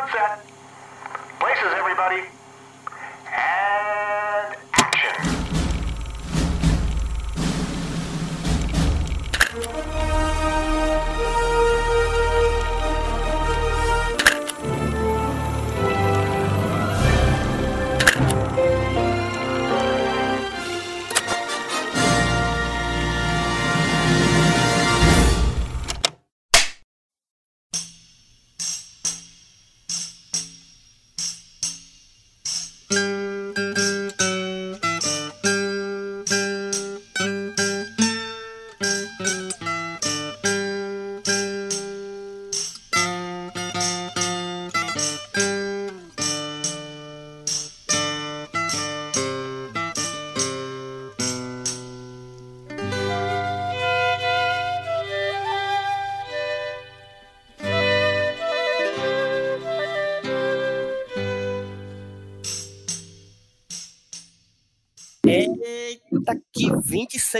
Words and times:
on 0.00 0.08
set. 0.10 0.46
Places, 1.40 1.72
everybody. 1.76 2.22
And 3.28 3.69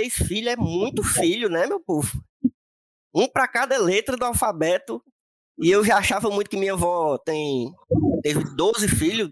26 0.03 0.29
filhos 0.29 0.53
é 0.53 0.56
muito 0.56 1.03
filho, 1.03 1.48
né, 1.48 1.67
meu 1.67 1.81
povo? 1.81 2.23
Um 3.15 3.29
para 3.29 3.47
cada 3.48 3.77
letra 3.79 4.17
do 4.17 4.25
alfabeto. 4.25 5.03
E 5.59 5.70
eu 5.70 5.84
já 5.84 5.98
achava 5.98 6.31
muito 6.31 6.48
que 6.48 6.56
minha 6.56 6.73
avó 6.73 7.19
tem 7.19 7.73
teve 8.23 8.45
12 8.56 8.89
filhos. 8.89 9.31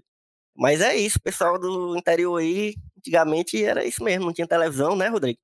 Mas 0.57 0.81
é 0.81 0.97
isso, 0.97 1.21
pessoal 1.23 1.59
do 1.59 1.97
interior 1.97 2.37
aí, 2.39 2.75
antigamente 2.99 3.63
era 3.63 3.85
isso 3.85 4.03
mesmo, 4.03 4.27
não 4.27 4.33
tinha 4.33 4.47
televisão, 4.47 4.97
né, 4.97 5.07
Rodrigo? 5.09 5.39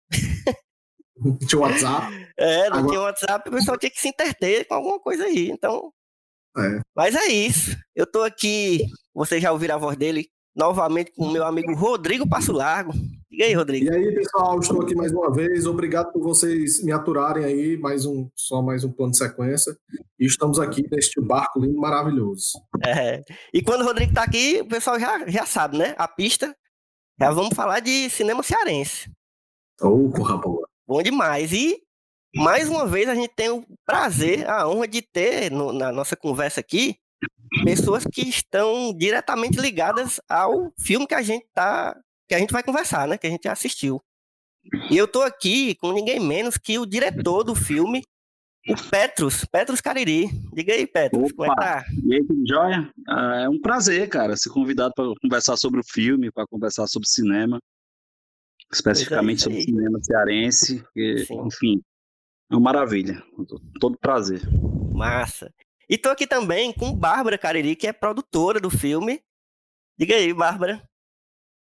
Tinha 1.48 1.60
WhatsApp. 1.60 2.12
É, 2.36 2.68
não 2.68 2.78
Agora- 2.78 2.88
tinha 2.88 3.00
WhatsApp, 3.00 3.48
o 3.48 3.52
pessoal 3.52 3.78
tinha 3.78 3.90
que 3.90 4.00
se 4.00 4.08
interter 4.08 4.66
com 4.66 4.74
alguma 4.74 4.98
coisa 4.98 5.24
aí. 5.24 5.48
Então, 5.50 5.92
É. 6.56 6.80
Mas 6.96 7.14
é 7.14 7.26
isso. 7.28 7.76
Eu 7.96 8.06
tô 8.06 8.22
aqui, 8.22 8.84
vocês 9.14 9.40
já 9.42 9.50
ouviram 9.52 9.76
a 9.76 9.78
voz 9.78 9.96
dele, 9.96 10.28
novamente 10.54 11.12
com 11.12 11.24
o 11.26 11.30
meu 11.32 11.44
amigo 11.44 11.72
Rodrigo 11.74 12.28
Passo 12.28 12.52
Largo. 12.52 12.92
Diga 13.34 13.46
aí, 13.46 13.52
Rodrigo. 13.54 13.86
E 13.86 13.90
aí, 13.96 14.14
pessoal, 14.14 14.60
estou 14.60 14.80
aqui 14.80 14.94
mais 14.94 15.10
uma 15.10 15.28
vez. 15.32 15.66
Obrigado 15.66 16.12
por 16.12 16.22
vocês 16.22 16.80
me 16.84 16.92
aturarem 16.92 17.44
aí, 17.44 17.76
mais 17.76 18.06
um, 18.06 18.30
só 18.36 18.62
mais 18.62 18.84
um 18.84 18.92
plano 18.92 19.10
de 19.10 19.18
sequência. 19.18 19.76
E 20.20 20.24
estamos 20.24 20.60
aqui 20.60 20.84
neste 20.88 21.20
barco 21.20 21.58
lindo, 21.58 21.76
maravilhoso. 21.76 22.52
É. 22.86 23.24
E 23.52 23.60
quando 23.60 23.80
o 23.82 23.84
Rodrigo 23.84 24.14
tá 24.14 24.22
aqui, 24.22 24.60
o 24.60 24.68
pessoal 24.68 25.00
já, 25.00 25.26
já 25.26 25.44
sabe, 25.44 25.76
né? 25.78 25.96
A 25.98 26.06
pista. 26.06 26.54
Já 27.18 27.32
vamos 27.32 27.56
falar 27.56 27.80
de 27.80 28.08
cinema 28.08 28.40
cearense. 28.44 29.10
Ô, 29.82 30.10
corra 30.10 30.36
boa. 30.36 30.68
Bom 30.86 31.02
demais. 31.02 31.52
E 31.52 31.76
mais 32.36 32.68
uma 32.68 32.86
vez 32.86 33.08
a 33.08 33.16
gente 33.16 33.32
tem 33.34 33.50
o 33.50 33.64
prazer, 33.84 34.48
a 34.48 34.68
honra 34.68 34.86
de 34.86 35.02
ter 35.02 35.50
no- 35.50 35.72
na 35.72 35.90
nossa 35.90 36.14
conversa 36.14 36.60
aqui 36.60 36.94
pessoas 37.64 38.04
que 38.04 38.28
estão 38.28 38.92
diretamente 38.96 39.58
ligadas 39.60 40.20
ao 40.28 40.72
filme 40.78 41.04
que 41.06 41.14
a 41.14 41.22
gente 41.22 41.46
tá, 41.52 41.96
que 42.28 42.34
a 42.34 42.38
gente 42.38 42.52
vai 42.52 42.62
conversar, 42.62 43.06
né? 43.08 43.18
Que 43.18 43.26
a 43.26 43.30
gente 43.30 43.48
assistiu. 43.48 44.02
E 44.90 44.96
eu 44.96 45.06
tô 45.06 45.22
aqui 45.22 45.74
com 45.74 45.92
ninguém 45.92 46.18
menos 46.18 46.56
que 46.56 46.78
o 46.78 46.86
diretor 46.86 47.44
do 47.44 47.54
filme, 47.54 48.02
o 48.66 48.90
Petrus, 48.90 49.44
Petrus 49.44 49.80
Cariri. 49.80 50.28
Diga 50.54 50.72
aí, 50.72 50.86
Petrus, 50.86 51.32
como 51.32 51.52
é 51.52 51.54
que 51.54 51.60
tá? 51.60 51.84
E 52.02 52.14
aí, 52.14 52.24
tudo 52.26 52.42
jóia? 52.48 52.90
Ah, 53.06 53.42
é 53.42 53.48
um 53.48 53.60
prazer, 53.60 54.08
cara, 54.08 54.36
ser 54.36 54.48
convidado 54.48 54.94
para 54.94 55.04
conversar 55.20 55.56
sobre 55.56 55.80
o 55.80 55.84
filme, 55.84 56.32
para 56.32 56.46
conversar 56.46 56.86
sobre 56.86 57.08
cinema, 57.08 57.58
especificamente 58.72 59.38
isso 59.38 59.50
sobre 59.50 59.62
cinema 59.62 59.98
cearense, 60.02 60.82
e, 60.96 61.26
enfim, 61.30 61.82
é 62.50 62.54
uma 62.54 62.60
maravilha, 62.60 63.22
todo 63.78 63.98
prazer. 63.98 64.40
Massa. 64.94 65.52
E 65.86 65.98
tô 65.98 66.08
aqui 66.08 66.26
também 66.26 66.72
com 66.72 66.96
Bárbara 66.96 67.36
Cariri, 67.36 67.76
que 67.76 67.86
é 67.86 67.92
produtora 67.92 68.58
do 68.58 68.70
filme. 68.70 69.20
Diga 69.98 70.14
aí, 70.14 70.32
Bárbara. 70.32 70.82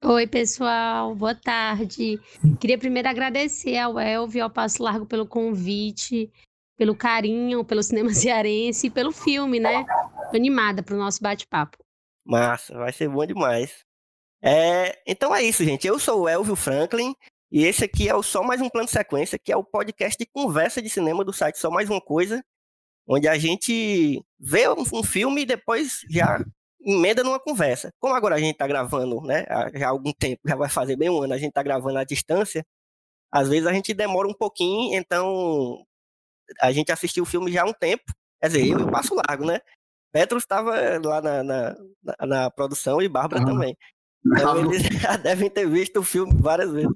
Oi, 0.05 0.29
pessoal, 0.29 1.13
boa 1.13 1.35
tarde. 1.35 2.21
Queria 2.61 2.79
primeiro 2.79 3.09
agradecer 3.09 3.77
ao 3.77 3.99
Elvio 3.99 4.45
ao 4.45 4.51
Passo 4.51 4.81
Largo 4.81 5.05
pelo 5.05 5.27
convite, 5.27 6.33
pelo 6.77 6.95
carinho, 6.95 7.65
pelo 7.65 7.83
cinema 7.83 8.11
cearense 8.15 8.87
e 8.87 8.91
pelo 8.91 9.11
filme, 9.11 9.59
né? 9.59 9.85
Tô 10.31 10.37
animada 10.37 10.85
para 10.85 10.95
o 10.95 10.99
nosso 10.99 11.21
bate-papo. 11.21 11.77
Massa, 12.25 12.75
vai 12.75 12.93
ser 12.93 13.09
bom 13.09 13.27
demais. 13.27 13.85
É, 14.41 15.03
então 15.05 15.35
é 15.35 15.43
isso, 15.43 15.65
gente. 15.65 15.87
Eu 15.87 15.99
sou 15.99 16.23
o 16.23 16.29
Elvio 16.29 16.55
Franklin 16.55 17.13
e 17.51 17.65
esse 17.65 17.85
aqui 17.85 18.09
é 18.09 18.15
o 18.15 18.23
Só 18.23 18.45
Mais 18.45 18.61
Um 18.61 18.69
Plano 18.69 18.89
Sequência, 18.89 19.37
que 19.37 19.51
é 19.51 19.57
o 19.57 19.65
podcast 19.65 20.17
de 20.17 20.31
conversa 20.31 20.81
de 20.81 20.89
cinema 20.89 21.25
do 21.25 21.33
site 21.33 21.59
Só 21.59 21.73
Mais 21.73 21.91
Uma 21.91 22.01
Coisa, 22.01 22.41
onde 23.05 23.27
a 23.27 23.37
gente 23.37 24.25
vê 24.39 24.69
um, 24.69 24.85
um 24.93 25.03
filme 25.03 25.43
e 25.43 25.47
depois 25.47 26.03
já 26.09 26.39
emenda 26.81 27.23
numa 27.25 27.41
conversa. 27.41 27.93
Como 28.01 28.15
agora 28.15 28.37
a 28.37 28.39
gente 28.39 28.53
está 28.53 28.67
gravando, 28.67 29.21
né, 29.23 29.45
já 29.75 29.87
há 29.87 29.91
algum 29.91 30.13
tempo, 30.13 30.41
já 30.47 30.57
vai 30.57 30.69
fazer 30.69 30.97
bem 30.97 31.11
um 31.11 31.23
ano, 31.23 31.35
a 31.35 31.39
gente 31.39 31.49
está 31.51 31.63
gravando 31.63 31.99
à 31.99 32.05
distância, 32.05 32.65
às 33.33 33.49
vezes 33.49 33.67
a 33.67 33.73
gente 33.73 33.93
demora 33.95 34.29
um 34.29 34.35
pouquinho, 34.35 34.97
então 34.99 35.85
a 36.61 36.73
gente 36.73 36.91
assistiu 36.93 37.25
o 37.25 37.27
filme 37.27 37.53
já 37.53 37.63
há 37.63 37.67
um 37.67 37.73
tempo, 37.75 38.05
quer 38.41 38.49
dizer, 38.49 38.67
eu 38.69 38.91
Passo 38.91 39.15
Largo, 39.15 39.45
né? 39.45 39.61
Petros 40.11 40.43
estava 40.43 40.75
lá 41.05 41.21
na, 41.21 41.43
na, 41.45 41.77
na- 42.27 42.51
produção 42.51 43.03
e 43.03 43.09
Bárbara 43.09 43.43
Ah. 43.43 43.45
também. 43.47 43.77
Então 44.27 44.55
Tava, 44.55 44.61
eles 44.61 44.83
já 45.13 45.17
devem 45.19 45.51
ter 45.51 45.69
visto 45.69 45.99
o 46.01 46.03
filme 46.03 46.33
várias 46.41 46.71
vezes. 46.73 46.91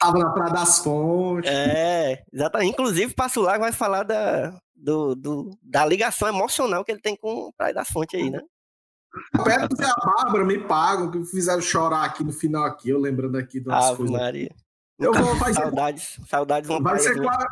tava 0.00 0.18
na 0.18 0.30
Praia 0.32 0.52
das 0.54 0.78
Fontes. 0.78 1.50
É, 1.50 2.24
exatamente. 2.32 2.70
Inclusive, 2.70 3.14
Passo 3.14 3.42
Largo 3.42 3.64
vai 3.64 3.72
falar 3.72 4.02
da, 4.04 4.58
do, 4.74 5.14
do- 5.14 5.50
da 5.62 5.84
ligação 5.84 6.26
emocional 6.26 6.82
que 6.84 6.90
ele 6.92 7.00
tem 7.02 7.14
com 7.16 7.48
o 7.48 7.52
Praia 7.52 7.74
das 7.74 7.88
Fontes 7.90 8.18
aí, 8.18 8.30
né? 8.30 8.40
Petros 9.44 9.78
e 9.80 9.84
a 9.84 9.94
Bárbara 9.94 10.44
me 10.44 10.58
pagam, 10.58 11.10
que 11.10 11.24
fizeram 11.24 11.60
chorar 11.60 12.04
aqui 12.04 12.24
no 12.24 12.32
final, 12.32 12.64
aqui, 12.64 12.90
eu 12.90 12.98
lembrando 12.98 13.36
aqui 13.36 13.60
das 13.60 13.84
Ave 13.86 13.96
coisas. 13.98 14.16
Maria. 14.16 14.54
Eu 14.98 15.12
vou, 15.12 15.34
vai 15.36 15.52
ser, 15.52 15.60
Saudades, 15.62 16.20
saudades 16.28 16.68
vai, 16.68 16.98
ser 16.98 17.20
quase, 17.22 17.46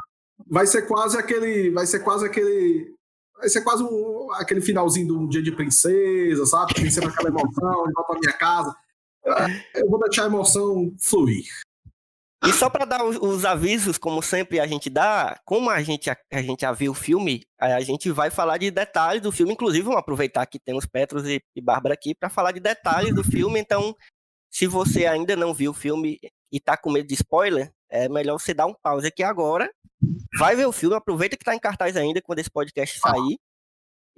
vai 0.46 0.66
ser 0.66 0.82
quase 0.82 1.18
aquele. 1.18 1.70
Vai 1.70 1.86
ser 1.86 2.00
quase 2.00 2.26
aquele. 2.26 2.94
Vai 3.38 3.48
ser 3.48 3.60
quase 3.62 3.82
um- 3.82 4.32
aquele 4.34 4.60
finalzinho 4.60 5.06
de 5.06 5.12
um 5.12 5.28
dia 5.28 5.42
de 5.42 5.50
princesa, 5.52 6.46
sabe? 6.46 6.74
Pensando 6.74 7.08
naquela 7.08 7.28
emoção, 7.28 7.84
de 7.86 7.92
volta 7.92 8.12
pra 8.12 8.20
minha 8.20 8.32
casa. 8.32 8.74
Eu 9.74 9.88
vou 9.88 9.98
deixar 10.00 10.24
a 10.24 10.26
emoção 10.26 10.92
fluir. 11.00 11.46
E 12.44 12.52
só 12.52 12.68
para 12.68 12.84
dar 12.84 13.04
os, 13.04 13.16
os 13.16 13.44
avisos, 13.44 13.96
como 13.96 14.20
sempre 14.20 14.58
a 14.58 14.66
gente 14.66 14.90
dá, 14.90 15.40
como 15.44 15.70
a 15.70 15.80
gente, 15.80 16.10
a, 16.10 16.16
a 16.32 16.42
gente 16.42 16.62
já 16.62 16.72
viu 16.72 16.90
o 16.90 16.94
filme, 16.94 17.44
a, 17.58 17.76
a 17.76 17.80
gente 17.80 18.10
vai 18.10 18.30
falar 18.30 18.58
de 18.58 18.70
detalhes 18.70 19.22
do 19.22 19.30
filme. 19.30 19.52
Inclusive, 19.52 19.84
vamos 19.84 20.00
aproveitar 20.00 20.44
que 20.46 20.58
temos 20.58 20.84
Petros 20.84 21.24
e, 21.24 21.40
e 21.54 21.60
Bárbara 21.60 21.94
aqui 21.94 22.14
para 22.14 22.28
falar 22.28 22.50
de 22.50 22.58
detalhes 22.58 23.14
do 23.14 23.22
filme. 23.22 23.60
Então, 23.60 23.94
se 24.50 24.66
você 24.66 25.06
ainda 25.06 25.36
não 25.36 25.54
viu 25.54 25.70
o 25.70 25.74
filme 25.74 26.18
e 26.50 26.58
tá 26.58 26.76
com 26.76 26.90
medo 26.90 27.06
de 27.06 27.14
spoiler, 27.14 27.72
é 27.88 28.08
melhor 28.08 28.38
você 28.40 28.52
dar 28.52 28.66
um 28.66 28.74
pause 28.74 29.06
aqui 29.06 29.22
agora. 29.22 29.70
Vai 30.36 30.56
ver 30.56 30.66
o 30.66 30.72
filme, 30.72 30.96
aproveita 30.96 31.36
que 31.36 31.44
tá 31.44 31.54
em 31.54 31.60
cartaz 31.60 31.96
ainda 31.96 32.20
quando 32.20 32.40
esse 32.40 32.50
podcast 32.50 32.98
sair. 32.98 33.38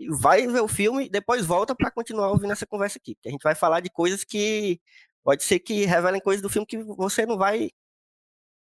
Vai 0.08 0.46
ver 0.46 0.62
o 0.62 0.68
filme 0.68 1.06
e 1.06 1.10
depois 1.10 1.44
volta 1.44 1.74
para 1.74 1.90
continuar 1.90 2.30
ouvindo 2.30 2.52
essa 2.52 2.66
conversa 2.66 2.98
aqui. 2.98 3.14
Porque 3.14 3.28
a 3.28 3.32
gente 3.32 3.42
vai 3.42 3.54
falar 3.54 3.80
de 3.80 3.90
coisas 3.90 4.24
que 4.24 4.80
pode 5.22 5.44
ser 5.44 5.60
que 5.60 5.84
revelem 5.84 6.20
coisas 6.20 6.42
do 6.42 6.48
filme 6.48 6.66
que 6.66 6.82
você 6.82 7.26
não 7.26 7.36
vai 7.36 7.70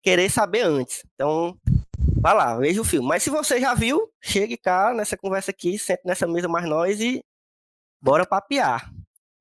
querer 0.04 0.30
saber 0.30 0.60
antes. 0.60 1.02
Então, 1.14 1.56
vai 2.20 2.34
lá, 2.34 2.56
veja 2.58 2.80
o 2.80 2.84
filme. 2.84 3.08
Mas 3.08 3.22
se 3.22 3.30
você 3.30 3.58
já 3.58 3.74
viu, 3.74 4.08
chegue 4.22 4.56
cá 4.56 4.92
nessa 4.94 5.16
conversa 5.16 5.50
aqui, 5.50 5.78
sente 5.78 6.02
nessa 6.04 6.26
mesa 6.26 6.46
mais 6.46 6.68
nós 6.68 7.00
e 7.00 7.24
bora 8.00 8.26
papear. 8.26 8.92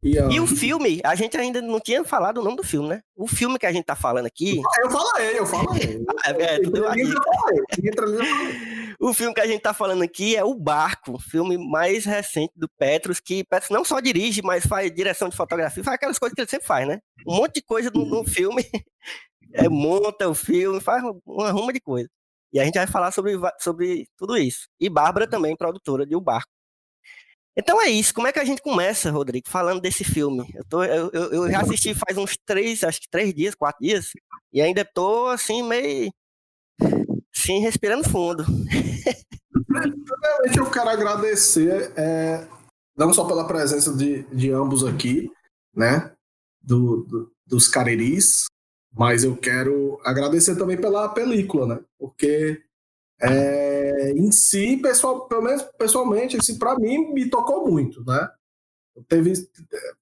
E, 0.02 0.18
E 0.18 0.40
o 0.40 0.46
filme, 0.48 1.00
a 1.04 1.16
gente 1.16 1.38
ainda 1.38 1.62
não 1.62 1.80
tinha 1.80 2.04
falado 2.04 2.40
o 2.40 2.44
nome 2.44 2.58
do 2.58 2.64
filme, 2.64 2.90
né? 2.90 3.02
O 3.16 3.26
filme 3.26 3.58
que 3.58 3.66
a 3.66 3.72
gente 3.72 3.86
tá 3.86 3.96
falando 3.96 4.26
aqui, 4.26 4.62
Eu 4.82 4.90
falei, 4.92 5.40
eu 5.40 5.46
falei. 5.46 6.06
é, 6.40 6.60
tu 6.60 6.72
deu 6.72 6.90
a 6.90 6.92
Entra 6.92 7.04
ali, 7.04 7.06
dica. 7.06 7.22
eu 7.26 7.34
falei. 7.34 7.64
Entra 7.86 8.06
ali, 8.06 8.16
eu 8.16 8.26
falei. 8.26 8.96
o 9.00 9.14
filme 9.14 9.34
que 9.34 9.40
a 9.40 9.48
gente 9.48 9.62
tá 9.62 9.74
falando 9.74 10.02
aqui 10.04 10.36
é 10.36 10.44
O 10.44 10.56
Barco, 10.56 11.18
filme 11.20 11.58
mais 11.58 12.04
recente 12.04 12.52
do 12.54 12.68
Petros, 12.78 13.22
que 13.22 13.46
Petros 13.46 13.70
não 13.70 13.86
só 13.86 14.02
dirige, 14.02 14.42
mas 14.42 14.66
faz 14.66 14.94
direção 14.94 15.30
de 15.30 15.38
fotografia, 15.38 15.82
faz 15.84 15.96
aquelas 15.96 16.20
coisas 16.20 16.36
que 16.36 16.42
ele 16.42 16.50
sempre 16.50 16.68
faz, 16.68 16.86
né? 16.86 17.00
Um 17.26 17.36
monte 17.38 17.56
de 17.56 17.62
coisa 17.62 17.90
no, 17.94 18.06
no 18.06 18.26
filme, 18.26 18.62
é, 19.54 19.70
monta 19.70 20.28
o 20.28 20.34
filme, 20.34 20.80
faz 20.82 21.04
uma 21.26 21.52
ruma 21.52 21.72
de 21.72 21.80
coisa. 21.80 22.10
E 22.52 22.60
a 22.60 22.66
gente 22.66 22.76
vai 22.76 22.86
falar 22.86 23.12
sobre, 23.12 23.34
sobre 23.60 24.08
tudo 24.18 24.38
isso. 24.38 24.68
E 24.80 24.90
Bárbara 24.90 25.28
também, 25.28 25.56
produtora 25.56 26.06
de 26.06 26.16
O 26.16 26.22
Barco. 26.22 26.52
Então 27.56 27.82
é 27.82 27.88
isso. 27.88 28.14
Como 28.14 28.28
é 28.28 28.32
que 28.32 28.40
a 28.40 28.46
gente 28.46 28.62
começa, 28.62 29.12
Rodrigo, 29.12 29.48
falando 29.50 29.82
desse 29.82 30.04
filme? 30.04 30.48
Eu, 30.54 30.66
tô, 30.66 30.84
eu, 30.84 31.10
eu 31.12 31.52
já 31.52 31.62
assisti 31.62 31.94
faz 31.94 32.18
uns 32.18 32.38
três, 32.46 32.84
acho 32.84 33.00
que 33.00 33.10
três 33.10 33.34
dias, 33.34 33.56
quatro 33.56 33.84
dias, 33.84 34.12
e 34.52 34.62
ainda 34.62 34.84
tô 34.86 35.28
assim, 35.28 35.64
meio. 35.64 36.12
Sim, 37.34 37.60
respirando 37.60 38.10
fundo. 38.10 38.44
Primeiramente, 39.66 40.58
eu 40.58 40.70
quero 40.70 40.90
agradecer, 40.90 41.92
é, 41.96 42.48
não 42.96 43.14
só 43.14 43.26
pela 43.26 43.48
presença 43.48 43.96
de, 43.96 44.24
de 44.24 44.52
ambos 44.52 44.84
aqui, 44.84 45.32
né? 45.76 46.12
Do, 46.62 47.04
do, 47.04 47.32
dos 47.46 47.68
Cariris, 47.68 48.46
mas 48.94 49.24
eu 49.24 49.36
quero 49.36 50.00
agradecer 50.04 50.56
também 50.56 50.78
pela 50.78 51.10
película, 51.10 51.68
né? 51.68 51.80
Porque 51.98 52.62
é, 53.22 54.12
em 54.12 54.32
si, 54.32 54.78
pessoal, 54.78 55.28
pelo 55.28 55.42
menos 55.42 55.64
pessoalmente, 55.78 56.38
assim, 56.38 56.58
para 56.58 56.78
mim 56.78 57.14
me 57.14 57.30
tocou 57.30 57.70
muito, 57.70 58.04
né? 58.06 58.30
Teve, 59.08 59.34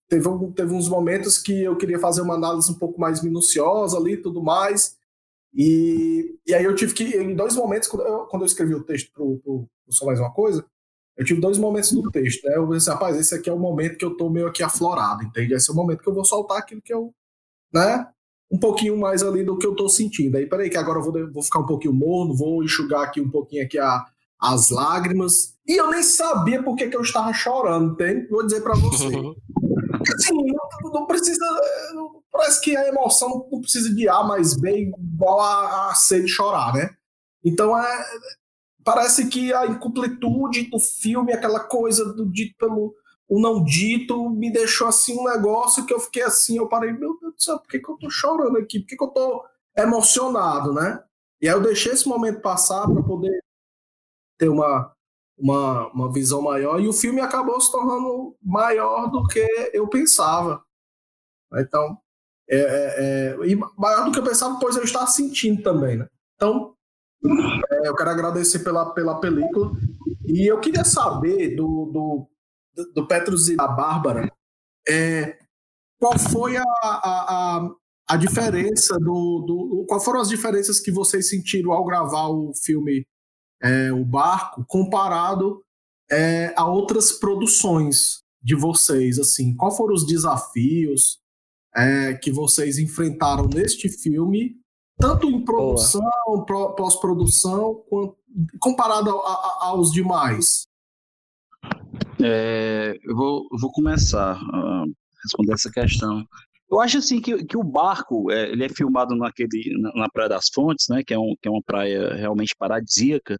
teve, 0.09 0.27
teve 0.53 0.73
uns 0.73 0.89
momentos 0.89 1.37
que 1.37 1.63
eu 1.63 1.77
queria 1.77 1.99
fazer 1.99 2.21
uma 2.21 2.33
análise 2.33 2.69
um 2.69 2.77
pouco 2.77 2.99
mais 2.99 3.23
minuciosa 3.23 3.97
ali 3.97 4.13
e 4.13 4.21
tudo 4.21 4.43
mais. 4.43 4.97
E, 5.53 6.37
e 6.45 6.53
aí 6.53 6.63
eu 6.63 6.75
tive 6.75 6.93
que, 6.93 7.03
em 7.17 7.35
dois 7.35 7.55
momentos, 7.55 7.87
quando 7.87 8.05
eu, 8.05 8.25
quando 8.25 8.41
eu 8.41 8.47
escrevi 8.47 8.73
o 8.73 8.83
texto 8.83 9.11
pro, 9.13 9.37
pro 9.39 9.69
Só 9.89 10.05
Mais 10.05 10.19
Uma 10.19 10.33
Coisa, 10.33 10.65
eu 11.17 11.25
tive 11.25 11.39
dois 11.39 11.57
momentos 11.57 11.91
do 11.91 12.09
texto, 12.09 12.45
né? 12.45 12.55
Eu 12.57 12.67
disse, 12.67 12.89
rapaz, 12.89 13.15
esse 13.17 13.35
aqui 13.35 13.49
é 13.49 13.53
o 13.53 13.59
momento 13.59 13.97
que 13.97 14.05
eu 14.05 14.17
tô 14.17 14.29
meio 14.29 14.47
aqui 14.47 14.63
aflorado, 14.63 15.23
entende? 15.23 15.53
Esse 15.53 15.69
é 15.69 15.73
o 15.73 15.75
momento 15.75 16.01
que 16.01 16.09
eu 16.09 16.13
vou 16.13 16.25
soltar 16.25 16.57
aquilo 16.57 16.81
que 16.81 16.93
eu, 16.93 17.13
né? 17.73 18.07
Um 18.51 18.57
pouquinho 18.57 18.97
mais 18.97 19.23
ali 19.23 19.43
do 19.43 19.57
que 19.57 19.65
eu 19.65 19.73
tô 19.73 19.87
sentindo. 19.87 20.37
Aí, 20.37 20.45
peraí, 20.45 20.69
que 20.69 20.77
agora 20.77 20.99
eu 20.99 21.03
vou, 21.03 21.31
vou 21.31 21.43
ficar 21.43 21.59
um 21.59 21.65
pouquinho 21.65 21.93
morno, 21.93 22.35
vou 22.35 22.63
enxugar 22.63 23.03
aqui 23.03 23.21
um 23.21 23.29
pouquinho 23.29 23.63
aqui 23.63 23.79
a, 23.79 24.05
as 24.39 24.69
lágrimas. 24.69 25.55
E 25.65 25.79
eu 25.79 25.89
nem 25.89 26.03
sabia 26.03 26.61
por 26.61 26.75
que, 26.75 26.89
que 26.89 26.97
eu 26.97 27.01
estava 27.01 27.31
chorando, 27.33 27.93
entende? 27.93 28.27
Vou 28.27 28.45
dizer 28.45 28.61
para 28.61 28.73
você. 28.73 29.05
assim, 30.15 30.33
não, 30.33 30.91
não, 30.91 31.05
precisa. 31.05 31.45
Parece 32.29 32.61
que 32.61 32.75
a 32.75 32.87
emoção 32.89 33.47
não 33.51 33.61
precisa 33.61 33.93
de 33.93 34.09
A 34.09 34.23
mais 34.23 34.53
B 34.59 34.91
igual 34.91 35.39
a, 35.39 35.91
a 35.91 35.95
C 35.95 36.21
de 36.21 36.27
chorar, 36.27 36.73
né? 36.73 36.89
Então 37.43 37.77
é. 37.77 38.05
Parece 38.83 39.27
que 39.27 39.53
a 39.53 39.67
incompletude 39.67 40.63
do 40.71 40.79
filme, 40.79 41.31
aquela 41.31 41.59
coisa 41.59 42.03
do 42.13 42.25
dito 42.25 42.55
pelo 42.57 42.95
o 43.31 43.39
não 43.39 43.63
dito 43.63 44.29
me 44.29 44.51
deixou 44.51 44.89
assim 44.89 45.17
um 45.17 45.23
negócio 45.23 45.85
que 45.85 45.93
eu 45.93 46.01
fiquei 46.01 46.21
assim, 46.21 46.57
eu 46.57 46.67
parei, 46.67 46.91
meu 46.91 47.17
Deus 47.17 47.33
do 47.33 47.41
céu, 47.41 47.57
por 47.57 47.69
que, 47.69 47.79
que 47.79 47.89
eu 47.89 47.95
tô 47.95 48.09
chorando 48.09 48.57
aqui? 48.57 48.81
Por 48.81 48.87
que, 48.89 48.97
que 48.97 49.03
eu 49.03 49.07
tô 49.07 49.45
emocionado, 49.77 50.73
né? 50.73 51.01
E 51.41 51.47
aí 51.47 51.55
eu 51.55 51.61
deixei 51.61 51.93
esse 51.93 52.05
momento 52.09 52.41
passar 52.41 52.85
para 52.85 53.01
poder 53.01 53.41
ter 54.37 54.49
uma, 54.49 54.93
uma, 55.37 55.87
uma 55.93 56.11
visão 56.11 56.41
maior 56.41 56.81
e 56.81 56.89
o 56.89 56.93
filme 56.93 57.21
acabou 57.21 57.61
se 57.61 57.71
tornando 57.71 58.35
maior 58.43 59.09
do 59.09 59.25
que 59.25 59.47
eu 59.71 59.87
pensava. 59.87 60.61
Então, 61.53 61.97
é, 62.49 62.57
é, 62.57 63.37
é, 63.39 63.47
e 63.47 63.55
maior 63.55 64.03
do 64.03 64.11
que 64.11 64.19
eu 64.19 64.25
pensava, 64.25 64.59
pois 64.59 64.75
eu 64.75 64.83
estava 64.83 65.07
sentindo 65.07 65.63
também, 65.63 65.95
né? 65.95 66.09
Então, 66.35 66.75
é, 67.71 67.87
eu 67.87 67.95
quero 67.95 68.09
agradecer 68.09 68.59
pela, 68.59 68.93
pela 68.93 69.21
película 69.21 69.71
e 70.25 70.51
eu 70.51 70.59
queria 70.59 70.83
saber 70.83 71.55
do, 71.55 71.85
do 71.85 72.30
do 72.93 73.07
Petrus 73.07 73.49
e 73.49 73.55
da 73.55 73.67
Bárbara, 73.67 74.31
é, 74.87 75.37
qual 75.99 76.17
foi 76.17 76.57
a, 76.57 76.63
a, 76.63 76.99
a, 77.03 77.71
a 78.09 78.17
diferença 78.17 78.97
do, 78.97 79.45
do. 79.45 79.85
Qual 79.87 80.01
foram 80.01 80.19
as 80.19 80.29
diferenças 80.29 80.79
que 80.79 80.91
vocês 80.91 81.29
sentiram 81.29 81.71
ao 81.71 81.85
gravar 81.85 82.27
o 82.29 82.51
filme 82.55 83.05
é, 83.61 83.91
O 83.93 84.03
Barco, 84.03 84.65
comparado 84.67 85.61
é, 86.09 86.53
a 86.57 86.65
outras 86.65 87.11
produções 87.11 88.23
de 88.41 88.55
vocês? 88.55 89.19
Assim, 89.19 89.55
qual 89.55 89.71
foram 89.71 89.93
os 89.93 90.05
desafios 90.05 91.19
é, 91.75 92.15
que 92.15 92.31
vocês 92.31 92.79
enfrentaram 92.79 93.45
neste 93.47 93.87
filme, 93.87 94.55
tanto 94.97 95.29
em 95.29 95.45
produção, 95.45 96.01
pós-produção, 96.75 97.83
comparado 98.59 99.11
a, 99.11 99.31
a, 99.31 99.57
aos 99.67 99.91
demais? 99.91 100.70
É, 102.23 102.97
eu, 103.03 103.15
vou, 103.15 103.47
eu 103.51 103.57
vou 103.59 103.71
começar 103.71 104.35
a 104.35 104.85
responder 105.23 105.53
essa 105.53 105.71
questão. 105.71 106.25
Eu 106.69 106.79
acho 106.79 106.99
assim 106.99 107.19
que, 107.19 107.43
que 107.45 107.57
o 107.57 107.63
barco 107.63 108.31
é, 108.31 108.49
ele 108.49 108.63
é 108.63 108.69
filmado 108.69 109.15
naquele, 109.15 109.77
na, 109.79 109.91
na, 109.93 110.09
Praia 110.09 110.29
das 110.29 110.47
Fontes, 110.53 110.87
né, 110.87 111.03
que 111.03 111.13
é, 111.13 111.19
um, 111.19 111.35
que 111.41 111.47
é 111.47 111.51
uma 111.51 111.61
praia 111.61 112.13
realmente 112.13 112.55
paradisíaca, 112.55 113.37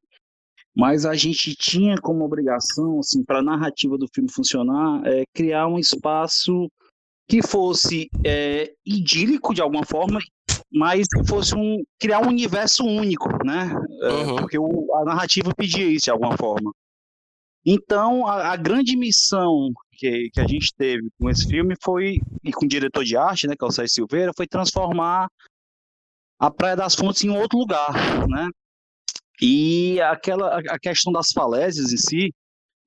mas 0.75 1.05
a 1.05 1.15
gente 1.15 1.55
tinha 1.55 1.95
como 1.97 2.25
obrigação, 2.25 2.99
assim, 2.99 3.23
para 3.23 3.39
a 3.39 3.43
narrativa 3.43 3.97
do 3.97 4.07
filme 4.13 4.29
funcionar, 4.29 5.01
é, 5.05 5.23
criar 5.33 5.67
um 5.67 5.79
espaço 5.79 6.69
que 7.27 7.41
fosse 7.41 8.09
é, 8.25 8.73
idílico 8.85 9.53
de 9.53 9.61
alguma 9.61 9.85
forma, 9.85 10.19
mas 10.69 11.07
que 11.07 11.25
fosse 11.25 11.55
um 11.55 11.83
criar 11.99 12.21
um 12.21 12.27
universo 12.27 12.83
único, 12.85 13.29
né? 13.45 13.73
É, 14.01 14.09
uhum. 14.09 14.35
Porque 14.37 14.57
o, 14.57 14.87
a 14.95 15.05
narrativa 15.05 15.53
pedia 15.55 15.85
isso 15.85 16.05
de 16.05 16.11
alguma 16.11 16.35
forma. 16.37 16.73
Então, 17.65 18.25
a, 18.25 18.53
a, 18.53 18.55
grande 18.55 18.97
missão 18.97 19.69
que, 19.91 20.29
que 20.33 20.41
a 20.41 20.47
gente 20.47 20.73
teve 20.75 21.07
com 21.19 21.29
esse 21.29 21.47
filme 21.47 21.75
foi, 21.81 22.19
e 22.43 22.51
com 22.51 22.65
o 22.65 22.67
diretor 22.67 23.03
de 23.03 23.15
arte, 23.15 23.47
né, 23.47 23.55
que 23.55 23.63
é 23.63 23.67
o 23.67 23.71
Sérgio 23.71 23.93
Silveira, 23.93 24.31
foi 24.35 24.47
transformar 24.47 25.27
a 26.39 26.49
Praia 26.49 26.75
das 26.75 26.95
Fontes 26.95 27.23
em 27.23 27.29
outro 27.29 27.59
lugar, 27.59 27.93
né? 28.27 28.49
E 29.39 30.01
aquela 30.01 30.59
a 30.59 30.79
questão 30.79 31.11
das 31.13 31.31
falésias 31.31 31.93
em 31.93 31.97
si, 31.97 32.33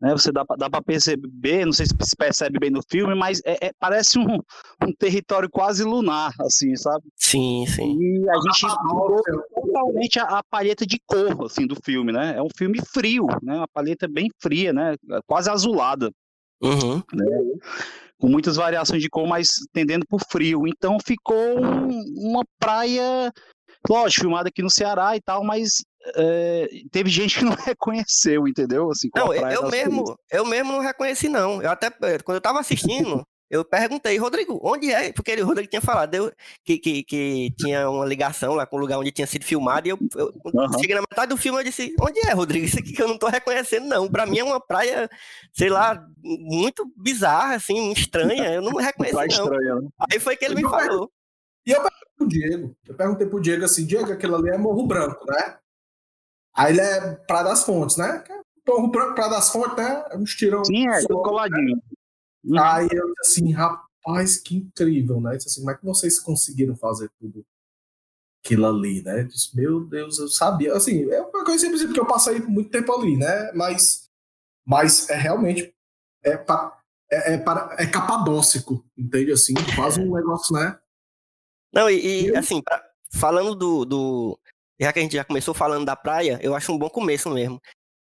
né, 0.04 0.12
você 0.12 0.30
dá, 0.30 0.44
dá 0.58 0.68
para 0.68 0.82
perceber, 0.82 1.64
não 1.64 1.72
sei 1.72 1.86
se 1.86 2.16
percebe 2.16 2.58
bem 2.58 2.68
no 2.68 2.82
filme, 2.90 3.14
mas 3.14 3.40
é, 3.42 3.68
é, 3.68 3.70
parece 3.78 4.18
um, 4.18 4.34
um 4.82 4.92
território 4.98 5.48
quase 5.48 5.82
lunar, 5.82 6.30
assim, 6.40 6.76
sabe? 6.76 7.04
Sim, 7.16 7.64
sim. 7.66 7.96
E 7.98 8.28
a 8.28 8.34
gente 8.34 8.66
mudou 8.84 9.22
totalmente 9.54 10.18
a, 10.18 10.24
a, 10.24 10.42
palheta 10.42 10.86
de 10.86 11.00
cor, 11.06 11.46
assim, 11.46 11.66
do 11.66 11.74
filme, 11.82 12.12
né? 12.12 12.36
É 12.36 12.42
um 12.42 12.50
filme 12.54 12.78
frio, 12.92 13.26
né? 13.42 13.56
Uma 13.56 13.68
palheta 13.68 14.06
bem 14.06 14.28
fria, 14.42 14.74
né? 14.74 14.94
Quase 15.26 15.48
azulada. 15.48 16.10
Uhum. 16.60 17.02
Né? 17.14 17.26
Com 18.18 18.28
muitas 18.28 18.56
variações 18.56 19.00
de 19.00 19.08
cor, 19.08 19.26
mas 19.26 19.54
tendendo 19.72 20.04
para 20.06 20.16
o 20.16 20.30
frio. 20.30 20.66
Então 20.66 20.98
ficou 21.02 21.58
um, 21.58 22.04
uma 22.28 22.44
praia, 22.60 23.32
lógico, 23.88 24.22
filmada 24.22 24.48
aqui 24.48 24.62
no 24.62 24.70
Ceará 24.70 25.16
e 25.16 25.20
tal, 25.20 25.44
mas 25.44 25.84
é, 26.16 26.69
teve 26.90 27.10
gente 27.10 27.38
que 27.38 27.44
não 27.44 27.52
reconheceu, 27.64 28.46
entendeu? 28.46 28.90
Assim, 28.90 29.08
não, 29.14 29.32
eu 29.32 29.69
mesmo, 29.69 30.19
eu 30.31 30.44
mesmo 30.44 30.72
não 30.72 30.81
reconheci, 30.81 31.28
não. 31.28 31.62
Eu 31.62 31.70
até, 31.70 31.86
eh, 31.86 32.19
quando 32.19 32.36
eu 32.36 32.40
tava 32.40 32.60
assistindo, 32.60 33.26
eu 33.50 33.64
perguntei, 33.64 34.16
Rodrigo, 34.16 34.61
onde 34.62 34.90
é? 34.90 35.12
Porque 35.12 35.35
o 35.35 35.47
Rodrigo 35.47 35.68
tinha 35.68 35.80
falado 35.80 36.14
eu, 36.14 36.32
que, 36.64 36.78
que, 36.78 37.04
que, 37.04 37.54
tinha 37.56 37.88
uma 37.88 38.04
ligação 38.04 38.54
lá 38.54 38.66
com 38.66 38.76
o 38.76 38.80
lugar 38.80 38.99
onde 38.99 39.12
tinha 39.12 39.26
sido 39.26 39.44
filmado, 39.44 39.87
e 39.87 39.90
eu, 39.90 39.99
eu 40.16 40.32
uhum. 40.44 40.78
cheguei 40.78 40.94
na 40.94 41.02
metade 41.02 41.28
do 41.28 41.37
filme, 41.37 41.61
eu 41.61 41.64
disse, 41.64 41.94
onde 42.00 42.20
é, 42.26 42.32
Rodrigo? 42.32 42.66
Isso 42.66 42.78
aqui 42.78 42.92
que 42.92 43.02
eu 43.02 43.09
não 43.09 43.18
tô 43.18 43.28
reconhecendo, 43.28 43.87
não. 43.87 44.09
Pra 44.09 44.26
mim 44.26 44.38
é 44.38 44.44
uma 44.44 44.61
praia, 44.61 45.09
sei 45.52 45.68
lá, 45.68 46.04
muito 46.23 46.90
bizarra, 46.97 47.54
assim, 47.54 47.92
estranha, 47.92 48.54
eu 48.54 48.62
não 48.62 48.73
reconheci, 48.80 49.14
não. 49.14 49.26
Estranha, 49.26 49.75
né? 49.76 49.88
Aí 50.11 50.18
foi 50.18 50.37
que 50.37 50.44
ele 50.44 50.56
me 50.56 50.62
falou. 50.62 51.11
E 51.66 51.70
eu 51.70 51.82
pro 52.16 52.28
Diego, 52.28 52.76
eu 52.87 52.94
perguntei 52.94 53.26
pro 53.26 53.40
Diego 53.40 53.64
assim, 53.64 53.87
Diego, 53.87 54.12
aquilo 54.12 54.37
ali 54.37 54.50
é 54.50 54.59
Morro 54.59 54.87
Branco, 54.87 55.25
né? 55.26 55.59
Aí 56.54 56.73
ele 56.73 56.80
é 56.80 57.14
Praia 57.26 57.44
das 57.44 57.64
Fontes, 57.64 57.97
né? 57.97 58.25
Morro 58.66 58.88
Branco, 58.88 59.14
Praia 59.14 59.30
das 59.30 59.50
Fontes, 59.50 59.76
né? 59.76 60.04
Uns 60.14 60.35
tirão. 60.35 60.64
Sim, 60.64 60.88
é, 60.88 61.00
tudo 61.00 61.23
coladinho. 61.23 61.83
Uhum. 62.44 62.61
Aí 62.61 62.88
eu 62.90 63.06
disse 63.21 63.40
assim, 63.40 63.52
rapaz, 63.52 64.37
que 64.38 64.56
incrível, 64.56 65.21
né? 65.21 65.37
disse 65.37 65.49
assim, 65.49 65.61
como 65.61 65.71
é 65.71 65.75
que 65.76 65.85
vocês 65.85 66.21
conseguiram 66.21 66.76
fazer 66.76 67.11
tudo 67.18 67.44
aquilo 68.44 68.66
ali, 68.66 69.02
né? 69.02 69.21
Eu 69.21 69.28
disse, 69.28 69.56
meu 69.56 69.85
Deus, 69.85 70.18
eu 70.18 70.28
sabia. 70.28 70.75
Assim, 70.75 71.11
é 71.11 71.21
uma 71.23 71.44
coisa 71.44 71.59
simples, 71.59 71.83
porque 71.83 72.00
eu 72.00 72.06
passei 72.06 72.38
muito 72.40 72.71
tempo 72.71 72.92
ali, 72.92 73.16
né? 73.16 73.50
Mas, 73.52 74.09
mas 74.66 75.09
é 75.09 75.14
realmente. 75.14 75.75
É, 76.23 76.37
pa, 76.37 76.78
é, 77.11 77.35
é, 77.35 77.38
para, 77.38 77.76
é 77.78 77.87
capadócico, 77.87 78.85
entende? 78.97 79.33
Assim, 79.33 79.54
faz 79.76 79.99
um 79.99 80.14
negócio, 80.14 80.54
né? 80.54 80.78
Não, 81.75 81.90
e, 81.90 82.26
e 82.28 82.37
assim, 82.37 82.62
pra, 82.62 82.83
falando 83.12 83.54
do, 83.54 83.85
do, 83.85 84.40
já 84.81 84.93
que 84.93 84.99
a 84.99 85.02
gente 85.02 85.16
já 85.16 85.25
começou 85.25 85.54
falando 85.54 85.85
da 85.85 85.97
praia, 85.97 86.38
eu 86.43 86.54
acho 86.54 86.73
um 86.73 86.78
bom 86.78 86.88
começo 86.88 87.31
mesmo. 87.31 87.61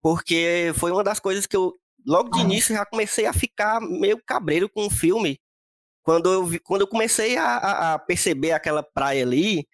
Porque 0.02 0.73
foi 0.76 0.92
uma 0.92 1.02
das 1.02 1.18
coisas 1.18 1.46
que 1.46 1.56
eu, 1.56 1.75
logo 2.06 2.30
de 2.30 2.40
início, 2.40 2.75
já 2.75 2.87
comecei 2.87 3.26
a 3.26 3.32
ficar 3.32 3.80
meio 3.80 4.23
cabreiro 4.25 4.68
com 4.68 4.87
o 4.87 4.90
filme. 4.90 5.38
Quando 6.02 6.32
eu, 6.32 6.44
vi, 6.44 6.61
quando 6.61 6.82
eu 6.82 6.87
comecei 6.87 7.37
a, 7.37 7.94
a 7.94 7.99
perceber 7.99 8.52
aquela 8.52 8.82
praia 8.82 9.25
ali, 9.25 9.66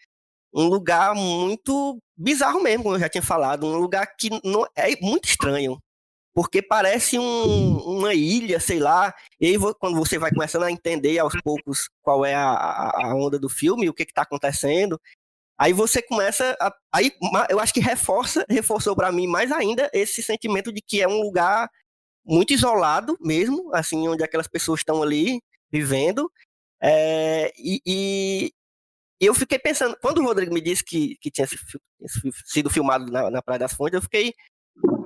um 0.55 0.67
lugar 0.67 1.15
muito 1.15 1.99
bizarro 2.17 2.63
mesmo, 2.63 2.85
como 2.85 2.97
eu 2.97 3.01
já 3.01 3.09
tinha 3.09 3.23
falado, 3.23 3.67
um 3.67 3.77
lugar 3.77 4.07
que 4.17 4.31
não, 4.43 4.67
é 4.75 4.99
muito 5.01 5.29
estranho. 5.29 5.79
Porque 6.35 6.63
parece 6.63 7.19
um, 7.19 7.79
uma 7.79 8.15
ilha, 8.15 8.59
sei 8.59 8.79
lá. 8.79 9.15
E 9.41 9.47
aí, 9.47 9.59
quando 9.79 9.97
você 9.97 10.19
vai 10.19 10.31
começando 10.31 10.63
a 10.63 10.71
entender 10.71 11.19
aos 11.19 11.35
poucos 11.43 11.89
qual 12.03 12.25
é 12.25 12.35
a, 12.35 12.93
a 12.95 13.15
onda 13.15 13.39
do 13.39 13.49
filme, 13.49 13.89
o 13.89 13.95
que 13.95 14.05
está 14.05 14.23
acontecendo, 14.23 14.99
Aí 15.63 15.73
você 15.73 16.03
começa 16.03 16.57
a, 16.61 16.75
aí 16.93 17.13
eu 17.49 17.61
acho 17.61 17.73
que 17.73 17.79
reforça, 17.79 18.45
reforçou 18.51 18.97
para 18.97 19.13
mim 19.13 19.29
mais 19.29 19.53
ainda 19.53 19.89
esse 19.93 20.21
sentimento 20.21 20.73
de 20.73 20.83
que 20.83 21.01
é 21.01 21.07
um 21.07 21.21
lugar 21.21 21.71
muito 22.25 22.53
isolado 22.53 23.17
mesmo, 23.21 23.73
assim, 23.73 24.09
onde 24.09 24.25
aquelas 24.25 24.49
pessoas 24.49 24.81
estão 24.81 25.03
ali 25.03 25.41
vivendo. 25.71 26.31
É, 26.83 27.53
e, 27.57 27.81
e, 27.87 28.53
eu 29.21 29.35
fiquei 29.35 29.59
pensando, 29.59 29.97
quando 30.03 30.19
o 30.19 30.25
Rodrigo 30.25 30.53
me 30.53 30.61
disse 30.61 30.83
que, 30.85 31.17
que 31.21 31.31
tinha 31.31 31.47
sido 32.45 32.69
filmado 32.69 33.07
na, 33.07 33.31
na 33.31 33.41
Praia 33.41 33.61
das 33.61 33.73
Fontes, 33.73 33.95
eu 33.95 34.03
fiquei, 34.03 34.35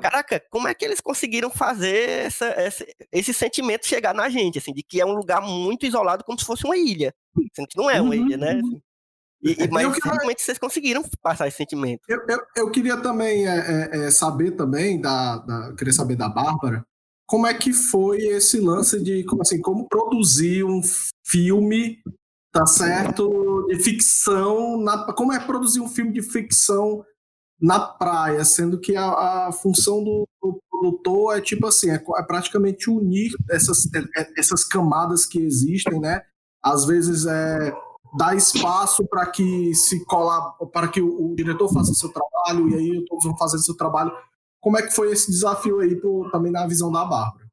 caraca, 0.00 0.42
como 0.50 0.68
é 0.68 0.74
que 0.74 0.84
eles 0.84 1.00
conseguiram 1.00 1.50
fazer 1.50 2.26
essa, 2.26 2.46
essa, 2.46 2.86
esse 3.12 3.34
sentimento 3.34 3.86
chegar 3.86 4.14
na 4.14 4.28
gente, 4.28 4.58
assim, 4.58 4.72
de 4.72 4.82
que 4.82 5.00
é 5.00 5.06
um 5.06 5.14
lugar 5.14 5.40
muito 5.40 5.86
isolado, 5.86 6.24
como 6.24 6.38
se 6.38 6.44
fosse 6.44 6.64
uma 6.64 6.76
ilha. 6.76 7.14
Sendo 7.54 7.68
que 7.68 7.76
não 7.76 7.90
é 7.90 8.00
uma 8.00 8.14
uhum. 8.14 8.26
ilha, 8.26 8.36
né? 8.36 8.52
Assim, 8.52 8.80
e, 9.42 9.64
e, 9.64 9.68
mas 9.70 9.84
eu 9.84 9.90
realmente 9.90 10.42
vocês 10.42 10.58
conseguiram 10.58 11.04
passar 11.22 11.46
esse 11.46 11.56
sentimento. 11.56 12.02
Eu, 12.08 12.20
eu, 12.28 12.38
eu 12.56 12.70
queria 12.70 12.96
também 12.96 13.46
é, 13.46 13.90
é, 13.92 14.06
é, 14.06 14.10
saber 14.10 14.52
também 14.52 15.00
da, 15.00 15.38
da, 15.38 15.74
queria 15.74 15.92
saber 15.92 16.16
da 16.16 16.28
Bárbara 16.28 16.84
como 17.26 17.46
é 17.46 17.52
que 17.52 17.72
foi 17.72 18.18
esse 18.18 18.60
lance 18.60 19.02
de 19.02 19.24
como 19.24 19.42
assim 19.42 19.60
como 19.60 19.88
produzir 19.88 20.64
um 20.64 20.80
filme 21.26 21.98
tá 22.52 22.64
certo 22.66 23.66
de 23.68 23.78
ficção 23.80 24.80
na, 24.80 25.12
como 25.12 25.32
é 25.32 25.40
produzir 25.40 25.80
um 25.80 25.88
filme 25.88 26.12
de 26.12 26.22
ficção 26.22 27.04
na 27.60 27.80
praia 27.80 28.44
sendo 28.44 28.78
que 28.78 28.94
a, 28.96 29.46
a 29.46 29.52
função 29.52 30.04
do, 30.04 30.28
do, 30.42 30.60
produtor 30.70 31.38
é 31.38 31.40
tipo 31.40 31.66
assim 31.66 31.90
é, 31.90 31.94
é 31.94 32.22
praticamente 32.22 32.90
unir 32.90 33.32
essas 33.50 33.86
é, 33.94 34.20
é, 34.20 34.32
essas 34.36 34.62
camadas 34.62 35.24
que 35.24 35.38
existem 35.38 35.98
né 35.98 36.22
às 36.62 36.84
vezes 36.84 37.24
é 37.24 37.74
dar 38.16 38.34
espaço 38.34 39.06
para 39.06 39.26
que 39.26 39.74
se 39.74 40.04
colar, 40.04 40.52
para 40.72 40.88
que 40.88 41.00
o, 41.00 41.32
o, 41.32 41.36
diretor 41.36 41.72
faça 41.72 41.92
seu 41.94 42.10
trabalho 42.10 42.68
e 42.70 42.74
aí 42.74 43.04
todos 43.04 43.24
vão 43.24 43.36
fazer 43.36 43.58
seu 43.58 43.76
trabalho. 43.76 44.10
Como 44.60 44.78
é 44.78 44.82
que 44.82 44.90
foi 44.90 45.12
esse 45.12 45.30
desafio 45.30 45.80
aí 45.80 45.94
pro, 45.94 46.28
também 46.30 46.50
na 46.50 46.66
visão 46.66 46.90
da 46.90 47.04
Bárbara? 47.04 47.46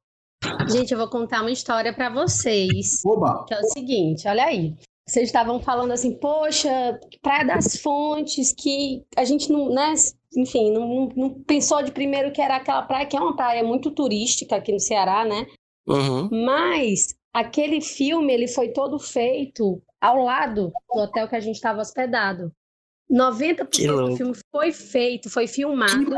Gente, 0.68 0.92
eu 0.92 0.98
vou 0.98 1.08
contar 1.08 1.42
uma 1.42 1.50
história 1.50 1.92
para 1.94 2.10
vocês. 2.10 3.02
Oba. 3.04 3.44
Que 3.46 3.54
é 3.54 3.60
o 3.60 3.64
seguinte, 3.64 4.26
olha 4.26 4.44
aí. 4.44 4.76
Vocês 5.06 5.26
estavam 5.26 5.60
falando 5.60 5.92
assim, 5.92 6.16
poxa, 6.18 6.98
Praia 7.20 7.46
das 7.46 7.76
Fontes, 7.76 8.54
que 8.54 9.04
a 9.16 9.24
gente 9.24 9.52
não, 9.52 9.68
né, 9.68 9.94
enfim, 10.34 10.72
não, 10.72 11.08
não, 11.14 11.30
pensou 11.42 11.82
de 11.82 11.92
primeiro 11.92 12.32
que 12.32 12.40
era 12.40 12.56
aquela 12.56 12.82
praia, 12.82 13.06
que 13.06 13.16
é 13.16 13.20
uma 13.20 13.36
praia 13.36 13.62
muito 13.62 13.90
turística 13.90 14.56
aqui 14.56 14.72
no 14.72 14.80
Ceará, 14.80 15.24
né? 15.24 15.46
Uhum. 15.86 16.30
Mas 16.44 17.14
aquele 17.32 17.82
filme, 17.82 18.32
ele 18.32 18.48
foi 18.48 18.68
todo 18.68 18.98
feito 18.98 19.82
ao 20.00 20.24
lado 20.24 20.72
do 20.88 21.00
hotel 21.00 21.28
que 21.28 21.36
a 21.36 21.40
gente 21.40 21.56
estava 21.56 21.80
hospedado. 21.80 22.50
90% 23.10 24.08
do 24.08 24.16
filme 24.16 24.34
foi 24.50 24.72
feito, 24.72 25.28
foi 25.28 25.46
filmado 25.46 26.16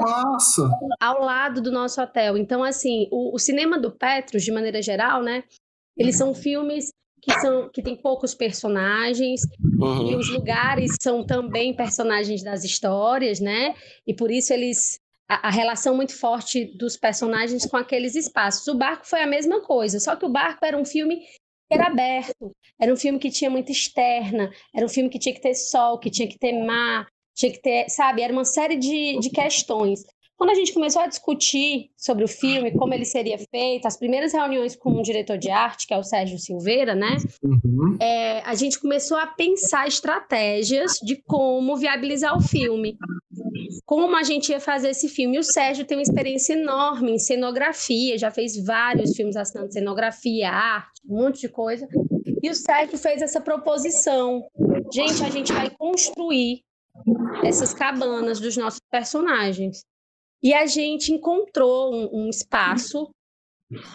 ao 1.00 1.20
lado 1.20 1.60
do 1.60 1.72
nosso 1.72 2.00
hotel. 2.00 2.36
Então, 2.36 2.62
assim, 2.62 3.08
o, 3.10 3.34
o, 3.34 3.38
cinema 3.38 3.78
do 3.78 3.90
Petros, 3.90 4.44
de 4.44 4.52
maneira 4.52 4.80
geral, 4.80 5.22
né? 5.22 5.42
Eles 5.96 6.16
são 6.16 6.32
filmes 6.32 6.90
que, 7.26 7.40
são, 7.40 7.68
que 7.68 7.82
tem 7.82 7.96
poucos 7.96 8.34
personagens, 8.34 9.40
uhum. 9.80 10.12
e 10.12 10.14
os 10.14 10.28
lugares 10.30 10.96
são 11.00 11.26
também 11.26 11.74
personagens 11.74 12.42
das 12.42 12.62
histórias, 12.62 13.40
né? 13.40 13.74
E 14.06 14.14
por 14.14 14.30
isso 14.30 14.52
eles. 14.52 14.98
A, 15.28 15.48
a 15.48 15.50
relação 15.50 15.96
muito 15.96 16.16
forte 16.16 16.66
dos 16.76 16.96
personagens 16.96 17.66
com 17.66 17.76
aqueles 17.76 18.14
espaços. 18.14 18.68
O 18.68 18.78
barco 18.78 19.04
foi 19.04 19.20
a 19.22 19.26
mesma 19.26 19.60
coisa, 19.60 19.98
só 19.98 20.14
que 20.14 20.24
o 20.24 20.28
barco 20.28 20.64
era 20.64 20.78
um 20.78 20.84
filme 20.84 21.20
era 21.68 21.88
aberto, 21.88 22.52
era 22.80 22.92
um 22.92 22.96
filme 22.96 23.18
que 23.18 23.28
tinha 23.28 23.50
muita 23.50 23.72
externa, 23.72 24.52
era 24.72 24.86
um 24.86 24.88
filme 24.88 25.10
que 25.10 25.18
tinha 25.18 25.34
que 25.34 25.40
ter 25.40 25.56
sol, 25.56 25.98
que 25.98 26.08
tinha 26.08 26.28
que 26.28 26.38
ter 26.38 26.52
mar, 26.64 27.08
tinha 27.34 27.50
que 27.50 27.60
ter, 27.60 27.88
sabe, 27.88 28.22
era 28.22 28.32
uma 28.32 28.44
série 28.44 28.76
de, 28.76 29.18
de 29.18 29.30
questões. 29.30 30.04
Quando 30.36 30.50
a 30.50 30.54
gente 30.54 30.74
começou 30.74 31.00
a 31.00 31.06
discutir 31.06 31.90
sobre 31.96 32.22
o 32.22 32.28
filme, 32.28 32.70
como 32.76 32.92
ele 32.92 33.06
seria 33.06 33.38
feito, 33.38 33.86
as 33.86 33.96
primeiras 33.96 34.34
reuniões 34.34 34.76
com 34.76 34.90
o 34.90 35.02
diretor 35.02 35.38
de 35.38 35.50
arte, 35.50 35.86
que 35.86 35.94
é 35.94 35.98
o 35.98 36.02
Sérgio 36.02 36.38
Silveira, 36.38 36.94
né? 36.94 37.16
Uhum. 37.42 37.96
É, 37.98 38.40
a 38.40 38.54
gente 38.54 38.78
começou 38.78 39.16
a 39.16 39.26
pensar 39.26 39.88
estratégias 39.88 40.98
de 41.02 41.16
como 41.22 41.74
viabilizar 41.76 42.36
o 42.36 42.42
filme. 42.42 42.98
Como 43.86 44.14
a 44.14 44.22
gente 44.22 44.50
ia 44.50 44.60
fazer 44.60 44.90
esse 44.90 45.08
filme. 45.08 45.36
E 45.36 45.40
o 45.40 45.44
Sérgio 45.44 45.86
tem 45.86 45.96
uma 45.96 46.02
experiência 46.02 46.52
enorme 46.52 47.12
em 47.12 47.18
cenografia, 47.18 48.18
já 48.18 48.30
fez 48.30 48.62
vários 48.62 49.16
filmes 49.16 49.36
assinando 49.36 49.72
cenografia, 49.72 50.50
arte, 50.50 51.00
um 51.08 51.22
monte 51.22 51.40
de 51.40 51.48
coisa. 51.48 51.88
E 52.42 52.50
o 52.50 52.54
Sérgio 52.54 52.98
fez 52.98 53.22
essa 53.22 53.40
proposição. 53.40 54.42
Gente, 54.92 55.24
a 55.24 55.30
gente 55.30 55.50
vai 55.50 55.70
construir 55.70 56.60
essas 57.42 57.72
cabanas 57.72 58.38
dos 58.38 58.56
nossos 58.56 58.80
personagens. 58.90 59.82
E 60.42 60.54
a 60.54 60.66
gente 60.66 61.12
encontrou 61.12 61.94
um, 61.94 62.24
um 62.24 62.28
espaço 62.28 63.10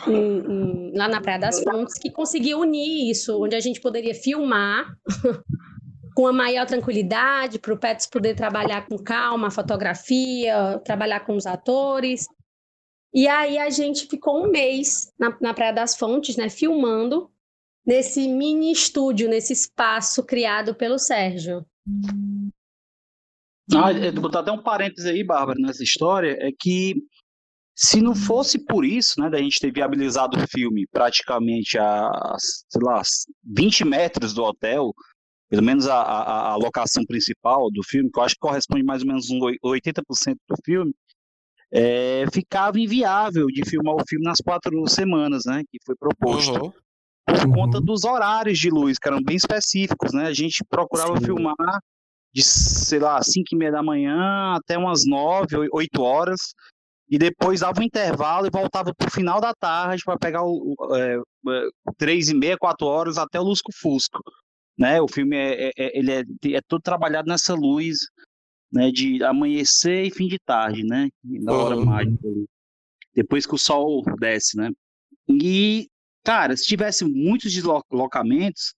em, 0.07 0.39
em, 0.39 0.97
lá 0.97 1.07
na 1.07 1.21
Praia 1.21 1.39
das 1.39 1.63
Fontes 1.63 1.97
que 1.97 2.11
conseguiu 2.11 2.59
unir 2.59 3.09
isso, 3.09 3.41
onde 3.41 3.55
a 3.55 3.59
gente 3.59 3.79
poderia 3.79 4.13
filmar 4.13 4.93
com 6.15 6.27
a 6.27 6.33
maior 6.33 6.65
tranquilidade, 6.65 7.59
para 7.59 7.73
o 7.73 7.79
Pets 7.79 8.07
poder 8.07 8.35
trabalhar 8.35 8.85
com 8.87 8.97
calma 8.97 9.49
fotografia, 9.49 10.79
trabalhar 10.83 11.21
com 11.21 11.35
os 11.35 11.45
atores. 11.45 12.27
E 13.13 13.27
aí 13.27 13.57
a 13.57 13.69
gente 13.69 14.07
ficou 14.07 14.45
um 14.45 14.49
mês 14.49 15.11
na, 15.17 15.37
na 15.39 15.53
Praia 15.53 15.73
das 15.73 15.95
Fontes, 15.95 16.35
né, 16.35 16.49
filmando 16.49 17.29
nesse 17.85 18.27
mini 18.27 18.71
estúdio, 18.71 19.29
nesse 19.29 19.53
espaço 19.53 20.23
criado 20.23 20.75
pelo 20.75 20.99
Sérgio. 20.99 21.65
Ah, 23.75 23.91
é, 23.91 24.11
botar 24.11 24.39
até 24.39 24.51
um 24.51 24.61
parêntese 24.61 25.09
aí, 25.09 25.23
Bárbara, 25.23 25.59
nessa 25.59 25.83
história, 25.83 26.37
é 26.39 26.49
que 26.57 26.95
se 27.75 28.01
não 28.01 28.13
fosse 28.13 28.63
por 28.65 28.85
isso, 28.85 29.19
né, 29.19 29.29
da 29.29 29.37
gente 29.39 29.59
ter 29.59 29.71
viabilizado 29.71 30.37
o 30.37 30.47
filme 30.47 30.85
praticamente 30.91 31.77
a, 31.77 32.11
sei 32.37 32.81
lá, 32.83 33.01
20 33.43 33.85
metros 33.85 34.33
do 34.33 34.43
hotel, 34.43 34.93
pelo 35.49 35.63
menos 35.63 35.87
a, 35.87 36.01
a, 36.01 36.51
a 36.51 36.55
locação 36.55 37.03
principal 37.05 37.69
do 37.71 37.81
filme, 37.83 38.09
que 38.11 38.19
eu 38.19 38.23
acho 38.23 38.35
que 38.35 38.41
corresponde 38.41 38.83
mais 38.83 39.01
ou 39.01 39.07
menos 39.07 39.29
uns 39.29 39.39
80% 39.63 40.35
do 40.47 40.55
filme, 40.63 40.93
é, 41.73 42.25
ficava 42.31 42.79
inviável 42.79 43.47
de 43.47 43.63
filmar 43.67 43.95
o 43.95 44.05
filme 44.07 44.25
nas 44.25 44.37
quatro 44.43 44.87
semanas, 44.87 45.43
né, 45.45 45.63
que 45.71 45.77
foi 45.85 45.95
proposto. 45.95 46.65
Uhum. 46.65 46.71
Por 47.23 47.45
uhum. 47.45 47.53
conta 47.53 47.79
dos 47.79 48.03
horários 48.03 48.59
de 48.59 48.69
luz, 48.69 48.97
que 48.97 49.07
eram 49.07 49.21
bem 49.21 49.35
específicos, 49.35 50.11
né? 50.11 50.25
A 50.25 50.33
gente 50.33 50.63
procurava 50.67 51.17
Sim. 51.19 51.25
filmar 51.25 51.55
de, 52.33 52.43
sei 52.43 52.99
lá, 52.99 53.21
5 53.21 53.47
e 53.51 53.57
meia 53.57 53.71
da 53.71 53.83
manhã 53.83 54.55
até 54.55 54.77
umas 54.77 55.05
9, 55.05 55.69
8 55.71 56.01
horas, 56.01 56.53
e 57.09 57.17
depois 57.17 57.59
dava 57.59 57.81
um 57.81 57.83
intervalo 57.83 58.47
e 58.47 58.49
voltava 58.49 58.93
para 58.95 59.07
o 59.07 59.11
final 59.11 59.41
da 59.41 59.53
tarde 59.53 60.03
para 60.05 60.17
pegar 60.17 60.43
o, 60.43 60.75
é, 60.95 61.19
3 61.97 62.29
é, 62.29 62.31
e 62.31 62.35
meia, 62.35 62.57
4 62.57 62.87
horas 62.87 63.17
até 63.17 63.39
o 63.39 63.43
Lusco 63.43 63.71
Fusco. 63.73 64.21
Né? 64.77 65.01
O 65.01 65.07
filme 65.07 65.35
é, 65.35 65.67
é, 65.67 65.71
é, 65.77 65.99
ele 65.99 66.11
é, 66.11 66.23
é 66.55 66.61
todo 66.65 66.81
trabalhado 66.81 67.27
nessa 67.27 67.53
luz 67.53 67.97
né, 68.71 68.89
de 68.89 69.21
amanhecer 69.23 70.05
e 70.05 70.11
fim 70.11 70.27
de 70.27 70.39
tarde, 70.39 70.83
né? 70.83 71.09
Na 71.23 71.51
hora 71.51 71.75
mágica. 71.75 72.17
Depois 73.13 73.45
que 73.45 73.55
o 73.55 73.57
sol 73.57 74.03
desce, 74.17 74.55
né? 74.55 74.71
E, 75.27 75.89
cara, 76.23 76.55
se 76.55 76.65
tivesse 76.65 77.03
muitos 77.03 77.51
deslocamentos, 77.51 78.73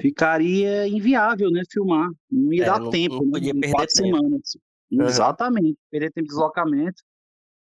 ficaria 0.00 0.86
inviável, 0.88 1.50
né, 1.50 1.62
filmar. 1.70 2.08
Não 2.30 2.52
ia 2.52 2.64
é, 2.64 2.66
dar 2.66 2.80
não, 2.80 2.90
tempo, 2.90 3.16
não 3.16 3.26
né, 3.26 3.30
podia 3.32 3.52
perder 3.52 3.70
quatro 3.72 3.94
tempo. 3.94 4.16
semanas. 4.16 4.56
Uhum. 4.90 5.02
Exatamente, 5.02 5.78
perder 5.90 6.12
tempo 6.12 6.26
de 6.26 6.34
deslocamento. 6.34 7.02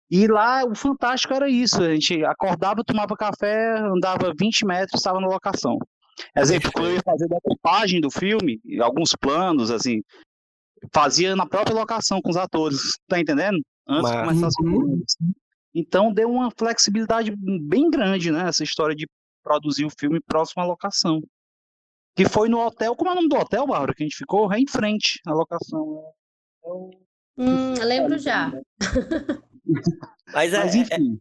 E 0.08 0.28
lá 0.28 0.64
o 0.64 0.74
fantástico 0.74 1.34
era 1.34 1.48
isso, 1.48 1.82
a 1.82 1.92
gente 1.92 2.24
acordava, 2.24 2.84
tomava 2.84 3.16
café, 3.16 3.78
andava 3.78 4.32
20 4.38 4.64
metros, 4.64 5.00
estava 5.00 5.20
na 5.20 5.26
locação. 5.26 5.78
Exemplo, 6.36 6.70
quando 6.72 6.86
eu 6.86 6.94
ia 6.94 7.02
fazer 7.02 7.26
a 7.26 7.38
montagem 7.44 8.00
do 8.00 8.10
filme, 8.10 8.60
alguns 8.80 9.14
planos, 9.14 9.70
assim, 9.70 10.00
fazia 10.94 11.34
na 11.34 11.46
própria 11.46 11.74
locação 11.74 12.20
com 12.22 12.30
os 12.30 12.36
atores, 12.36 12.96
tá 13.08 13.18
entendendo? 13.18 13.58
Antes 13.88 14.10
Mas... 14.10 14.12
de 14.12 14.28
começar 14.28 14.46
as 14.46 14.54
uhum. 14.60 15.02
Então 15.74 16.12
deu 16.12 16.30
uma 16.30 16.50
flexibilidade 16.56 17.34
bem 17.36 17.90
grande, 17.90 18.30
né? 18.30 18.48
Essa 18.48 18.64
história 18.64 18.94
de 18.94 19.06
produzir 19.42 19.84
o 19.84 19.90
filme 19.90 20.20
próximo 20.26 20.62
à 20.62 20.66
locação. 20.66 21.20
Que 22.16 22.26
foi 22.26 22.48
no 22.48 22.58
hotel, 22.58 22.96
como 22.96 23.10
é 23.10 23.12
o 23.12 23.16
nome 23.16 23.28
do 23.28 23.36
hotel, 23.36 23.66
Bárbara, 23.66 23.94
que 23.94 24.02
a 24.02 24.06
gente 24.06 24.16
ficou? 24.16 24.50
É 24.50 24.58
em 24.58 24.66
frente 24.66 25.20
à 25.26 25.34
locação. 25.34 26.02
Hum, 27.36 27.74
lembro 27.78 28.18
já. 28.18 28.50
Mas, 30.32 30.54
é, 30.54 30.58
Mas 30.58 30.74
é, 30.74 30.78
enfim. 30.78 31.20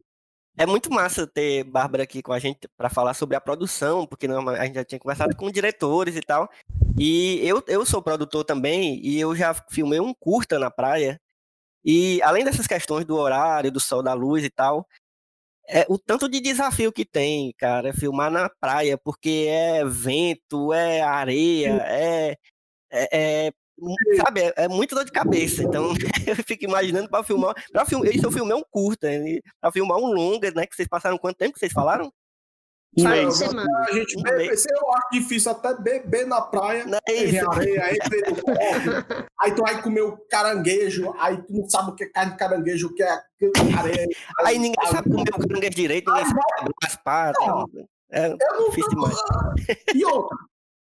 É, 0.58 0.64
é, 0.64 0.66
muito 0.66 0.90
massa 0.90 1.28
ter 1.28 1.66
Bárbara 1.66 2.04
aqui 2.04 2.22
com 2.22 2.32
a 2.32 2.40
gente 2.40 2.68
para 2.78 2.90
falar 2.90 3.14
sobre 3.14 3.36
a 3.36 3.42
produção, 3.42 4.08
porque 4.08 4.25
não, 4.25 4.48
a 4.48 4.66
gente 4.66 4.75
já 4.75 4.86
tinha 4.86 5.00
conversado 5.00 5.36
com 5.36 5.52
diretores 5.52 6.16
e 6.16 6.22
tal. 6.22 6.50
E 6.98 7.40
eu, 7.44 7.62
eu 7.68 7.86
sou 7.86 8.02
produtor 8.02 8.46
também, 8.46 9.06
e 9.06 9.20
eu 9.20 9.36
já 9.36 9.54
filmei 9.54 10.00
um 10.00 10.14
curta 10.14 10.58
na 10.58 10.72
praia. 10.72 11.20
E 11.84 12.22
além 12.24 12.46
dessas 12.46 12.68
questões 12.68 13.06
do 13.06 13.18
horário, 13.18 13.72
do 13.72 13.82
sol, 13.82 14.02
da 14.02 14.14
luz 14.14 14.46
e 14.46 14.50
tal, 14.50 14.88
é, 15.68 15.86
o 15.90 15.98
tanto 15.98 16.30
de 16.30 16.40
desafio 16.40 16.92
que 16.92 17.06
tem, 17.06 17.54
cara, 17.58 17.94
filmar 17.94 18.32
na 18.32 18.50
praia, 18.50 18.98
porque 18.98 19.48
é 19.50 19.84
vento, 19.86 20.74
é 20.74 21.02
areia, 21.02 21.82
é, 21.88 22.38
é, 22.92 23.48
é 23.48 23.52
sabe, 24.18 24.42
é, 24.42 24.54
é 24.58 24.68
muito 24.68 24.96
dor 24.96 25.06
de 25.06 25.12
cabeça. 25.12 25.64
Então, 25.64 25.94
eu 26.28 26.36
fico 26.36 26.66
imaginando 26.66 27.10
para 27.10 27.24
filmar. 27.24 27.54
Para 27.72 27.86
filmar, 27.86 28.14
isso 28.14 28.26
eu 28.26 28.32
filmei 28.32 28.56
um 28.56 28.64
curta, 28.70 29.08
para 29.60 29.72
filmar 29.72 29.98
um 29.98 30.08
longa, 30.14 30.52
né? 30.52 30.66
Que 30.66 30.76
vocês 30.76 30.88
passaram 30.88 31.18
quanto 31.18 31.38
tempo 31.38 31.54
que 31.54 31.60
vocês 31.60 31.74
falaram? 31.74 32.12
Semana. 32.98 33.86
A 33.88 33.92
gente 33.92 34.22
bebe, 34.22 34.48
eu 34.48 34.94
acho 34.94 35.10
difícil 35.12 35.52
até 35.52 35.74
beber 35.75 36.25
na 36.25 36.42
praia. 36.42 36.86
Não 36.86 36.98
é 36.98 37.12
aí 37.12 37.36
isso. 37.36 37.52
areia, 37.52 37.84
aí, 37.84 37.98
aí 39.42 39.52
tu 39.54 39.62
vai 39.62 39.82
comer 39.82 40.02
o 40.02 40.18
caranguejo, 40.30 41.14
aí 41.20 41.38
tu 41.44 41.54
não 41.54 41.70
sabe 41.70 41.92
o 41.92 41.96
que 41.96 42.06
é 42.06 42.10
carne 42.10 42.32
de 42.32 42.38
caranguejo, 42.38 42.88
o 42.88 42.94
que 42.94 43.04
é 43.04 43.22
areia. 43.78 44.08
Aí 44.40 44.58
ninguém 44.58 44.88
sabe 44.90 45.10
comer 45.10 45.30
o 45.30 45.48
caranguejo 45.48 45.75
direito, 45.75 46.10
ninguém 46.10 46.25
sabe 46.25 46.40
abrir 46.60 46.74
as 46.84 46.96
patas. 46.96 47.46
Não. 47.46 47.66
É 48.12 48.28
Eu 48.28 48.38
não 48.54 48.70
difícil 48.70 48.90
demais. 48.92 49.18
E 49.94 50.06
outra, 50.06 50.38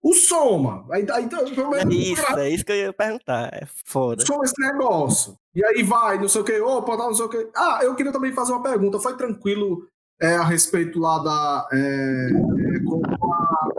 o 0.03 0.13
som, 0.13 0.57
mano. 0.57 0.87
Aí, 0.91 1.07
aí, 1.09 1.23
então, 1.23 1.39
É 1.39 1.93
isso, 1.93 2.37
é 2.37 2.49
isso 2.49 2.65
que 2.65 2.73
eu 2.73 2.75
ia 2.75 2.93
perguntar. 2.93 3.49
É 3.53 3.65
foda. 3.85 4.25
som 4.25 4.43
esse 4.43 4.59
negócio. 4.59 5.37
E 5.55 5.63
aí 5.63 5.81
vai, 5.81 6.19
não 6.19 6.27
sei 6.27 6.41
o 6.41 6.43
que, 6.43 6.59
opa, 6.59 6.97
tá, 6.97 7.05
não 7.05 7.13
sei 7.13 7.25
o 7.25 7.29
que. 7.29 7.49
Ah, 7.55 7.79
eu 7.83 7.95
queria 7.95 8.11
também 8.11 8.33
fazer 8.33 8.51
uma 8.51 8.61
pergunta. 8.61 8.99
Foi 8.99 9.15
tranquilo 9.15 9.87
é, 10.21 10.35
a 10.35 10.43
respeito 10.43 10.99
lá 10.99 11.19
da. 11.19 11.67
É, 11.71 12.29
é, 12.77 12.79
com, 12.83 13.01
a- 13.33 13.69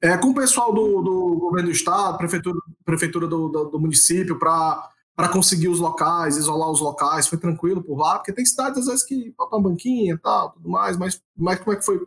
é, 0.00 0.16
com 0.18 0.28
o 0.30 0.34
pessoal 0.34 0.72
do, 0.72 1.00
do 1.02 1.36
governo 1.38 1.68
do 1.68 1.72
estado, 1.72 2.18
prefeitura, 2.18 2.58
prefeitura 2.84 3.26
do, 3.28 3.48
do, 3.48 3.64
do 3.70 3.80
município, 3.80 4.38
para 4.38 5.28
conseguir 5.32 5.68
os 5.68 5.78
locais, 5.78 6.36
isolar 6.36 6.70
os 6.70 6.80
locais. 6.80 7.28
Foi 7.28 7.38
tranquilo 7.38 7.82
por 7.82 7.96
lá, 7.98 8.18
porque 8.18 8.32
tem 8.32 8.44
cidades 8.44 8.80
às 8.80 8.86
vezes 8.86 9.04
que 9.04 9.32
faltam 9.36 9.58
uma 9.60 9.70
banquinha 9.70 10.14
e 10.14 10.18
tal, 10.18 10.50
tudo 10.52 10.68
mais, 10.68 10.96
mas, 10.96 11.20
mas 11.36 11.58
como 11.60 11.72
é 11.72 11.76
que 11.76 11.84
foi? 11.84 12.00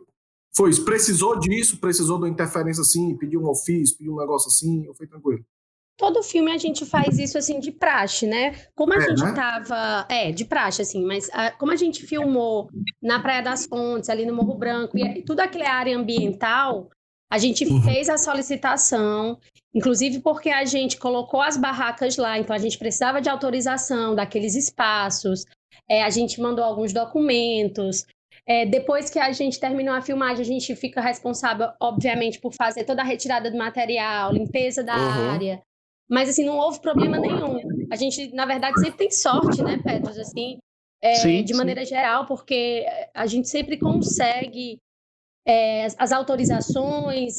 Foi? 0.54 0.74
Precisou 0.84 1.38
disso? 1.38 1.78
Precisou 1.78 2.18
de 2.18 2.24
uma 2.24 2.30
interferência 2.30 2.80
assim? 2.82 3.16
Pediu 3.16 3.40
um 3.42 3.48
ofício, 3.48 3.96
pediu 3.98 4.14
um 4.14 4.18
negócio 4.18 4.48
assim? 4.48 4.86
Ou 4.88 4.94
foi 4.94 5.06
tranquilo? 5.06 5.44
Todo 5.96 6.22
filme 6.22 6.52
a 6.52 6.58
gente 6.58 6.84
faz 6.84 7.18
isso 7.18 7.38
assim 7.38 7.58
de 7.58 7.72
praxe, 7.72 8.26
né? 8.26 8.54
Como 8.74 8.92
a 8.92 8.96
É, 8.96 9.00
gente 9.08 9.22
né? 9.22 9.32
tava. 9.34 10.06
É, 10.10 10.30
de 10.30 10.44
praxe, 10.44 10.82
assim, 10.82 11.04
mas 11.04 11.30
ah, 11.32 11.50
como 11.52 11.72
a 11.72 11.76
gente 11.76 12.04
filmou 12.06 12.68
na 13.02 13.18
Praia 13.20 13.42
das 13.42 13.64
Fontes, 13.66 14.10
ali 14.10 14.26
no 14.26 14.34
Morro 14.34 14.54
Branco, 14.54 14.98
e 14.98 15.22
tudo 15.22 15.40
aquilo 15.40 15.64
é 15.64 15.68
área 15.68 15.96
ambiental, 15.96 16.90
a 17.30 17.38
gente 17.38 17.64
Uhum. 17.64 17.80
fez 17.82 18.08
a 18.10 18.18
solicitação, 18.18 19.38
inclusive 19.74 20.20
porque 20.20 20.50
a 20.50 20.64
gente 20.66 20.98
colocou 20.98 21.40
as 21.40 21.56
barracas 21.56 22.16
lá, 22.18 22.38
então 22.38 22.54
a 22.54 22.58
gente 22.58 22.78
precisava 22.78 23.20
de 23.20 23.28
autorização 23.30 24.14
daqueles 24.14 24.54
espaços, 24.54 25.44
é, 25.88 26.02
a 26.02 26.10
gente 26.10 26.40
mandou 26.40 26.64
alguns 26.64 26.92
documentos. 26.92 28.04
É, 28.46 28.64
depois 28.66 29.08
que 29.10 29.18
a 29.18 29.32
gente 29.32 29.58
terminou 29.58 29.94
a 29.94 30.02
filmagem, 30.02 30.42
a 30.42 30.44
gente 30.44 30.76
fica 30.76 31.00
responsável, 31.00 31.68
obviamente, 31.80 32.38
por 32.38 32.52
fazer 32.52 32.84
toda 32.84 33.02
a 33.02 33.04
retirada 33.04 33.50
do 33.50 33.56
material, 33.56 34.32
limpeza 34.32 34.84
da 34.84 34.94
Uhum. 34.96 35.30
área. 35.30 35.62
Mas, 36.08 36.28
assim, 36.28 36.44
não 36.44 36.56
houve 36.56 36.80
problema 36.80 37.18
nenhum. 37.18 37.58
A 37.90 37.96
gente, 37.96 38.32
na 38.34 38.46
verdade, 38.46 38.78
sempre 38.80 38.96
tem 38.98 39.10
sorte, 39.10 39.62
né, 39.62 39.78
Petros, 39.82 40.18
assim, 40.18 40.58
é, 41.02 41.14
Sim, 41.16 41.42
de 41.42 41.52
sim. 41.52 41.58
maneira 41.58 41.84
geral, 41.84 42.26
porque 42.26 42.86
a 43.14 43.26
gente 43.26 43.48
sempre 43.48 43.78
consegue 43.78 44.78
é, 45.48 45.86
as- 45.98 46.12
autorizações, 46.12 47.34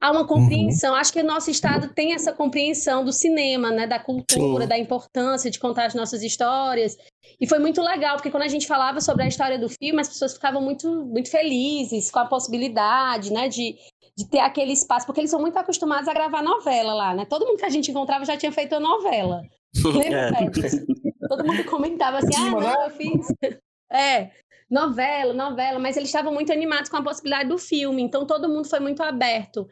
há 0.00 0.10
uma 0.10 0.26
compreensão. 0.26 0.94
Acho 0.94 1.12
que 1.12 1.20
o 1.20 1.24
nosso 1.24 1.50
estado 1.50 1.92
tem 1.94 2.12
essa 2.12 2.32
compreensão 2.32 3.04
do 3.04 3.12
cinema, 3.12 3.70
né, 3.70 3.86
da 3.86 3.98
cultura, 3.98 4.62
Sim. 4.62 4.68
da 4.68 4.78
importância 4.78 5.50
de 5.50 5.58
contar 5.60 5.86
as 5.86 5.94
nossas 5.94 6.22
histórias. 6.22 6.96
E 7.40 7.46
foi 7.48 7.58
muito 7.58 7.80
legal, 7.80 8.16
porque 8.16 8.30
quando 8.30 8.42
a 8.42 8.48
gente 8.48 8.66
falava 8.66 9.00
sobre 9.00 9.22
a 9.24 9.28
história 9.28 9.58
do 9.58 9.68
filme, 9.68 10.00
as 10.00 10.08
pessoas 10.08 10.34
ficavam 10.34 10.60
muito, 10.60 11.04
muito 11.06 11.30
felizes 11.30 12.10
com 12.10 12.18
a 12.18 12.26
possibilidade, 12.26 13.32
né, 13.32 13.48
de, 13.48 13.76
de 14.16 14.28
ter 14.28 14.38
aquele 14.38 14.72
espaço, 14.72 15.06
porque 15.06 15.20
eles 15.20 15.30
são 15.30 15.40
muito 15.40 15.56
acostumados 15.58 16.08
a 16.08 16.14
gravar 16.14 16.42
novela 16.42 16.94
lá, 16.94 17.14
né? 17.14 17.24
Todo 17.24 17.46
mundo 17.46 17.58
que 17.58 17.64
a 17.64 17.70
gente 17.70 17.90
encontrava 17.90 18.24
já 18.24 18.36
tinha 18.36 18.52
feito 18.52 18.74
a 18.74 18.80
novela. 18.80 19.42
Lembra, 19.84 20.30
É. 20.30 21.28
Todo 21.28 21.44
mundo 21.44 21.64
comentava 21.64 22.18
assim, 22.18 22.34
ah, 22.36 22.50
não, 22.50 22.84
eu 22.84 22.90
fiz. 22.90 23.26
É, 23.92 24.30
novela, 24.68 25.32
novela, 25.32 25.78
mas 25.78 25.96
eles 25.96 26.08
estavam 26.08 26.32
muito 26.32 26.52
animados 26.52 26.90
com 26.90 26.96
a 26.96 27.02
possibilidade 27.02 27.48
do 27.48 27.58
filme, 27.58 28.02
então 28.02 28.26
todo 28.26 28.48
mundo 28.48 28.68
foi 28.68 28.80
muito 28.80 29.02
aberto. 29.04 29.68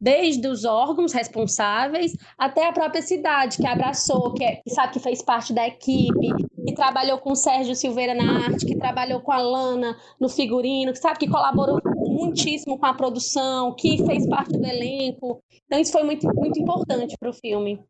Desde 0.00 0.48
os 0.48 0.64
órgãos 0.64 1.12
responsáveis 1.12 2.16
até 2.36 2.66
a 2.66 2.72
própria 2.72 3.02
cidade, 3.02 3.58
que 3.58 3.66
abraçou, 3.66 4.32
que, 4.34 4.42
é- 4.42 4.56
que 4.56 4.70
sabe 4.70 4.94
que 4.94 4.98
fez 4.98 5.22
parte 5.22 5.52
da 5.52 5.68
equipe, 5.68 6.32
que 6.66 6.74
trabalhou 6.74 7.18
com 7.18 7.32
o 7.32 7.36
Sérgio 7.36 7.76
Silveira 7.76 8.14
na 8.14 8.46
arte, 8.46 8.66
que 8.66 8.76
trabalhou 8.76 9.20
com 9.20 9.30
a 9.30 9.38
Lana 9.38 9.96
no 10.18 10.28
figurino, 10.28 10.92
que 10.92 10.98
sabe 10.98 11.18
que 11.18 11.28
colaborou 11.28 11.80
muitíssimo 12.20 12.78
com 12.78 12.86
a 12.86 12.94
produção, 12.94 13.74
que 13.74 14.04
fez 14.04 14.26
parte 14.28 14.52
do 14.52 14.64
elenco. 14.66 15.42
Então 15.66 15.78
isso 15.78 15.92
foi 15.92 16.02
muito, 16.02 16.26
muito 16.34 16.58
importante 16.60 17.16
para 17.18 17.30
o 17.30 17.34
filme. 17.34 17.82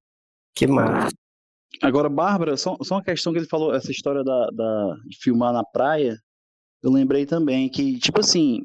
Que 0.54 0.66
massa. 0.66 1.14
Agora, 1.82 2.08
Bárbara, 2.08 2.56
só, 2.56 2.76
só 2.82 2.96
uma 2.96 3.04
questão 3.04 3.32
que 3.32 3.38
ele 3.38 3.48
falou, 3.48 3.74
essa 3.74 3.90
história 3.90 4.24
da, 4.24 4.46
da- 4.52 4.94
de 5.06 5.16
filmar 5.18 5.52
na 5.52 5.64
praia, 5.64 6.18
eu 6.82 6.90
lembrei 6.90 7.24
também 7.26 7.68
que, 7.68 7.98
tipo 7.98 8.20
assim, 8.20 8.62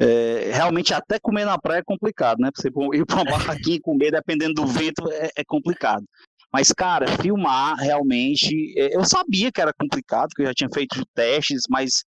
é, 0.00 0.50
realmente 0.52 0.94
até 0.94 1.18
comer 1.18 1.44
na 1.44 1.58
praia 1.58 1.80
é 1.80 1.84
complicado, 1.84 2.38
né? 2.38 2.50
Pra 2.52 2.62
você 2.62 2.68
ir 2.96 3.04
pra 3.06 3.16
uma 3.16 3.24
barraquinha 3.66 3.76
e 3.76 3.80
comer, 3.80 4.10
dependendo 4.12 4.54
do 4.54 4.66
vento, 4.66 5.10
é, 5.10 5.30
é 5.36 5.44
complicado. 5.44 6.04
Mas, 6.52 6.72
cara, 6.72 7.06
filmar 7.20 7.76
realmente, 7.76 8.72
é, 8.78 8.96
eu 8.96 9.04
sabia 9.04 9.52
que 9.52 9.60
era 9.60 9.72
complicado, 9.78 10.30
que 10.34 10.42
eu 10.42 10.46
já 10.46 10.54
tinha 10.54 10.70
feito 10.72 11.04
testes, 11.14 11.62
mas 11.68 12.04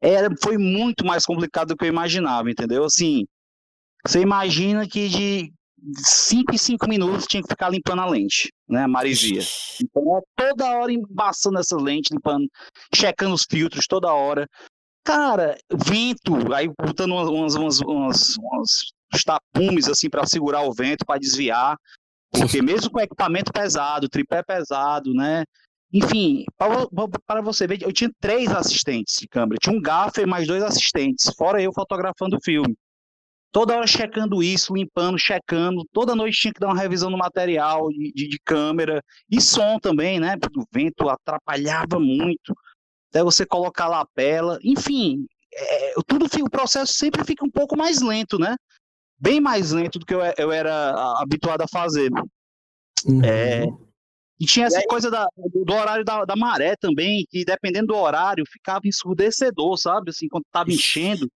era, 0.00 0.28
foi 0.42 0.56
muito 0.58 1.04
mais 1.04 1.24
complicado 1.24 1.68
do 1.68 1.76
que 1.76 1.84
eu 1.84 1.88
imaginava, 1.88 2.50
entendeu? 2.50 2.84
Assim, 2.84 3.24
você 4.06 4.20
imagina 4.20 4.86
que 4.86 5.08
de 5.08 5.52
5 5.96 6.54
em 6.54 6.58
5 6.58 6.88
minutos 6.88 7.26
tinha 7.26 7.42
que 7.42 7.48
ficar 7.48 7.68
limpando 7.68 8.02
a 8.02 8.06
lente, 8.06 8.52
né? 8.68 8.84
A 8.84 8.88
maresia. 8.88 9.42
Então, 9.82 10.18
é 10.18 10.20
toda 10.36 10.78
hora 10.78 10.92
embaçando 10.92 11.58
essa 11.58 11.76
lente, 11.76 12.12
limpando, 12.12 12.48
checando 12.94 13.34
os 13.34 13.44
filtros 13.48 13.86
toda 13.86 14.12
hora. 14.12 14.48
Cara, 15.04 15.56
vento, 15.72 16.52
aí 16.52 16.68
botando 16.68 17.12
umas, 17.12 17.54
umas, 17.54 17.80
umas, 17.80 18.36
umas, 18.36 18.92
tapumes 19.24 19.88
assim 19.88 20.10
para 20.10 20.26
segurar 20.26 20.62
o 20.62 20.72
vento, 20.72 21.04
para 21.06 21.18
desviar. 21.18 21.76
Porque 22.30 22.60
mesmo 22.60 22.90
com 22.90 23.00
equipamento 23.00 23.50
pesado, 23.52 24.08
tripé 24.08 24.42
pesado, 24.42 25.14
né? 25.14 25.44
Enfim, 25.92 26.44
para 27.26 27.40
você 27.40 27.66
ver, 27.66 27.82
eu 27.82 27.92
tinha 27.92 28.10
três 28.20 28.50
assistentes 28.50 29.16
de 29.18 29.26
câmera. 29.26 29.58
Tinha 29.60 29.76
um 29.76 29.80
gaffer 29.80 30.24
e 30.24 30.26
mais 30.26 30.46
dois 30.46 30.62
assistentes, 30.62 31.32
fora 31.36 31.62
eu 31.62 31.72
fotografando 31.72 32.36
o 32.36 32.42
filme. 32.42 32.76
Toda 33.50 33.74
hora 33.74 33.86
checando 33.86 34.42
isso, 34.42 34.74
limpando, 34.74 35.18
checando. 35.18 35.82
Toda 35.92 36.14
noite 36.14 36.38
tinha 36.38 36.52
que 36.52 36.60
dar 36.60 36.68
uma 36.68 36.78
revisão 36.78 37.08
no 37.08 37.16
material 37.16 37.88
de, 37.88 38.12
de, 38.12 38.28
de 38.28 38.38
câmera. 38.44 39.02
E 39.30 39.40
som 39.40 39.78
também, 39.78 40.20
né? 40.20 40.36
Porque 40.36 40.60
o 40.60 40.66
vento 40.70 41.08
atrapalhava 41.08 41.98
muito. 41.98 42.54
Até 43.08 43.24
você 43.24 43.46
colocar 43.46 43.84
a 43.84 43.88
lapela. 43.88 44.58
Enfim, 44.62 45.26
é, 45.54 45.94
tudo 46.06 46.28
fica, 46.28 46.44
o 46.44 46.50
processo 46.50 46.92
sempre 46.92 47.24
fica 47.24 47.42
um 47.42 47.50
pouco 47.50 47.74
mais 47.76 48.02
lento, 48.02 48.38
né? 48.38 48.54
Bem 49.18 49.40
mais 49.40 49.72
lento 49.72 49.98
do 49.98 50.04
que 50.04 50.14
eu, 50.14 50.20
eu 50.36 50.52
era 50.52 50.92
habituado 51.18 51.62
a 51.62 51.68
fazer. 51.68 52.10
Uhum. 53.06 53.24
É, 53.24 53.64
e 54.40 54.46
tinha 54.46 54.66
essa 54.66 54.82
coisa 54.86 55.10
da, 55.10 55.26
do, 55.36 55.64
do 55.64 55.72
horário 55.72 56.04
da, 56.04 56.24
da, 56.24 56.36
maré 56.36 56.76
também, 56.76 57.26
que 57.28 57.44
dependendo 57.44 57.88
do 57.88 57.96
horário 57.96 58.44
ficava 58.46 58.86
ensurdecedor, 58.86 59.76
sabe? 59.76 60.10
Assim, 60.10 60.28
quando 60.28 60.44
tava 60.52 60.70
enchendo, 60.70 61.28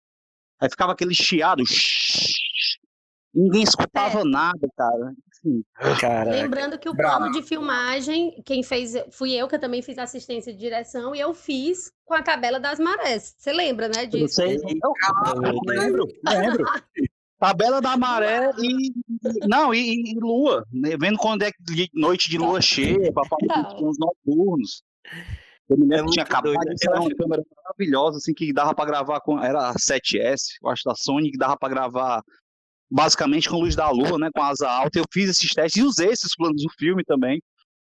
aí 0.60 0.68
ficava 0.68 0.92
aquele 0.92 1.14
chiado. 1.14 1.62
Ninguém 3.32 3.62
escutava 3.62 4.20
é. 4.20 4.24
nada, 4.24 4.68
cara. 4.76 5.14
Assim, 5.30 5.64
Lembrando 6.30 6.78
que 6.78 6.88
o 6.88 6.96
plano 6.96 7.30
de 7.30 7.42
filmagem, 7.42 8.42
quem 8.44 8.62
fez, 8.62 8.92
fui 9.12 9.32
eu 9.32 9.48
que 9.48 9.54
eu 9.54 9.60
também 9.60 9.80
fiz 9.80 9.96
assistência 9.98 10.52
de 10.52 10.58
direção, 10.58 11.14
e 11.14 11.20
eu 11.20 11.32
fiz 11.32 11.92
com 12.04 12.12
a 12.12 12.22
Cabela 12.22 12.60
das 12.60 12.78
Marés. 12.78 13.34
Você 13.38 13.52
lembra, 13.52 13.88
né, 13.88 14.04
disso? 14.04 14.34
Sei, 14.34 14.56
eu, 14.56 14.92
eu 15.42 15.60
lembro, 15.64 16.04
lembro. 16.26 16.64
Tabela 17.40 17.80
da 17.80 17.96
maré 17.96 18.50
e. 18.58 18.92
Não, 19.48 19.72
e, 19.72 20.12
e, 20.12 20.14
lua. 20.20 20.62
Né? 20.70 20.90
Vendo 21.00 21.16
quando 21.16 21.42
é 21.42 21.50
noite 21.94 22.28
de 22.28 22.36
lua 22.36 22.60
cheia, 22.60 23.10
para 23.12 23.26
fazer 23.26 23.82
uns 23.82 23.96
noturnos. 23.98 24.82
Eu 25.66 25.78
me 25.78 25.86
lembro 25.86 26.04
é 26.04 26.06
que 26.06 26.12
tinha 26.12 26.24
acabado 26.24 26.58
de 26.58 26.78
ser 26.78 26.90
uma 26.90 27.08
câmera 27.16 27.42
maravilhosa, 27.56 28.18
assim, 28.18 28.34
que 28.34 28.52
dava 28.52 28.74
para 28.74 28.84
gravar 28.84 29.20
com. 29.20 29.42
Era 29.42 29.70
a 29.70 29.74
7S, 29.74 30.58
eu 30.62 30.68
acho, 30.68 30.82
da 30.84 30.94
Sony, 30.94 31.30
que 31.30 31.38
dava 31.38 31.56
para 31.56 31.70
gravar 31.70 32.22
basicamente 32.90 33.48
com 33.48 33.56
luz 33.56 33.74
da 33.74 33.88
lua, 33.88 34.18
né? 34.18 34.28
Com 34.34 34.42
asa 34.42 34.70
alta. 34.70 34.98
Eu 34.98 35.04
fiz 35.10 35.30
esses 35.30 35.54
testes 35.54 35.82
e 35.82 35.86
usei 35.86 36.10
esses 36.10 36.36
planos 36.36 36.62
do 36.62 36.70
filme 36.78 37.02
também. 37.04 37.42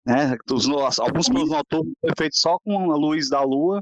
Né? 0.05 0.37
Os, 0.51 0.69
alguns 0.99 1.29
planos 1.29 1.51
noturnos 1.51 1.93
foi 2.01 2.11
feito 2.19 2.37
só 2.37 2.59
com 2.59 2.91
a 2.91 2.97
luz 2.97 3.29
da 3.29 3.43
lua. 3.43 3.81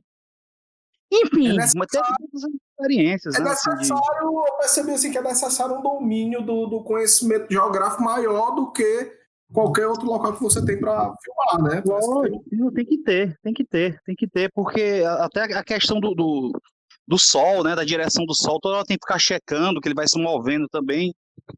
Enfim, 1.10 1.52
é 1.52 1.54
mas 1.54 1.72
teve 1.72 2.04
muitas 2.18 2.42
experiências. 2.74 3.34
É 3.34 3.40
né, 3.40 3.50
necessário, 3.50 3.80
assim, 3.80 3.94
de... 3.94 4.24
eu 4.24 4.56
percebi 4.58 4.90
assim 4.92 5.12
que 5.12 5.18
é 5.18 5.22
necessário 5.22 5.76
um 5.76 5.82
domínio 5.82 6.42
do, 6.42 6.66
do, 6.66 6.82
conhecimento 6.82 7.46
geográfico 7.50 8.02
maior 8.02 8.54
do 8.54 8.72
que 8.72 9.12
qualquer 9.52 9.86
outro 9.86 10.06
local 10.06 10.34
que 10.34 10.42
você 10.42 10.64
tem 10.64 10.78
para 10.78 11.14
filmar, 11.22 11.70
né? 11.70 11.82
Lógico, 11.86 12.72
tem 12.72 12.84
que 12.84 12.98
ter, 12.98 13.38
tem 13.42 13.54
que 13.54 13.64
ter, 13.64 14.00
tem 14.04 14.16
que 14.16 14.26
ter, 14.26 14.50
porque 14.52 15.02
até 15.20 15.42
a 15.42 15.62
questão 15.62 16.00
do, 16.00 16.14
do, 16.14 16.52
do 17.06 17.18
sol, 17.18 17.62
né, 17.62 17.74
da 17.74 17.84
direção 17.84 18.24
do 18.26 18.34
sol, 18.34 18.58
toda 18.60 18.76
hora 18.76 18.86
tem 18.86 18.98
que 18.98 19.06
ficar 19.06 19.18
checando 19.18 19.80
que 19.80 19.88
ele 19.88 19.94
vai 19.94 20.08
se 20.08 20.18
movendo 20.18 20.68
também. 20.68 21.14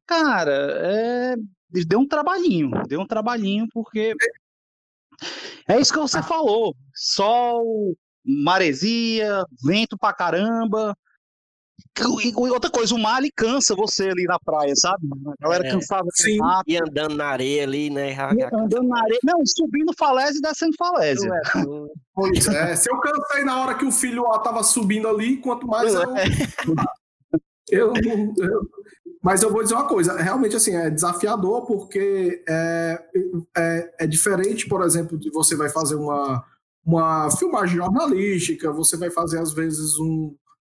Cara, 0.06 0.52
é... 0.52 1.34
deu 1.86 2.00
um 2.00 2.08
trabalhinho, 2.08 2.70
deu 2.86 3.00
um 3.00 3.06
trabalhinho, 3.06 3.66
porque 3.72 4.14
é 5.68 5.80
isso 5.80 5.92
que 5.92 5.98
você 5.98 6.22
falou. 6.22 6.74
Sol, 6.94 7.96
maresia, 8.24 9.44
vento 9.64 9.96
pra 9.96 10.12
caramba. 10.12 10.96
E 12.24 12.34
outra 12.36 12.70
coisa, 12.70 12.94
o 12.94 12.98
mar 12.98 13.20
ele 13.20 13.30
cansa 13.34 13.74
você 13.74 14.08
ali 14.08 14.24
na 14.24 14.38
praia, 14.38 14.74
sabe? 14.76 15.06
A 15.26 15.42
galera 15.42 15.66
É. 15.66 15.70
cansada. 15.72 16.06
Sim. 16.14 16.38
E 16.66 16.76
andando 16.76 17.14
na 17.16 17.26
areia 17.26 17.62
ali, 17.64 17.88
né? 17.90 18.14
andando 18.52 18.88
na 18.88 19.00
areia. 19.00 19.18
Não, 19.24 19.38
subindo 19.46 19.92
falésia 19.96 20.38
e 20.38 20.42
descendo 20.42 20.76
falésia. 20.78 21.30
Pois 22.14 22.48
é. 22.48 22.74
Se 22.74 22.90
eu 22.90 22.98
cansei 22.98 23.44
na 23.44 23.60
hora 23.62 23.74
que 23.74 23.84
o 23.84 23.92
filho 23.92 24.22
lá 24.22 24.38
tava 24.38 24.62
subindo 24.62 25.06
ali, 25.06 25.36
quanto 25.36 25.66
mais 25.66 25.92
eu. 25.92 26.00
eu, 27.70 27.92
não- 27.92 28.34
eu- 28.38 28.60
Mas 29.22 29.42
eu 29.42 29.50
vou 29.52 29.62
dizer 29.62 29.74
uma 29.74 29.86
coisa, 29.88 30.16
realmente 30.16 30.56
assim, 30.56 30.74
é 30.74 30.88
desafiador 30.88 31.66
porque 31.66 32.42
é, 32.48 33.02
é, 33.56 33.94
é 34.00 34.06
diferente, 34.06 34.66
por 34.68 34.82
exemplo, 34.82 35.18
de 35.18 35.30
você 35.30 35.54
vai 35.56 35.68
fazer 35.68 35.96
uma, 35.96 36.42
uma 36.84 37.28
filmagem 37.36 37.76
jornalística, 37.76 38.72
você 38.72 38.96
vai 38.96 39.10
fazer 39.10 39.38
às 39.40 39.52
vezes 39.52 39.98
um, 39.98 40.34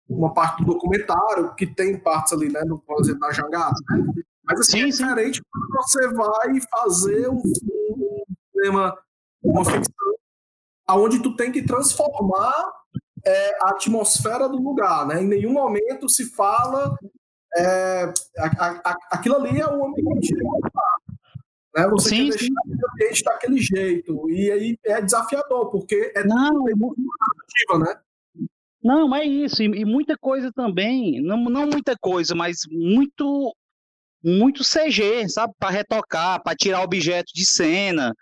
uma 0.10 0.34
parte 0.34 0.63
do 0.63 0.74
documentário, 0.74 1.54
que 1.56 1.67
tem 1.67 1.98
partes 2.00 2.34
ali, 2.34 2.52
né, 2.52 2.62
no, 2.65 2.80
por 2.80 3.00
exemplo, 3.00 3.19
na 3.19 3.32
jangada, 3.32 3.76
né? 3.91 4.13
Mas 4.43 4.62
assim, 4.62 4.80
Sim, 4.80 4.88
é 4.88 4.91
sim. 4.91 5.04
diferente 5.04 5.41
quando 5.52 5.67
você 5.72 6.08
vai 6.13 6.60
fazer 6.72 7.30
um, 7.30 7.36
um 7.38 8.24
cinema, 8.52 8.98
uma 9.43 9.63
ficção, 9.63 10.15
aonde 10.88 11.22
tu 11.22 11.36
tem 11.36 11.52
que 11.52 11.62
transformar 11.63 12.52
é, 13.24 13.63
a 13.63 13.69
atmosfera 13.69 14.50
do 14.50 14.58
lugar, 14.58 15.06
né? 15.06 15.22
Em 15.22 15.28
nenhum 15.28 15.54
momento 15.54 16.10
se 16.10 16.26
fala 16.34 16.98
é, 17.56 18.04
a- 18.38 18.82
a- 18.91 18.98
aquilo 19.12 19.36
ali 19.36 19.60
é 19.60 19.67
o 19.67 19.86
ambiente 19.86 20.34
né? 21.76 21.88
Você 21.89 22.10
Sim, 22.10 22.30
quer 22.30 22.38
deixar 22.38 22.54
aquele 22.58 22.86
ambiente 22.93 23.24
daquele 23.24 23.58
jeito 23.60 24.30
e 24.32 24.52
aí 24.52 24.78
é 24.86 25.02
desafiador 25.02 25.69
porque 25.69 26.12
é 26.15 26.24
Não, 26.26 26.67
é 26.67 26.74
narrativa, 26.74 27.80
né? 27.80 28.02
Não, 28.84 29.13
é 29.15 29.26
isso. 29.26 29.62
E, 29.62 29.65
e 29.65 29.86
muita 29.86 30.18
coisa 30.18 30.52
também, 30.54 31.22
não, 31.22 31.38
não 31.46 31.68
muita 31.68 31.96
coisa, 32.00 32.34
mas 32.36 32.60
muito 32.72 33.56
muito 34.24 34.63
CG, 34.63 35.30
sabe? 35.30 35.54
Para 35.60 35.70
retocar, 35.72 36.44
para 36.44 36.56
tirar 36.58 36.84
objetos 36.84 37.34
de 37.34 37.46
cena, 37.46 38.13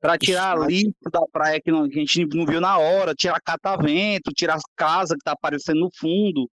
para 0.00 0.18
tirar 0.18 0.58
lixo 0.68 0.94
da 1.12 1.22
praia 1.32 1.60
que, 1.62 1.70
não- 1.72 1.88
que 1.88 1.96
a 1.98 2.00
gente 2.00 2.26
não 2.36 2.46
viu 2.46 2.60
na 2.60 2.78
hora, 2.78 3.14
tirar 3.14 3.40
catavento, 3.42 4.32
tirar 4.36 4.56
as 4.56 4.62
casas 4.76 5.16
que 5.18 5.24
tá 5.24 5.32
aparecendo 5.32 5.80
no 5.80 5.90
fundo. 5.96 6.50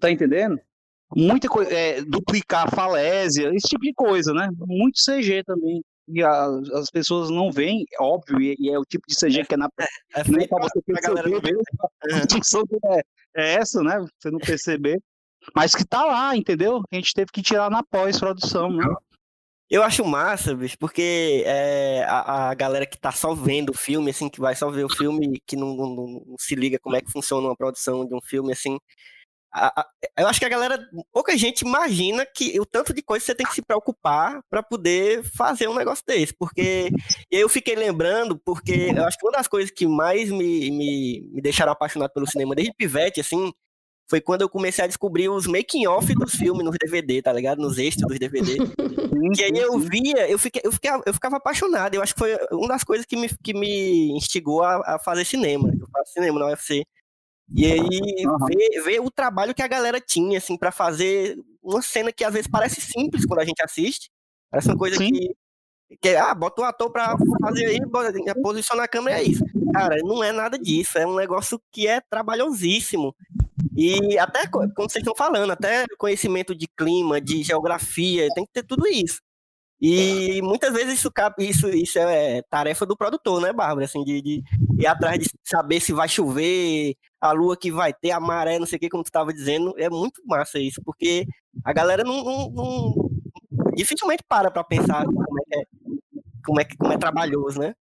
Tá 0.00 0.10
entendendo? 0.10 0.58
Muita 1.16 1.48
coisa, 1.48 1.72
é, 1.72 2.02
duplicar 2.02 2.66
a 2.68 2.70
falésia, 2.76 3.50
esse 3.54 3.68
tipo 3.68 3.82
de 3.84 3.94
coisa, 3.94 4.32
né? 4.34 4.48
Muito 4.58 5.00
CG 5.00 5.44
também. 5.44 5.82
E 6.08 6.22
a- 6.22 6.46
as 6.74 6.90
pessoas 6.90 7.30
não 7.30 7.50
veem, 7.50 7.84
óbvio, 8.00 8.40
e, 8.40 8.56
e 8.58 8.70
é 8.70 8.78
o 8.78 8.84
tipo 8.84 9.04
de 9.08 9.14
CG 9.14 9.44
que 9.44 9.54
é 9.54 9.56
na 9.56 9.68
É 9.78 9.86
não 10.14 10.20
é 10.20 10.24
feito 10.24 10.48
pra 10.48 10.62
você 10.62 10.82
perceber, 10.82 11.40
viu? 11.40 11.60
A 12.12 12.18
intenção 12.24 12.62
é, 12.86 13.02
é 13.36 13.54
essa, 13.54 13.82
né? 13.82 14.04
Você 14.18 14.30
não 14.30 14.38
perceber. 14.40 15.00
Mas 15.54 15.74
que 15.74 15.84
tá 15.84 16.04
lá, 16.04 16.36
entendeu? 16.36 16.82
A 16.92 16.96
gente 16.96 17.14
teve 17.14 17.30
que 17.32 17.42
tirar 17.42 17.70
na 17.70 17.82
pós-produção, 17.82 18.70
né? 18.72 18.84
Eu 19.70 19.82
acho 19.82 20.04
massa, 20.04 20.54
bicho, 20.54 20.76
porque 20.78 21.42
é, 21.46 22.04
a, 22.04 22.50
a 22.50 22.54
galera 22.54 22.84
que 22.84 22.98
tá 22.98 23.10
só 23.10 23.34
vendo 23.34 23.70
o 23.70 23.76
filme, 23.76 24.10
assim, 24.10 24.28
que 24.28 24.38
vai 24.40 24.54
só 24.54 24.70
ver 24.70 24.84
o 24.84 24.88
filme, 24.94 25.40
que 25.46 25.56
não, 25.56 25.74
não- 25.74 25.96
não 26.26 26.36
se 26.38 26.54
liga 26.54 26.78
como 26.78 26.94
é 26.94 27.00
que 27.00 27.10
funciona 27.10 27.48
uma 27.48 27.56
produção 27.56 28.04
de 28.06 28.14
um 28.14 28.20
filme, 28.20 28.52
assim. 28.52 28.78
A- 29.52 29.80
a- 29.82 29.86
eu 30.18 30.26
acho 30.26 30.38
que 30.40 30.44
a 30.46 30.48
galera, 30.48 30.78
pouca 31.12 31.36
gente 31.36 31.62
imagina 31.62 32.24
que 32.26 32.58
o 32.60 32.66
tanto 32.66 32.92
de 32.94 33.02
coisa 33.02 33.24
você 33.24 33.34
tem 33.34 33.46
que 33.46 33.54
se 33.54 33.62
preocupar 33.62 34.42
para 34.50 34.62
poder 34.62 35.22
fazer 35.24 35.68
um 35.68 35.74
negócio 35.74 36.04
desse. 36.06 36.34
Porque 36.34 36.90
e 37.30 37.36
aí 37.36 37.42
eu 37.42 37.48
fiquei 37.48 37.74
lembrando, 37.76 38.38
porque 38.44 38.92
eu 38.96 39.04
acho 39.04 39.18
que 39.18 39.26
uma 39.26 39.32
das 39.32 39.48
coisas 39.48 39.70
que 39.70 39.86
mais 39.86 40.30
me, 40.30 40.70
me, 40.70 41.20
me 41.32 41.40
deixaram 41.42 41.72
apaixonado 41.72 42.12
pelo 42.12 42.26
cinema 42.26 42.54
desde 42.54 42.72
pivete, 42.74 43.20
assim, 43.20 43.52
foi 44.08 44.20
quando 44.20 44.42
eu 44.42 44.48
comecei 44.48 44.84
a 44.84 44.86
descobrir 44.88 45.28
os 45.30 45.46
making-off 45.46 46.12
dos 46.14 46.34
filmes 46.34 46.64
nos 46.64 46.76
DVD, 46.78 47.22
tá 47.22 47.32
ligado? 47.32 47.60
Nos 47.62 47.78
extras 47.78 48.08
dos 48.08 48.18
DVD. 48.18 48.56
Que 49.34 49.44
aí 49.44 49.52
eu 49.56 49.78
via, 49.78 50.28
eu, 50.30 50.38
fiquei, 50.38 50.60
eu, 50.64 50.72
fiquei, 50.72 50.90
eu 51.06 51.14
ficava 51.14 51.36
apaixonado. 51.36 51.94
Eu 51.94 52.02
acho 52.02 52.12
que 52.14 52.18
foi 52.18 52.36
uma 52.52 52.68
das 52.68 52.84
coisas 52.84 53.06
que 53.06 53.16
me, 53.16 53.28
que 53.42 53.54
me 53.54 54.12
instigou 54.16 54.62
a, 54.62 54.96
a 54.96 54.98
fazer 54.98 55.24
cinema. 55.24 55.68
Eu 55.80 55.86
faço 55.90 56.12
cinema 56.12 56.38
na 56.38 56.46
UFC. 56.46 56.84
E 57.54 57.66
aí 57.66 58.24
Aham. 58.26 58.46
ver, 58.46 58.82
ver 58.82 59.00
o 59.00 59.10
trabalho 59.10 59.54
que 59.54 59.62
a 59.62 59.68
galera 59.68 60.00
tinha, 60.00 60.38
assim, 60.38 60.56
para 60.56 60.72
fazer 60.72 61.38
uma 61.62 61.82
cena 61.82 62.10
que 62.12 62.24
às 62.24 62.32
vezes 62.32 62.48
parece 62.50 62.80
simples 62.80 63.24
quando 63.26 63.40
a 63.40 63.44
gente 63.44 63.62
assiste. 63.62 64.10
Parece 64.50 64.68
uma 64.68 64.76
coisa 64.76 64.96
Sim. 64.96 65.10
que, 65.12 65.34
que 66.00 66.08
é, 66.08 66.18
ah, 66.18 66.34
bota 66.34 66.62
o 66.62 66.64
ator 66.64 66.90
pra 66.90 67.14
fazer 67.40 67.66
aí, 67.66 67.80
bota- 67.80 68.12
posiciona 68.42 68.84
a 68.84 68.88
câmera, 68.88 69.18
é 69.20 69.22
isso. 69.22 69.44
Cara, 69.72 69.96
não 70.02 70.22
é 70.24 70.32
nada 70.32 70.58
disso. 70.58 70.98
É 70.98 71.06
um 71.06 71.14
negócio 71.14 71.60
que 71.70 71.86
é 71.86 72.00
trabalhosíssimo. 72.00 73.14
E 73.76 74.18
até, 74.18 74.46
co- 74.46 74.60
como 74.74 74.88
vocês 74.90 75.02
estão 75.02 75.14
falando, 75.16 75.50
até 75.50 75.84
conhecimento 75.98 76.54
de 76.54 76.66
clima, 76.76 77.20
de 77.20 77.42
geografia, 77.42 78.28
tem 78.34 78.44
que 78.44 78.52
ter 78.52 78.62
tudo 78.62 78.86
isso. 78.86 79.20
E 79.84 80.40
muitas 80.42 80.72
vezes 80.72 80.94
isso, 80.94 81.10
isso, 81.38 81.68
isso 81.68 81.98
é 81.98 82.40
tarefa 82.42 82.86
do 82.86 82.96
produtor, 82.96 83.42
né, 83.42 83.52
Bárbara? 83.52 83.84
Assim, 83.84 84.04
de, 84.04 84.22
de 84.22 84.44
ir 84.78 84.86
atrás 84.86 85.18
de 85.18 85.28
saber 85.42 85.80
se 85.80 85.92
vai 85.92 86.08
chover, 86.08 86.94
a 87.20 87.32
lua 87.32 87.56
que 87.56 87.72
vai 87.72 87.92
ter, 87.92 88.12
a 88.12 88.20
maré, 88.20 88.60
não 88.60 88.66
sei 88.66 88.76
o 88.76 88.80
que, 88.80 88.88
como 88.88 89.02
tu 89.02 89.08
estava 89.08 89.32
dizendo. 89.32 89.74
É 89.76 89.90
muito 89.90 90.22
massa 90.24 90.60
isso, 90.60 90.80
porque 90.84 91.26
a 91.64 91.72
galera 91.72 92.04
não, 92.04 92.22
não- 92.22 92.50
não- 92.50 93.10
dificilmente 93.74 94.22
para 94.28 94.52
para 94.52 94.62
pensar 94.62 95.04
como 95.04 95.40
é, 95.40 95.42
que 95.44 95.58
é, 95.58 95.64
como, 96.44 96.60
é, 96.60 96.64
como 96.78 96.92
é 96.92 96.98
trabalhoso, 96.98 97.58
né? 97.58 97.74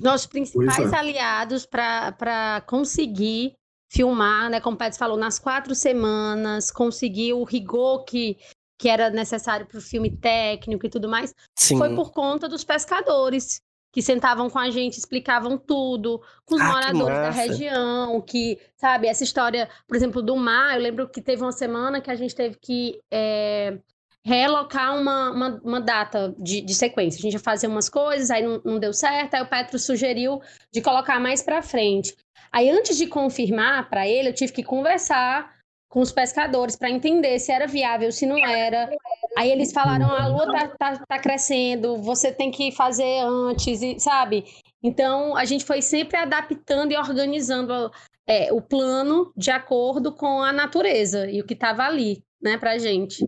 Nossos 0.00 0.26
principais 0.28 0.92
é. 0.92 0.96
aliados 0.96 1.66
para 1.66 2.62
conseguir 2.68 3.54
filmar, 3.90 4.48
né? 4.48 4.60
Como 4.60 4.76
o 4.76 4.96
falou, 4.96 5.16
nas 5.16 5.40
quatro 5.40 5.74
semanas, 5.74 6.70
conseguir 6.70 7.32
o 7.32 7.42
rigor 7.42 8.04
que, 8.04 8.38
que 8.80 8.88
era 8.88 9.10
necessário 9.10 9.66
para 9.66 9.76
o 9.76 9.82
filme 9.82 10.10
técnico 10.10 10.86
e 10.86 10.88
tudo 10.88 11.06
mais, 11.06 11.34
Sim. 11.54 11.76
foi 11.76 11.94
por 11.94 12.12
conta 12.12 12.48
dos 12.48 12.64
pescadores 12.64 13.60
que 13.92 14.00
sentavam 14.00 14.48
com 14.48 14.58
a 14.58 14.70
gente, 14.70 14.96
explicavam 14.96 15.58
tudo, 15.58 16.22
com 16.46 16.54
os 16.54 16.62
Ah, 16.62 16.72
moradores 16.72 17.18
da 17.18 17.30
região, 17.30 18.22
que, 18.22 18.58
sabe, 18.76 19.06
essa 19.06 19.22
história, 19.22 19.68
por 19.86 19.94
exemplo, 19.94 20.22
do 20.22 20.34
mar, 20.34 20.76
eu 20.76 20.80
lembro 20.80 21.10
que 21.10 21.20
teve 21.20 21.42
uma 21.42 21.52
semana 21.52 22.00
que 22.00 22.10
a 22.10 22.14
gente 22.14 22.34
teve 22.34 22.56
que 22.58 22.98
é, 23.10 23.76
realocar 24.24 24.98
uma, 24.98 25.30
uma, 25.30 25.60
uma 25.62 25.80
data 25.82 26.34
de, 26.38 26.62
de 26.62 26.74
sequência. 26.74 27.18
A 27.18 27.22
gente 27.22 27.34
ia 27.34 27.38
fazer 27.38 27.66
umas 27.66 27.90
coisas, 27.90 28.30
aí 28.30 28.42
não, 28.42 28.62
não 28.64 28.78
deu 28.78 28.94
certo, 28.94 29.34
aí 29.34 29.42
o 29.42 29.46
Petro 29.46 29.78
sugeriu 29.78 30.40
de 30.72 30.80
colocar 30.80 31.20
mais 31.20 31.42
para 31.42 31.60
frente. 31.60 32.16
Aí, 32.50 32.70
antes 32.70 32.96
de 32.96 33.06
confirmar 33.06 33.90
para 33.90 34.08
ele, 34.08 34.30
eu 34.30 34.34
tive 34.34 34.52
que 34.52 34.62
conversar 34.62 35.59
com 35.90 36.00
os 36.00 36.12
pescadores 36.12 36.76
para 36.76 36.88
entender 36.88 37.38
se 37.40 37.50
era 37.52 37.66
viável, 37.66 38.10
se 38.12 38.24
não 38.24 38.38
era. 38.38 38.88
Aí 39.36 39.50
eles 39.50 39.72
falaram: 39.72 40.06
a 40.06 40.28
lua 40.28 40.46
tá, 40.50 40.68
tá, 40.68 41.04
tá 41.06 41.18
crescendo, 41.18 41.98
você 41.98 42.32
tem 42.32 42.50
que 42.50 42.72
fazer 42.72 43.20
antes, 43.24 43.82
e, 43.82 43.98
sabe? 43.98 44.44
Então 44.82 45.36
a 45.36 45.44
gente 45.44 45.64
foi 45.64 45.82
sempre 45.82 46.16
adaptando 46.16 46.92
e 46.92 46.96
organizando 46.96 47.90
é, 48.26 48.52
o 48.52 48.62
plano 48.62 49.32
de 49.36 49.50
acordo 49.50 50.14
com 50.14 50.42
a 50.42 50.52
natureza 50.52 51.28
e 51.28 51.40
o 51.40 51.44
que 51.44 51.54
estava 51.54 51.82
ali, 51.82 52.22
né, 52.40 52.56
pra 52.56 52.78
gente. 52.78 53.26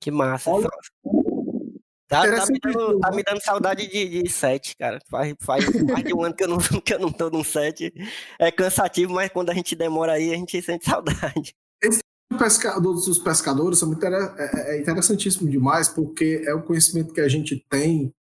Que 0.00 0.10
massa. 0.10 0.50
Olha, 0.50 0.68
Tá, 2.12 2.36
tá, 2.36 2.46
me 2.46 2.58
dando, 2.60 2.98
tá 3.00 3.10
me 3.10 3.22
dando 3.22 3.40
saudade 3.42 3.86
de, 3.88 4.22
de 4.22 4.30
set, 4.30 4.76
cara. 4.76 4.98
Faz, 5.08 5.34
faz 5.40 5.82
mais 5.84 6.04
de 6.04 6.12
um 6.12 6.22
ano 6.22 6.34
que 6.34 6.44
eu, 6.44 6.48
não, 6.48 6.58
que 6.84 6.92
eu 6.92 6.98
não 6.98 7.10
tô 7.10 7.30
num 7.30 7.42
set. 7.42 7.90
É 8.38 8.50
cansativo, 8.50 9.14
mas 9.14 9.30
quando 9.30 9.48
a 9.48 9.54
gente 9.54 9.74
demora 9.74 10.12
aí, 10.12 10.30
a 10.30 10.36
gente 10.36 10.60
sente 10.60 10.84
saudade. 10.84 11.54
O 12.30 12.36
pesca- 12.36 12.78
dos 12.78 13.18
pescadores 13.18 13.82
é, 13.82 13.86
muito 13.86 14.04
é- 14.04 14.76
é 14.76 14.80
interessantíssimo 14.80 15.50
demais, 15.50 15.88
porque 15.88 16.42
é 16.46 16.54
o 16.54 16.62
conhecimento 16.62 17.14
que 17.14 17.20
a 17.20 17.28
gente 17.28 17.64
tem, 17.70 18.12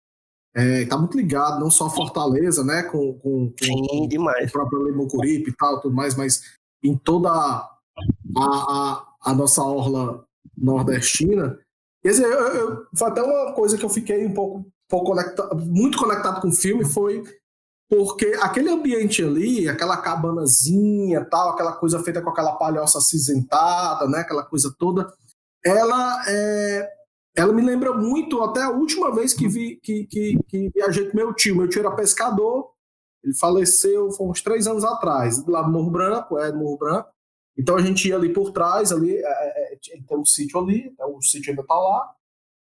está 0.56 0.98
muito 0.98 1.18
ligado, 1.18 1.60
não 1.60 1.70
só 1.70 1.88
a 1.88 1.90
Fortaleza, 1.90 2.64
né, 2.64 2.84
com, 2.84 3.14
com, 3.20 3.50
com 3.52 3.66
Sim, 3.66 4.06
o 4.06 4.08
demais. 4.08 4.52
próprio 4.52 4.84
Lemocuripe 4.84 5.50
e 5.50 5.56
tal, 5.56 5.82
tudo 5.82 5.96
mais, 5.96 6.16
mas 6.16 6.42
em 6.84 6.98
toda 6.98 7.30
a, 7.30 7.78
a, 8.38 9.08
a 9.22 9.34
nossa 9.34 9.62
orla 9.64 10.26
nordestina. 10.58 11.60
Quer 12.02 12.10
dizer, 12.10 12.26
eu, 12.26 12.32
eu- 12.56 12.86
foi 12.96 13.08
até 13.10 13.22
uma 13.22 13.54
coisa 13.54 13.78
que 13.78 13.86
eu 13.86 13.90
fiquei 13.90 14.26
um 14.26 14.34
pouco, 14.34 14.66
pouco 14.90 15.06
conectado, 15.08 15.56
muito 15.58 15.98
conectado 15.98 16.42
com 16.42 16.50
o 16.50 16.54
filme, 16.54 16.84
foi 16.86 17.24
porque 17.90 18.38
aquele 18.42 18.70
ambiente 18.70 19.24
ali, 19.24 19.68
aquela 19.70 19.98
cabanazinha, 19.98 21.26
tal, 21.26 21.50
aquela 21.50 21.74
coisa 21.74 22.02
feita 22.04 22.22
com 22.22 22.30
aquela 22.30 22.54
palhoça 22.58 22.98
acinzentada, 23.00 24.08
né, 24.08 24.20
aquela 24.20 24.44
coisa 24.44 24.74
toda, 24.80 25.12
ela 25.64 26.24
é, 26.28 26.90
ela 27.36 27.54
me 27.54 27.62
lembra 27.62 27.94
muito 27.94 28.42
até 28.42 28.64
a 28.64 28.70
última 28.72 29.14
vez 29.14 29.34
que 29.34 29.48
vi 29.48 29.78
que, 29.84 30.06
que, 30.06 30.38
que 30.48 30.70
viajei 30.74 31.10
com 31.10 31.18
meu 31.18 31.34
tio. 31.34 31.56
Meu 31.56 31.68
tio 31.70 31.82
era 31.82 31.92
pescador, 31.96 32.70
ele 33.24 33.36
faleceu 33.36 34.12
foi 34.12 34.28
uns 34.28 34.42
três 34.42 34.68
anos 34.68 34.84
atrás, 34.84 35.46
lá 35.46 35.64
no 35.64 35.72
Morro 35.74 35.92
Branco, 35.92 36.40
é 36.40 36.52
no 36.52 36.60
Morro 36.60 36.78
Branco. 36.78 37.10
Então 37.58 37.76
a 37.76 37.82
gente 37.82 38.08
ia 38.08 38.16
ali 38.16 38.34
por 38.34 38.52
trás, 38.52 38.92
ali, 38.92 39.16
é, 39.16 39.74
é, 39.74 39.80
tem 40.08 40.18
um 40.18 40.26
sítio 40.26 40.60
ali, 40.60 40.94
é, 41.00 41.06
o 41.06 41.22
sítio 41.22 41.52
ainda 41.52 41.64
tá 41.66 41.76
lá. 41.76 42.16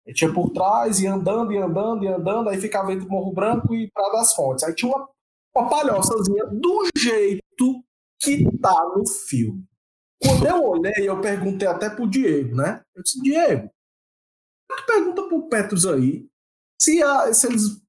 A 0.05 0.09
gente 0.09 0.21
ia 0.23 0.33
por 0.33 0.49
trás, 0.51 0.99
ia 0.99 1.13
andando, 1.13 1.53
ia 1.53 1.65
andando, 1.65 2.03
ia 2.03 2.15
andando, 2.15 2.49
aí 2.49 2.59
ficava 2.59 2.91
entre 2.91 3.07
Morro 3.07 3.31
Branco 3.31 3.73
e 3.73 3.89
Praia 3.91 4.11
das 4.11 4.33
Fontes. 4.33 4.63
Aí 4.63 4.75
tinha 4.75 4.91
uma, 4.93 5.09
uma 5.55 5.69
palhoçazinha 5.69 6.45
do 6.47 6.87
jeito 6.97 7.83
que 8.19 8.45
tá 8.59 8.75
no 8.95 9.07
filme. 9.07 9.63
Quando 10.21 10.45
eu 10.45 10.63
olhei, 10.63 11.09
eu 11.09 11.19
perguntei 11.21 11.67
até 11.67 11.89
pro 11.89 12.09
Diego, 12.09 12.55
né? 12.55 12.81
Eu 12.95 13.03
disse, 13.03 13.21
Diego, 13.21 13.69
pergunta 14.85 15.23
pro 15.23 15.47
Petros 15.47 15.85
aí 15.85 16.27
se, 16.83 17.01
a, 17.01 17.33
se 17.33 17.47
eles. 17.47 17.81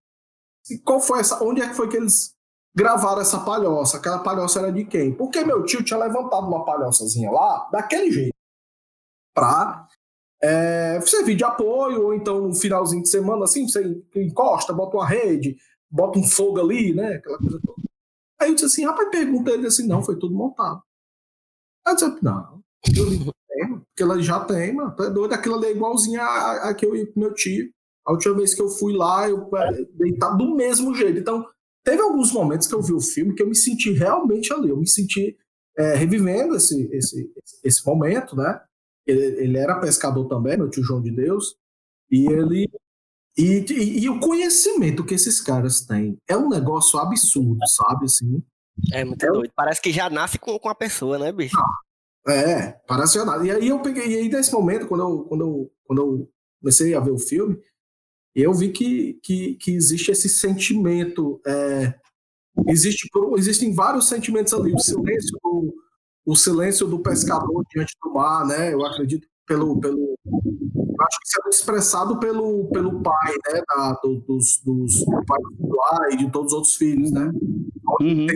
Se, 0.63 0.79
qual 0.83 1.01
foi 1.01 1.21
essa. 1.21 1.43
Onde 1.43 1.61
é 1.61 1.69
que 1.69 1.75
foi 1.75 1.89
que 1.89 1.97
eles 1.97 2.34
gravaram 2.75 3.21
essa 3.21 3.41
palhoça? 3.41 3.97
Aquela 3.97 4.19
palhoça 4.19 4.61
era 4.61 4.73
de 4.73 4.85
quem? 4.85 5.15
Porque 5.15 5.45
meu 5.45 5.65
tio 5.65 5.85
tinha 5.85 5.99
levantado 5.99 6.47
uma 6.47 6.65
palhoçazinha 6.65 7.31
lá, 7.31 7.69
daquele 7.71 8.11
jeito. 8.11 8.35
Pra 9.35 9.87
é, 10.43 11.01
servir 11.01 11.37
de 11.37 11.45
apoio, 11.45 12.07
ou 12.07 12.15
então 12.15 12.49
no 12.49 12.55
finalzinho 12.55 13.03
de 13.03 13.09
semana, 13.09 13.45
assim, 13.45 13.67
você 13.67 14.03
encosta, 14.15 14.73
bota 14.73 14.97
uma 14.97 15.07
rede, 15.07 15.57
bota 15.91 16.19
um 16.19 16.25
fogo 16.25 16.61
ali, 16.61 16.95
né? 16.95 17.15
Aquela 17.15 17.39
coisa 17.39 17.61
toda. 17.65 17.83
Aí 18.41 18.51
eu 18.51 18.55
disse 18.55 18.67
assim, 18.67 18.85
rapaz, 18.85 19.09
pergunta 19.11 19.51
ele 19.51 19.67
assim, 19.67 19.87
não, 19.87 20.03
foi 20.03 20.19
tudo 20.19 20.35
montado. 20.35 20.83
Aí 21.87 21.93
eu 21.93 21.97
disse, 21.97 22.25
não, 22.25 22.63
porque 22.83 24.03
ela 24.03 24.21
já 24.21 24.41
tem, 24.41 24.75
mano, 24.75 24.95
tá 24.95 25.09
doido, 25.09 25.33
aquilo 25.33 25.55
ali 25.55 25.67
é 25.67 25.73
igualzinho 25.73 26.21
a, 26.21 26.69
a, 26.69 26.75
que 26.75 26.85
eu 26.85 26.97
ia 26.97 27.07
com 27.11 27.21
meu 27.21 27.33
tio. 27.33 27.71
A 28.05 28.13
última 28.13 28.35
vez 28.35 28.55
que 28.55 28.61
eu 28.61 28.69
fui 28.69 28.95
lá, 28.95 29.29
eu 29.29 29.49
é, 29.57 29.73
deitado 29.95 30.37
do 30.37 30.55
mesmo 30.55 30.95
jeito. 30.95 31.19
Então, 31.19 31.47
teve 31.85 32.03
alguns 32.03 32.33
momentos 32.33 32.67
que 32.67 32.75
eu 32.75 32.83
vi 32.83 32.93
o 32.93 33.01
filme 33.01 33.35
que 33.35 33.43
eu 33.43 33.49
me 33.49 33.55
senti 33.55 33.93
realmente 33.93 34.53
ali, 34.53 34.71
eu 34.71 34.77
me 34.77 34.89
senti 34.89 35.37
é, 35.77 35.95
revivendo 35.95 36.57
esse, 36.57 36.89
esse, 36.93 37.31
esse 37.63 37.87
momento, 37.87 38.35
né? 38.35 38.61
Ele, 39.07 39.23
ele, 39.43 39.59
era 39.59 39.81
pescador 39.81 40.27
também, 40.27 40.57
meu 40.57 40.71
tio 40.71 40.83
João 40.83 41.03
de 41.03 41.11
Deus, 41.11 41.57
e 42.11 42.27
ele. 42.27 42.71
E, 43.37 43.65
e, 43.69 44.05
e, 44.05 44.09
o 44.09 44.21
conhecimento 44.21 45.05
que 45.05 45.15
esses 45.15 45.41
caras 45.41 45.81
têm 45.81 46.17
é 46.29 46.37
um 46.37 46.49
negócio 46.49 46.99
absurdo, 47.01 47.59
sabe? 47.67 48.07
Assim, 48.07 48.43
é 48.93 49.05
muito 49.05 49.25
é, 49.25 49.29
doido. 49.29 49.53
Parece 49.55 49.83
que 49.83 49.93
já 49.93 50.09
nasce 50.09 50.39
com, 50.39 50.59
com 50.59 50.69
a 50.69 50.75
pessoa, 50.75 51.19
né, 51.19 51.33
bicho? 51.33 51.57
É, 52.27 52.73
parece 52.87 53.15
já 53.15 53.25
nasce. 53.25 53.47
E 53.47 53.51
aí 53.51 53.69
eu 53.69 53.83
peguei, 53.83 54.07
e 54.07 54.17
aí 54.17 54.29
nesse 54.29 54.53
momento, 54.53 54.87
quando 54.87 55.03
eu, 55.03 55.25
quando 55.25 55.41
eu, 55.41 55.73
quando 55.85 55.99
eu 56.03 56.31
comecei 56.61 56.95
a 56.95 57.01
ver 57.01 57.11
o 57.11 57.19
filme, 57.19 57.59
eu 58.35 58.53
vi 58.53 58.71
que, 58.71 59.15
que, 59.23 59.55
que 59.55 59.71
existe 59.73 60.11
esse 60.11 60.29
sentimento. 60.29 61.41
É, 61.47 61.95
existe, 62.69 63.09
existem 63.37 63.73
vários 63.73 64.09
sentimentos 64.09 64.53
ali. 64.53 64.73
O 64.73 64.79
silêncio 64.79 65.39
do, 65.43 65.75
o 66.27 66.35
silêncio 66.37 66.87
do 66.87 66.99
pescador 66.99 67.65
diante 67.71 67.95
do 68.03 68.13
mar, 68.13 68.45
né? 68.47 68.73
Eu 68.73 68.85
acredito 68.85 69.29
pelo, 69.47 69.79
pelo 69.79 70.19
acho 70.27 71.19
que 71.21 71.27
isso 71.27 71.41
é 71.45 71.49
expressado 71.51 72.19
pelo, 72.19 72.69
pelo 72.71 73.03
pai, 73.03 73.35
né? 73.53 73.61
Da, 73.69 73.93
do, 74.03 74.21
dos, 74.21 74.61
dos 74.65 75.05
do 75.05 75.25
pai 75.25 75.39
do 75.59 76.13
e 76.13 76.17
de 76.17 76.31
todos 76.31 76.53
os 76.53 76.59
outros 76.59 76.75
filhos, 76.75 77.11
né? 77.13 77.31
Uhum. 78.01 78.27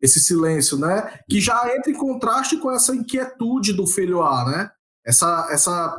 Esse 0.00 0.20
silêncio, 0.20 0.76
né? 0.76 1.20
Que 1.28 1.40
já 1.40 1.74
entra 1.74 1.90
em 1.90 1.96
contraste 1.96 2.56
com 2.58 2.70
essa 2.70 2.94
inquietude 2.94 3.72
do 3.72 3.86
filho 3.86 4.22
A, 4.22 4.44
né? 4.44 4.70
Essa, 5.04 5.48
essa, 5.50 5.98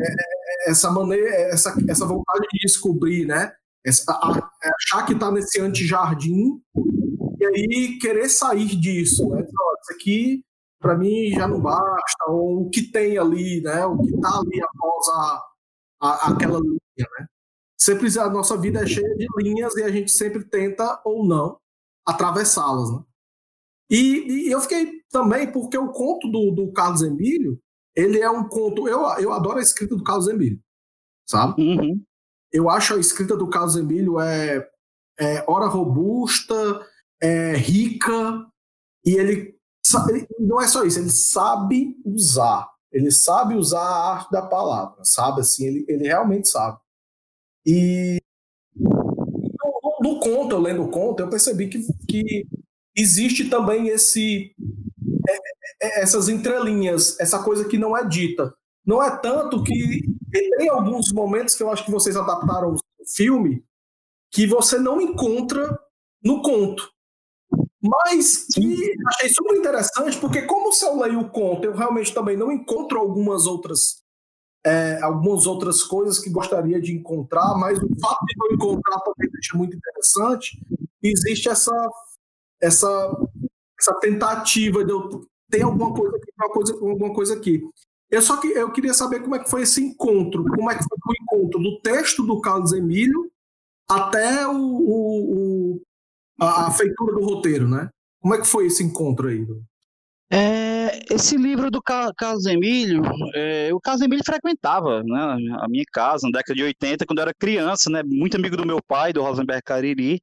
é, 0.00 0.37
essa 0.66 0.90
maneira, 0.90 1.28
essa, 1.52 1.74
essa 1.88 2.06
vontade 2.06 2.46
de 2.52 2.58
descobrir, 2.60 3.26
né? 3.26 3.52
Essa, 3.84 4.12
a, 4.12 4.50
achar 4.76 5.06
que 5.06 5.12
está 5.12 5.30
nesse 5.30 5.60
anti-jardim 5.60 6.60
e 7.40 7.44
aí 7.44 7.98
querer 7.98 8.28
sair 8.28 8.76
disso, 8.76 9.28
né? 9.28 9.42
Isso 9.42 9.92
aqui 9.92 10.44
para 10.80 10.96
mim 10.96 11.30
já 11.30 11.46
não 11.46 11.60
basta, 11.60 12.24
ou 12.28 12.62
o 12.62 12.70
que 12.70 12.82
tem 12.82 13.18
ali, 13.18 13.60
né? 13.60 13.84
O 13.84 13.98
que 13.98 14.14
está 14.14 14.38
ali 14.38 14.60
após 14.62 15.08
a, 15.08 15.44
a, 16.00 16.32
aquela 16.32 16.60
linha, 16.60 17.08
né? 17.18 17.26
Sempre 17.76 18.08
a 18.18 18.28
nossa 18.28 18.56
vida 18.56 18.82
é 18.82 18.86
cheia 18.86 19.16
de 19.16 19.26
linhas 19.38 19.76
e 19.76 19.82
a 19.82 19.90
gente 19.90 20.10
sempre 20.10 20.44
tenta 20.44 21.00
ou 21.04 21.26
não 21.26 21.58
atravessá-las, 22.06 22.90
né? 22.92 23.02
E, 23.90 24.48
e, 24.48 24.52
eu 24.52 24.60
fiquei 24.60 25.00
também 25.10 25.50
porque 25.50 25.78
o 25.78 25.90
conto 25.90 26.28
do, 26.28 26.50
do, 26.50 26.72
Carlos 26.72 27.02
Emílio, 27.02 27.58
ele 27.98 28.20
é 28.20 28.30
um 28.30 28.48
conto. 28.48 28.86
Eu, 28.86 29.00
eu 29.18 29.32
adoro 29.32 29.58
a 29.58 29.62
escrita 29.62 29.96
do 29.96 30.04
Carlos 30.04 30.28
Emílio, 30.28 30.60
sabe? 31.28 31.60
Uhum. 31.60 32.00
Eu 32.52 32.70
acho 32.70 32.94
a 32.94 33.00
escrita 33.00 33.36
do 33.36 33.50
Carlos 33.50 33.74
Emílio 33.74 34.20
é, 34.20 34.64
é 35.18 35.44
hora 35.48 35.66
robusta, 35.66 36.54
é 37.20 37.56
rica 37.56 38.46
e 39.04 39.14
ele, 39.14 39.58
sabe, 39.84 40.28
não 40.38 40.60
é 40.60 40.68
só 40.68 40.84
isso, 40.84 41.00
ele 41.00 41.10
sabe 41.10 41.96
usar. 42.04 42.70
Ele 42.92 43.10
sabe 43.10 43.56
usar 43.56 43.80
a 43.80 44.12
arte 44.12 44.30
da 44.30 44.42
palavra, 44.42 45.04
sabe? 45.04 45.40
Assim, 45.40 45.66
ele, 45.66 45.84
ele 45.88 46.04
realmente 46.04 46.48
sabe. 46.48 46.78
E 47.66 48.22
no, 48.76 49.98
no 50.00 50.20
conto, 50.20 50.54
eu 50.54 50.60
lendo 50.60 50.84
o 50.84 50.90
conto, 50.90 51.20
eu 51.20 51.28
percebi 51.28 51.68
que, 51.68 51.80
que 52.08 52.46
existe 52.96 53.50
também 53.50 53.88
esse 53.88 54.54
essas 55.80 56.28
entrelinhas, 56.28 57.18
essa 57.20 57.42
coisa 57.42 57.64
que 57.64 57.78
não 57.78 57.96
é 57.96 58.06
dita. 58.06 58.54
Não 58.84 59.02
é 59.02 59.14
tanto 59.18 59.62
que 59.62 60.02
tem 60.30 60.68
alguns 60.68 61.12
momentos 61.12 61.54
que 61.54 61.62
eu 61.62 61.70
acho 61.70 61.84
que 61.84 61.90
vocês 61.90 62.16
adaptaram 62.16 62.74
o 62.74 63.06
filme 63.14 63.64
que 64.30 64.46
você 64.46 64.78
não 64.78 65.00
encontra 65.00 65.78
no 66.22 66.42
conto. 66.42 66.90
Mas 67.80 68.46
que 68.46 68.94
achei 69.08 69.28
super 69.28 69.56
interessante, 69.56 70.18
porque 70.18 70.42
como 70.42 70.72
se 70.72 70.84
eu 70.84 70.98
leio 70.98 71.20
o 71.20 71.30
conto, 71.30 71.64
eu 71.64 71.74
realmente 71.74 72.12
também 72.12 72.36
não 72.36 72.50
encontro 72.50 72.98
algumas 72.98 73.46
outras 73.46 74.02
é, 74.66 75.00
algumas 75.02 75.46
outras 75.46 75.82
coisas 75.82 76.18
que 76.18 76.28
gostaria 76.30 76.80
de 76.80 76.92
encontrar, 76.92 77.56
mas 77.56 77.78
o 77.78 77.88
fato 78.00 78.26
de 78.26 78.34
não 78.36 78.52
encontrar 78.52 78.98
também 79.00 79.30
deixa 79.30 79.56
muito 79.56 79.76
interessante. 79.76 80.60
Existe 81.02 81.48
essa 81.48 81.72
essa 82.60 83.16
essa 83.78 83.94
tentativa 84.00 84.84
de 84.84 84.92
eu 84.92 85.26
ter 85.50 85.62
alguma 85.62 85.94
coisa 85.94 86.16
aqui, 86.16 86.32
uma 86.36 86.50
coisa, 86.50 86.72
alguma 86.74 87.14
coisa 87.14 87.34
aqui. 87.34 87.62
Eu 88.10 88.22
só 88.22 88.38
que 88.38 88.48
eu 88.48 88.72
queria 88.72 88.94
saber 88.94 89.20
como 89.20 89.36
é 89.36 89.38
que 89.38 89.50
foi 89.50 89.62
esse 89.62 89.82
encontro, 89.82 90.44
como 90.44 90.70
é 90.70 90.76
que 90.76 90.84
foi 90.84 90.98
o 91.06 91.22
encontro 91.22 91.60
do 91.60 91.80
texto 91.80 92.22
do 92.22 92.40
Carlos 92.40 92.72
Emílio 92.72 93.30
até 93.88 94.46
o, 94.46 94.56
o, 94.56 95.74
o 95.74 95.82
a, 96.40 96.66
a, 96.66 96.70
feitura 96.70 97.14
do 97.14 97.24
roteiro, 97.24 97.68
né? 97.68 97.90
Como 98.20 98.34
é 98.34 98.38
que 98.38 98.46
foi 98.46 98.66
esse 98.66 98.82
encontro 98.82 99.28
aí? 99.28 99.46
É, 100.30 101.14
esse 101.14 101.36
livro 101.36 101.70
do 101.70 101.80
Carlos 101.82 102.46
Emílio, 102.46 103.02
é, 103.34 103.70
o 103.72 103.80
Carlos 103.80 104.02
Emílio 104.02 104.24
frequentava 104.24 105.02
né, 105.02 105.56
a 105.60 105.68
minha 105.68 105.84
casa 105.90 106.26
na 106.26 106.38
década 106.38 106.54
de 106.54 106.62
80, 106.62 107.06
quando 107.06 107.18
eu 107.18 107.22
era 107.22 107.34
criança, 107.34 107.88
né, 107.90 108.02
muito 108.02 108.36
amigo 108.36 108.56
do 108.56 108.66
meu 108.66 108.78
pai, 108.82 109.12
do 109.12 109.22
Rosenberg 109.22 109.62
Cariri. 109.62 110.20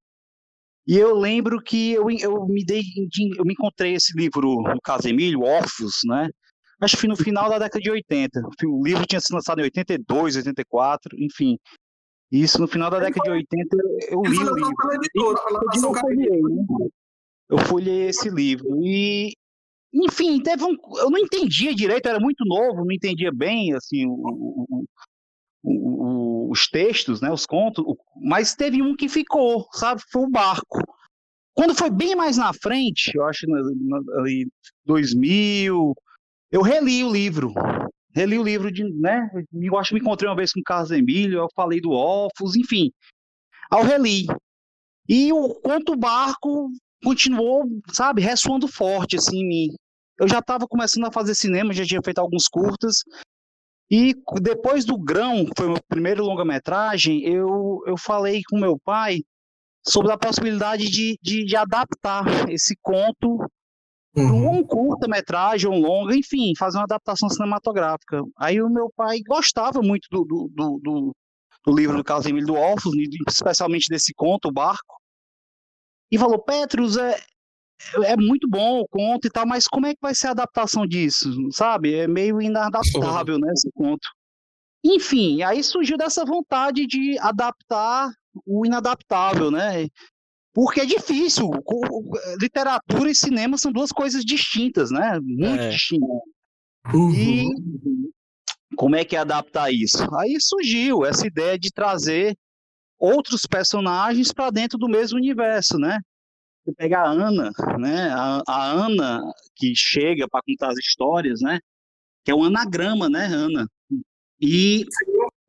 E 0.87 0.97
eu 0.97 1.15
lembro 1.15 1.61
que 1.61 1.93
eu, 1.93 2.09
eu 2.11 2.45
me 2.47 2.63
dei, 2.63 2.81
eu 3.37 3.43
me 3.43 3.53
encontrei 3.53 3.95
esse 3.95 4.15
livro 4.15 4.41
do 4.41 4.81
Carlos 4.83 5.05
Emílio, 5.05 5.41
Orfos, 5.41 6.01
né? 6.05 6.29
Acho 6.79 6.97
que 6.97 7.07
no 7.07 7.15
final 7.15 7.49
da 7.49 7.57
década 7.57 7.81
de 7.81 7.89
80. 7.89 8.41
O 8.65 8.83
livro 8.85 9.05
tinha 9.05 9.19
sido 9.19 9.35
lançado 9.35 9.59
em 9.59 9.63
82, 9.63 10.35
84, 10.37 11.17
enfim. 11.19 11.57
Isso 12.31 12.59
no 12.59 12.67
final 12.67 12.89
da 12.89 12.99
década 12.99 13.23
de 13.23 13.31
80 13.31 13.77
eu 14.09 14.21
li 14.23 14.37
o 14.37 14.55
livro. 14.55 14.73
Né? 16.45 16.87
Eu 17.49 17.57
folhei 17.59 18.07
esse 18.07 18.29
livro. 18.29 18.67
E, 18.83 19.33
enfim, 19.93 20.41
teve 20.41 20.63
um. 20.63 20.75
Eu 20.97 21.09
não 21.09 21.17
entendia 21.17 21.73
direito, 21.73 22.07
era 22.07 22.19
muito 22.19 22.43
novo, 22.45 22.83
não 22.83 22.91
entendia 22.91 23.31
bem 23.31 23.73
assim, 23.73 24.05
o, 24.05 24.11
o, 24.11 24.85
o, 25.65 26.51
os 26.51 26.67
textos, 26.67 27.21
né, 27.21 27.31
os 27.31 27.45
contos, 27.45 27.83
mas 28.21 28.55
teve 28.55 28.81
um 28.81 28.95
que 28.95 29.09
ficou, 29.09 29.67
sabe? 29.71 30.01
Foi 30.11 30.23
o 30.23 30.29
barco. 30.29 30.79
Quando 31.53 31.73
foi 31.73 31.89
bem 31.89 32.15
mais 32.15 32.37
na 32.37 32.53
frente, 32.53 33.11
eu 33.15 33.25
acho 33.25 33.45
ali 34.19 34.47
2000, 34.85 35.93
eu 36.51 36.61
reli 36.61 37.03
o 37.03 37.11
livro 37.11 37.53
reli 38.15 38.39
o 38.39 38.43
livro 38.43 38.71
de, 38.71 38.83
né? 38.83 39.29
Eu 39.53 39.77
acho 39.77 39.89
que 39.89 39.95
me 39.95 39.99
encontrei 39.99 40.29
uma 40.29 40.35
vez 40.35 40.53
com 40.53 40.61
o 40.61 40.63
Carlos 40.63 40.89
Emílio, 40.89 41.39
eu 41.39 41.47
falei 41.53 41.81
do 41.81 41.91
Orfos, 41.91 42.55
enfim. 42.55 42.89
Ao 43.69 43.83
reli. 43.83 44.25
E 45.07 45.33
o 45.33 45.53
quanto 45.55 45.97
barco 45.97 46.69
continuou, 47.03 47.65
sabe, 47.91 48.21
ressoando 48.21 48.67
forte 48.67 49.17
assim 49.17 49.41
em 49.41 49.47
mim. 49.47 49.67
Eu 50.17 50.29
já 50.29 50.39
estava 50.39 50.65
começando 50.65 51.05
a 51.05 51.11
fazer 51.11 51.35
cinema, 51.35 51.73
já 51.73 51.85
tinha 51.85 52.01
feito 52.03 52.19
alguns 52.19 52.47
curtas. 52.47 53.03
E 53.89 54.15
depois 54.41 54.83
do 54.83 54.97
Grão, 54.97 55.45
que 55.45 55.51
foi 55.55 55.67
o 55.67 55.73
meu 55.73 55.81
primeiro 55.87 56.23
longa-metragem, 56.23 57.23
eu, 57.23 57.81
eu 57.85 57.97
falei 57.97 58.41
com 58.49 58.59
meu 58.59 58.79
pai 58.79 59.21
sobre 59.87 60.11
a 60.11 60.17
possibilidade 60.17 60.89
de, 60.89 61.17
de, 61.21 61.45
de 61.45 61.55
adaptar 61.55 62.49
esse 62.49 62.75
conto 62.81 63.37
Uhum. 64.17 64.59
Um 64.59 64.63
curta-metragem, 64.63 65.69
um 65.69 65.81
longa, 65.81 66.15
enfim, 66.15 66.53
fazer 66.57 66.77
uma 66.77 66.85
adaptação 66.85 67.27
cinematográfica. 67.29 68.21
Aí 68.37 68.61
o 68.61 68.69
meu 68.69 68.89
pai 68.95 69.19
gostava 69.27 69.81
muito 69.81 70.07
do, 70.09 70.23
do, 70.23 70.49
do, 70.53 70.79
do, 70.81 71.15
do 71.65 71.75
livro 71.75 71.97
do 71.97 72.03
Carlos 72.03 72.25
Emílio 72.25 72.47
do 72.47 72.55
Orfos, 72.55 72.93
especialmente 73.27 73.89
desse 73.89 74.13
conto, 74.13 74.47
O 74.47 74.53
Barco, 74.53 74.95
e 76.09 76.17
falou, 76.17 76.39
Petrus, 76.41 76.95
é, 76.95 77.19
é 78.03 78.15
muito 78.15 78.47
bom 78.47 78.79
o 78.79 78.87
conto 78.87 79.27
e 79.27 79.29
tal, 79.29 79.45
mas 79.45 79.67
como 79.67 79.85
é 79.85 79.93
que 79.93 80.01
vai 80.01 80.15
ser 80.15 80.27
a 80.27 80.31
adaptação 80.31 80.85
disso, 80.85 81.29
sabe? 81.51 81.93
É 81.93 82.07
meio 82.07 82.41
inadaptável, 82.41 83.37
né, 83.37 83.51
esse 83.53 83.69
conto. 83.73 84.09
Enfim, 84.83 85.41
aí 85.41 85.63
surgiu 85.63 85.97
dessa 85.97 86.23
vontade 86.23 86.85
de 86.85 87.17
adaptar 87.19 88.11
o 88.45 88.65
inadaptável, 88.65 89.49
né? 89.49 89.87
Porque 90.53 90.81
é 90.81 90.85
difícil. 90.85 91.49
Literatura 92.39 93.09
e 93.09 93.15
cinema 93.15 93.57
são 93.57 93.71
duas 93.71 93.91
coisas 93.91 94.23
distintas, 94.23 94.91
né? 94.91 95.19
Muito 95.21 95.61
é. 95.61 95.69
distintas. 95.69 96.07
Uhum. 96.93 97.11
E 97.11 97.45
como 98.75 98.95
é 98.95 99.03
que 99.03 99.15
é 99.15 99.19
adaptar 99.19 99.71
isso? 99.71 100.03
Aí 100.15 100.37
surgiu 100.39 101.05
essa 101.05 101.25
ideia 101.25 101.57
de 101.57 101.71
trazer 101.71 102.37
outros 102.97 103.45
personagens 103.45 104.31
para 104.31 104.51
dentro 104.51 104.77
do 104.77 104.87
mesmo 104.87 105.17
universo, 105.17 105.77
né? 105.77 105.99
Você 106.65 106.73
pega 106.73 106.99
a 106.99 107.09
Ana, 107.09 107.51
né? 107.77 108.09
A, 108.09 108.41
a 108.47 108.71
Ana 108.71 109.21
que 109.55 109.73
chega 109.75 110.27
para 110.27 110.41
contar 110.41 110.69
as 110.69 110.79
histórias, 110.79 111.39
né? 111.41 111.59
Que 112.23 112.31
é 112.31 112.35
um 112.35 112.43
anagrama, 112.43 113.07
né, 113.07 113.25
Ana? 113.25 113.67
E 114.41 114.83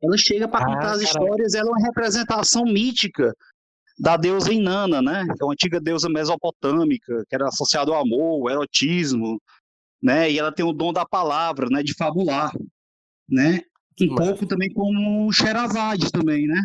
ela 0.01 0.15
chega 0.15 0.47
para 0.47 0.63
ah, 0.63 0.67
contar 0.67 0.91
as 0.91 1.01
histórias, 1.01 1.55
ela 1.55 1.69
é 1.69 1.71
uma 1.71 1.85
representação 1.85 2.63
mítica 2.65 3.35
da 3.99 4.15
deusa 4.15 4.53
Inanna, 4.53 5.01
né? 5.01 5.25
Que 5.25 5.41
é 5.41 5.45
uma 5.45 5.53
antiga 5.53 5.81
deusa 5.81 6.07
mesopotâmica, 6.07 7.23
que 7.27 7.35
era 7.35 7.47
associada 7.47 7.91
ao 7.91 7.99
amor, 7.99 8.43
ao 8.43 8.49
erotismo, 8.51 9.41
né? 10.01 10.31
E 10.31 10.37
ela 10.37 10.51
tem 10.51 10.63
o 10.63 10.71
dom 10.71 10.93
da 10.93 11.03
palavra, 11.05 11.67
né? 11.71 11.81
De 11.81 11.95
fabular, 11.95 12.51
né? 13.27 13.61
Um 13.99 14.13
pouco 14.13 14.45
também 14.45 14.71
como 14.71 15.25
o 15.27 15.33
Sherazade 15.33 16.11
também, 16.11 16.45
né? 16.45 16.61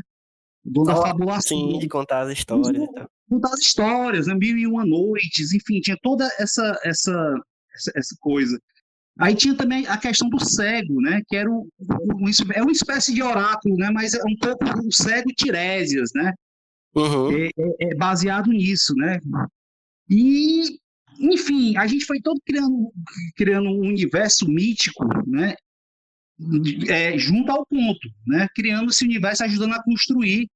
O 0.63 0.71
dom 0.71 0.85
da 0.85 0.95
fabulação. 0.95 1.59
Sim, 1.59 1.79
de 1.79 1.89
contar 1.89 2.21
as 2.21 2.33
histórias. 2.39 2.83
Então. 2.83 3.09
Contar 3.33 3.55
as 3.55 3.61
histórias, 3.61 4.27
né? 4.27 4.35
Mil 4.35 4.59
e 4.59 4.67
uma 4.67 4.85
noites, 4.85 5.55
enfim, 5.55 5.81
tinha 5.81 5.97
toda 6.03 6.29
essa, 6.39 6.79
essa, 6.85 7.35
essa, 7.75 7.93
essa 7.97 8.17
coisa. 8.21 8.61
Aí 9.19 9.35
tinha 9.35 9.55
também 9.55 9.87
a 9.87 9.97
questão 9.97 10.29
do 10.29 10.39
cego, 10.39 11.01
né? 11.01 11.23
Que 11.27 11.37
era 11.37 11.51
o, 11.51 11.67
o, 11.79 12.53
é 12.55 12.63
uma 12.63 12.73
espécie 12.73 13.15
de 13.15 13.23
oráculo, 13.23 13.75
né? 13.77 13.91
Mas 13.91 14.13
é 14.13 14.23
um 14.23 14.37
pouco 14.37 14.65
o 14.87 14.93
cego 14.93 15.31
Tiresias, 15.35 16.11
né? 16.15 16.35
Uhum. 16.95 17.33
É, 17.35 17.47
é, 17.47 17.75
é, 17.81 17.95
baseado 17.95 18.51
nisso, 18.51 18.95
né? 18.97 19.19
E, 20.11 20.79
enfim, 21.19 21.75
a 21.79 21.87
gente 21.87 22.05
foi 22.05 22.21
todo 22.21 22.39
criando, 22.45 22.93
criando 23.35 23.71
um 23.71 23.81
universo 23.81 24.47
mítico, 24.47 25.07
né? 25.27 25.55
É, 26.87 27.17
junto 27.17 27.51
ao 27.51 27.65
ponto, 27.65 28.09
né? 28.27 28.47
Criando 28.55 28.91
esse 28.91 29.07
universo, 29.07 29.43
ajudando 29.43 29.73
a 29.73 29.83
construir 29.83 30.51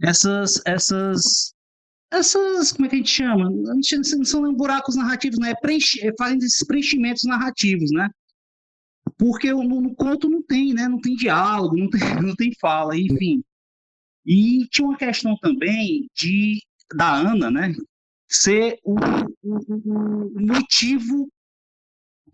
essas, 0.00 0.62
essas 0.64 1.52
essas, 2.16 2.72
como 2.72 2.86
é 2.86 2.88
que 2.88 2.96
a 2.96 2.98
gente 2.98 3.10
chama? 3.10 3.48
A 3.48 3.74
gente, 3.74 4.16
não 4.16 4.24
são 4.24 4.54
buracos 4.54 4.96
narrativos, 4.96 5.38
né? 5.38 5.50
É 5.50 5.54
preenche, 5.54 6.06
é 6.06 6.12
fazendo 6.18 6.42
esses 6.42 6.64
preenchimentos 6.64 7.24
narrativos, 7.24 7.90
né? 7.92 8.10
Porque 9.18 9.52
no, 9.52 9.80
no, 9.80 9.94
conto 9.94 10.28
não 10.28 10.42
tem, 10.42 10.74
né? 10.74 10.88
Não 10.88 11.00
tem 11.00 11.14
diálogo, 11.14 11.76
não 11.76 11.88
tem, 11.88 12.00
não 12.22 12.34
tem 12.34 12.52
fala, 12.60 12.96
enfim. 12.96 13.42
E 14.24 14.66
tinha 14.70 14.88
uma 14.88 14.96
questão 14.96 15.36
também 15.40 16.08
de 16.14 16.60
da 16.94 17.14
Ana, 17.14 17.50
né? 17.50 17.74
Ser 18.28 18.78
o, 18.84 18.96
o, 19.42 20.32
o 20.36 20.40
motivo 20.40 21.28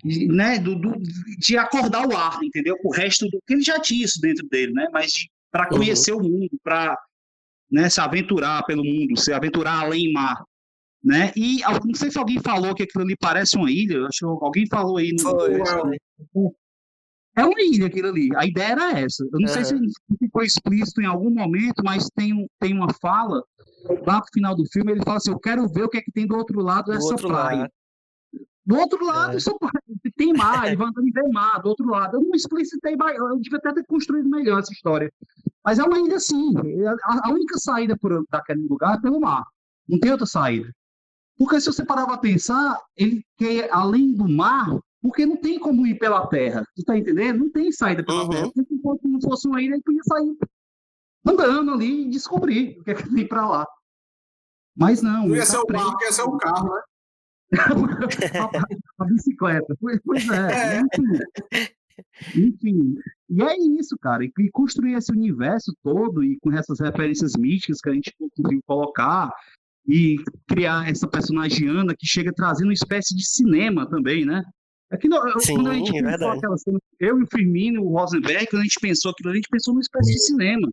né, 0.04 0.58
do, 0.58 0.74
do, 0.74 0.94
de 1.38 1.56
acordar 1.56 2.08
o 2.08 2.16
ar, 2.16 2.42
entendeu? 2.42 2.76
O 2.82 2.92
resto 2.92 3.28
do 3.28 3.40
que 3.46 3.54
ele 3.54 3.62
já 3.62 3.78
tinha 3.78 4.04
isso 4.04 4.20
dentro 4.20 4.46
dele, 4.48 4.72
né? 4.72 4.88
Mas 4.92 5.26
para 5.50 5.70
uhum. 5.70 5.78
conhecer 5.78 6.12
uhum. 6.12 6.20
o 6.20 6.28
mundo, 6.28 6.58
para 6.62 6.98
né, 7.72 7.88
se 7.88 8.00
aventurar 8.00 8.62
pelo 8.64 8.84
mundo, 8.84 9.18
se 9.18 9.32
aventurar 9.32 9.80
além 9.80 10.12
mar. 10.12 10.44
Né? 11.02 11.32
E 11.34 11.62
não 11.62 11.94
sei 11.94 12.10
se 12.10 12.18
alguém 12.18 12.40
falou 12.40 12.74
que 12.74 12.84
aquilo 12.84 13.02
ali 13.02 13.16
parece 13.18 13.56
uma 13.56 13.70
ilha, 13.70 14.06
acho 14.06 14.18
que 14.18 14.24
alguém 14.24 14.66
falou 14.68 14.98
aí 14.98 15.12
no. 15.12 15.18
Foi, 15.18 15.58
É 17.34 17.44
uma 17.44 17.60
ilha 17.60 17.86
aquilo 17.86 18.08
ali. 18.08 18.28
A 18.36 18.46
ideia 18.46 18.72
era 18.72 19.00
essa. 19.00 19.24
Eu 19.24 19.40
não 19.40 19.48
sei 19.48 19.64
se 19.64 19.74
ficou 20.18 20.42
explícito 20.42 21.00
em 21.00 21.06
algum 21.06 21.30
momento, 21.30 21.82
mas 21.82 22.06
tem, 22.14 22.46
tem 22.60 22.74
uma 22.74 22.92
fala 23.00 23.42
lá 24.06 24.18
no 24.18 24.26
final 24.32 24.54
do 24.54 24.64
filme. 24.70 24.92
Ele 24.92 25.02
fala 25.02 25.16
assim: 25.16 25.32
Eu 25.32 25.40
quero 25.40 25.66
ver 25.66 25.84
o 25.84 25.88
que 25.88 25.98
é 25.98 26.02
que 26.02 26.12
tem 26.12 26.26
do 26.26 26.36
outro 26.36 26.60
lado 26.60 26.92
dessa 26.92 27.16
praia. 27.16 27.62
Lado. 27.62 27.72
Do 28.64 28.76
outro 28.76 29.04
lado, 29.04 29.36
é. 29.36 30.10
tem 30.16 30.32
mar, 30.32 30.66
ele 30.66 30.76
vai 30.76 30.88
andando 30.88 31.08
e 31.08 31.10
vê 31.10 31.22
mar, 31.28 31.60
do 31.60 31.68
outro 31.68 31.86
lado. 31.86 32.16
Eu 32.16 32.22
não 32.22 32.34
explicitei, 32.34 32.94
eu 32.94 33.38
devia 33.40 33.58
até 33.58 33.72
ter 33.72 33.84
construído 33.86 34.28
melhor 34.28 34.60
essa 34.60 34.72
história. 34.72 35.12
Mas 35.64 35.78
é 35.78 35.84
uma 35.84 35.98
ilha 35.98 36.16
assim. 36.16 36.54
A, 37.02 37.30
única 37.30 37.58
saída 37.58 37.96
por, 37.96 38.24
daquele 38.30 38.66
lugar 38.68 38.98
é 38.98 39.00
pelo 39.00 39.20
mar. 39.20 39.44
Não 39.88 39.98
tem 39.98 40.12
outra 40.12 40.26
saída. 40.26 40.72
Porque 41.36 41.60
se 41.60 41.66
você 41.66 41.84
parar 41.84 42.06
para 42.06 42.18
pensar, 42.18 42.78
ele 42.96 43.24
quer 43.36 43.68
além 43.72 44.12
do 44.12 44.28
mar, 44.28 44.78
porque 45.00 45.26
não 45.26 45.36
tem 45.36 45.58
como 45.58 45.84
ir 45.86 45.98
pela 45.98 46.26
terra. 46.28 46.64
Tu 46.76 46.84
tá 46.84 46.96
entendendo? 46.96 47.40
Não 47.40 47.50
tem 47.50 47.72
saída 47.72 48.04
pela 48.04 48.22
uhum. 48.22 48.30
terra. 48.30 48.50
Se 48.54 49.08
não 49.08 49.20
fosse 49.20 49.48
uma 49.48 49.60
ilha, 49.60 49.74
ele 49.74 49.82
podia 49.82 50.02
sair 50.04 50.36
andando 51.26 51.72
ali 51.72 52.06
e 52.06 52.10
descobrir 52.10 52.78
o 52.78 52.84
que 52.84 52.90
é 52.90 52.94
que 52.94 53.12
tem 53.12 53.26
para 53.26 53.48
lá. 53.48 53.66
Mas 54.76 55.02
não. 55.02 55.28
Não 55.28 55.36
ia 55.36 55.46
ser 55.46 55.58
o 55.58 55.66
barco, 55.66 56.02
ia 56.02 56.12
ser 56.12 56.22
o 56.22 56.36
carro, 56.36 56.74
né? 56.74 56.82
a, 58.98 59.04
bicicleta. 59.04 59.76
Pois 59.80 60.28
é. 60.28 60.78
é. 60.78 60.80
Enfim, 60.80 61.18
enfim, 62.34 62.94
e 63.28 63.42
é 63.42 63.56
isso, 63.78 63.96
cara. 63.98 64.24
E 64.24 64.50
construir 64.50 64.94
esse 64.94 65.12
universo 65.12 65.72
todo 65.82 66.24
e 66.24 66.38
com 66.40 66.52
essas 66.52 66.80
referências 66.80 67.32
místicas 67.36 67.80
que 67.80 67.90
a 67.90 67.94
gente 67.94 68.14
conseguiu 68.18 68.60
colocar 68.66 69.30
e 69.86 70.16
criar 70.46 70.88
essa 70.88 71.08
personagem 71.08 71.68
Ana 71.68 71.94
que 71.96 72.06
chega 72.06 72.32
trazendo 72.32 72.68
uma 72.68 72.74
espécie 72.74 73.14
de 73.16 73.26
cinema 73.26 73.88
também, 73.88 74.24
né? 74.24 74.42
Aquilo, 74.90 75.16
Sim, 75.40 75.54
quando 75.54 75.70
a 75.70 75.74
gente 75.74 75.96
é 75.96 76.02
pensou 76.02 76.30
aquela 76.30 76.58
cena, 76.58 76.78
eu 77.00 77.18
e 77.18 77.22
o 77.22 77.26
Firmino, 77.26 77.82
o 77.82 77.98
Rosenberg, 77.98 78.46
quando 78.48 78.60
a 78.60 78.64
gente 78.64 78.78
pensou 78.78 79.10
aquilo, 79.10 79.30
a 79.30 79.34
gente 79.34 79.48
pensou 79.50 79.72
numa 79.72 79.80
espécie 79.80 80.12
de 80.12 80.20
cinema. 80.20 80.68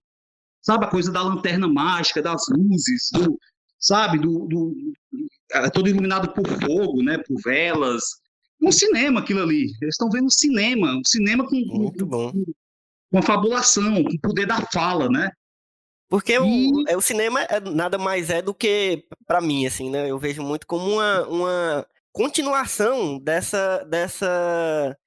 Sabe, 0.62 0.86
a 0.86 0.90
coisa 0.90 1.10
da 1.10 1.22
lanterna 1.22 1.70
mágica, 1.70 2.22
das 2.22 2.42
luzes, 2.50 3.10
do, 3.14 3.40
sabe, 3.80 4.20
do, 4.20 4.46
do, 4.46 4.76
é, 5.14 5.39
todo 5.74 5.90
iluminado 5.90 6.34
por 6.34 6.48
fogo, 6.48 7.02
né, 7.04 7.18
por 7.18 7.40
velas, 7.44 8.04
um 8.62 8.72
cinema 8.72 9.22
aquilo 9.22 9.42
ali. 9.42 9.72
Eles 9.82 9.96
estão 9.96 10.10
vendo 10.10 10.32
cinema, 10.32 10.96
um 10.96 11.04
cinema 11.06 11.48
com, 11.48 11.56
Muito 11.56 12.06
bom. 12.06 12.32
com, 12.32 12.46
com 13.12 13.18
a 13.18 13.22
fabulação, 13.22 14.04
com 14.04 14.14
o 14.14 14.22
poder 14.22 14.46
da 14.46 14.62
fala, 14.72 15.10
né? 15.10 15.32
Porque 16.10 16.34
e... 16.34 16.40
o, 16.40 16.84
é, 16.88 16.98
o 16.98 17.02
cinema 17.02 17.42
é, 17.44 17.60
nada 17.60 17.98
mais 17.98 18.30
é 18.30 18.42
do 18.42 18.54
que, 18.54 19.06
para 19.28 19.40
mim, 19.40 19.66
assim, 19.66 19.90
né? 19.90 20.10
Eu 20.10 20.18
vejo 20.18 20.42
muito 20.42 20.66
como 20.68 20.92
uma, 20.92 21.28
uma 21.28 21.88
continuação 22.12 23.20
dessa, 23.20 23.84
dessa, 23.86 24.98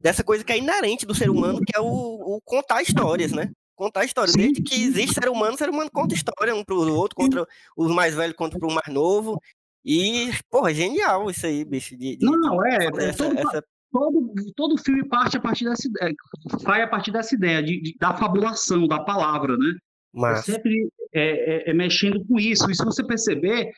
dessa 0.00 0.24
coisa 0.24 0.42
que 0.42 0.52
é 0.52 0.58
inerente 0.58 1.06
do 1.06 1.14
ser 1.14 1.30
humano, 1.30 1.60
que 1.64 1.76
é 1.76 1.80
o, 1.80 1.84
o 1.84 2.40
contar 2.44 2.82
histórias, 2.82 3.32
né? 3.32 3.50
Contar 3.76 4.04
histórias. 4.04 4.32
Sim. 4.32 4.40
Desde 4.40 4.62
que 4.62 4.74
existe 4.74 5.14
ser 5.14 5.28
humano, 5.28 5.54
o 5.54 5.58
ser 5.58 5.68
humano 5.68 5.90
conta 5.92 6.14
história 6.14 6.54
um 6.54 6.64
pro 6.64 6.92
outro, 6.94 7.14
contra 7.14 7.46
os 7.76 7.94
mais 7.94 8.14
velhos 8.14 8.34
contra 8.34 8.58
o 8.58 8.72
mais 8.72 8.88
novo. 8.88 9.38
E, 9.84 10.30
porra, 10.50 10.74
genial 10.74 11.30
isso 11.30 11.46
aí, 11.46 11.64
bicho. 11.64 11.96
De, 11.96 12.16
de, 12.16 12.24
não, 12.26 12.32
não, 12.32 12.66
é. 12.66 12.86
é 12.86 13.08
essa, 13.08 13.24
todo, 13.24 13.38
essa... 13.38 13.64
todo, 13.92 14.34
todo 14.56 14.82
filme 14.82 15.06
parte 15.06 15.36
a 15.36 15.40
partir 15.40 15.64
dessa 15.64 15.86
ideia, 15.86 16.14
sai 16.58 16.82
a 16.82 16.88
partir 16.88 17.12
dessa 17.12 17.34
ideia 17.34 17.62
de, 17.62 17.80
de 17.80 17.96
da 18.00 18.16
fabulação, 18.16 18.88
da 18.88 18.98
palavra, 18.98 19.56
né? 19.56 19.76
Mas... 20.12 20.48
É 20.48 20.52
sempre 20.54 20.88
é, 21.12 21.68
é, 21.68 21.70
é, 21.70 21.74
mexendo 21.74 22.24
com 22.26 22.38
isso. 22.38 22.68
E 22.70 22.74
se 22.74 22.84
você 22.84 23.04
perceber, 23.04 23.70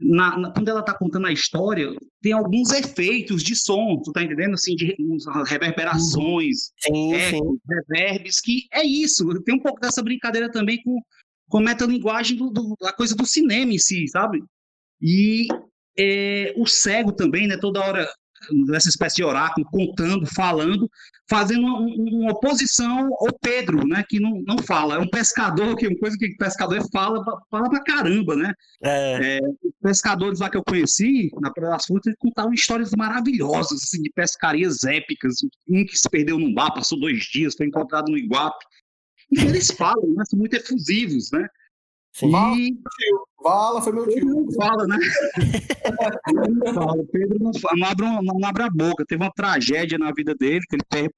na, 0.00 0.38
na, 0.38 0.50
quando 0.52 0.68
ela 0.68 0.80
está 0.80 0.94
contando 0.94 1.26
a 1.26 1.32
história, 1.32 1.92
tem 2.22 2.32
alguns 2.32 2.70
efeitos 2.72 3.42
de 3.42 3.56
som, 3.56 4.00
tu 4.04 4.12
tá 4.12 4.22
entendendo? 4.22 4.54
Assim, 4.54 4.74
de 4.74 4.96
reverberações, 5.46 6.70
sim, 6.78 7.12
sim. 7.30 7.40
reverbes, 7.68 8.40
que 8.40 8.66
é 8.72 8.84
isso. 8.84 9.26
Tem 9.42 9.56
um 9.56 9.62
pouco 9.62 9.80
dessa 9.80 10.02
brincadeira 10.02 10.50
também 10.50 10.80
com, 10.82 11.00
com 11.48 11.58
a 11.58 11.62
metalinguagem 11.62 12.36
do, 12.36 12.50
do, 12.50 12.76
da 12.80 12.92
coisa 12.92 13.16
do 13.16 13.26
cinema 13.26 13.72
em 13.72 13.78
si, 13.78 14.06
sabe? 14.08 14.42
E 15.02 15.48
é, 15.98 16.54
o 16.56 16.66
cego 16.66 17.12
também, 17.12 17.48
né, 17.48 17.56
toda 17.56 17.80
hora 17.80 18.08
nessa 18.66 18.88
espécie 18.88 19.16
de 19.16 19.24
oráculo, 19.24 19.66
contando, 19.70 20.26
falando, 20.26 20.90
fazendo 21.28 21.66
uma, 21.66 21.78
uma, 21.78 22.32
oposição 22.32 23.08
ao 23.20 23.38
Pedro, 23.40 23.86
né, 23.86 24.04
que 24.08 24.18
não, 24.18 24.42
não 24.46 24.58
fala. 24.58 24.96
É 24.96 24.98
um 24.98 25.08
pescador, 25.08 25.76
que 25.76 25.86
é 25.86 25.88
uma 25.88 25.98
coisa 25.98 26.16
que 26.16 26.36
pescador 26.36 26.82
fala, 26.92 27.24
fala 27.50 27.68
pra 27.68 27.82
caramba, 27.82 28.36
né? 28.36 28.52
É. 28.82 29.38
É, 29.38 29.40
pescadores 29.82 30.40
lá 30.40 30.48
que 30.48 30.56
eu 30.56 30.64
conheci, 30.64 31.30
na 31.40 31.50
Praia 31.52 31.72
das 31.72 31.86
Frutas, 31.86 32.06
eles 32.06 32.18
contavam 32.18 32.52
histórias 32.52 32.90
maravilhosas, 32.92 33.82
assim, 33.82 34.02
de 34.02 34.10
pescarias 34.10 34.84
épicas. 34.84 35.36
Um 35.68 35.84
que 35.84 35.96
se 35.96 36.08
perdeu 36.08 36.38
num 36.38 36.54
bar, 36.54 36.72
passou 36.72 36.98
dois 36.98 37.24
dias, 37.24 37.54
foi 37.54 37.66
encontrado 37.66 38.10
no 38.10 38.18
Iguape. 38.18 38.64
E 39.30 39.40
eles 39.40 39.70
falam, 39.70 40.14
né, 40.14 40.24
são 40.28 40.38
muito 40.38 40.54
efusivos, 40.54 41.30
né? 41.30 41.46
Sim. 42.18 42.82
Fala, 43.42 43.80
foi 43.80 43.92
meu 43.92 44.08
tio. 44.08 44.14
Pedro 44.14 44.34
não 44.34 44.52
fala, 44.52 44.86
né? 44.86 44.98
não 46.64 46.74
fala. 46.74 47.04
Pedro 47.12 47.38
não, 47.40 47.54
fala, 47.54 47.76
não, 47.76 47.88
abre, 47.88 48.06
não, 48.06 48.48
abre 48.48 48.62
a 48.64 48.70
boca. 48.70 49.04
Teve 49.06 49.22
uma 49.22 49.32
tragédia 49.32 49.96
na 49.98 50.12
vida 50.12 50.34
dele, 50.34 50.60
que 50.68 50.76
ele 50.96 51.10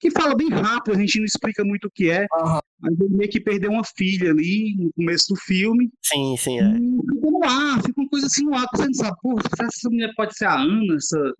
que 0.00 0.10
fala 0.10 0.34
bem 0.34 0.48
rápido, 0.48 0.96
a 0.96 0.98
gente 0.98 1.18
não 1.18 1.26
explica 1.26 1.62
muito 1.62 1.86
o 1.86 1.90
que 1.90 2.10
é. 2.10 2.26
Aham. 2.32 2.60
Mas 2.80 2.98
ele 2.98 3.14
meio 3.14 3.30
que 3.30 3.38
perdeu 3.38 3.70
uma 3.70 3.84
filha 3.84 4.30
ali 4.30 4.74
no 4.78 4.90
começo 4.94 5.34
do 5.34 5.36
filme. 5.36 5.90
Sim, 6.02 6.34
sim, 6.38 6.58
é. 6.58 6.62
E 6.62 7.14
fica 7.14 7.30
no 7.30 7.44
ar, 7.44 7.82
fica 7.82 8.00
uma 8.00 8.08
coisa 8.08 8.26
assim 8.26 8.44
no 8.44 8.54
ar, 8.54 8.66
você 8.74 8.86
não 8.86 8.94
sabe, 8.94 9.16
pô, 9.20 9.36
será 9.42 9.68
que 9.68 9.76
essa 9.76 9.90
mulher 9.90 10.12
pode 10.16 10.34
ser 10.34 10.46
a 10.46 10.58
Ana, 10.58 10.94
essa. 10.96 11.34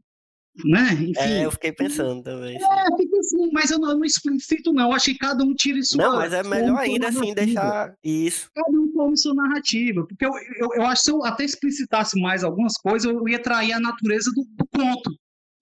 Né? 0.65 0.93
Enfim. 0.93 1.15
É, 1.17 1.45
eu 1.45 1.51
fiquei 1.51 1.73
pensando 1.73 2.23
também. 2.23 2.59
sim. 2.59 2.65
É, 2.65 2.97
fica 2.97 3.19
assim, 3.19 3.51
mas 3.53 3.71
eu 3.71 3.79
não, 3.79 3.91
eu 3.91 3.99
não 3.99 4.05
explicito, 4.05 4.73
não. 4.73 4.89
Eu 4.91 4.93
acho 4.93 5.07
que 5.07 5.19
cada 5.19 5.43
um 5.45 5.55
tira 5.55 5.79
isso. 5.79 5.97
Não, 5.97 6.17
mas 6.17 6.33
é 6.33 6.43
melhor 6.43 6.79
ainda 6.79 7.09
assim 7.09 7.33
deixar 7.35 7.95
isso. 8.05 8.51
Cada 8.55 8.71
um 8.79 8.93
tome 8.93 9.17
sua 9.17 9.35
narrativa. 9.35 10.07
Porque 10.07 10.25
eu, 10.25 10.33
eu, 10.59 10.69
eu 10.75 10.83
acho 10.87 11.03
que 11.03 11.05
se 11.07 11.11
eu 11.11 11.25
até 11.25 11.45
explicitasse 11.45 12.21
mais 12.21 12.45
algumas 12.45 12.77
coisas, 12.77 13.11
eu 13.11 13.29
ia 13.29 13.41
trair 13.41 13.73
a 13.73 13.81
natureza 13.81 14.31
do, 14.35 14.45
do 14.45 14.67
conto. 14.67 15.11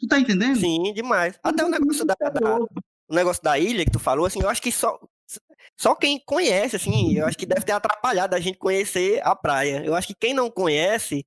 Tu 0.01 0.07
tá 0.07 0.19
entendendo? 0.19 0.57
Sim, 0.59 0.93
demais. 0.95 1.39
Até 1.43 1.65
o 1.65 1.69
negócio 1.69 2.05
da, 2.05 2.15
da- 2.15 2.59
o 3.11 3.15
negócio 3.15 3.43
da 3.43 3.59
ilha 3.59 3.85
que 3.85 3.91
tu 3.91 3.99
falou, 3.99 4.27
assim, 4.27 4.41
eu 4.43 4.49
acho 4.49 4.61
que 4.63 4.71
só, 4.71 4.99
só 5.77 5.95
quem 5.95 6.21
conhece, 6.25 6.77
assim, 6.77 7.17
eu 7.17 7.27
acho 7.27 7.37
que 7.39 7.47
deve 7.47 7.63
ter 7.65 7.73
atrapalhado 7.73 8.35
a 8.37 8.41
gente 8.41 8.59
conhecer 8.59 9.21
a 9.25 9.35
praia. 9.35 9.83
Eu 9.85 9.95
acho 9.95 10.07
que 10.09 10.15
quem 10.15 10.35
não 10.35 10.51
conhece, 10.51 11.25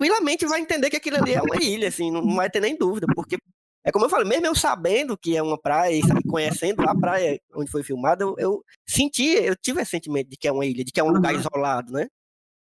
tranquilamente 0.00 0.46
vai 0.46 0.60
entender 0.60 0.88
que 0.90 0.96
aquilo 0.96 1.18
ali 1.18 1.34
é 1.34 1.42
uma 1.42 1.56
ilha, 1.62 1.88
assim, 1.88 2.10
não 2.10 2.22
não 2.22 2.34
vai 2.36 2.48
ter 2.48 2.60
nem 2.60 2.76
dúvida, 2.76 3.06
porque 3.14 3.36
é 3.84 3.92
como 3.92 4.04
eu 4.06 4.10
falei, 4.10 4.26
mesmo 4.28 4.46
eu 4.46 4.54
sabendo 4.54 5.16
que 5.16 5.36
é 5.36 5.42
uma 5.42 5.58
praia 5.60 5.94
e 5.96 6.02
conhecendo 6.28 6.82
a 6.88 6.94
praia 6.94 7.38
onde 7.54 7.70
foi 7.70 7.82
filmada, 7.82 8.24
eu, 8.24 8.34
eu 8.38 8.62
senti, 8.88 9.24
eu 9.28 9.54
tive 9.56 9.80
esse 9.82 9.90
sentimento 9.92 10.28
de 10.28 10.36
que 10.36 10.48
é 10.48 10.52
uma 10.52 10.64
ilha, 10.66 10.84
de 10.84 10.92
que 10.92 11.00
é 11.00 11.04
um 11.04 11.10
lugar 11.10 11.34
isolado, 11.34 11.92
né? 11.92 12.06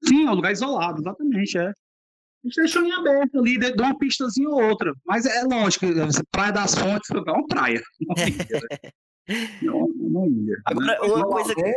Sim, 0.05 0.27
é 0.27 0.31
um 0.31 0.35
lugar 0.35 0.51
isolado, 0.51 1.01
exatamente, 1.01 1.57
é. 1.57 1.67
A 1.67 2.47
gente 2.47 2.55
deixou 2.55 2.83
em 2.83 2.91
aberto 2.93 3.37
ali, 3.39 3.57
de- 3.59 3.73
dá 3.75 3.83
uma 3.85 3.97
pistazinha 3.97 4.49
ou 4.49 4.61
outra. 4.63 4.93
Mas 5.05 5.25
é 5.25 5.43
lógico, 5.43 5.85
você- 5.93 6.23
Praia 6.31 6.53
das 6.53 6.73
Fontes 6.73 7.09
é 7.11 7.17
uma 7.31 7.45
praia. 7.47 7.81
É 7.81 7.81
uma 8.07 8.27
ilha, 8.27 8.59
né? 8.69 8.91
É 9.67 9.71
uma 9.71 10.25
ilha. 10.27 10.55
né? 10.55 10.61
Agora, 10.65 11.01
uma 11.05 11.25
coisa 11.27 11.53
que. 11.53 11.75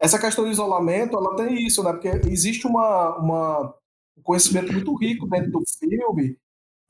Essa 0.00 0.18
questão 0.18 0.44
do 0.44 0.50
isolamento, 0.50 1.16
ela 1.16 1.36
tem 1.36 1.64
isso, 1.66 1.82
né? 1.82 1.92
Porque 1.92 2.08
existe 2.28 2.66
uma, 2.66 3.16
uma 3.18 3.74
um 4.16 4.22
conhecimento 4.22 4.72
muito 4.72 4.94
rico 4.94 5.26
dentro 5.26 5.50
do 5.50 5.62
filme 5.78 6.36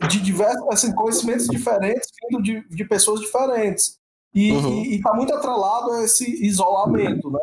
de 0.08 0.20
diversos 0.20 0.66
assim, 0.68 0.94
conhecimentos 0.94 1.46
diferentes 1.46 2.10
vindo 2.22 2.42
de, 2.42 2.68
de 2.68 2.84
pessoas 2.84 3.20
diferentes. 3.20 3.98
E 4.34 4.50
Uhum. 4.50 4.82
está 4.82 5.14
muito 5.14 5.32
atrelado 5.32 5.92
a 5.92 6.02
esse 6.04 6.44
isolamento, 6.44 7.30
né? 7.30 7.38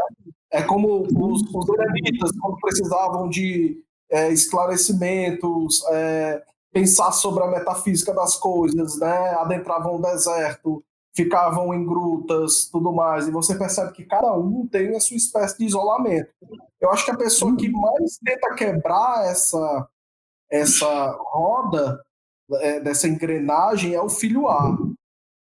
É 0.52 0.62
como 0.62 1.04
os, 1.04 1.42
os 1.54 1.70
eremitas, 1.70 2.32
quando 2.42 2.58
precisavam 2.60 3.30
de 3.30 3.82
é, 4.10 4.30
esclarecimentos, 4.32 5.82
é, 5.90 6.44
pensar 6.74 7.14
sobre 7.14 7.44
a 7.44 7.48
metafísica 7.48 8.14
das 8.14 8.36
coisas, 8.36 9.00
né? 9.00 9.30
Adentravam 9.36 9.96
o 9.96 10.02
deserto, 10.02 10.84
ficavam 11.14 11.74
em 11.74 11.86
grutas, 11.86 12.70
tudo 12.72 12.92
mais, 12.92 13.28
e 13.28 13.32
você 13.32 13.58
percebe 13.58 13.92
que 13.92 14.06
cada 14.06 14.34
um 14.34 14.66
tem 14.68 14.96
a 14.96 15.00
sua 15.00 15.18
espécie 15.18 15.58
de 15.58 15.66
isolamento. 15.66 16.32
Eu 16.80 16.90
acho 16.90 17.06
que 17.06 17.12
a 17.12 17.18
pessoa 17.18 17.56
que 17.56 17.70
mais 17.70 18.18
tenta 18.24 18.56
quebrar 18.56 19.26
essa 19.26 19.88
essa 20.50 21.18
roda 21.32 22.04
é, 22.56 22.82
dessa 22.82 23.08
engrenagem 23.08 23.94
é 23.94 24.02
o 24.02 24.10
filho 24.10 24.50
A. 24.50 24.78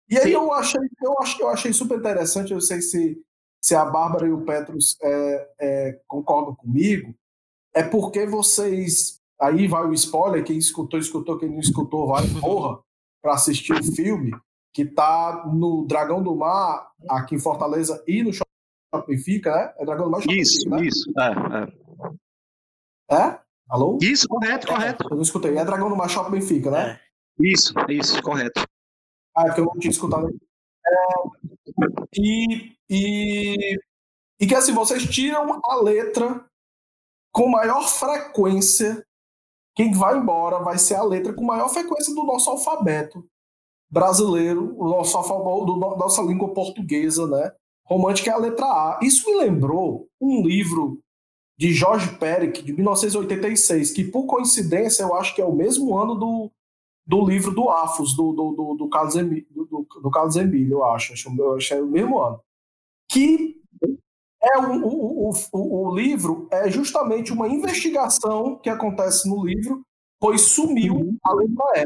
E 0.09 0.17
aí 0.17 0.23
Sim. 0.23 0.31
eu 0.31 0.51
achei, 0.51 0.81
eu 1.01 1.13
acho 1.19 1.41
eu 1.41 1.49
achei 1.49 1.73
super 1.73 1.99
interessante, 1.99 2.53
eu 2.53 2.61
sei 2.61 2.81
se 2.81 3.21
se 3.61 3.73
a 3.73 3.83
Bárbara 3.83 4.27
e 4.27 4.31
o 4.31 4.45
Petrus 4.45 4.95
é, 5.01 5.49
é, 5.59 5.99
concordam 6.07 6.53
comigo, 6.53 7.15
é 7.73 7.81
porque 7.81 8.23
vocês 8.27 9.19
aí 9.39 9.67
vai 9.67 9.83
o 9.85 9.93
spoiler, 9.93 10.43
quem 10.43 10.57
escutou 10.57 10.99
escutou, 10.99 11.39
quem 11.39 11.49
não 11.49 11.59
escutou 11.59 12.07
vai 12.07 12.23
porra 12.39 12.79
para 13.23 13.33
assistir 13.33 13.73
o 13.73 13.83
filme 13.83 14.31
que 14.75 14.83
tá 14.83 15.45
no 15.47 15.85
Dragão 15.87 16.21
do 16.21 16.35
Mar, 16.35 16.91
aqui 17.09 17.33
em 17.33 17.39
Fortaleza, 17.39 18.03
e 18.05 18.21
no 18.21 18.33
Shopping 18.33 19.07
Benfica, 19.07 19.55
né? 19.55 19.73
É 19.77 19.85
Dragão 19.85 20.03
do 20.03 20.11
Mar 20.11 20.21
Shopping 20.21 20.37
Isso, 20.37 20.69
Benfica, 20.69 20.81
né? 20.81 20.85
isso. 20.85 21.13
É, 21.17 23.15
é. 23.15 23.17
É? 23.17 23.39
Alô? 23.69 23.97
Isso, 24.01 24.27
correto, 24.27 24.67
correto. 24.67 25.07
Eu 25.09 25.15
não 25.15 25.23
escutei. 25.23 25.57
É 25.57 25.63
Dragão 25.63 25.87
do 25.87 25.95
Mar 25.95 26.09
Shopping 26.09 26.31
Benfica, 26.31 26.71
né? 26.71 26.91
É. 26.91 26.99
Isso, 27.39 27.73
isso, 27.87 28.21
correto. 28.21 28.67
Ah, 29.33 29.43
é 29.43 29.45
porque 29.45 29.61
eu 29.61 29.65
não 29.65 29.79
tinha 29.79 29.91
escutado. 29.91 30.27
É, 30.27 31.13
e, 32.17 32.75
e, 32.89 33.77
e 34.41 34.45
que 34.45 34.55
assim, 34.55 34.73
vocês 34.73 35.05
tiram 35.05 35.61
a 35.63 35.75
letra 35.81 36.45
com 37.31 37.47
maior 37.47 37.87
frequência. 37.87 39.05
Quem 39.73 39.93
vai 39.93 40.17
embora 40.17 40.59
vai 40.59 40.77
ser 40.77 40.95
a 40.95 41.03
letra 41.03 41.31
com 41.31 41.45
maior 41.45 41.69
frequência 41.69 42.13
do 42.13 42.25
nosso 42.25 42.49
alfabeto 42.49 43.25
brasileiro, 43.95 44.75
o 44.77 44.89
nosso 44.89 45.17
alfabeto, 45.17 45.65
do, 45.65 45.77
no- 45.77 45.97
nossa 45.97 46.21
língua 46.21 46.49
portuguesa, 46.53 47.27
né? 47.27 47.51
Romântica 47.87 48.31
é 48.31 48.33
a 48.33 48.37
letra 48.37 48.65
A. 48.67 48.99
Isso 49.01 49.29
me 49.31 49.37
lembrou 49.37 50.07
um 50.21 50.43
livro 50.45 50.99
de 51.57 51.73
Jorge 51.73 52.17
Perec, 52.17 52.63
de 52.63 52.73
1986, 52.73 53.91
que 53.91 54.03
por 54.05 54.25
coincidência 54.25 55.03
eu 55.03 55.15
acho 55.15 55.35
que 55.35 55.41
é 55.41 55.45
o 55.45 55.55
mesmo 55.55 55.97
ano 55.97 56.15
do, 56.15 56.51
do 57.07 57.25
livro 57.25 57.51
do 57.53 57.69
Afos, 57.69 58.15
do, 58.15 58.33
do, 58.33 58.51
do, 58.53 58.75
do, 58.75 58.89
Carlos, 58.89 59.15
Emílio, 59.15 59.47
do, 59.51 59.87
do- 60.03 60.11
Carlos 60.11 60.35
Emílio, 60.37 60.79
eu 60.79 60.85
acho. 60.85 61.13
Eu 61.37 61.55
acho 61.55 61.67
que 61.69 61.73
é 61.75 61.81
o 61.81 61.87
mesmo 61.87 62.19
ano. 62.21 62.39
Que 63.09 63.57
é 64.43 64.57
o, 64.59 64.85
o, 64.85 65.29
o, 65.29 65.33
o, 65.53 65.87
o 65.89 65.95
livro 65.95 66.47
é 66.51 66.69
justamente 66.69 67.31
uma 67.33 67.47
investigação 67.47 68.57
que 68.57 68.69
acontece 68.69 69.27
no 69.29 69.45
livro, 69.45 69.81
pois 70.19 70.41
sumiu 70.41 71.15
a 71.23 71.33
letra 71.33 71.65
E. 71.77 71.85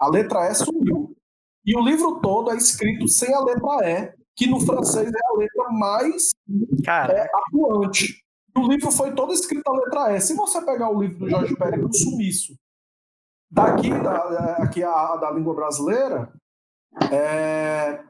A 0.00 0.08
letra 0.10 0.50
E 0.50 0.54
sumiu. 0.54 1.16
E 1.64 1.76
o 1.76 1.82
livro 1.82 2.20
todo 2.20 2.50
é 2.50 2.56
escrito 2.56 3.06
sem 3.08 3.34
a 3.34 3.40
letra 3.40 3.88
E, 3.88 4.14
que 4.34 4.46
no 4.46 4.60
francês 4.60 5.10
é 5.10 5.32
a 5.32 5.38
letra 5.38 5.68
mais 5.70 6.30
Cara, 6.84 7.12
é, 7.12 7.30
atuante. 7.34 8.22
O 8.56 8.66
livro 8.66 8.90
foi 8.90 9.14
todo 9.14 9.32
escrito 9.32 9.68
a 9.68 9.72
letra 9.72 10.16
E. 10.16 10.20
Se 10.20 10.34
você 10.34 10.64
pegar 10.64 10.90
o 10.90 11.00
livro 11.00 11.18
do 11.18 11.30
Jorge 11.30 11.54
Pérez, 11.56 11.84
o 11.84 11.92
sumiço, 11.92 12.54
daqui 13.50 13.90
da, 13.90 14.54
aqui 14.56 14.82
a, 14.82 15.16
da 15.16 15.30
língua 15.30 15.54
brasileira, 15.54 16.32
é, 17.12 18.02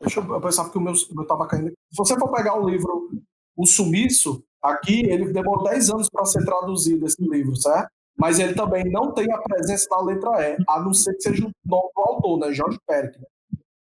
deixa 0.00 0.20
eu, 0.20 0.34
eu 0.34 0.40
pensava 0.40 0.70
que 0.70 0.78
o 0.78 0.80
meu, 0.80 0.92
o 0.92 1.14
meu 1.14 1.26
tava 1.26 1.46
caindo. 1.46 1.68
Se 1.68 1.96
você 1.96 2.18
for 2.18 2.30
pegar 2.32 2.58
o 2.58 2.68
livro 2.68 3.10
O 3.56 3.66
Sumiço, 3.66 4.42
aqui 4.62 5.04
ele 5.06 5.32
demorou 5.32 5.64
10 5.64 5.90
anos 5.90 6.08
para 6.10 6.24
ser 6.24 6.44
traduzido 6.44 7.06
esse 7.06 7.22
livro, 7.22 7.56
certo? 7.56 7.90
Mas 8.18 8.38
ele 8.38 8.54
também 8.54 8.84
não 8.90 9.12
tem 9.12 9.32
a 9.32 9.38
presença 9.38 9.88
da 9.88 10.02
letra 10.02 10.30
E, 10.50 10.56
a 10.68 10.80
não 10.80 10.92
ser 10.92 11.14
que 11.14 11.22
seja 11.22 11.42
o 11.46 11.52
nome 11.64 11.90
do 11.94 12.02
autor, 12.02 12.38
né? 12.40 12.52
Jorge 12.52 12.78
Pérez. 12.86 13.16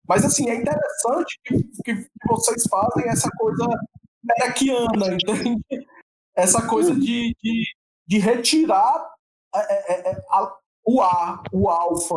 Mas 0.07 0.25
assim, 0.25 0.49
é 0.49 0.55
interessante 0.55 1.39
que, 1.43 1.57
que, 1.83 2.07
vocês 2.27 2.63
fazem 2.69 3.09
essa 3.09 3.29
coisa 3.38 3.65
perequiana, 4.27 5.13
entende? 5.13 5.65
Essa 6.38 6.67
coisa 6.67 6.93
de, 6.93 7.33
de, 7.41 7.63
de 8.05 8.19
retirar 8.19 9.09
é, 9.55 9.93
é, 9.93 10.11
é, 10.11 10.25
a- 10.29 10.53
o 10.86 11.01
A, 11.01 11.41
o 11.53 11.69
alfa, 11.69 12.15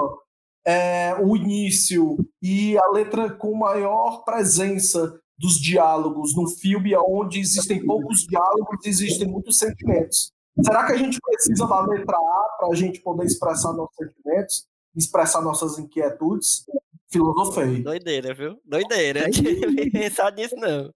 é, 0.67 1.15
o 1.21 1.37
início 1.37 2.17
e 2.43 2.77
a 2.77 2.87
letra 2.91 3.31
com 3.31 3.55
maior 3.55 4.25
presença 4.25 5.21
dos 5.39 5.55
diálogos 5.61 6.35
no 6.35 6.49
filme, 6.49 6.97
onde 6.97 7.39
existem 7.39 7.87
poucos 7.87 8.27
diálogos, 8.27 8.85
existem 8.85 9.29
muitos 9.29 9.57
sentimentos. 9.59 10.33
Será 10.65 10.87
que 10.87 10.93
a 10.93 10.97
gente 10.97 11.19
precisa 11.21 11.67
da 11.67 11.81
letra 11.87 12.17
A 12.17 12.57
para 12.59 12.69
a 12.71 12.75
gente 12.75 13.01
poder 13.01 13.25
expressar 13.27 13.73
nossos 13.73 13.95
sentimentos, 13.97 14.67
expressar 14.97 15.41
nossas 15.43 15.79
inquietudes? 15.79 16.65
Filosofei. 17.11 17.83
doideira, 17.83 18.35
viu? 18.35 18.61
Doideira. 18.65 19.29
Tinha 19.31 19.91
pensado 19.91 20.37
nisso, 20.37 20.55
não. 20.57 20.91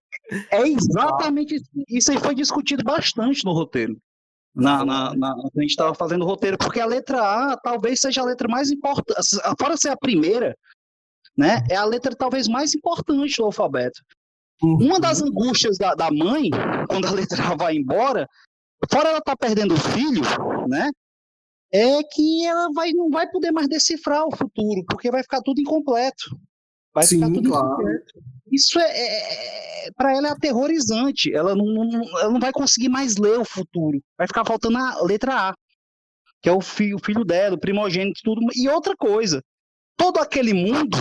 É 0.50 0.68
exatamente 0.68 1.54
isso. 1.54 1.64
Isso 1.88 2.12
aí 2.12 2.18
foi 2.18 2.34
discutido 2.34 2.82
bastante 2.84 3.44
no 3.44 3.52
roteiro. 3.52 3.96
Na, 4.54 4.84
na, 4.84 5.14
na- 5.14 5.34
quando 5.34 5.58
a 5.58 5.62
gente 5.62 5.70
estava 5.70 5.94
fazendo 5.94 6.22
o 6.22 6.28
roteiro, 6.28 6.58
porque 6.58 6.78
a 6.80 6.84
letra 6.84 7.22
A 7.22 7.56
talvez 7.56 8.00
seja 8.00 8.20
a 8.20 8.24
letra 8.26 8.46
mais 8.48 8.70
importante, 8.70 9.18
fora 9.58 9.76
ser 9.78 9.88
a 9.88 9.96
primeira, 9.96 10.54
né? 11.34 11.64
É 11.70 11.76
a 11.76 11.84
letra 11.86 12.14
talvez 12.14 12.46
mais 12.48 12.74
importante 12.74 13.34
do 13.38 13.44
alfabeto. 13.46 13.98
Uma 14.62 15.00
das 15.00 15.22
angústias 15.22 15.78
da, 15.78 15.94
da 15.94 16.10
mãe, 16.10 16.50
quando 16.88 17.06
a 17.06 17.10
letra 17.10 17.42
A 17.48 17.56
vai 17.56 17.74
embora, 17.76 18.28
fora 18.90 19.08
ela 19.10 19.20
tá 19.20 19.36
perdendo 19.36 19.74
o 19.74 19.80
filho, 19.80 20.22
né? 20.68 20.90
É 21.72 22.02
que 22.02 22.46
ela 22.46 22.70
vai, 22.72 22.92
não 22.92 23.08
vai 23.10 23.28
poder 23.30 23.50
mais 23.50 23.68
decifrar 23.68 24.26
o 24.26 24.36
futuro, 24.36 24.84
porque 24.86 25.10
vai 25.10 25.22
ficar 25.22 25.40
tudo 25.40 25.60
incompleto. 25.60 26.38
Vai 26.94 27.04
Sim, 27.04 27.16
ficar 27.20 27.32
tudo 27.32 27.48
claro. 27.48 27.66
incompleto. 27.72 28.12
Isso 28.50 28.78
é, 28.78 29.86
é 29.86 29.90
para 29.96 30.14
ela 30.14 30.28
é 30.28 30.30
aterrorizante. 30.32 31.32
Ela 31.34 31.54
não, 31.56 31.64
não- 31.64 32.18
ela 32.20 32.30
não 32.30 32.40
vai 32.40 32.52
conseguir 32.52 32.90
mais 32.90 33.16
ler 33.16 33.38
o 33.38 33.44
futuro. 33.44 34.02
Vai 34.18 34.26
ficar 34.26 34.44
faltando 34.44 34.76
a 34.76 35.02
letra 35.02 35.48
A, 35.48 35.54
que 36.42 36.48
é 36.48 36.52
o, 36.52 36.60
fi- 36.60 36.94
o 36.94 36.98
filho 36.98 37.24
dela, 37.24 37.54
o 37.56 37.58
primogênito, 37.60 38.20
tudo. 38.22 38.42
E 38.54 38.68
outra 38.68 38.94
coisa, 38.94 39.42
todo 39.96 40.18
aquele 40.18 40.52
mundo 40.52 40.98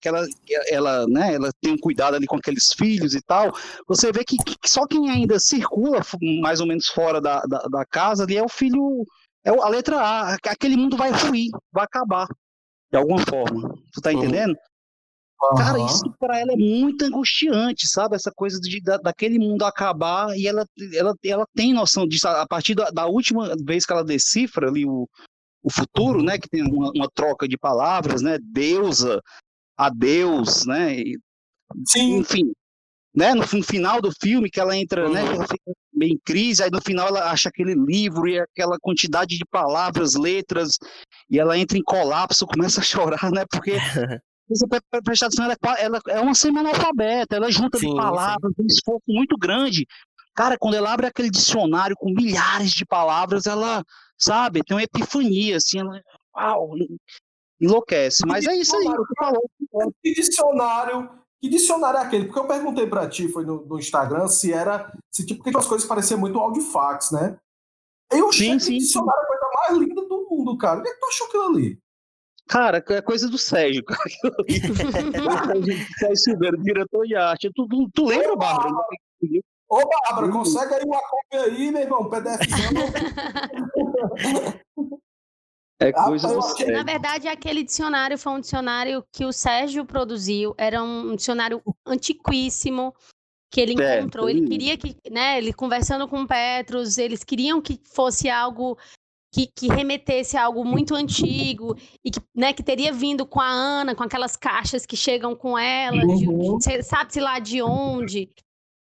que 0.00 0.08
ela, 0.08 0.26
ela, 0.68 1.06
né, 1.06 1.34
ela 1.34 1.50
tem 1.60 1.72
um 1.72 1.78
cuidado 1.78 2.14
ali 2.16 2.26
com 2.26 2.36
aqueles 2.36 2.72
filhos 2.72 3.14
e 3.14 3.20
tal. 3.20 3.52
Você 3.86 4.10
vê 4.10 4.24
que, 4.24 4.36
que 4.36 4.56
só 4.66 4.86
quem 4.86 5.10
ainda 5.10 5.38
circula 5.38 6.00
mais 6.40 6.60
ou 6.60 6.66
menos 6.66 6.86
fora 6.88 7.20
da, 7.20 7.40
da, 7.42 7.58
da 7.58 7.84
casa 7.84 8.24
ali 8.24 8.36
é 8.36 8.42
o 8.42 8.48
filho, 8.48 9.04
é 9.44 9.50
a 9.50 9.68
letra 9.68 9.98
A. 10.00 10.34
Aquele 10.34 10.76
mundo 10.76 10.96
vai 10.96 11.10
ruir, 11.10 11.50
vai 11.72 11.84
acabar 11.84 12.26
de 12.90 12.98
alguma 12.98 13.20
forma. 13.24 13.74
Tu 13.92 14.00
tá 14.00 14.10
Uhum. 14.10 14.18
entendendo? 14.18 14.56
Cara, 15.56 15.78
Aham. 15.78 15.86
isso 15.86 16.04
pra 16.18 16.38
ela 16.38 16.52
é 16.52 16.56
muito 16.56 17.02
angustiante, 17.04 17.86
sabe? 17.86 18.14
Essa 18.14 18.30
coisa 18.30 18.60
de, 18.60 18.78
da, 18.82 18.98
daquele 18.98 19.38
mundo 19.38 19.64
acabar 19.64 20.36
e 20.36 20.46
ela, 20.46 20.66
ela, 20.94 21.14
ela 21.24 21.46
tem 21.54 21.72
noção 21.72 22.06
disso. 22.06 22.28
A 22.28 22.42
a 22.42 22.46
partir 22.46 22.74
da, 22.74 22.90
da 22.90 23.06
última 23.06 23.56
vez 23.64 23.86
que 23.86 23.92
ela 23.92 24.04
decifra 24.04 24.68
ali 24.68 24.84
o, 24.84 25.08
o 25.62 25.72
futuro, 25.72 26.22
né? 26.22 26.38
Que 26.38 26.46
tem 26.48 26.62
uma, 26.62 26.90
uma 26.94 27.08
troca 27.14 27.48
de 27.48 27.56
palavras, 27.56 28.20
né? 28.20 28.38
Deusa, 28.52 29.18
adeus, 29.86 30.66
né? 30.66 30.94
e- 30.98 31.18
Sim, 31.86 32.18
enfim, 32.18 32.52
né? 33.14 33.32
No, 33.34 33.40
no 33.42 33.62
final 33.62 34.00
do 34.00 34.10
filme 34.20 34.50
que 34.50 34.58
ela 34.60 34.76
entra, 34.76 35.08
né? 35.08 35.22
Uhum. 35.22 35.28
que 35.28 35.34
Ela 35.36 35.46
fica 35.46 35.72
meio 35.92 36.12
em 36.14 36.18
crise, 36.24 36.62
aí 36.62 36.70
no 36.70 36.80
final 36.80 37.08
ela 37.08 37.30
acha 37.30 37.48
aquele 37.48 37.74
livro 37.74 38.26
e 38.28 38.40
aquela 38.40 38.76
quantidade 38.80 39.36
de 39.36 39.44
palavras, 39.50 40.14
letras, 40.14 40.78
e 41.30 41.38
ela 41.38 41.56
entra 41.58 41.78
em 41.78 41.82
colapso, 41.82 42.46
começa 42.78 42.80
a 42.80 42.84
chorar, 42.84 43.30
né? 43.30 43.44
Porque 43.50 43.72
você 44.48 44.66
pre- 44.66 44.80
pre- 44.90 45.02
prestar 45.02 45.26
atenção, 45.26 45.44
ela, 45.44 45.54
é 45.54 45.84
ela 45.84 46.00
é 46.08 46.20
uma 46.20 46.34
semi-analfabeta, 46.34 47.36
ela 47.36 47.50
junta 47.50 47.78
Sim, 47.78 47.86
de 47.86 47.92
sim. 47.92 47.96
palavras, 47.96 48.52
um 48.58 48.66
esforço 48.66 49.04
muito 49.08 49.36
grande. 49.38 49.86
Cara, 50.34 50.56
quando 50.58 50.74
ela 50.74 50.92
abre 50.92 51.06
aquele 51.06 51.30
dicionário 51.30 51.94
com 51.96 52.12
milhares 52.12 52.70
de 52.72 52.84
palavras, 52.86 53.46
ela, 53.46 53.84
sabe, 54.18 54.62
tem 54.64 54.76
uma 54.76 54.82
epifania, 54.82 55.56
assim, 55.56 55.80
ela, 55.80 56.00
uau, 56.36 56.74
enlouquece. 57.60 58.22
Mas 58.26 58.46
é 58.46 58.56
isso 58.56 58.76
aí, 58.76 58.84
que 58.84 58.96
tu 58.96 59.14
falou. 59.18 59.50
que 60.02 60.12
dicionário. 60.14 61.10
Que 61.40 61.48
dicionário 61.48 61.98
é 61.98 62.02
aquele? 62.02 62.26
Porque 62.26 62.38
eu 62.38 62.46
perguntei 62.46 62.86
pra 62.86 63.08
ti, 63.08 63.26
foi 63.28 63.46
no, 63.46 63.64
no 63.64 63.78
Instagram, 63.78 64.28
se 64.28 64.52
era. 64.52 64.92
Se 65.10 65.24
tipo, 65.24 65.42
porque 65.42 65.58
as 65.58 65.66
coisas 65.66 65.88
pareciam 65.88 66.20
muito 66.20 66.38
audifax, 66.38 67.10
né? 67.12 67.38
Eu 68.12 68.28
achei 68.28 68.58
Sim, 68.58 68.72
que 68.72 68.78
dicionário 68.78 69.20
é 69.20 69.24
a 69.24 69.26
coisa 69.26 69.48
mais 69.54 69.78
linda 69.78 70.06
do 70.06 70.26
mundo, 70.28 70.58
cara. 70.58 70.80
O 70.80 70.82
que, 70.82 70.88
é 70.88 70.92
que 70.92 71.00
tu 71.00 71.06
achou 71.06 71.26
aquilo 71.28 71.44
ali? 71.44 71.78
Cara, 72.46 72.84
é 72.88 73.00
coisa 73.00 73.28
do 73.28 73.38
Sérgio, 73.38 73.84
cara. 73.84 74.02
Sérgio 75.98 76.16
Silveira, 76.16 76.58
diretor 76.58 77.06
de 77.06 77.14
arte. 77.14 77.50
Tu, 77.54 77.68
tu, 77.68 77.88
tu 77.94 78.04
lembra, 78.04 78.36
Bárbara? 78.36 78.74
Ô, 79.68 79.80
Bárbara, 79.88 80.32
consegue 80.32 80.74
aí 80.74 80.82
uma 80.84 81.00
cópia 81.00 81.42
aí, 81.44 81.70
meu 81.70 81.82
irmão? 81.82 82.10
PDFzão. 82.10 82.58
É 85.82 85.88
Ah, 85.96 86.04
coisa 86.04 86.28
eu 86.28 86.34
do 86.34 86.38
achei- 86.40 86.66
Na 86.66 86.72
Sérgio. 86.72 86.84
verdade, 86.84 87.28
aquele 87.28 87.62
dicionário 87.62 88.18
foi 88.18 88.32
um 88.34 88.40
dicionário 88.40 89.02
que 89.12 89.24
o 89.24 89.32
Sérgio 89.32 89.84
produziu, 89.86 90.54
era 90.58 90.82
um 90.82 91.16
dicionário 91.16 91.62
antiquíssimo 91.86 92.94
que 93.50 93.60
ele 93.60 93.72
encontrou. 93.72 94.28
Ele 94.28 94.40
lindo. 94.40 94.50
queria 94.50 94.76
que, 94.76 94.94
né, 95.10 95.38
ele 95.38 95.52
conversando 95.52 96.06
com 96.06 96.20
o 96.22 96.26
Petrus, 96.28 96.98
eles 96.98 97.24
queriam 97.24 97.60
que 97.60 97.80
fosse 97.84 98.28
algo 98.28 98.78
que, 99.32 99.46
que 99.56 99.68
remetesse 99.68 100.36
a 100.36 100.44
algo 100.44 100.64
muito 100.64 100.94
antigo 100.94 101.76
e 102.04 102.10
que, 102.10 102.20
né, 102.34 102.52
que 102.52 102.62
teria 102.62 102.92
vindo 102.92 103.24
com 103.24 103.40
a 103.40 103.48
Ana, 103.48 103.94
com 103.94 104.02
aquelas 104.02 104.36
caixas 104.36 104.84
que 104.84 104.96
chegam 104.96 105.34
com 105.34 105.56
ela, 105.58 106.04
Uhum. 106.04 106.58
sabe-se 106.82 107.20
lá 107.20 107.38
de 107.38 107.62
onde. 107.62 108.28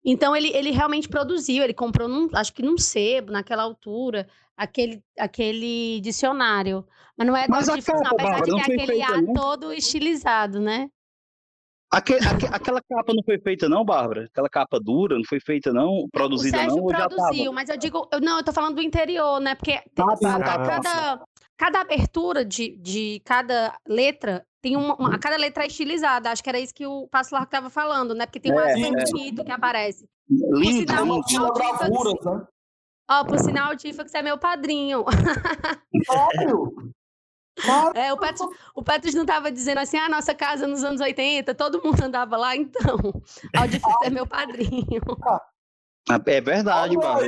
Então 0.04 0.36
ele, 0.36 0.50
ele 0.56 0.72
realmente 0.72 1.08
produziu, 1.08 1.64
ele 1.64 1.74
comprou, 1.74 2.08
num, 2.08 2.30
acho 2.34 2.54
que 2.54 2.64
num 2.64 2.78
sebo, 2.78 3.32
naquela 3.32 3.64
altura, 3.64 4.28
aquele, 4.60 5.02
aquele 5.18 6.02
dicionário. 6.02 6.86
Mas 7.18 7.28
não 7.28 7.36
é 7.36 7.48
Mas 7.48 7.66
tão 7.66 7.74
a 7.74 7.78
difícil, 7.78 8.02
capa, 8.04 8.16
apesar 8.16 8.30
Bárbara, 8.30 8.46
de 8.46 8.52
não 8.52 8.58
ter 8.58 8.74
aquele 8.74 8.86
feita, 8.88 9.12
ar 9.14 9.22
não? 9.22 9.34
todo 9.34 9.74
estilizado, 9.74 10.60
né? 10.60 10.90
Aque- 11.92 12.14
aque- 12.16 12.46
aquela 12.46 12.82
capa 12.84 13.14
não 13.16 13.24
foi 13.24 13.40
feita, 13.40 13.68
não, 13.68 13.84
Bárbara? 13.84 14.26
Aquela 14.26 14.48
capa 14.50 14.80
dura 14.80 15.16
não 15.16 15.24
foi 15.28 15.40
feita, 15.40 15.74
não? 15.74 16.08
Produzida, 16.12 16.58
o 16.58 16.60
Sérgio 16.60 16.76
não? 16.78 16.84
Ou 16.84 16.92
já 16.92 17.10
produziu, 17.10 17.52
mas 17.54 17.70
eu 17.70 17.78
digo, 17.78 18.08
eu, 18.12 18.22
não, 18.22 18.38
eu 18.38 18.44
tô 18.44 18.54
falando 18.54 18.76
do 18.76 18.82
interior, 18.82 19.40
né? 19.40 19.56
Porque 19.56 19.72
tem- 19.96 20.06
Ah, 20.08 20.16
tá, 20.18 20.36
a- 20.36 20.40
tá, 20.40 20.54
a 20.54 20.58
tá. 20.60 20.66
cada, 20.82 21.24
cada 21.58 21.82
abertura 21.82 22.46
de, 22.46 22.78
de 22.78 23.22
cada 23.26 23.76
letra 23.88 24.46
tem 24.62 24.76
uma, 24.78 24.94
uma- 24.96 25.18
cada 25.18 25.36
letra 25.38 25.64
é 25.64 25.68
estilizada. 25.68 26.30
Acho 26.30 26.44
que 26.44 26.50
era 26.50 26.60
isso 26.60 26.74
que 26.76 26.86
o 26.86 27.08
Passo 27.08 27.34
Largo 27.34 27.48
estava 27.48 27.70
falando, 27.72 28.14
né? 28.14 28.26
Porque 28.28 28.40
tem 28.40 28.54
um 28.54 28.60
É, 28.60 28.74
bem 28.74 28.94
é. 28.94 29.04
bonito 29.06 29.44
que 29.44 29.52
aparece. 29.52 30.06
Lindo, 30.30 30.86
Tem 30.86 31.00
uma 31.02 31.24
tinha 31.24 31.52
gravuras, 31.52 32.14
né? 32.24 32.46
Ó, 33.10 33.26
por 33.26 33.40
sinal, 33.40 33.74
o 33.74 33.76
Tífax 33.76 34.14
é 34.14 34.22
meu 34.22 34.38
padrinho. 34.38 35.04
Sério? 36.06 36.74
Cara, 37.66 37.92
É, 38.00 38.14
o 38.14 38.18
Petros, 38.18 38.48
o 38.76 38.84
Petros 38.84 39.14
não 39.14 39.24
estava 39.24 39.52
dizendo 39.52 39.80
assim, 39.80 39.98
ah, 39.98 40.08
nossa 40.08 40.34
casa 40.34 40.66
nos 40.68 40.84
anos 40.84 41.02
80, 41.02 41.54
todo 41.56 41.82
mundo 41.84 42.02
andava 42.04 42.38
lá, 42.38 42.56
então. 42.56 42.98
A 43.56 43.62
Audifix 43.62 43.96
é 44.04 44.10
meu 44.10 44.26
padrinho. 44.28 45.02
Ah, 46.10 46.22
É 46.26 46.40
verdade, 46.42 46.96
Bárbara. 46.96 47.28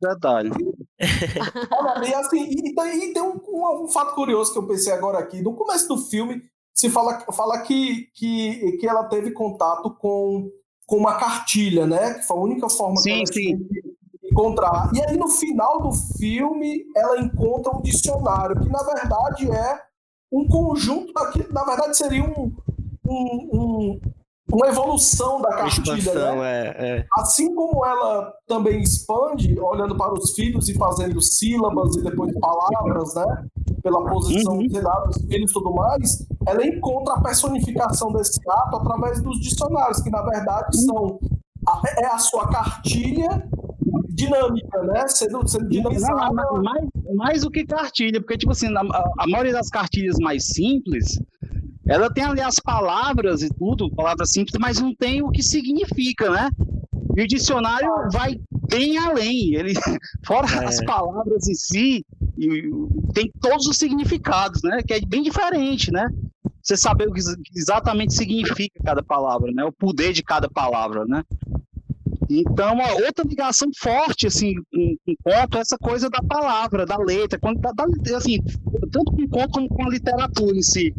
detalhe. 0.00 0.50
Olha, 1.70 2.08
e 2.08 2.14
assim, 2.14 2.44
e 2.50 2.74
tem, 2.74 3.10
e 3.10 3.12
tem 3.12 3.22
um, 3.22 3.40
um- 3.48 3.84
um 3.84 3.88
fato 3.88 4.14
curioso 4.14 4.52
que 4.52 4.58
eu 4.58 4.66
pensei 4.66 4.92
agora 4.92 5.18
aqui. 5.18 5.40
No 5.42 5.54
começo 5.54 5.86
do 5.88 5.96
filme, 5.98 6.42
se 6.74 6.90
fala, 6.90 7.20
fala 7.32 7.60
que, 7.62 8.08
que, 8.14 8.72
que 8.78 8.88
ela 8.88 9.04
teve 9.04 9.30
contato 9.30 9.94
com, 9.94 10.50
com 10.86 10.96
uma 10.96 11.16
cartilha, 11.18 11.86
né? 11.86 12.14
Que 12.14 12.22
foi 12.26 12.36
a 12.36 12.40
única 12.40 12.68
forma 12.68 12.96
Sim, 12.96 13.10
que 13.10 13.14
ela 13.14 13.26
sim. 13.26 13.56
de 13.68 13.91
encontrar. 14.32 14.90
E 14.94 15.02
aí, 15.04 15.16
no 15.16 15.28
final 15.28 15.80
do 15.82 15.92
filme, 16.18 16.84
ela 16.96 17.20
encontra 17.20 17.76
um 17.76 17.80
dicionário, 17.82 18.60
que 18.60 18.68
na 18.68 18.82
verdade 18.82 19.50
é 19.50 19.80
um 20.32 20.48
conjunto 20.48 21.12
daquilo, 21.12 21.52
na 21.52 21.64
verdade 21.64 21.96
seria 21.96 22.24
um, 22.24 22.52
um- 23.06 23.48
um- 23.52 24.00
uma 24.52 24.66
evolução 24.66 25.40
da 25.40 25.48
cartilha, 25.50 25.92
né? 25.92 25.98
Expansão, 25.98 26.44
é, 26.44 26.66
é. 26.78 27.06
Assim 27.16 27.54
como 27.54 27.84
ela 27.86 28.32
também 28.46 28.82
expande, 28.82 29.58
olhando 29.58 29.96
para 29.96 30.12
os 30.12 30.32
filhos 30.34 30.68
e 30.68 30.74
fazendo 30.76 31.20
sílabas 31.22 31.96
e 31.96 32.02
depois 32.02 32.32
palavras, 32.38 33.14
né? 33.14 33.44
Pela 33.82 34.04
posição 34.10 34.54
Uhum. 34.58 34.68
lá, 34.82 35.00
dos 35.06 35.16
filhos 35.22 35.50
e 35.50 35.54
tudo 35.54 35.72
mais, 35.74 36.26
ela 36.46 36.66
encontra 36.66 37.14
a 37.14 37.22
personificação 37.22 38.12
desse 38.12 38.38
ato 38.48 38.76
através 38.76 39.22
dos 39.22 39.40
dicionários, 39.40 40.00
que 40.02 40.10
na 40.10 40.22
verdade 40.22 40.76
são 40.84 41.18
a, 41.66 41.80
é 42.00 42.06
a 42.06 42.18
sua 42.18 42.48
cartilha 42.48 43.48
dinâmica, 44.14 44.82
né? 44.82 45.06
Sendo, 45.08 45.46
sendo 45.48 45.62
Não, 45.64 45.68
dinamizada. 45.70 46.32
mas- 46.32 46.62
mais, 46.62 46.88
mais 47.14 47.42
do 47.42 47.50
que 47.50 47.64
cartilha, 47.66 48.20
porque, 48.20 48.36
tipo 48.38 48.52
assim, 48.52 48.68
a, 48.76 48.80
a 49.18 49.26
maioria 49.28 49.52
das 49.52 49.68
cartilhas 49.68 50.16
mais 50.20 50.46
simples, 50.46 51.18
ela 51.86 52.12
tem 52.12 52.24
ali 52.24 52.40
as 52.40 52.56
palavras 52.60 53.42
e 53.42 53.48
tudo, 53.54 53.90
palavras 53.90 54.30
simples, 54.30 54.56
mas 54.60 54.80
não 54.80 54.94
tem 54.94 55.22
o 55.22 55.30
que 55.30 55.42
significa, 55.42 56.30
né? 56.30 56.50
E 57.16 57.22
o 57.22 57.26
dicionário 57.28 57.88
vai 58.12 58.40
bem 58.70 58.96
além. 58.96 59.54
Ele, 59.54 59.74
fora 60.26 60.46
É. 60.62 60.66
as 60.66 60.82
palavras 60.84 61.46
em 61.48 61.54
si, 61.54 62.06
e, 62.38 62.70
tem 63.12 63.30
todos 63.40 63.66
os 63.66 63.76
significados, 63.76 64.62
né? 64.62 64.82
Que 64.86 64.94
é 64.94 65.00
bem 65.00 65.22
diferente, 65.22 65.90
né? 65.92 66.08
Você 66.62 66.76
saber 66.76 67.08
o 67.08 67.12
que 67.12 67.18
ex- 67.18 67.36
exatamente 67.56 68.14
significa 68.14 68.80
cada 68.84 69.02
palavra, 69.02 69.50
né? 69.52 69.64
O 69.64 69.72
poder 69.72 70.12
de 70.12 70.22
cada 70.22 70.48
palavra, 70.48 71.04
né? 71.04 71.22
Então, 72.40 72.74
uma 72.74 72.90
outra 72.94 73.24
ligação 73.26 73.68
forte, 73.78 74.26
assim, 74.26 74.54
com, 74.72 74.96
com 75.04 75.14
conto, 75.24 75.58
é 75.58 75.60
essa 75.60 75.76
coisa 75.78 76.08
da 76.08 76.22
palavra, 76.22 76.86
da 76.86 76.96
letra, 76.96 77.38
quando, 77.38 77.60
da, 77.60 77.72
da- 77.72 78.16
assim, 78.16 78.38
tanto 78.90 79.12
com 79.12 79.28
conto 79.28 79.50
como 79.50 79.68
com 79.68 79.84
a 79.86 79.90
literatura 79.90 80.56
em 80.56 80.62
si. 80.62 80.94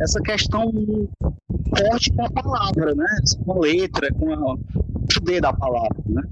Essa 0.00 0.20
questão 0.20 0.70
forte 1.76 2.12
com 2.12 2.24
a 2.26 2.30
palavra, 2.30 2.94
né? 2.94 3.06
Com 3.44 3.52
a 3.52 3.58
letra, 3.60 4.12
com 4.12 4.32
a- 4.32 4.54
o 4.54 4.58
poder 5.14 5.40
da 5.40 5.52
palavra, 5.52 6.02
né? 6.06 6.22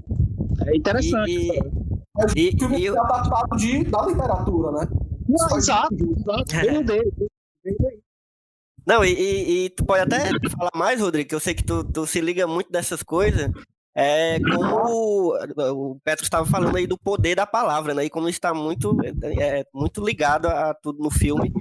É 0.67 0.75
interessante. 0.77 1.29
E, 1.31 1.49
e- 1.49 1.61
o 2.15 2.29
filme 2.59 2.79
e 2.79 2.85
eu- 2.85 2.95
é 2.95 2.99
adaptado 2.99 3.57
de, 3.57 3.83
da 3.85 4.05
literatura, 4.05 4.71
né? 4.71 4.87
Não, 5.27 5.57
exato, 5.57 5.95
exato. 5.95 6.55
Veio 6.55 6.83
dele, 6.83 7.13
veio 7.63 7.77
daí. 7.79 7.99
Não, 8.85 9.03
e, 9.03 9.11
e- 9.13 9.65
e 9.65 9.69
tu 9.71 9.83
pode 9.85 10.03
até 10.03 10.29
falar 10.49 10.71
mais, 10.73 11.01
Rodrigo, 11.01 11.27
que 11.27 11.35
eu 11.35 11.39
sei 11.39 11.53
que 11.53 11.63
tu, 11.63 11.83
tu 11.83 12.05
se 12.07 12.21
liga 12.21 12.47
muito 12.47 12.71
dessas 12.71 13.03
coisas. 13.03 13.51
É 13.99 14.39
como 14.39 14.75
o, 15.33 15.91
o 15.93 15.99
Petro 16.03 16.23
estava 16.23 16.45
falando 16.45 16.77
aí 16.77 16.85
do 16.85 16.97
poder 16.99 17.33
da 17.35 17.47
palavra, 17.47 17.95
né? 17.95 18.05
E 18.05 18.09
como 18.11 18.29
está 18.29 18.53
muito, 18.53 18.95
é, 19.39 19.65
muito 19.73 20.05
ligado 20.05 20.47
a 20.47 20.71
tudo 20.75 21.01
no 21.01 21.09
filme. 21.09 21.51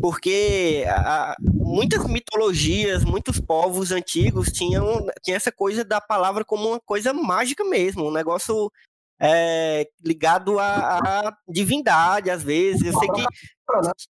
Porque 0.00 0.84
a- 0.88 1.34
muitas 1.42 2.06
mitologias, 2.06 3.04
muitos 3.04 3.40
povos 3.40 3.90
antigos 3.90 4.48
tinham, 4.52 5.06
tinham 5.22 5.36
essa 5.36 5.50
coisa 5.50 5.84
da 5.84 6.00
palavra 6.00 6.44
como 6.44 6.68
uma 6.68 6.80
coisa 6.80 7.12
mágica 7.12 7.64
mesmo, 7.64 8.06
um 8.08 8.12
negócio 8.12 8.70
é, 9.20 9.88
ligado 10.04 10.60
à, 10.60 11.36
divindade, 11.48 12.30
às 12.30 12.42
vezes. 12.44 12.82
Eu 12.82 12.98
sei 12.98 13.08
que 13.08 13.24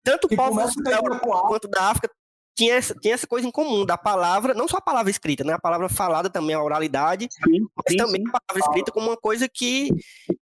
tanto 0.03 0.29
Que 0.29 0.37
povos 0.37 0.55
começa 0.55 0.83
da 0.83 0.91
Europa 0.93 1.49
quanto 1.49 1.69
da 1.69 1.83
África 1.91 2.11
tinha 2.55 2.74
essa, 2.74 2.94
tinha 2.94 3.14
essa 3.14 3.26
coisa 3.26 3.46
em 3.46 3.50
comum, 3.50 3.84
da 3.84 3.98
palavra, 3.98 4.55
não 4.55 4.68
só 4.68 4.76
a 4.76 4.82
palavra 4.82 5.11
escrita, 5.11 5.42
né? 5.42 5.55
A 5.55 5.61
palavra 5.61 5.88
falada 5.88 6.30
também, 6.30 6.55
a 6.55 6.62
oralidade, 6.62 7.28
Sim, 7.30 7.66
mas 7.76 7.86
sim, 7.90 7.96
também 7.96 8.22
sim. 8.22 8.28
a 8.28 8.40
palavra 8.40 8.68
escrita 8.68 8.92
como 8.92 9.09
uma 9.09 9.16
coisa 9.16 9.48
que, 9.48 9.90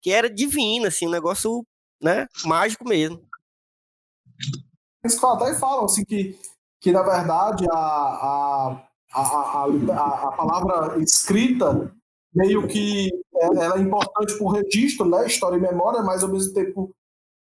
que 0.00 0.10
era 0.10 0.30
divina, 0.30 0.88
assim, 0.88 1.06
um 1.06 1.10
negócio, 1.10 1.64
né, 2.02 2.26
mágico 2.44 2.88
mesmo. 2.88 3.22
Eles 5.04 5.22
até 5.22 5.54
falam 5.54 5.84
assim 5.84 6.04
que, 6.04 6.38
que 6.80 6.92
na 6.92 7.02
verdade 7.02 7.64
a, 7.70 7.76
a, 7.76 8.88
a, 9.12 9.22
a, 9.22 9.66
a, 9.92 10.28
a 10.28 10.32
palavra 10.32 11.02
escrita 11.02 11.92
meio 12.34 12.66
que 12.66 13.10
é, 13.36 13.46
ela 13.64 13.76
é 13.76 13.80
importante 13.80 14.36
para 14.36 14.46
o 14.46 14.50
registro, 14.50 15.08
né, 15.08 15.26
história 15.26 15.56
e 15.56 15.60
memória, 15.60 16.02
mas 16.02 16.22
ao 16.22 16.30
mesmo 16.30 16.52
tempo 16.52 16.94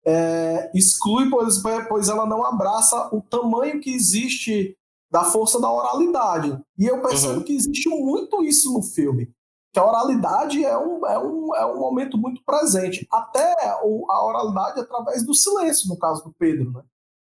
é, 0.06 0.70
exclui, 0.74 1.28
pois, 1.28 1.60
pois 1.88 2.08
ela 2.08 2.24
não 2.26 2.44
abraça 2.44 3.08
o 3.12 3.20
tamanho 3.20 3.80
que 3.80 3.92
existe 3.92 4.76
da 5.10 5.24
força 5.24 5.60
da 5.60 5.70
oralidade. 5.70 6.58
E 6.78 6.86
eu 6.86 7.00
percebo 7.02 7.38
Uhum. 7.38 7.42
que 7.42 7.54
existe 7.54 7.88
muito 7.88 8.42
isso 8.44 8.72
no 8.72 8.82
filme. 8.82 9.30
Que 9.72 9.78
a 9.80 9.86
oralidade 9.86 10.64
é 10.64 10.76
um, 10.78 11.06
é 11.06 11.18
um, 11.18 11.54
é 11.56 11.66
um 11.66 11.78
momento 11.80 12.16
muito 12.16 12.42
presente. 12.44 13.06
Até 13.10 13.54
o- 13.82 14.06
a 14.10 14.24
oralidade 14.24 14.80
através 14.80 15.24
do 15.24 15.34
silêncio, 15.34 15.88
no 15.88 15.98
caso 15.98 16.24
do 16.24 16.32
Pedro, 16.38 16.70
né? 16.72 16.82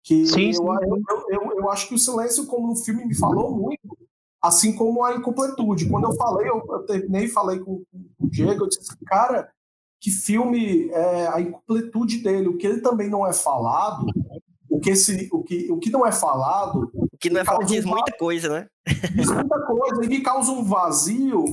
Que 0.03 0.25
Sim, 0.25 0.47
eu, 0.47 0.53
sim. 0.53 1.03
eu, 1.09 1.25
eu, 1.29 1.57
eu 1.59 1.69
acho 1.69 1.87
que 1.89 1.95
o 1.95 1.99
silêncio, 1.99 2.45
como 2.47 2.67
no 2.67 2.75
filme 2.75 3.05
me 3.05 3.13
falou 3.15 3.51
muito, 3.51 3.81
assim 4.41 4.75
como 4.75 5.03
a 5.03 5.13
incompletude. 5.15 5.89
Quando 5.89 6.05
eu 6.05 6.13
falei, 6.15 6.49
eu, 6.49 6.63
eu 6.69 6.85
terminei 6.85 7.25
e 7.25 7.29
falei 7.29 7.59
com, 7.59 7.83
com 7.91 8.25
o 8.25 8.29
Diego, 8.29 8.63
eu 8.63 8.69
disse, 8.69 8.95
cara, 9.05 9.51
que 9.99 10.09
filme 10.11 10.89
é 10.91 11.27
a 11.27 11.41
incompletude 11.41 12.19
dele, 12.19 12.47
o 12.47 12.57
que 12.57 12.65
ele 12.67 12.81
também 12.81 13.09
não 13.09 13.25
é 13.27 13.33
falado, 13.33 14.05
o 14.69 14.79
que, 14.79 14.91
esse, 14.91 15.27
o 15.31 15.43
que, 15.43 15.69
o 15.71 15.77
que 15.77 15.89
não 15.89 16.05
é 16.05 16.11
falado, 16.11 16.89
O 16.95 17.17
que 17.19 17.29
não 17.29 17.41
é 17.41 17.45
falado 17.45 17.65
diz 17.65 17.83
um 17.85 17.89
muita 17.89 18.11
coisa, 18.17 18.49
né? 18.49 18.67
diz 19.13 19.29
muita 19.29 19.59
coisa 19.65 20.05
e 20.05 20.07
me 20.07 20.21
causa 20.21 20.51
um 20.51 20.63
vazio, 20.63 21.43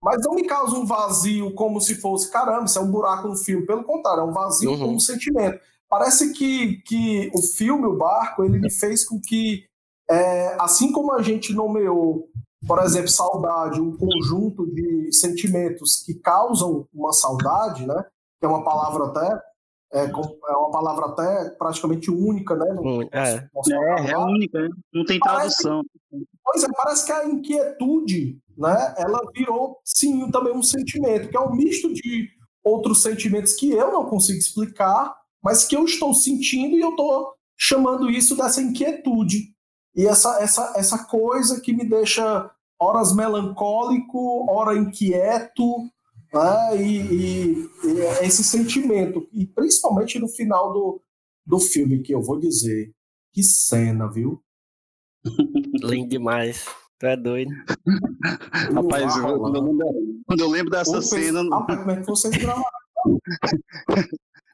mas 0.00 0.22
não 0.24 0.34
me 0.34 0.44
causa 0.44 0.76
um 0.76 0.86
vazio 0.86 1.52
como 1.54 1.80
se 1.80 1.96
fosse, 1.96 2.30
caramba, 2.30 2.66
isso 2.66 2.78
é 2.78 2.82
um 2.82 2.90
buraco 2.90 3.26
no 3.26 3.36
filme. 3.36 3.66
Pelo 3.66 3.82
contrário, 3.82 4.20
é 4.20 4.24
um 4.24 4.32
vazio 4.32 4.70
Uhum. 4.70 4.78
como 4.78 4.92
um 4.94 5.00
sentimento. 5.00 5.58
Parece 5.88 6.32
que, 6.34 6.82
que 6.82 7.30
o 7.34 7.42
filme, 7.42 7.86
o 7.86 7.96
barco, 7.96 8.44
ele 8.44 8.58
me 8.60 8.70
fez 8.70 9.04
com 9.04 9.18
que, 9.20 9.64
é, 10.08 10.54
assim 10.60 10.92
como 10.92 11.12
a 11.14 11.22
gente 11.22 11.52
nomeou, 11.52 12.28
por 12.66 12.82
exemplo, 12.82 13.08
saudade, 13.08 13.80
um 13.80 13.96
conjunto 13.96 14.66
de 14.66 15.12
sentimentos 15.12 16.02
que 16.04 16.14
causam 16.14 16.86
uma 16.92 17.12
saudade, 17.12 17.86
né? 17.86 18.04
Que 18.40 18.46
é 18.46 18.48
uma 18.48 18.64
palavra 18.64 19.06
até 19.06 19.42
é, 19.90 20.04
é 20.04 20.56
uma 20.56 20.70
palavra 20.70 21.06
até 21.06 21.50
praticamente 21.50 22.10
única, 22.10 22.54
né? 22.54 22.66
no 22.74 23.02
é. 23.10 23.48
nosso 23.54 23.72
É, 23.72 23.76
é 23.76 23.96
vocabulário. 23.96 24.20
única, 24.34 24.60
né? 24.60 24.68
não 24.92 25.04
tem 25.04 25.18
Parece- 25.18 25.62
tradução. 25.62 25.82
Pois 26.44 26.62
é, 26.62 26.68
parece 26.76 27.06
que 27.06 27.12
a 27.12 27.26
inquietude, 27.26 28.38
né, 28.56 28.94
ela 28.98 29.20
virou, 29.34 29.78
sim, 29.84 30.30
também 30.30 30.52
um 30.54 30.62
sentimento, 30.62 31.28
que 31.28 31.36
é 31.36 31.40
um 31.40 31.54
misto 31.54 31.92
de 31.92 32.28
outros 32.64 33.02
sentimentos 33.02 33.54
que 33.54 33.70
eu 33.70 33.90
não 33.92 34.04
consigo 34.06 34.38
explicar, 34.38 35.14
mas 35.42 35.64
que 35.64 35.74
eu 35.76 35.84
estou 35.84 36.12
sentindo 36.12 36.76
e 36.76 36.80
eu 36.80 36.90
estou 36.90 37.32
chamando 37.56 38.10
isso 38.10 38.36
dessa 38.36 38.60
inquietude. 38.60 39.54
E 39.98 40.06
essa, 40.06 40.40
essa, 40.40 40.72
essa 40.76 41.04
coisa 41.06 41.60
que 41.60 41.72
me 41.72 41.84
deixa 41.84 42.48
horas 42.80 43.12
melancólico, 43.14 44.48
hora 44.48 44.76
inquieto, 44.78 45.64
né, 46.32 46.76
e, 46.80 47.00
e- 47.00 47.70
e 47.84 48.00
esse 48.24 48.44
sentimento. 48.44 49.28
E 49.32 49.44
principalmente 49.44 50.16
no 50.20 50.28
final 50.28 50.72
do, 50.72 51.02
do 51.44 51.58
filme, 51.58 52.00
que 52.00 52.14
eu 52.14 52.22
vou 52.22 52.38
dizer, 52.38 52.92
que 53.34 53.42
cena, 53.42 54.06
viu? 54.08 54.40
Lindo 55.82 56.08
demais. 56.10 56.64
Tu 57.00 57.06
é 57.06 57.16
doido. 57.16 57.50
Rapaz, 58.74 59.16
eu- 59.16 59.38
quando, 59.40 59.56
eu 59.56 59.62
lembro, 59.64 60.20
quando 60.26 60.40
eu 60.40 60.48
lembro 60.48 60.70
dessa 60.70 60.96
Ou 60.96 61.02
cena, 61.02 61.42
Rapaz, 61.50 61.78
como 61.80 61.90
é 61.90 61.96
que 62.00 62.06
vocês 62.06 62.34
gravaram? 62.38 62.64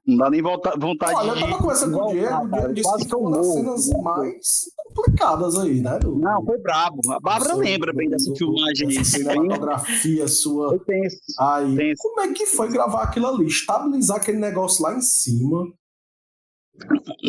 Não 0.07 0.17
dá 0.19 0.31
nem 0.31 0.43
volta- 0.43 0.77
vontade 0.79 1.15
Olha, 1.15 1.29
eu 1.31 1.35
de. 1.35 1.41
tava 1.41 1.59
conversando 1.59 1.99
com 1.99 2.05
o 2.05 2.13
Diego, 2.13 2.45
o 2.45 2.49
Diego 2.51 2.73
disse 2.75 2.89
Quase 2.89 3.09
que 3.09 3.15
eu 3.15 3.19
foi 3.21 3.29
uma 3.29 3.37
das 3.39 3.47
cenas 3.53 3.91
mais 4.03 4.47
complicadas 4.95 5.59
aí, 5.59 5.81
né? 5.81 5.99
do- 5.99 6.17
Não, 6.19 6.45
foi 6.45 6.59
brabo. 6.59 7.01
A 7.11 7.21
Bárbara 7.21 7.55
lembra 7.55 7.93
bem 7.93 8.09
dessa 8.11 8.31
do- 8.31 8.37
filmagem 8.37 8.89
aí. 8.89 8.99
Dessa 8.99 9.11
cinematografia 9.19 10.29
sua. 10.29 10.69
Foi 10.71 10.79
tenso. 10.81 11.17
Aí, 11.41 11.75
Tenso. 11.77 12.03
como 12.03 12.21
é 12.21 12.33
que 12.33 12.47
foi 12.47 12.69
gravar 12.71 13.03
aquilo 13.05 13.27
ali? 13.29 13.47
Estabilizar 13.47 14.19
aquele 14.19 14.39
negócio 14.39 14.83
lá 14.83 14.95
em 14.95 15.01
cima. 15.01 15.73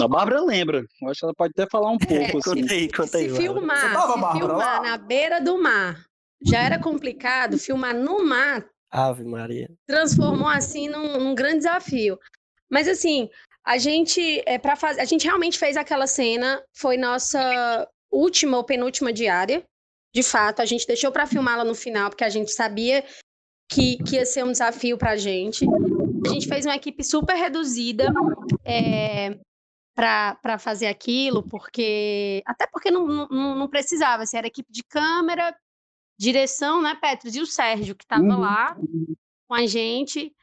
A 0.01 0.07
Bárbara 0.07 0.41
lembra. 0.41 0.83
Eu 1.01 1.09
acho 1.09 1.19
que 1.19 1.25
ela 1.25 1.33
pode 1.35 1.53
até 1.55 1.69
falar 1.69 1.91
um 1.91 1.97
pouco. 1.99 2.37
assim. 2.39 2.61
Conta 2.61 2.73
aí, 2.73 2.91
conta 2.91 3.17
aí. 3.17 3.29
Se 3.29 3.35
filmar, 3.37 3.77
Você 3.77 3.93
tava, 3.93 4.13
se 4.13 4.19
Bárbara, 4.19 4.37
filmar 4.47 4.57
lá? 4.57 4.81
na 4.81 4.97
beira 4.97 5.39
do 5.39 5.61
mar 5.61 6.03
já 6.45 6.59
era 6.63 6.79
complicado, 6.79 7.57
filmar 7.57 7.95
no 7.95 8.23
mar 8.25 8.65
Ave 8.91 9.23
Maria. 9.23 9.69
transformou 9.87 10.47
assim 10.47 10.89
num, 10.89 11.19
num 11.19 11.33
grande 11.35 11.57
desafio. 11.59 12.17
Mas 12.69 12.87
assim, 12.87 13.29
a 13.65 13.77
gente 13.77 14.41
é 14.45 14.57
para 14.57 14.75
fazer, 14.75 15.01
a 15.01 15.05
gente 15.05 15.25
realmente 15.25 15.57
fez 15.57 15.77
aquela 15.77 16.07
cena, 16.07 16.63
foi 16.73 16.97
nossa 16.97 17.87
última 18.11 18.57
ou 18.57 18.63
penúltima 18.63 19.11
diária. 19.11 19.63
De 20.13 20.23
fato, 20.23 20.61
a 20.61 20.65
gente 20.65 20.87
deixou 20.87 21.11
para 21.11 21.27
filmá-la 21.27 21.63
no 21.65 21.75
final 21.75 22.09
porque 22.09 22.23
a 22.23 22.29
gente 22.29 22.51
sabia 22.51 23.03
que, 23.69 23.97
que 24.03 24.15
ia 24.15 24.25
ser 24.25 24.45
um 24.45 24.51
desafio 24.51 24.97
para 24.97 25.11
a 25.11 25.17
gente. 25.17 25.65
A 26.25 26.29
gente 26.29 26.47
fez 26.47 26.65
uma 26.65 26.75
equipe 26.75 27.03
super 27.03 27.35
reduzida 27.35 28.11
é, 28.63 29.37
para 29.93 30.57
fazer 30.57 30.87
aquilo, 30.87 31.43
porque 31.43 32.41
até 32.45 32.65
porque 32.67 32.89
não, 32.91 33.27
não, 33.29 33.55
não 33.55 33.67
precisava, 33.67 34.23
assim, 34.23 34.37
era 34.37 34.47
equipe 34.47 34.71
de 34.71 34.83
câmera, 34.83 35.55
direção, 36.17 36.81
né, 36.81 36.95
Petros? 36.95 37.35
E 37.35 37.41
o 37.41 37.45
Sérgio, 37.45 37.95
que 37.95 38.05
estava 38.05 38.23
Uhum. 38.23 38.39
lá 38.39 38.77
com 39.47 39.53
a 39.53 39.65
gente, 39.65 40.33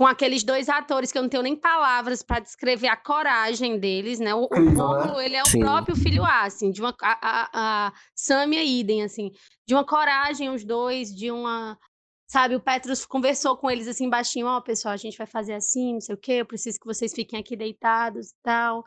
com 0.00 0.06
aqueles 0.06 0.42
dois 0.42 0.66
atores 0.70 1.12
que 1.12 1.18
eu 1.18 1.22
não 1.22 1.28
tenho 1.28 1.42
nem 1.42 1.54
palavras 1.54 2.22
para 2.22 2.40
descrever 2.40 2.88
a 2.88 2.96
coragem 2.96 3.78
deles, 3.78 4.18
né? 4.18 4.34
O, 4.34 4.44
o? 4.44 4.48
Rômulo, 4.48 5.20
ele 5.20 5.36
é 5.36 5.42
o 5.42 5.46
Sim. 5.46 5.60
próprio 5.60 5.94
filho 5.94 6.24
A, 6.24 6.44
assim, 6.44 6.70
de 6.70 6.80
uma 6.80 6.96
a, 7.02 7.18
a, 7.20 7.48
a 7.88 7.92
Samia 8.14 8.64
idem, 8.64 9.02
assim, 9.02 9.30
de 9.68 9.74
uma 9.74 9.84
coragem 9.84 10.48
os 10.48 10.64
dois, 10.64 11.14
de 11.14 11.30
uma 11.30 11.78
Sabe, 12.26 12.56
o 12.56 12.60
Petrus 12.60 13.04
conversou 13.04 13.58
com 13.58 13.70
eles 13.70 13.86
assim 13.86 14.08
baixinho, 14.08 14.46
ó, 14.46 14.58
pessoal, 14.62 14.94
a 14.94 14.96
gente 14.96 15.18
vai 15.18 15.26
fazer 15.26 15.52
assim, 15.52 15.92
não 15.92 16.00
sei 16.00 16.14
o 16.14 16.18
quê, 16.18 16.32
eu 16.32 16.46
preciso 16.46 16.80
que 16.80 16.86
vocês 16.86 17.12
fiquem 17.12 17.38
aqui 17.38 17.54
deitados 17.54 18.30
e 18.30 18.34
tal. 18.42 18.82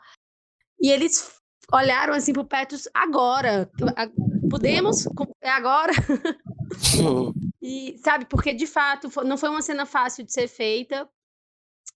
E 0.80 0.90
eles 0.90 1.32
olharam 1.72 2.12
assim 2.12 2.32
pro 2.32 2.44
Petrus 2.44 2.88
agora. 2.92 3.70
Podemos? 4.50 5.06
É 5.40 5.50
agora? 5.50 5.92
E, 7.66 7.96
sabe, 7.96 8.26
porque 8.26 8.52
de 8.52 8.66
fato 8.66 9.08
não 9.24 9.38
foi 9.38 9.48
uma 9.48 9.62
cena 9.62 9.86
fácil 9.86 10.22
de 10.22 10.30
ser 10.30 10.48
feita. 10.48 11.08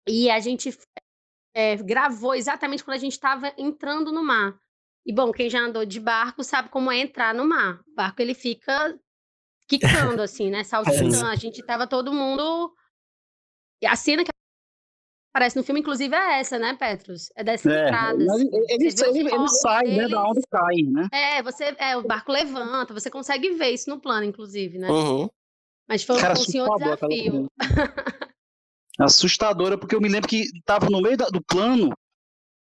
E 0.08 0.30
a 0.30 0.40
gente 0.40 0.70
é, 1.54 1.76
gravou 1.76 2.34
exatamente 2.34 2.82
quando 2.82 2.96
a 2.96 3.00
gente 3.00 3.12
estava 3.12 3.52
entrando 3.58 4.10
no 4.10 4.24
mar. 4.24 4.58
E 5.04 5.12
bom, 5.12 5.30
quem 5.30 5.50
já 5.50 5.60
andou 5.60 5.84
de 5.84 6.00
barco 6.00 6.42
sabe 6.42 6.70
como 6.70 6.90
é 6.90 6.96
entrar 6.96 7.34
no 7.34 7.46
mar. 7.46 7.82
O 7.86 7.94
barco 7.94 8.22
ele 8.22 8.32
fica 8.32 8.98
quicando, 9.68 10.22
assim, 10.22 10.48
né? 10.48 10.64
Saltitando. 10.64 11.26
A 11.26 11.36
gente 11.36 11.62
tava 11.62 11.86
todo 11.86 12.14
mundo. 12.14 12.74
E 13.82 13.86
a 13.86 13.94
cena 13.94 14.24
que 14.24 14.30
aparece 15.34 15.54
no 15.54 15.62
filme, 15.62 15.80
inclusive, 15.80 16.14
é 16.14 16.40
essa, 16.40 16.58
né, 16.58 16.74
Petrus? 16.80 17.30
É 17.36 17.44
dessa 17.44 17.70
É, 17.70 17.90
ele, 18.70 18.90
sai, 19.48 19.84
né? 19.84 20.08
Da 20.08 20.24
onde 20.24 20.40
cai, 20.50 20.76
né? 20.90 21.08
É, 21.12 21.42
você, 21.42 21.76
é, 21.76 21.94
o 21.94 22.06
barco 22.06 22.32
levanta, 22.32 22.94
você 22.94 23.10
consegue 23.10 23.50
ver 23.50 23.68
isso 23.68 23.90
no 23.90 24.00
plano, 24.00 24.24
inclusive, 24.24 24.78
né? 24.78 24.88
Uhum. 24.90 25.28
Mas 25.88 26.02
foi 26.04 26.18
Cara, 26.20 26.34
um 26.34 26.36
senhor 26.36 26.76
desafio. 26.78 27.48
Assustadora, 28.98 29.78
porque 29.78 29.94
eu 29.94 30.00
me 30.00 30.08
lembro 30.08 30.28
que 30.28 30.44
tava 30.64 30.90
no 30.90 31.00
meio 31.00 31.16
da- 31.16 31.28
do 31.28 31.40
plano 31.42 31.92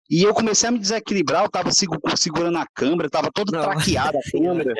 e 0.09 0.23
eu 0.23 0.33
comecei 0.33 0.67
a 0.67 0.71
me 0.71 0.79
desequilibrar, 0.79 1.43
eu 1.43 1.49
tava 1.49 1.71
segu- 1.71 1.99
segurando 2.17 2.57
a 2.57 2.65
câmera, 2.73 3.09
tava 3.09 3.29
todo 3.31 3.51
Não. 3.51 3.61
traqueada 3.61 4.17
a 4.17 4.21
câmera, 4.31 4.73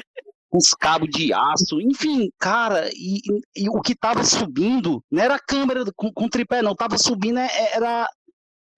com 0.49 0.57
os 0.57 0.73
cabos 0.73 1.09
de 1.09 1.31
aço, 1.31 1.79
enfim, 1.79 2.29
cara, 2.39 2.89
e, 2.93 3.17
e- 3.17 3.63
e 3.65 3.69
o 3.69 3.79
que 3.81 3.95
tava 3.95 4.23
subindo, 4.23 5.03
não 5.11 5.21
era 5.23 5.35
a 5.35 5.39
câmera 5.39 5.83
com, 5.95 6.11
com 6.11 6.27
tripé, 6.27 6.61
não, 6.63 6.75
tava 6.75 6.97
subindo, 6.97 7.37
é- 7.39 7.45
é- 7.47 7.75
era. 7.75 8.07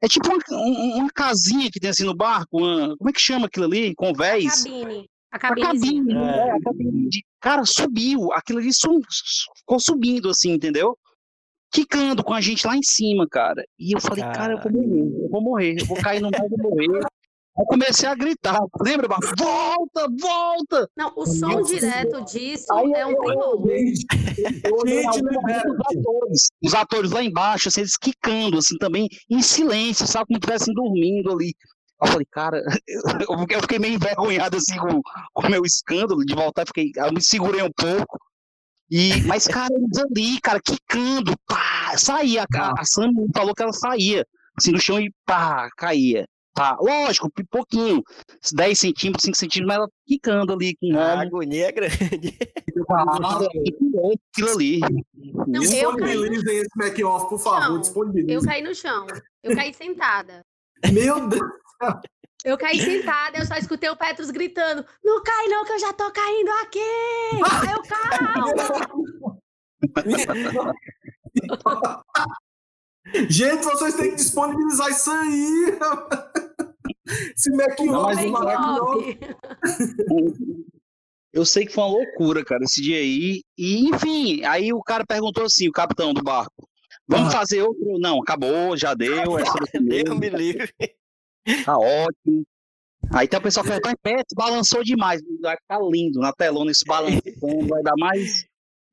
É 0.03 0.07
tipo 0.09 0.27
uma, 0.27 0.37
um- 0.51 0.97
uma 0.99 1.09
casinha 1.09 1.71
que 1.71 1.79
tem 1.79 1.89
assim 1.89 2.03
no 2.03 2.13
barco, 2.15 2.57
uma- 2.59 2.95
como 2.97 3.09
é 3.09 3.13
que 3.13 3.21
chama 3.21 3.47
aquilo 3.47 3.65
ali? 3.65 3.95
Convés? 3.95 4.63
Cabine. 4.65 5.09
A 5.31 5.37
A 5.37 5.39
cabinezinha. 5.39 6.03
cabine, 6.03 6.13
É. 6.13 6.37
é, 6.47 6.51
a 6.51 6.59
cabine 6.61 7.09
de- 7.09 7.25
Cara, 7.45 7.63
subiu. 7.63 8.33
Aquilo 8.33 8.57
ali 8.57 8.73
su- 8.73 9.01
su- 9.07 9.51
ficou 9.59 9.79
subindo, 9.79 10.29
assim, 10.31 10.51
entendeu? 10.51 10.97
Quicando 11.71 12.23
com 12.23 12.33
a 12.33 12.41
gente 12.41 12.65
lá 12.65 12.75
em 12.75 12.81
cima, 12.81 13.27
cara. 13.29 13.63
E 13.77 13.95
eu 13.95 14.01
falei, 14.01 14.23
cara, 14.23 14.53
eu 14.53 14.59
vou 14.59 14.71
morrer, 14.71 15.21
eu 15.21 15.29
vou 15.29 15.41
morrer, 15.43 15.75
eu 15.79 15.85
vou 15.85 15.97
cair 15.97 16.21
no 16.21 16.31
mar, 16.31 16.41
vou 16.49 16.71
morrer. 16.71 17.01
Eu 17.57 17.65
comecei 17.67 18.09
a 18.09 18.15
gritar. 18.15 18.59
Lembra, 18.81 19.07
Barco? 19.07 19.27
Volta, 19.37 20.07
volta! 20.19 20.89
Não, 20.97 21.13
o 21.15 21.25
som 21.25 21.49
Nossa 21.59 21.73
direto 21.73 22.25
disso 22.25 22.65
Aí 22.73 22.91
é 22.93 23.05
um. 23.05 23.11
Gente, 23.67 24.05
libera. 25.21 25.71
os 25.71 25.79
atores, 25.79 26.47
os 26.63 26.73
atores 26.73 27.11
lá 27.11 27.23
embaixo, 27.23 27.69
assim, 27.69 27.81
eles 27.81 27.95
quicando, 27.95 28.57
assim, 28.57 28.75
também, 28.77 29.07
em 29.29 29.41
silêncio, 29.41 30.07
sabe? 30.07 30.25
Como 30.27 30.39
se 30.39 30.39
estivessem 30.39 30.73
dormindo 30.73 31.31
ali. 31.31 31.53
Eu 32.01 32.07
falei, 32.07 32.27
cara, 32.31 32.61
eu 33.49 33.61
fiquei- 33.61 33.79
meio 33.79 33.93
envergonhado, 33.95 34.57
assim, 34.57 34.77
com 34.77 35.01
com 35.33 35.47
o 35.47 35.49
meu 35.49 35.63
escândalo 35.63 36.25
de 36.25 36.35
voltar, 36.35 36.65
fiquei, 36.65 36.91
eu 36.95 37.13
me 37.13 37.21
segurei 37.21 37.61
um 37.61 37.71
pouco. 37.71 38.19
E, 38.89 39.21
mas, 39.23 39.47
cara, 39.47 39.73
eles 39.73 39.97
ali, 39.97 40.39
cara, 40.41 40.59
quicando, 40.63 41.33
pá, 41.47 41.97
saía. 41.97 42.45
A, 42.53 42.81
a 42.81 42.85
Sam 42.85 43.09
falou 43.35 43.53
que 43.55 43.63
ela 43.63 43.73
saía, 43.73 44.23
assim, 44.57 44.71
no 44.71 44.79
chão 44.79 44.99
e 44.99 45.11
pá, 45.25 45.69
caía. 45.75 46.25
Pá, 46.53 46.77
lógico, 46.79 47.29
pouquinho, 47.49 48.01
10 48.53 48.79
centímetros, 48.79 49.23
5 49.25 49.37
centímetros, 49.37 49.67
mas 49.67 49.75
ela 49.75 49.89
quicando 50.07 50.53
ali 50.53 50.73
com 50.79 50.97
A 50.97 51.21
agonia 51.21 51.67
é 51.67 51.71
grande. 51.71 51.97
Aquilo 54.33 54.51
ali. 54.51 54.79
Não, 55.47 55.61
caí, 55.61 56.11
disponibilizem 56.15 56.57
esse 56.59 56.69
make-off, 56.77 57.27
por 57.27 57.39
favor. 57.39 57.81
Não, 57.81 58.29
eu 58.29 58.41
caí 58.41 58.61
no 58.61 58.73
chão. 58.73 59.05
Eu 59.43 59.55
caí 59.55 59.73
sentada. 59.73 60.41
Meu 60.93 61.27
Deus. 61.27 61.41
Eu 62.43 62.57
caí 62.57 62.79
sentada, 62.79 63.37
eu 63.39 63.45
só 63.45 63.55
escutei 63.55 63.89
o 63.89 63.95
Petros 63.97 64.29
gritando: 64.29 64.85
Não 65.03 65.23
cai, 65.23 65.47
não, 65.47 65.65
que 65.65 65.71
eu 65.73 65.79
já 65.79 65.91
tô 65.93 66.11
caindo 66.11 66.49
aqui! 66.63 66.79
Aí 67.43 67.71
eu 67.73 67.81
calma! 67.83 69.55
Gente, 73.29 73.63
vocês 73.63 73.95
têm 73.95 74.09
que 74.11 74.15
disponibilizar 74.15 74.89
isso 74.89 75.11
aí. 75.11 75.77
Esse 77.35 77.51
making 77.51 77.85
Não, 77.85 78.03
mas 78.03 78.17
off 78.17 78.27
o 78.27 78.31
maravilhoso. 78.31 79.17
Eu 81.31 81.45
sei 81.45 81.65
que 81.65 81.73
foi 81.73 81.83
uma 81.83 81.89
loucura, 81.91 82.43
cara, 82.45 82.63
esse 82.63 82.81
dia 82.81 82.97
aí. 82.97 83.41
E, 83.57 83.89
enfim, 83.89 84.43
aí 84.45 84.73
o 84.73 84.81
cara 84.81 85.05
perguntou 85.05 85.43
assim, 85.45 85.67
o 85.67 85.71
capitão 85.71 86.13
do 86.13 86.23
barco, 86.23 86.67
vamos 87.07 87.33
Ah. 87.33 87.39
fazer 87.39 87.61
outro? 87.61 87.99
Não, 87.99 88.21
acabou, 88.21 88.75
já 88.77 88.93
deu, 88.93 89.37
é 89.37 89.43
Deus 89.81 90.17
me 90.17 90.29
livre. 90.29 90.73
Tá 91.65 91.77
ótimo. 91.77 92.43
Aí 93.13 93.27
tem 93.27 93.39
o 93.39 93.43
pessoal 93.43 93.63
que 93.63 93.69
fala, 93.69 93.81
"Mas, 93.85 93.95
Pet, 94.01 94.25
balançou 94.35 94.83
demais. 94.83 95.21
Vai 95.41 95.55
ficar 95.57 95.79
lindo 95.79 96.19
na 96.19 96.33
telona 96.33 96.71
esse 96.71 96.83
balançando, 96.85 97.67
vai 97.69 97.83
dar 97.83 97.95
mais... 97.97 98.45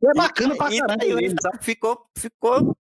É 0.05 0.13
bacana 0.15 0.57
pra 0.57 0.69
caramba 0.69 0.97
mesmo, 1.15 1.39
ficou, 1.61 2.05
ficou 2.19 2.77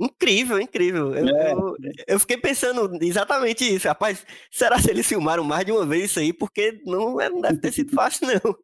incrível, 0.00 0.58
incrível. 0.58 1.14
Eu, 1.14 1.28
É. 1.36 1.52
eu, 1.52 1.74
eu 2.08 2.18
fiquei 2.20 2.38
pensando 2.38 2.90
exatamente 3.04 3.62
isso. 3.64 3.86
Rapaz, 3.86 4.24
será 4.50 4.80
que 4.80 4.90
eles 4.90 5.06
filmaram 5.06 5.44
mais 5.44 5.64
de 5.66 5.72
uma 5.72 5.84
vez 5.84 6.04
isso 6.06 6.18
aí? 6.20 6.32
Porque 6.32 6.80
não, 6.86 7.20
é- 7.20 7.28
não 7.28 7.40
deve 7.42 7.58
ter 7.58 7.70
sido 7.70 7.92
fácil, 8.00 8.26
não. 8.26 8.56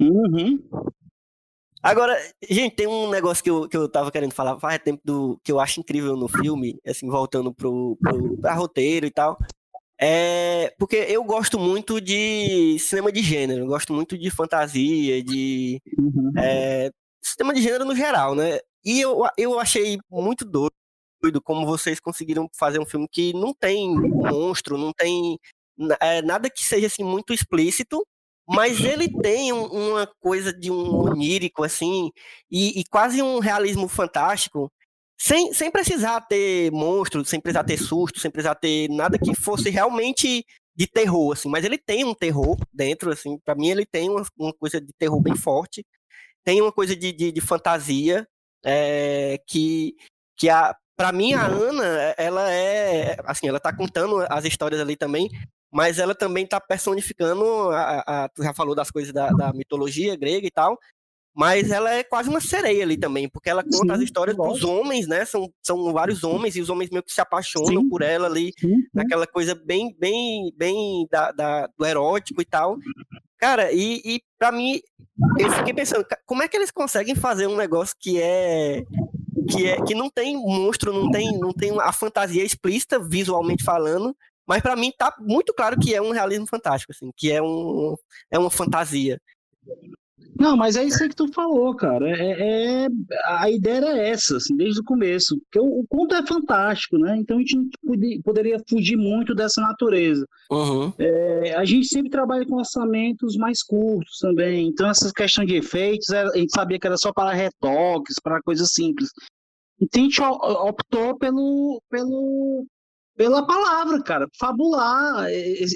Uhum. 0.00 0.68
Agora, 1.80 2.14
gente, 2.50 2.74
tem 2.74 2.88
um 2.88 3.08
negócio 3.08 3.42
que 3.42 3.50
eu, 3.50 3.68
que 3.68 3.76
eu 3.76 3.88
tava 3.88 4.10
querendo 4.10 4.34
falar 4.34 4.58
faz 4.58 4.80
tempo 4.82 5.00
do, 5.04 5.40
que 5.44 5.52
eu 5.52 5.60
acho 5.60 5.78
incrível 5.80 6.16
no 6.16 6.26
filme, 6.26 6.76
assim, 6.84 7.08
voltando 7.08 7.54
pro, 7.54 7.96
pro 8.02 8.36
pra 8.38 8.54
roteiro 8.54 9.06
e 9.06 9.10
tal. 9.12 9.38
É, 10.00 10.72
porque 10.78 10.96
eu 10.96 11.24
gosto 11.24 11.58
muito 11.58 12.00
de 12.00 12.78
cinema 12.78 13.10
de 13.10 13.22
gênero, 13.22 13.66
gosto 13.66 13.92
muito 13.92 14.16
de 14.16 14.30
fantasia, 14.30 15.22
de 15.22 15.80
Uhum. 15.98 16.32
é, 16.38 16.90
cinema 17.22 17.52
de 17.54 17.62
gênero 17.62 17.84
no 17.84 17.96
geral, 17.96 18.34
né? 18.34 18.58
E 18.84 19.00
eu, 19.00 19.22
eu 19.36 19.58
achei 19.58 19.98
muito 20.10 20.44
doido 20.44 20.72
como 21.42 21.66
vocês 21.66 21.98
conseguiram 22.00 22.48
fazer 22.56 22.78
um 22.80 22.86
filme 22.86 23.08
que 23.10 23.32
não 23.34 23.52
tem 23.54 23.90
monstro, 23.90 24.78
não 24.78 24.92
tem 24.92 25.38
é, 26.00 26.22
nada 26.22 26.48
que 26.50 26.64
seja 26.64 26.86
assim 26.86 27.04
muito 27.04 27.32
explícito, 27.32 28.04
mas 28.48 28.80
ele 28.84 29.08
tem 29.22 29.52
um- 29.52 29.66
uma 29.66 30.06
coisa 30.20 30.52
de 30.52 30.70
um 30.70 30.96
onírico 30.96 31.62
assim 31.64 32.10
e, 32.50 32.80
e 32.80 32.84
quase 32.90 33.22
um 33.22 33.38
realismo 33.40 33.88
fantástico. 33.88 34.70
Sem, 35.20 35.52
sem 35.52 35.70
precisar 35.70 36.20
ter 36.22 36.70
monstro, 36.70 37.24
sem 37.24 37.40
precisar 37.40 37.64
ter 37.64 37.76
susto, 37.76 38.20
sem 38.20 38.30
precisar 38.30 38.54
ter 38.54 38.88
nada 38.88 39.18
que 39.18 39.34
fosse 39.34 39.68
realmente 39.70 40.44
de 40.76 40.86
terror, 40.86 41.32
assim. 41.32 41.48
Mas 41.48 41.64
ele 41.64 41.76
tem 41.76 42.04
um 42.04 42.14
terror 42.14 42.56
dentro, 42.72 43.10
assim. 43.10 43.36
Para 43.44 43.54
mim, 43.56 43.68
ele 43.68 43.84
tem 43.84 44.08
uma, 44.08 44.24
uma 44.38 44.52
coisa 44.54 44.80
de 44.80 44.92
terror 44.98 45.20
bem 45.20 45.34
forte 45.36 45.84
tem 46.44 46.60
uma 46.62 46.72
coisa 46.72 46.96
de, 46.96 47.12
de, 47.12 47.32
de 47.32 47.40
fantasia 47.40 48.26
é, 48.64 49.38
que, 49.46 49.94
que 50.36 50.48
a, 50.48 50.74
para 50.96 51.12
mim 51.12 51.34
a 51.34 51.46
Ana 51.46 52.14
ela 52.16 52.50
é 52.52 53.16
assim 53.24 53.48
ela 53.48 53.60
tá 53.60 53.74
contando 53.74 54.24
as 54.30 54.44
histórias 54.44 54.80
ali 54.80 54.96
também 54.96 55.28
mas 55.70 55.98
ela 55.98 56.14
também 56.14 56.46
tá 56.46 56.60
personificando 56.60 57.44
a, 57.70 58.24
a- 58.24 58.28
tu 58.30 58.42
já 58.42 58.54
falou 58.54 58.74
das 58.74 58.90
coisas 58.90 59.12
da, 59.12 59.28
da 59.30 59.52
mitologia 59.52 60.16
grega 60.16 60.46
e 60.46 60.50
tal 60.50 60.78
mas 61.38 61.70
ela 61.70 61.92
é 61.94 62.02
quase 62.02 62.28
uma 62.28 62.40
sereia 62.40 62.82
ali 62.82 62.96
também 62.98 63.28
porque 63.28 63.48
ela 63.48 63.62
conta 63.62 63.92
as 63.92 63.98
Sim, 64.00 64.04
histórias 64.04 64.36
dos 64.36 64.44
lógico. 64.46 64.68
homens 64.72 65.06
né 65.06 65.24
são, 65.24 65.48
são 65.62 65.92
vários 65.92 66.24
homens 66.24 66.56
e 66.56 66.60
os 66.60 66.68
homens 66.68 66.90
meio 66.90 67.02
que 67.04 67.12
se 67.12 67.20
apaixonam 67.20 67.82
Sim. 67.82 67.88
por 67.88 68.02
ela 68.02 68.26
ali 68.26 68.52
Sim, 68.58 68.74
naquela 68.92 69.24
coisa 69.24 69.54
bem, 69.54 69.94
bem, 69.96 70.52
bem 70.56 71.06
da, 71.08 71.30
da- 71.30 71.68
do 71.78 71.86
erótico 71.86 72.42
e 72.42 72.44
tal. 72.44 72.76
Cara, 73.38 73.70
e, 73.70 74.02
e 74.04 74.20
para 74.36 74.50
mim, 74.50 74.80
eu 75.38 75.48
fiquei 75.52 75.72
pensando, 75.72 76.04
como 76.26 76.42
é 76.42 76.48
que 76.48 76.56
eles 76.56 76.72
conseguem 76.72 77.14
fazer 77.14 77.46
um 77.46 77.56
negócio 77.56 77.94
que 78.00 78.20
é 78.20 78.82
que 79.48 79.64
é 79.66 79.80
que 79.84 79.94
não 79.94 80.10
tem 80.10 80.36
monstro, 80.36 80.92
não 80.92 81.08
tem, 81.10 81.38
não 81.38 81.52
tem 81.52 81.70
a 81.80 81.92
fantasia 81.92 82.42
explícita 82.44 82.98
visualmente 82.98 83.62
falando, 83.62 84.14
mas 84.44 84.60
pra 84.60 84.74
mim 84.74 84.92
tá 84.98 85.14
muito 85.20 85.54
claro 85.54 85.78
que 85.78 85.94
é 85.94 86.02
um 86.02 86.10
realismo 86.10 86.46
fantástico, 86.48 86.92
assim, 86.92 87.10
que 87.16 87.30
é 87.30 87.40
um 87.40 87.94
é 88.28 88.38
uma 88.38 88.50
fantasia. 88.50 89.20
Não, 90.38 90.56
mas 90.56 90.76
é 90.76 90.84
isso 90.84 91.02
aí 91.02 91.08
que 91.08 91.16
tu 91.16 91.26
falou, 91.32 91.74
cara. 91.74 92.08
É, 92.08 92.84
é- 92.84 92.88
a 93.26 93.50
ideia 93.50 93.76
era 93.78 93.98
essa, 93.98 94.36
assim, 94.36 94.54
desde 94.56 94.80
o 94.80 94.84
começo. 94.84 95.36
Porque 95.40 95.58
o, 95.58 95.80
o 95.80 95.86
conto 95.88 96.14
é 96.14 96.24
fantástico, 96.24 96.96
né? 96.96 97.16
Então 97.16 97.36
a 97.38 97.40
gente 97.40 97.56
não 97.56 97.68
pode- 97.84 98.20
poderia 98.22 98.56
fugir 98.68 98.96
muito 98.96 99.34
dessa 99.34 99.60
natureza. 99.60 100.24
Uhum. 100.50 100.92
É, 100.96 101.54
a 101.56 101.64
gente 101.64 101.88
sempre 101.88 102.08
trabalha 102.10 102.46
com 102.46 102.54
orçamentos 102.54 103.36
mais 103.36 103.64
curtos 103.64 104.18
também. 104.20 104.68
Então 104.68 104.88
essa 104.88 105.10
questão 105.12 105.44
de 105.44 105.56
efeitos, 105.56 106.08
é, 106.10 106.22
a 106.22 106.36
gente 106.36 106.52
sabia 106.54 106.78
que 106.78 106.86
era 106.86 106.96
só 106.96 107.12
para 107.12 107.32
retoques, 107.32 108.14
para 108.22 108.40
coisas 108.42 108.70
simples. 108.72 109.10
Então 109.80 110.02
a 110.02 110.04
gente 110.04 110.20
optou 110.22 111.18
pelo, 111.18 111.82
pelo, 111.90 112.64
pela 113.16 113.44
palavra, 113.44 114.00
cara. 114.04 114.28
Fabular 114.38 115.26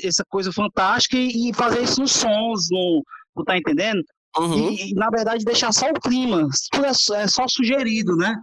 essa 0.04 0.24
coisa 0.28 0.52
fantástica 0.52 1.16
e, 1.16 1.50
e 1.50 1.54
fazer 1.54 1.82
isso 1.82 2.00
nos 2.00 2.12
sons, 2.12 2.68
no, 2.70 3.02
tu 3.36 3.42
tá 3.44 3.58
entendendo? 3.58 4.02
Uhum. 4.38 4.70
E, 4.70 4.90
e, 4.90 4.94
na 4.94 5.10
verdade, 5.10 5.44
deixar 5.44 5.72
só 5.72 5.90
o 5.90 6.00
clima. 6.00 6.48
Tudo 6.72 6.86
é, 6.86 6.94
só- 6.94 7.16
é 7.16 7.26
só 7.28 7.46
sugerido, 7.48 8.16
né? 8.16 8.34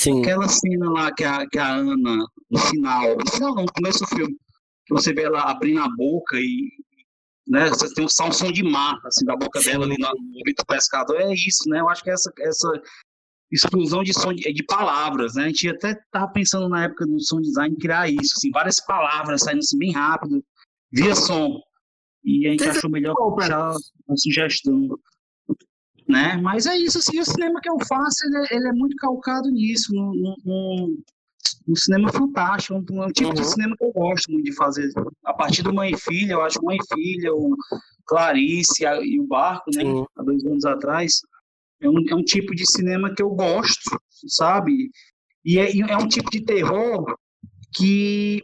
Sim. 0.00 0.20
Aquela 0.22 0.48
cena 0.48 0.90
lá 0.90 1.12
que 1.12 1.22
a, 1.24 1.46
que 1.46 1.58
a 1.58 1.74
Ana, 1.74 2.26
no 2.50 2.58
final, 2.58 3.16
no 3.16 3.30
final 3.30 3.54
não, 3.54 3.62
no 3.64 3.72
começo 3.72 4.00
do 4.00 4.06
filme, 4.08 4.34
que 4.86 4.94
você 4.94 5.12
vê 5.12 5.22
ela 5.22 5.42
abrindo 5.42 5.80
a 5.80 5.88
boca 5.88 6.36
e 6.36 6.68
né, 7.46 7.68
você 7.68 7.92
tem 7.94 8.04
um 8.04 8.08
som, 8.08 8.28
um 8.28 8.32
som 8.32 8.50
de 8.50 8.62
mar, 8.62 8.98
assim, 9.04 9.24
da 9.24 9.36
boca 9.36 9.60
dela 9.60 9.84
ali 9.84 9.96
no 9.98 10.42
grito 10.44 10.62
do 10.62 10.66
pescador. 10.66 11.20
É 11.20 11.32
isso, 11.32 11.68
né? 11.68 11.80
Eu 11.80 11.88
acho 11.88 12.02
que 12.02 12.10
essa, 12.10 12.32
essa 12.38 12.82
explosão 13.52 14.02
de 14.02 14.12
som 14.12 14.32
de, 14.32 14.50
de 14.52 14.64
palavras, 14.64 15.34
né? 15.34 15.44
A 15.44 15.46
gente 15.48 15.68
até 15.68 15.94
tava 16.10 16.28
pensando 16.32 16.68
na 16.68 16.84
época 16.84 17.06
do 17.06 17.20
som 17.20 17.40
design 17.40 17.76
criar 17.76 18.08
isso, 18.08 18.34
assim, 18.36 18.50
várias 18.50 18.80
palavras 18.80 19.42
saindo 19.42 19.58
assim 19.60 19.78
bem 19.78 19.92
rápido, 19.92 20.42
via 20.90 21.14
som. 21.14 21.60
E 22.24 22.46
a 22.48 22.50
gente 22.52 22.64
achou 22.64 22.90
melhor 22.90 23.14
uma 24.08 24.16
sugestão. 24.16 24.88
Né? 26.08 26.36
Mas 26.36 26.66
é 26.66 26.76
isso, 26.76 26.98
assim, 26.98 27.18
o 27.18 27.24
cinema 27.24 27.60
que 27.62 27.68
eu 27.70 27.78
faço, 27.86 28.26
ele, 28.26 28.36
é- 28.36 28.56
ele 28.56 28.68
é 28.68 28.72
muito 28.72 28.94
calcado 28.96 29.50
nisso, 29.50 29.94
no, 29.94 30.12
no- 30.44 30.98
no 31.66 31.76
cinema 31.76 32.12
fantástico, 32.12 32.74
um, 32.74 33.04
um 33.04 33.08
tipo 33.08 33.32
de 33.32 33.40
Uhum. 33.40 33.46
cinema 33.48 33.76
que 33.76 33.84
eu 33.84 33.92
gosto 33.92 34.30
muito 34.30 34.44
de 34.44 34.54
fazer. 34.54 34.92
A 35.24 35.32
partir 35.32 35.62
do 35.62 35.72
Mãe 35.72 35.92
e 35.92 35.98
Filha, 35.98 36.34
eu 36.34 36.42
acho 36.42 36.62
Mãe 36.62 36.76
e 36.78 36.94
Filha, 36.94 37.32
o 37.34 37.56
Clarice 38.06 38.84
a- 38.84 39.00
e 39.02 39.18
o 39.18 39.26
Barco, 39.26 39.70
né? 39.74 39.82
Sim. 39.82 40.04
Há 40.16 40.22
dois 40.22 40.44
anos 40.44 40.64
atrás. 40.66 41.20
É 41.80 41.88
um, 41.88 42.04
é 42.08 42.14
um 42.14 42.22
tipo 42.22 42.54
de 42.54 42.70
cinema 42.70 43.14
que 43.14 43.22
eu 43.22 43.30
gosto, 43.30 43.98
sabe? 44.26 44.90
E 45.44 45.58
é, 45.58 45.74
e 45.74 45.80
é 45.82 45.96
um 45.96 46.08
tipo 46.08 46.30
de 46.30 46.42
terror 46.44 47.04
que 47.74 48.42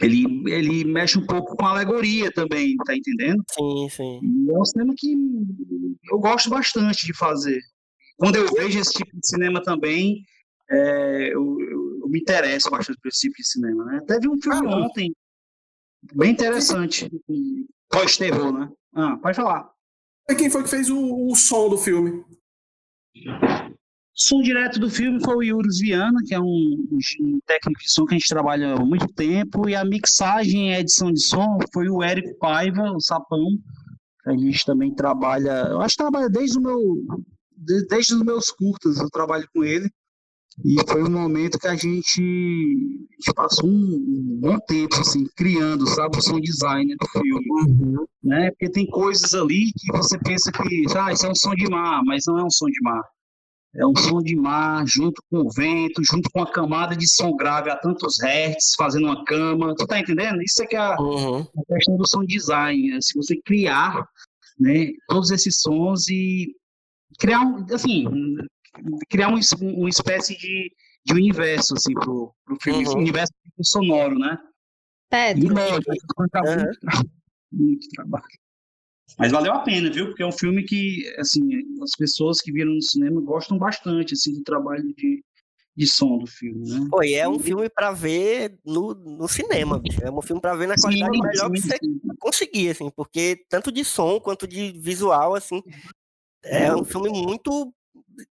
ele, 0.00 0.24
ele 0.50 0.84
mexe 0.84 1.18
um 1.18 1.26
pouco 1.26 1.56
com 1.56 1.66
alegoria 1.66 2.30
também, 2.32 2.76
tá 2.84 2.94
entendendo? 2.96 3.42
Sim, 3.50 3.88
sim. 3.90 4.20
E 4.22 4.50
é 4.50 4.58
um 4.58 4.64
cinema 4.64 4.94
que 4.96 5.14
eu 6.10 6.18
gosto 6.18 6.48
bastante 6.50 7.06
de 7.06 7.16
fazer. 7.16 7.60
Quando 8.16 8.36
eu 8.36 8.46
vejo 8.52 8.78
esse 8.78 8.92
tipo 8.92 9.10
de 9.18 9.26
cinema 9.26 9.62
também, 9.62 10.22
é, 10.70 11.28
eu, 11.34 11.60
eu- 11.60 11.98
eu 12.02 12.08
me 12.08 12.20
interesso 12.20 12.70
bastante 12.70 12.98
por 13.00 13.08
esse 13.08 13.20
tipo 13.20 13.36
de 13.36 13.46
cinema. 13.46 13.84
Né? 13.84 13.98
Até 13.98 14.18
vi 14.18 14.28
um 14.28 14.40
filme 14.40 14.66
Ah, 14.66 14.76
ontem, 14.76 15.14
bem 16.14 16.30
interessante, 16.32 17.08
pós-terror, 17.90 18.52
né? 18.52 18.68
Ah, 18.94 19.16
pode 19.16 19.36
falar. 19.36 19.70
E 20.28 20.34
quem 20.34 20.50
foi 20.50 20.62
que 20.62 20.68
fez 20.70 20.90
o, 20.90 21.28
o 21.30 21.34
som 21.36 21.68
do 21.70 21.78
filme? 21.78 22.24
Som 24.20 24.42
direto 24.42 24.80
do 24.80 24.90
filme 24.90 25.22
foi 25.24 25.36
o 25.36 25.42
Yurus 25.42 25.78
Viana, 25.78 26.18
que 26.26 26.34
é 26.34 26.40
um, 26.40 26.44
um 27.20 27.38
técnico 27.46 27.80
de 27.80 27.88
som 27.90 28.04
que 28.04 28.14
a 28.16 28.18
gente 28.18 28.28
trabalha 28.28 28.74
há 28.74 28.84
muito 28.84 29.06
tempo, 29.14 29.68
e 29.68 29.76
a 29.76 29.84
mixagem 29.84 30.70
e 30.70 30.74
a 30.74 30.80
edição 30.80 31.12
de 31.12 31.20
som 31.24 31.56
foi 31.72 31.88
o 31.88 32.02
Érico 32.02 32.36
Paiva, 32.38 32.90
o 32.90 33.00
Sapão, 33.00 33.46
que 34.24 34.30
a 34.30 34.36
gente 34.36 34.64
também 34.66 34.92
trabalha, 34.92 35.68
eu 35.70 35.80
acho 35.80 35.94
que 35.96 36.02
trabalha 36.02 36.28
desde 36.28 36.58
o 36.58 36.62
meu, 36.62 36.80
de- 37.56 37.86
desde 37.86 38.14
os 38.14 38.22
meus 38.24 38.50
curtas, 38.50 38.98
eu 38.98 39.08
trabalho 39.08 39.46
com 39.54 39.62
ele, 39.62 39.88
e 40.64 40.74
foi 40.88 41.04
um 41.04 41.10
momento 41.10 41.56
que 41.56 41.68
a 41.68 41.76
gente, 41.76 42.20
a 42.20 43.14
gente 43.22 43.34
passou 43.36 43.68
um, 43.68 44.38
bom 44.40 44.58
tempo, 44.66 44.96
assim, 44.96 45.24
criando, 45.36 45.86
sabe, 45.86 46.18
o 46.18 46.22
som 46.22 46.40
design 46.40 46.92
do 46.96 47.06
filme 47.06 47.98
né? 48.24 48.50
Porque 48.50 48.68
tem 48.68 48.84
coisas 48.86 49.32
ali 49.32 49.70
que 49.76 49.96
você 49.96 50.18
pensa 50.18 50.50
que, 50.50 50.84
ah, 50.96 51.12
isso 51.12 51.24
é 51.24 51.30
um 51.30 51.36
som 51.36 51.54
de 51.54 51.70
mar, 51.70 52.02
mas 52.04 52.24
não 52.26 52.36
é 52.40 52.42
um 52.44 52.50
som 52.50 52.66
de 52.66 52.80
mar. 52.82 53.04
É 53.74 53.86
um 53.86 53.94
som 53.94 54.22
de 54.22 54.34
mar 54.34 54.84
junto 54.86 55.22
com 55.30 55.40
o 55.40 55.50
vento, 55.50 56.02
junto 56.02 56.30
com 56.30 56.40
a 56.42 56.50
camada 56.50 56.96
de 56.96 57.06
som 57.06 57.36
grave 57.36 57.70
a 57.70 57.76
tantos 57.76 58.18
hertz, 58.20 58.74
fazendo 58.76 59.06
uma 59.06 59.24
cama. 59.24 59.74
Tu 59.76 59.86
tá 59.86 60.00
entendendo? 60.00 60.42
Isso 60.42 60.62
é 60.62 60.66
que 60.66 60.74
é 60.74 60.78
a, 60.78 60.96
Uhum. 61.00 61.40
a 61.40 61.74
questão 61.74 61.96
do 61.96 62.06
som 62.08 62.24
design, 62.24 62.90
né? 62.90 62.98
se 63.02 63.14
você 63.16 63.36
criar, 63.44 64.08
né, 64.58 64.88
todos 65.06 65.30
esses 65.30 65.60
sons 65.60 66.08
e 66.08 66.54
criar 67.18 67.40
um, 67.42 67.64
assim, 67.72 68.04
criar 69.10 69.28
um, 69.28 69.38
uma 69.62 69.88
espécie 69.88 70.36
de, 70.36 70.72
de 71.04 71.12
universo 71.14 71.74
assim 71.74 71.92
pro, 71.92 72.34
pro 72.44 72.56
filme, 72.62 72.86
Uhum. 72.86 72.94
um 72.94 72.98
universo 72.98 73.32
sonoro, 73.62 74.18
né? 74.18 74.38
Pedro. 75.10 75.44
E 75.44 75.48
lógico, 75.48 75.92
muito, 76.18 77.00
muito 77.52 77.88
trabalho. 77.90 78.24
Mas 79.16 79.32
valeu 79.32 79.52
a 79.52 79.60
pena, 79.60 79.90
viu? 79.90 80.06
Porque 80.06 80.22
é 80.22 80.26
um 80.26 80.32
filme 80.32 80.64
que, 80.64 81.02
assim, 81.18 81.42
as 81.82 81.92
pessoas 81.96 82.40
que 82.40 82.52
viram 82.52 82.72
no 82.72 82.82
cinema 82.82 83.20
gostam 83.20 83.58
bastante, 83.58 84.14
assim, 84.14 84.34
do 84.34 84.42
trabalho 84.42 84.92
de, 84.94 85.24
de 85.76 85.86
som 85.86 86.18
do 86.18 86.26
filme, 86.26 86.68
né? 86.68 86.86
Pô, 86.90 87.02
é 87.02 87.28
um 87.28 87.38
filme 87.38 87.68
pra 87.68 87.92
ver 87.92 88.58
no, 88.64 88.94
no 88.94 89.28
cinema, 89.28 89.78
bicho. 89.78 90.02
É 90.02 90.10
um 90.10 90.22
filme 90.22 90.42
pra 90.42 90.54
ver 90.54 90.68
na 90.68 90.76
qualidade 90.76 91.16
Sim, 91.16 91.22
melhor 91.22 91.50
que 91.50 91.60
sim, 91.60 91.68
você 91.68 91.78
sim. 91.82 92.00
conseguir, 92.18 92.70
assim, 92.70 92.90
porque 92.90 93.44
tanto 93.48 93.72
de 93.72 93.84
som 93.84 94.20
quanto 94.20 94.46
de 94.46 94.72
visual, 94.78 95.34
assim, 95.34 95.62
é 96.44 96.74
um 96.74 96.84
filme 96.84 97.10
muito 97.10 97.72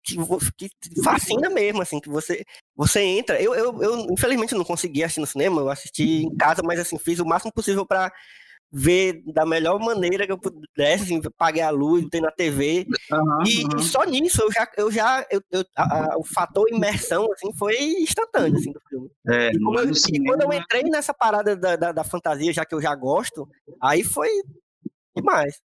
que, 0.03 0.15
que 0.57 1.03
fascina 1.03 1.49
mesmo, 1.49 1.81
assim, 1.81 1.99
que 1.99 2.09
você 2.09 2.43
você 2.75 3.01
entra. 3.01 3.41
Eu, 3.41 3.53
eu, 3.53 3.81
eu 3.81 4.07
infelizmente 4.11 4.55
não 4.55 4.63
consegui 4.63 5.03
assistir 5.03 5.21
no 5.21 5.27
cinema, 5.27 5.61
eu 5.61 5.69
assisti 5.69 6.23
em 6.23 6.35
casa, 6.35 6.61
mas 6.63 6.79
assim 6.79 6.97
fiz 6.97 7.19
o 7.19 7.25
máximo 7.25 7.51
possível 7.53 7.85
pra 7.85 8.11
ver 8.75 9.21
da 9.31 9.45
melhor 9.45 9.79
maneira 9.79 10.25
que 10.25 10.31
eu 10.31 10.37
pudesse, 10.39 11.03
assim, 11.03 11.21
paguei 11.37 11.61
a 11.61 11.69
luz, 11.69 12.03
botei 12.03 12.19
na 12.19 12.31
TV. 12.31 12.87
Aham, 13.11 13.43
E, 13.45 13.67
e 13.77 13.83
só 13.83 14.03
nisso 14.03 14.41
eu 14.41 14.51
já, 14.51 14.67
eu 14.75 14.91
já 14.91 15.23
eu, 15.29 15.41
eu- 15.51 15.63
a- 15.77 16.13
a- 16.13 16.17
o 16.17 16.23
fator 16.23 16.67
imersão 16.71 17.31
assim 17.31 17.53
foi 17.53 17.75
instantâneo 18.01 18.57
assim 18.57 18.71
do 18.71 18.81
filme. 18.89 19.11
É, 19.27 19.51
E, 19.51 19.55
eu- 19.55 19.85
do 19.85 19.91
e 19.91 19.95
cinema, 19.95 20.25
quando 20.35 20.41
eu 20.51 20.59
entrei 20.59 20.81
nessa 20.85 21.13
parada 21.13 21.55
da, 21.55 21.75
da, 21.75 21.91
da 21.91 22.03
fantasia, 22.03 22.51
já 22.51 22.65
que 22.65 22.73
eu 22.73 22.81
já 22.81 22.95
gosto, 22.95 23.47
aí 23.79 24.03
foi 24.03 24.29
demais. 25.15 25.61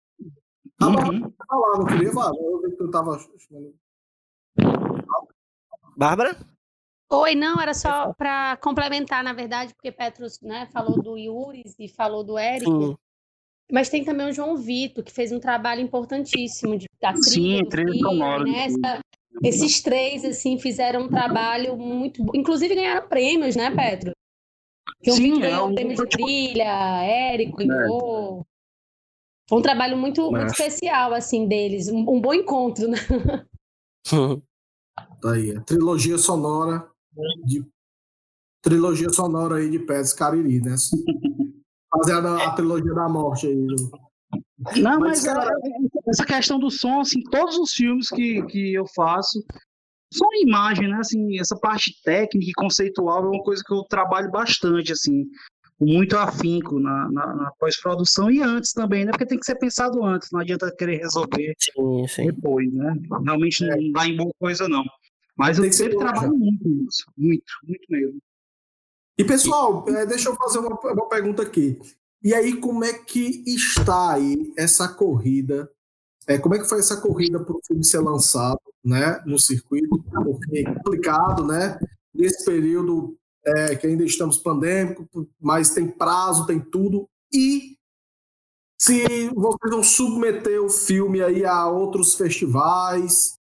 uhum. 0.83 1.31
falar, 1.47 1.79
não 1.79 1.85
queria 1.85 2.11
falar. 2.11 2.35
Eu 2.39 2.63
vi 2.63 2.71
que 2.71 2.77
tu 2.79 2.91
tava. 2.91 3.19
Bárbara? 5.97 6.37
Oi, 7.11 7.35
não, 7.35 7.61
era 7.61 7.75
só 7.75 8.13
para 8.15 8.57
complementar, 8.57 9.23
na 9.23 9.33
verdade, 9.33 9.75
porque 9.75 9.93
Petros 9.93 10.41
né, 10.41 10.67
falou 10.73 10.99
do 11.01 11.17
Yuris 11.17 11.75
e 11.79 11.89
falou 11.89 12.25
do 12.25 12.37
Érico, 12.39 12.71
Sim. 12.89 12.97
mas 13.71 13.89
tem 13.89 14.05
também 14.05 14.29
o 14.29 14.33
João 14.33 14.57
Vitor, 14.57 15.05
que 15.05 15.13
fez 15.13 15.31
um 15.31 15.39
trabalho 15.39 15.81
importantíssimo 15.81 16.77
de, 16.77 16.87
da 17.01 17.13
trilha 17.13 17.59
Sim, 17.63 17.69
trilha 17.69 17.93
filme, 17.93 18.03
sonora 18.03 18.45
né? 18.45 18.67
Essa- 18.67 19.01
esses 19.43 19.83
três, 19.83 20.25
assim, 20.25 20.59
fizeram 20.59 21.03
um 21.03 21.09
trabalho 21.09 21.77
muito 21.77 22.23
bom. 22.25 22.33
Inclusive 22.35 22.75
ganharam 22.75 23.07
prêmios, 23.09 23.55
né, 23.55 23.71
Petro? 23.71 24.13
João 25.05 25.17
Sim, 25.19 25.23
Vitor 25.35 25.45
é 25.45 25.51
ganhou 25.51 25.67
um- 25.69 25.71
o 25.71 25.75
prêmio 25.75 25.97
de 25.97 26.07
trilha, 26.09 27.03
Érico 27.05 27.57
ganhou. 27.59 28.47
Foi 29.49 29.59
um 29.59 29.63
trabalho 29.63 29.97
muito, 29.99 30.31
muito 30.31 30.47
especial, 30.49 31.13
assim, 31.13 31.47
deles. 31.47 31.89
Um, 31.89 31.99
um 32.09 32.21
bom 32.21 32.33
encontro, 32.33 32.89
né? 32.89 32.97
Tá 35.21 35.33
aí, 35.35 35.55
a 35.55 35.61
trilogia 35.61 36.17
sonora 36.17 36.91
de 37.45 37.65
trilogia 38.63 39.11
sonora 39.11 39.57
aí 39.57 39.71
de 39.71 39.79
Pés 39.79 40.13
Cariri, 40.13 40.61
né? 40.61 40.75
Fazendo 41.91 42.29
a, 42.29 42.51
trilogia 42.55 42.93
da 42.93 43.09
morte 43.09 43.47
aí. 43.47 43.67
Não, 44.83 44.99
Mas, 44.99 45.23
mas, 45.23 45.25
cara- 45.25 45.45
é- 45.49 46.11
essa 46.11 46.25
questão 46.25 46.59
do 46.59 46.71
som, 46.71 47.01
assim, 47.01 47.23
todos 47.31 47.57
os 47.57 47.73
filmes 47.73 48.09
que, 48.09 48.43
que 48.47 48.75
eu 48.75 48.85
faço, 48.95 49.45
só 50.13 50.25
a 50.27 50.41
imagem, 50.41 50.89
né? 50.89 50.97
Assim, 50.97 51.39
essa 51.39 51.57
parte 51.57 51.93
técnica 52.03 52.51
e 52.51 52.55
conceitual 52.55 53.25
é 53.25 53.29
uma 53.29 53.43
coisa 53.43 53.63
que 53.65 53.73
eu 53.73 53.83
trabalho 53.85 54.31
bastante, 54.31 54.93
assim, 54.93 55.25
com 55.79 55.87
muito 55.87 56.17
afinco 56.17 56.81
na, 56.81 57.11
na, 57.13 57.35
na 57.35 57.51
pós-produção 57.59 58.31
e 58.31 58.41
antes 58.41 58.73
também, 58.73 59.05
né? 59.05 59.11
Porque 59.11 59.27
tem 59.27 59.39
que 59.39 59.47
ser 59.47 59.57
pensado 59.57 60.03
antes, 60.05 60.31
não 60.33 60.41
adianta 60.41 60.75
querer 60.77 60.99
resolver 60.99 61.53
Sim, 61.59 62.09
sim. 62.09 62.27
depois, 62.27 62.73
né? 62.73 62.95
Realmente 63.25 63.65
não 63.67 63.93
dá 63.93 64.07
em 64.07 64.17
boa 64.17 64.31
coisa, 64.39 64.69
não. 64.69 64.85
Mas 65.37 65.59
eu 65.59 65.73
sempre 65.73 65.99
trabalho 65.99 66.37
muito 66.37 66.69
nisso, 66.69 67.11
muito, 67.17 67.45
muito 67.65 67.85
mesmo. 67.89 68.19
E 69.19 69.25
pessoal, 69.25 69.85
é, 69.89 70.07
deixa 70.07 70.29
eu 70.29 70.37
fazer 70.37 70.59
uma, 70.59 70.79
uma 70.79 71.09
pergunta 71.09 71.43
aqui. 71.43 71.79
E 72.23 72.33
aí, 72.35 72.57
como 72.57 72.85
é 72.85 72.93
que 72.93 73.45
está 73.47 74.15
aí 74.15 74.53
essa 74.57 74.89
corrida? 74.89 75.71
É, 76.27 76.39
como 76.39 76.55
é 76.55 76.59
que 76.59 76.69
foi 76.69 76.79
essa 76.79 77.01
corrida 77.01 77.39
para 77.39 77.55
o 77.55 77.61
filme 77.67 77.85
ser 77.85 77.99
lançado, 77.99 78.61
né, 78.83 79.23
no 79.27 79.39
circuito? 79.39 80.03
Porque 80.03 80.59
é 80.59 80.75
complicado, 80.75 81.47
né? 81.47 81.79
Nesse 82.15 82.45
período 82.45 83.17
é, 83.45 83.77
que 83.77 83.87
ainda 83.87 84.05
estamos 84.05 84.39
pandêmico, 84.39 85.07
mas 85.41 85.71
tem 85.71 85.87
prazo, 85.87 86.47
tem 86.47 86.59
tudo. 86.59 87.09
E 87.33 87.77
se 88.81 89.29
vocês 89.35 89.71
vão 89.71 89.83
submeter 89.83 90.63
o 90.63 90.71
filme 90.71 91.23
aí 91.23 91.45
a 91.45 91.69
outros 91.69 92.15
festivais, 92.15 93.39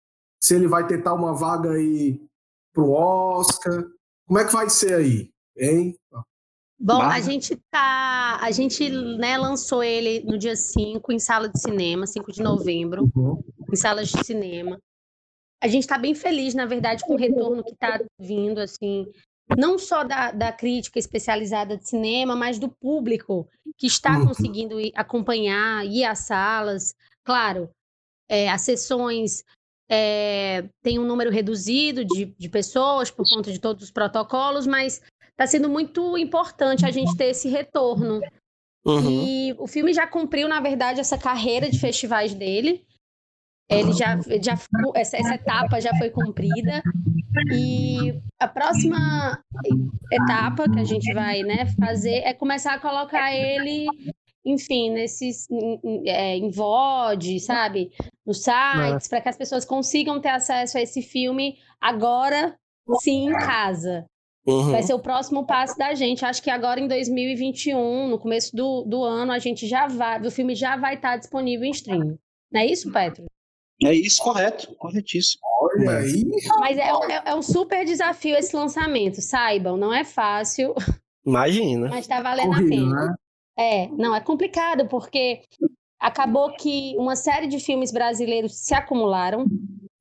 se 0.47 0.55
ele 0.55 0.69
vai 0.69 0.87
tentar 0.87 1.13
uma 1.13 1.35
vaga 1.35 1.73
aí 1.73 2.21
para 2.73 2.85
o 2.85 2.93
Oscar, 2.93 3.85
como 4.27 4.39
é 4.39 4.45
que 4.45 4.53
vai 4.53 4.71
ser 4.71 4.95
aí, 4.95 5.31
hein? 5.59 5.97
Bom, 6.79 6.95
a 6.97 6.99
Bárbara? 6.99 7.23
gente 7.23 7.57
tá. 7.71 8.39
A 8.41 8.51
gente 8.53 8.89
né, 9.19 9.37
lançou 9.37 9.83
ele 9.83 10.21
no 10.25 10.39
dia 10.39 10.55
5 10.55 11.11
em 11.11 11.19
sala 11.19 11.49
de 11.49 11.59
cinema, 11.61 12.07
5 12.07 12.31
de 12.31 12.43
novembro, 12.43 13.11
em 13.73 13.77
salas 13.77 14.09
de 14.09 14.25
cinema. 14.25 14.79
A 15.61 15.67
gente 15.67 15.83
está 15.83 15.99
bem 15.99 16.15
feliz, 16.15 16.55
na 16.55 16.67
verdade, 16.67 17.03
com 17.03 17.15
o 17.15 17.19
retorno 17.19 17.65
que 17.65 17.73
está 17.73 17.99
vindo, 18.21 18.61
assim, 18.61 19.11
não 19.57 19.79
só 19.79 20.05
da, 20.05 20.31
da 20.31 20.53
crítica 20.53 20.99
especializada 20.99 21.77
de 21.77 21.89
cinema, 21.89 22.37
mas 22.37 22.59
do 22.59 22.69
público 22.69 23.49
que 23.79 23.87
está 23.87 24.19
Uhum. 24.19 24.27
conseguindo 24.29 24.79
ir 24.79 24.93
acompanhar, 24.95 25.85
ir 25.85 26.05
às 26.05 26.21
salas. 26.21 26.95
Claro, 27.25 27.69
é, 28.29 28.51
as 28.51 28.61
sessões 28.61 29.43
é, 29.89 30.65
têm 30.83 30.99
um 30.99 31.07
número 31.07 31.31
reduzido 31.31 32.05
de, 32.05 32.27
de 32.27 32.49
pessoas 32.49 33.11
por 33.11 33.29
conta 33.29 33.53
de 33.53 33.59
todos 33.59 33.85
os 33.85 33.91
protocolos, 33.91 34.67
mas 34.67 35.01
está 35.31 35.47
sendo 35.47 35.69
muito 35.69 36.17
importante 36.17 36.85
a 36.85 36.91
gente 36.91 37.17
ter 37.17 37.27
esse 37.27 37.49
retorno. 37.49 38.21
Uhum. 38.85 39.11
E 39.11 39.55
o 39.59 39.67
filme 39.67 39.93
já 39.93 40.07
cumpriu, 40.07 40.49
na 40.49 40.61
verdade, 40.61 41.01
essa 41.01 41.19
carreira 41.19 41.69
de 41.69 41.79
festivais 41.79 42.35
dele. 42.35 42.85
Ele 43.69 43.93
já, 43.93 44.17
já 44.41 44.55
essa, 44.95 45.17
essa 45.17 45.35
etapa 45.35 45.81
já 45.81 45.93
foi 45.97 46.11
cumprida. 46.11 46.83
E 47.53 48.15
a 48.41 48.47
próxima 48.47 49.43
etapa 50.11 50.71
que 50.71 50.79
a 50.79 50.85
gente 50.85 51.13
vai 51.13 51.43
né, 51.43 51.67
fazer 51.79 52.23
é 52.25 52.33
começar 52.33 52.75
a 52.75 52.81
colocar 52.81 53.35
ele, 53.35 53.87
enfim, 54.47 54.91
nesses 54.91 55.51
em, 55.51 55.81
em, 55.85 56.09
é, 56.09 56.37
em 56.37 56.51
VOD, 56.51 57.41
sabe? 57.41 57.91
Nos 58.25 58.43
sites, 58.43 59.09
para 59.09 59.21
que 59.21 59.29
as 59.29 59.37
pessoas 59.37 59.65
consigam 59.65 60.21
ter 60.21 60.29
acesso 60.31 60.79
a 60.79 60.81
esse 60.81 61.03
filme 61.03 61.59
agora 61.81 62.57
sim 63.03 63.29
em 63.29 63.33
casa. 63.33 64.07
Uhum. 64.47 64.71
Vai 64.71 64.83
ser 64.85 64.95
o 64.95 65.01
próximo 65.01 65.45
passo 65.45 65.77
da 65.77 65.93
gente. 65.95 66.25
Acho 66.25 66.41
que 66.41 66.49
agora 66.51 66.79
em 66.79 66.87
2021, 66.87 68.09
no 68.09 68.19
começo 68.19 68.55
do, 68.55 68.85
do 68.85 69.03
ano, 69.03 69.33
a 69.33 69.41
gente 69.41 69.67
já 69.67 69.89
vai, 69.89 70.21
o 70.21 70.31
filme 70.31 70.55
já 70.55 70.77
vai 70.77 70.95
estar 70.95 71.17
disponível 71.17 71.67
em 71.67 71.71
streaming. 71.73 72.17
Não 72.53 72.61
é 72.61 72.67
isso, 72.67 72.93
Petro? 72.93 73.25
É 73.83 73.93
isso, 73.93 74.23
correto, 74.23 74.73
corretíssimo. 74.77 75.41
Olha 75.61 75.99
aí, 75.99 76.23
Mas 76.61 76.79
é, 76.79 76.83
é- 76.89 77.23
é 77.31 77.35
um 77.35 77.43
super 77.43 77.85
desafio 77.85 78.37
esse 78.37 78.55
lançamento, 78.55 79.21
saibam, 79.21 79.77
não 79.77 79.93
é 79.93 80.05
fácil, 80.05 80.75
Imagina. 81.27 81.89
mas 81.89 82.01
está 82.01 82.23
valendo 82.23 82.55
a 82.55 82.59
pena. 82.59 83.07
né? 83.09 83.15
É, 83.59 83.89
não, 83.89 84.15
é 84.15 84.21
complicado, 84.21 84.87
porque 84.89 85.43
acabou 85.99 86.53
que 86.53 86.95
uma 86.99 87.17
série 87.17 87.47
de 87.47 87.59
filmes 87.59 87.91
brasileiros 87.91 88.55
se 88.55 88.75
acumularam, 88.75 89.47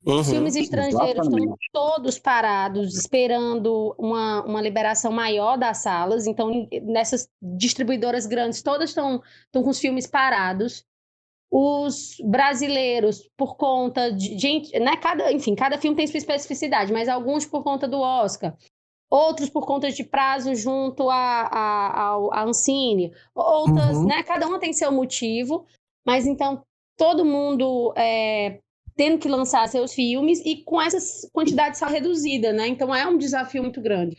os 0.06 0.28
Uhum. 0.28 0.34
filmes 0.34 0.54
estrangeiros 0.54 1.26
estão 1.26 1.38
exatamente. 1.38 1.70
todos 1.72 2.16
parados, 2.16 2.96
esperando 2.96 3.92
uma, 3.98 4.44
uma 4.44 4.60
liberação 4.60 5.10
maior 5.10 5.58
das 5.58 5.78
salas. 5.78 6.28
Então, 6.28 6.68
nessas 6.82 7.28
distribuidoras 7.42 8.24
grandes, 8.24 8.62
todas 8.62 8.90
estão 8.90 9.20
estão 9.46 9.64
com 9.64 9.70
os 9.70 9.80
filmes 9.80 10.06
parados. 10.06 10.84
Os 11.50 12.16
brasileiros, 12.24 13.28
por 13.36 13.56
conta 13.56 14.12
de. 14.12 14.38
Gente, 14.38 14.78
né, 14.78 14.96
cada, 14.96 15.32
enfim, 15.32 15.56
cada 15.56 15.76
filme 15.76 15.96
tem 15.96 16.06
sua 16.06 16.18
especificidade, 16.18 16.92
mas 16.92 17.08
alguns 17.08 17.44
por 17.44 17.64
conta 17.64 17.88
do 17.88 17.98
Oscar, 17.98 18.54
outros 19.10 19.48
por 19.48 19.64
conta 19.66 19.90
de 19.90 20.02
prazo 20.04 20.54
junto 20.54 21.08
à 21.10 21.48
a, 21.52 22.00
ao- 22.00 22.32
à 22.34 22.42
Ancine, 22.44 23.12
outras, 23.34 23.96
Uhum. 23.98 24.06
né? 24.06 24.22
Cada 24.22 24.46
uma 24.46 24.58
tem 24.58 24.72
seu 24.72 24.90
motivo, 24.90 25.64
mas 26.06 26.26
então 26.26 26.62
todo 26.96 27.24
mundo 27.24 27.92
é, 27.96 28.58
tendo 28.96 29.18
que 29.18 29.28
lançar 29.28 29.68
seus 29.68 29.92
filmes 29.94 30.40
e 30.44 30.62
com 30.64 30.80
essa 30.80 31.28
quantidade 31.32 31.78
só 31.78 31.86
reduzida, 31.86 32.52
né? 32.52 32.66
Então 32.68 32.94
é 32.94 33.06
um 33.06 33.16
desafio 33.18 33.62
muito 33.62 33.80
grande. 33.80 34.16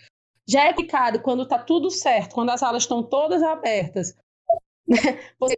Já 0.47 0.63
é 0.65 0.73
picado 0.73 1.21
quando 1.21 1.45
tá 1.47 1.59
tudo 1.59 1.89
certo, 1.91 2.33
quando 2.33 2.51
as 2.51 2.59
salas 2.61 2.83
estão 2.83 3.03
todas 3.03 3.43
abertas. 3.43 4.15
né? 4.87 5.19
Você 5.39 5.57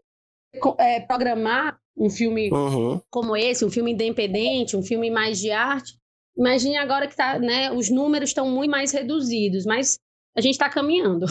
é, 0.79 0.99
programar 1.01 1.79
um 1.95 2.09
filme 2.09 2.49
Uhum. 2.51 2.99
como 3.11 3.35
esse, 3.37 3.63
um 3.63 3.69
filme 3.69 3.91
independente, 3.91 4.75
um 4.75 4.81
filme 4.81 5.11
mais 5.11 5.37
de 5.39 5.51
arte. 5.51 5.98
Imagine 6.39 6.77
agora 6.77 7.07
que 7.07 7.15
tá, 7.15 7.37
né, 7.37 7.71
os 7.71 7.89
números 7.89 8.29
estão 8.29 8.49
muito 8.49 8.71
mais 8.71 8.91
reduzidos, 8.91 9.65
mas 9.65 9.99
a 10.35 10.41
gente 10.41 10.53
está 10.53 10.69
caminhando. 10.69 11.25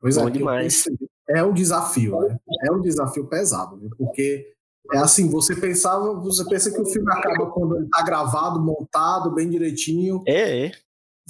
Pois 0.00 0.16
é, 0.16 0.30
demais. 0.30 0.84
É 1.28 1.44
um 1.44 1.52
desafio, 1.52 2.18
né? 2.20 2.38
É 2.64 2.72
um 2.72 2.80
desafio 2.80 3.28
pesado, 3.28 3.78
viu? 3.78 3.90
porque 3.98 4.50
é 4.92 4.98
assim, 4.98 5.28
você 5.28 5.54
pensava, 5.54 6.14
você 6.14 6.44
pensa 6.48 6.72
que 6.72 6.80
o 6.80 6.86
filme 6.86 7.12
acaba 7.12 7.50
quando 7.50 7.76
ele 7.76 7.88
tá 7.88 8.02
gravado, 8.02 8.60
montado, 8.60 9.34
bem 9.34 9.48
direitinho, 9.50 10.22
É, 10.26 10.66
é. 10.66 10.72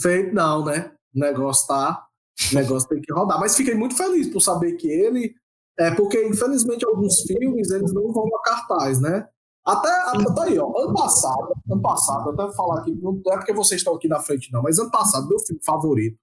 feito, 0.01 0.33
não, 0.33 0.65
né? 0.65 0.93
O 1.15 1.19
negócio 1.19 1.67
tá 1.67 2.07
O 2.53 2.55
negócio 2.55 2.89
tem 2.89 3.01
que 3.01 3.13
rodar. 3.13 3.39
Mas 3.39 3.57
fiquei 3.57 3.75
muito 3.75 3.97
feliz 3.97 4.29
por 4.29 4.41
saber 4.41 4.73
que 4.75 4.89
ele. 4.89 5.35
É 5.79 5.95
porque, 5.95 6.23
infelizmente, 6.27 6.85
alguns 6.85 7.23
filmes 7.23 7.71
eles 7.71 7.93
não 7.93 8.13
vão 8.13 8.27
a 8.37 8.43
cartaz, 8.43 9.01
né? 9.01 9.29
Até, 9.73 9.89
até 9.89 10.35
tá 10.35 10.43
aí, 10.45 10.59
ó. 10.59 10.67
Ano 10.79 10.95
passado, 10.95 11.53
ano 11.71 11.83
passado, 11.83 12.31
até 12.31 12.43
vou 12.45 12.53
falar 12.53 12.81
aqui, 12.81 12.93
não 12.95 13.21
é 13.33 13.37
porque 13.37 13.53
vocês 13.53 13.81
estão 13.81 13.95
aqui 13.95 14.09
na 14.09 14.21
frente, 14.21 14.53
não, 14.53 14.63
mas 14.63 14.79
ano 14.79 14.91
passado, 14.91 15.29
meu 15.29 15.39
filme 15.41 15.63
favorito 15.65 16.19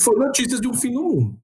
foi 0.00 0.16
Notícias 0.16 0.60
de 0.60 0.68
um 0.68 0.74
Fim 0.74 0.92
no 0.92 1.02
Mundo. 1.02 1.38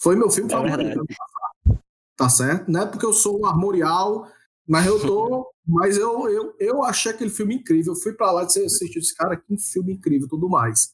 Foi 0.00 0.16
meu 0.16 0.30
filme 0.30 0.52
É 0.52 0.56
favorito. 0.56 0.76
verdade. 0.76 0.98
ano 0.98 1.06
passado. 1.06 1.82
Tá 2.16 2.28
certo? 2.28 2.70
Não 2.70 2.82
é 2.82 2.86
porque 2.86 3.06
eu 3.06 3.12
sou 3.12 3.40
um 3.40 3.46
armorial, 3.46 4.26
mas 4.68 4.86
eu 4.86 5.00
tô. 5.00 5.50
mas 5.66 5.96
eu, 5.96 6.28
eu, 6.28 6.54
eu 6.58 6.82
achei 6.82 7.12
aquele 7.12 7.30
filme 7.30 7.54
incrível. 7.56 7.94
Eu 7.94 8.00
fui 8.00 8.12
pra 8.12 8.30
lá 8.30 8.42
e 8.42 8.44
assisti 8.46 8.98
esse 8.98 9.14
cara, 9.14 9.36
que 9.36 9.56
filme 9.58 9.94
incrível 9.94 10.26
e 10.26 10.30
tudo 10.30 10.48
mais. 10.48 10.92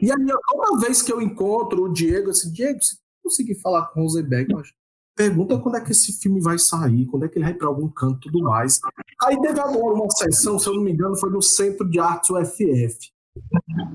E 0.00 0.10
aí, 0.10 0.26
toda 0.48 0.80
vez 0.80 1.02
que 1.02 1.12
eu 1.12 1.20
encontro 1.20 1.84
o 1.84 1.92
Diego, 1.92 2.30
assim, 2.30 2.52
Diego, 2.52 2.80
se 2.82 2.98
conseguir 3.22 3.60
falar 3.60 3.86
com 3.88 4.00
o 4.00 4.02
Rosenberg, 4.04 4.52
eu 4.52 4.60
acho, 4.60 4.72
pergunta 5.16 5.58
quando 5.58 5.76
é 5.76 5.80
que 5.80 5.92
esse 5.92 6.12
filme 6.20 6.40
vai 6.40 6.58
sair, 6.58 7.06
quando 7.06 7.24
é 7.24 7.28
que 7.28 7.38
ele 7.38 7.46
vai 7.46 7.54
para 7.54 7.66
algum 7.66 7.88
canto 7.88 8.28
e 8.28 8.30
tudo 8.30 8.44
mais. 8.44 8.78
Aí 9.24 9.40
teve 9.40 9.58
agora 9.58 9.94
uma 9.94 10.10
sessão, 10.10 10.58
se 10.58 10.68
eu 10.68 10.74
não 10.74 10.82
me 10.82 10.92
engano, 10.92 11.16
foi 11.16 11.30
no 11.30 11.40
Centro 11.40 11.88
de 11.88 11.98
Artes 11.98 12.30
UFF. 12.30 13.10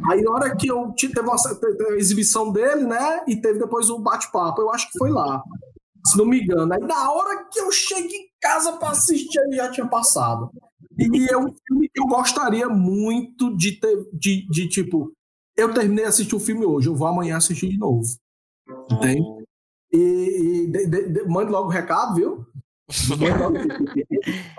Aí 0.10 0.22
na 0.22 0.32
hora 0.32 0.56
que 0.56 0.68
eu 0.68 0.94
teve 0.98 1.20
uma, 1.20 1.36
teve 1.38 1.94
a 1.94 1.98
exibição 1.98 2.52
dele, 2.52 2.84
né? 2.84 3.24
E 3.28 3.36
teve 3.36 3.60
depois 3.60 3.90
o 3.90 4.00
bate-papo, 4.00 4.62
eu 4.62 4.72
acho 4.72 4.92
que 4.92 4.98
foi 4.98 5.12
lá. 5.12 5.42
Se 6.06 6.18
não 6.18 6.26
me 6.26 6.42
engano. 6.42 6.74
Aí 6.74 6.80
na 6.80 7.12
hora 7.12 7.46
que 7.46 7.60
eu 7.60 7.72
cheguei 7.72 8.18
em 8.18 8.30
casa 8.42 8.74
para 8.74 8.90
assistir, 8.90 9.40
ele 9.40 9.56
já 9.56 9.70
tinha 9.72 9.88
passado. 9.88 10.50
E 10.98 11.28
é 11.30 11.38
um 11.38 11.54
filme 11.68 11.90
que 11.90 12.02
eu 12.02 12.08
gostaria 12.08 12.68
muito 12.68 13.56
de 13.56 13.74
ter, 13.74 14.08
de, 14.12 14.48
de 14.50 14.68
tipo, 14.68 15.12
eu 15.56 15.74
terminei 15.74 16.04
de 16.04 16.10
assistir 16.10 16.36
o 16.36 16.40
filme 16.40 16.66
hoje, 16.66 16.88
eu 16.88 16.96
vou 16.96 17.08
amanhã 17.08 17.38
assistir 17.38 17.70
de 17.70 17.78
novo. 17.78 18.08
Entende? 18.92 19.41
E, 19.94 19.98
e 19.98 20.68
de- 20.68 20.86
de- 20.88 21.10
de- 21.10 21.24
mande 21.28 21.52
logo 21.52 21.68
o 21.68 21.72
recado, 21.72 22.16
viu? 22.16 22.46
Mande 23.10 23.26
logo, 23.38 23.54
mande 23.54 24.06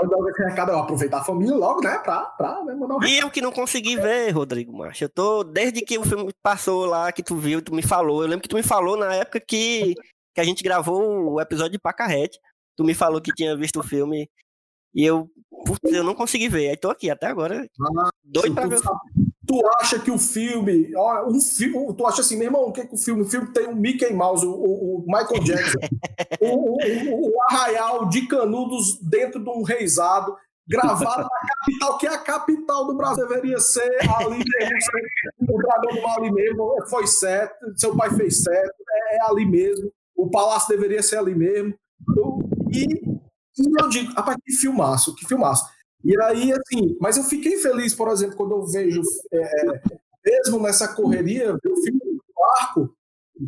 logo 0.00 0.28
esse 0.30 0.42
recado, 0.44 0.72
aproveitar 0.72 1.18
a 1.20 1.24
família 1.24 1.54
logo, 1.54 1.82
né? 1.82 1.98
Pra, 1.98 2.20
pra 2.26 2.64
né, 2.64 2.74
mandar 2.74 2.96
o 2.96 3.04
E 3.04 3.18
eu 3.18 3.30
que 3.30 3.40
não 3.42 3.52
consegui 3.52 3.96
ver, 3.96 4.30
Rodrigo 4.30 4.76
Macho. 4.76 5.04
Eu 5.04 5.08
tô, 5.10 5.44
desde 5.44 5.82
que 5.82 5.98
o 5.98 6.04
filme 6.04 6.32
passou 6.42 6.86
lá, 6.86 7.12
que 7.12 7.22
tu 7.22 7.36
viu, 7.36 7.60
tu 7.60 7.74
me 7.74 7.82
falou. 7.82 8.22
Eu 8.22 8.28
lembro 8.28 8.42
que 8.42 8.48
tu 8.48 8.56
me 8.56 8.62
falou 8.62 8.96
na 8.96 9.14
época 9.14 9.38
que, 9.40 9.94
que 10.34 10.40
a 10.40 10.44
gente 10.44 10.62
gravou 10.62 11.32
o 11.34 11.40
episódio 11.40 11.72
de 11.72 11.78
Pacarrete. 11.78 12.38
Tu 12.76 12.84
me 12.84 12.94
falou 12.94 13.20
que 13.20 13.32
tinha 13.34 13.54
visto 13.56 13.80
o 13.80 13.82
filme 13.82 14.28
e 14.94 15.04
eu, 15.04 15.28
putz, 15.66 15.92
eu 15.92 16.02
não 16.04 16.14
consegui 16.14 16.48
ver. 16.48 16.70
Aí 16.70 16.76
tô 16.76 16.88
aqui 16.90 17.10
até 17.10 17.26
agora, 17.26 17.66
doido 18.24 18.54
pra 18.54 18.66
ver. 18.66 18.78
sabe- 18.78 18.98
tu 19.60 19.68
acha 19.80 19.98
que 19.98 20.10
o 20.10 20.18
filme, 20.18 20.90
ó, 20.96 21.26
um 21.28 21.40
filme, 21.40 21.94
tu 21.94 22.06
acha 22.06 22.20
assim, 22.22 22.36
meu 22.36 22.46
irmão, 22.46 22.62
o 22.64 22.72
que, 22.72 22.86
que 22.86 22.94
o 22.94 22.98
filme? 22.98 23.22
O 23.22 23.28
filme 23.28 23.52
tem 23.52 23.66
o 23.66 23.76
Mickey 23.76 24.12
Mouse, 24.12 24.46
o, 24.46 24.50
o- 24.52 25.04
Michael 25.06 25.42
Jackson, 25.44 25.78
o, 26.40 26.76
o- 26.78 27.28
o- 27.28 27.42
arraial 27.50 28.08
de 28.08 28.26
canudos 28.26 28.98
dentro 29.00 29.42
de 29.42 29.50
um 29.50 29.62
reisado, 29.62 30.36
gravado 30.66 31.22
na 31.22 31.48
capital, 31.58 31.98
que 31.98 32.06
é 32.06 32.10
a 32.14 32.18
capital 32.18 32.86
do 32.86 32.96
Brasil, 32.96 33.26
deveria 33.28 33.58
ser 33.58 33.90
ali 34.16 34.38
mesmo, 34.38 35.50
o 35.50 35.58
dragão 35.58 35.96
do 35.96 36.02
mal 36.02 36.18
ali 36.18 36.32
mesmo, 36.32 36.74
foi 36.88 37.06
certo, 37.06 37.54
seu 37.76 37.94
pai 37.96 38.10
fez 38.10 38.42
certo, 38.42 38.74
é, 38.90 39.16
é 39.16 39.22
ali 39.30 39.44
mesmo, 39.44 39.90
o 40.16 40.30
palácio 40.30 40.68
deveria 40.68 41.02
ser 41.02 41.18
ali 41.18 41.34
mesmo. 41.34 41.74
E, 42.70 42.84
e 42.84 43.82
eu 43.82 43.88
digo, 43.88 44.12
rapaz, 44.14 44.36
que 44.44 44.52
filmaço, 44.54 45.14
que 45.14 45.26
filmaço. 45.26 45.64
E 46.04 46.20
aí, 46.22 46.52
assim, 46.52 46.96
mas 47.00 47.16
eu 47.16 47.24
fiquei 47.24 47.58
feliz, 47.58 47.94
por 47.94 48.08
exemplo, 48.08 48.36
quando 48.36 48.52
eu 48.52 48.66
vejo, 48.66 49.02
é, 49.32 49.82
mesmo 50.24 50.60
nessa 50.60 50.88
correria, 50.88 51.56
ver 51.62 51.72
o 51.72 51.82
filme 51.82 52.00
do 52.00 52.22
barco, 52.34 52.94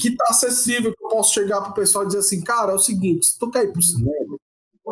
que 0.01 0.17
tá 0.17 0.27
acessível, 0.31 0.95
que 0.95 1.05
eu 1.05 1.09
posso 1.09 1.35
chegar 1.35 1.61
pro 1.63 1.75
pessoal 1.75 2.05
e 2.05 2.09
dizer 2.09 2.21
assim, 2.21 2.43
cara, 2.43 2.73
é 2.73 2.75
o 2.75 2.79
seguinte, 2.79 3.27
se 3.27 3.39
tu 3.39 3.51
quer 3.51 3.65
ir 3.65 3.73
pro 3.73 3.83
cinema, 3.83 4.39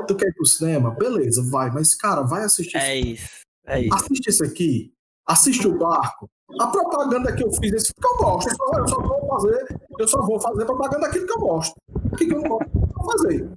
tu 0.06 0.16
quer 0.16 0.28
ir 0.28 0.34
pro 0.34 0.46
cinema, 0.46 0.90
beleza, 0.90 1.42
vai, 1.50 1.70
mas, 1.70 1.94
cara, 1.94 2.22
vai 2.22 2.42
assistir 2.42 2.76
É 2.76 2.96
isso. 2.96 3.42
É 3.64 3.80
isso. 3.80 3.94
assiste 3.94 4.26
esse 4.28 4.44
aqui, 4.44 4.92
assiste 5.26 5.66
o 5.68 5.78
barco. 5.78 6.28
A 6.60 6.66
propaganda 6.66 7.34
que 7.34 7.42
eu 7.42 7.50
fiz, 7.52 7.72
esse 7.72 7.94
que 7.94 8.06
eu 8.06 8.16
gosto, 8.16 8.50
eu 8.50 8.56
só, 8.56 8.78
eu 8.78 8.88
só 8.88 9.00
vou 9.00 9.28
fazer, 9.28 9.80
eu 9.98 10.08
só 10.08 10.26
vou 10.26 10.40
fazer 10.40 10.64
propaganda 10.64 11.06
daquilo 11.06 11.26
que 11.26 11.32
eu 11.32 11.38
gosto. 11.38 11.74
O 11.94 12.16
que, 12.16 12.26
que 12.26 12.34
eu 12.34 12.42
não 12.42 12.48
gosto, 12.48 12.70
eu 12.74 12.88
vou 12.94 13.12
fazer. 13.12 13.50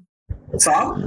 Sabe? 0.59 1.03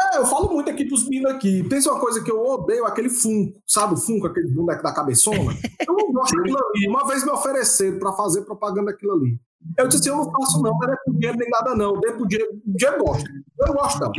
É, 0.00 0.18
eu 0.18 0.26
falo 0.26 0.52
muito 0.52 0.70
aqui 0.70 0.84
pros 0.84 1.04
meninos 1.08 1.32
aqui. 1.32 1.62
Pensa 1.68 1.90
uma 1.90 2.00
coisa 2.00 2.22
que 2.22 2.30
eu 2.30 2.40
odeio, 2.44 2.84
aquele 2.86 3.10
Funko, 3.10 3.58
sabe 3.66 3.94
o 3.94 3.96
Funko, 3.96 4.26
aquele 4.28 4.48
boneco 4.48 4.82
da 4.82 4.92
cabeçona? 4.94 5.38
Eu 5.86 5.94
não 5.94 6.12
gosto 6.12 6.36
daquilo 6.36 6.58
ali. 6.58 6.88
Uma 6.88 7.06
vez 7.06 7.24
me 7.24 7.30
ofereceram 7.30 7.98
pra 7.98 8.12
fazer 8.12 8.42
propaganda 8.42 8.92
daquilo 8.92 9.12
ali. 9.14 9.40
Eu 9.76 9.88
disse 9.88 10.00
assim, 10.08 10.10
eu 10.10 10.24
não 10.24 10.30
faço 10.30 10.62
não, 10.62 10.70
não 10.70 10.92
é 10.92 10.96
por 11.04 11.14
dinheiro 11.14 11.36
nem 11.36 11.50
nada 11.50 11.74
não. 11.74 11.98
Dê 11.98 12.12
pro 12.12 12.28
dinheiro, 12.28 12.52
dinheiro 12.64 13.04
gosta. 13.04 13.28
Eu 13.66 13.72
gosto 13.74 14.00
não. 14.00 14.12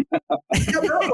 É. 0.51 1.09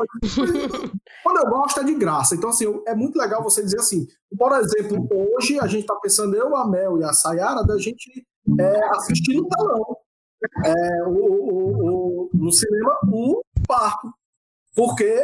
Quando 1.24 1.38
eu 1.38 1.50
gosto 1.50 1.80
é 1.80 1.84
de 1.84 1.94
graça. 1.96 2.36
Então, 2.36 2.50
assim, 2.50 2.66
é 2.88 2.96
muito 2.96 3.18
legal 3.18 3.44
você 3.44 3.62
dizer 3.64 3.80
assim, 3.80 4.08
por 4.38 4.52
exemplo, 4.54 5.08
hoje 5.38 5.60
a 5.60 5.68
gente 5.68 5.82
está 5.82 5.96
pensando, 5.96 6.36
eu, 6.36 6.56
a 6.56 6.68
Mel 6.68 7.00
e 7.00 7.04
a 7.04 7.14
Sayara, 7.14 7.64
da 7.64 7.78
gente 7.78 8.26
é, 8.60 8.86
assistir 8.96 9.36
no 9.36 9.48
telão. 9.48 9.98
É, 10.66 11.04
o, 11.04 11.10
o- 11.10 11.88
o- 12.26 12.30
no 12.34 12.52
cinema, 12.52 12.98
o 13.12 13.42
parque. 13.68 14.08
Porque, 14.76 15.24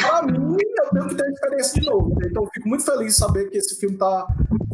para 0.00 0.22
mim, 0.26 0.56
eu 0.56 0.90
tenho 0.92 1.08
que 1.08 1.14
ter 1.16 1.30
experiência 1.30 1.80
de 1.80 1.86
novo. 1.86 2.10
né? 2.10 2.26
Então, 2.30 2.44
eu 2.44 2.50
fico 2.52 2.68
muito 2.68 2.84
feliz 2.84 3.14
de 3.14 3.18
saber 3.18 3.50
que 3.50 3.58
esse 3.58 3.78
filme 3.80 3.96
tá. 3.96 4.26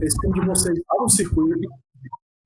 Esse 0.02 0.16
filme 0.20 0.40
de 0.40 0.46
vocês 0.46 0.76
está 0.78 0.94
no 0.98 1.08
circuito. 1.08 1.68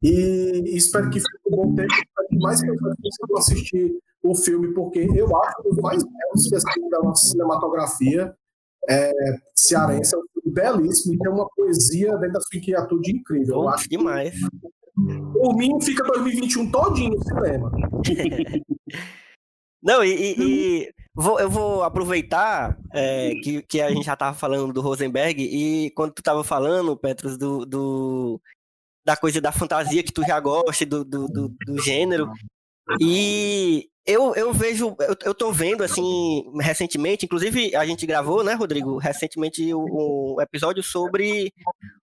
E 0.02 0.76
espero 0.76 1.08
que 1.10 1.18
fique 1.18 1.38
um 1.50 1.56
bom 1.56 1.74
tempo, 1.74 1.92
espero 1.94 2.28
que 2.28 2.38
mais 2.38 2.60
pessoas 2.60 2.94
consigam 3.02 3.38
assistir 3.38 3.98
o 4.22 4.34
filme, 4.34 4.74
porque 4.74 4.98
eu 5.14 5.34
acho 5.42 5.56
que 5.62 5.80
mais 5.80 6.02
belos 6.02 6.46
que 6.48 6.54
assim, 6.56 6.88
da 6.90 6.98
nossa 7.00 7.24
cinematografia 7.30 8.34
é, 8.88 9.10
cearense 9.54 10.14
é 10.14 10.18
um 10.18 10.22
filme 10.34 10.52
belíssimo 10.54 11.14
e 11.14 11.18
tem 11.18 11.32
uma 11.32 11.48
poesia 11.56 12.10
dentro 12.18 12.34
da 12.34 12.40
sua 12.42 12.58
inquietude 12.58 13.12
incrível. 13.16 13.62
Eu 13.62 13.68
acho 13.70 13.88
demais. 13.88 14.34
por 15.32 15.56
mim, 15.56 15.80
fica 15.80 16.04
2021 16.04 16.70
todinho 16.70 17.10
no 17.10 17.24
cinema. 17.24 17.72
Não, 19.82 20.04
e, 20.04 20.10
e- 20.12 20.34
e 20.42 20.94
vou- 21.14 21.38
eu 21.40 21.48
vou 21.50 21.82
aproveitar 21.82 22.76
é, 22.92 23.34
que, 23.42 23.62
que 23.62 23.80
a 23.80 23.90
gente 23.90 24.04
já 24.06 24.14
estava 24.14 24.36
falando 24.36 24.72
do 24.72 24.80
Rosenberg 24.80 25.42
e 25.42 25.90
quando 25.92 26.12
tu 26.12 26.20
estava 26.20 26.42
falando, 26.44 26.96
Petros, 26.96 27.36
do, 27.38 27.64
do- 27.66 28.40
da 29.06 29.16
coisa 29.16 29.40
da 29.40 29.52
fantasia 29.52 30.02
que 30.02 30.12
tu 30.12 30.22
já 30.22 30.38
gosta, 30.40 30.84
do, 30.86 31.04
do, 31.04 31.26
do, 31.28 31.48
do 31.66 31.78
gênero, 31.82 32.30
e 33.00 33.88
eu, 34.06 34.34
eu 34.34 34.52
vejo, 34.52 34.94
eu, 35.00 35.16
eu 35.24 35.34
tô 35.34 35.50
vendo 35.52 35.82
assim, 35.82 36.44
recentemente, 36.60 37.24
inclusive 37.24 37.74
a 37.76 37.84
gente 37.86 38.06
gravou, 38.06 38.42
né, 38.44 38.52
Rodrigo, 38.54 38.98
recentemente 38.98 39.74
um, 39.74 40.36
episódio 40.40 40.82
sobre 40.82 41.52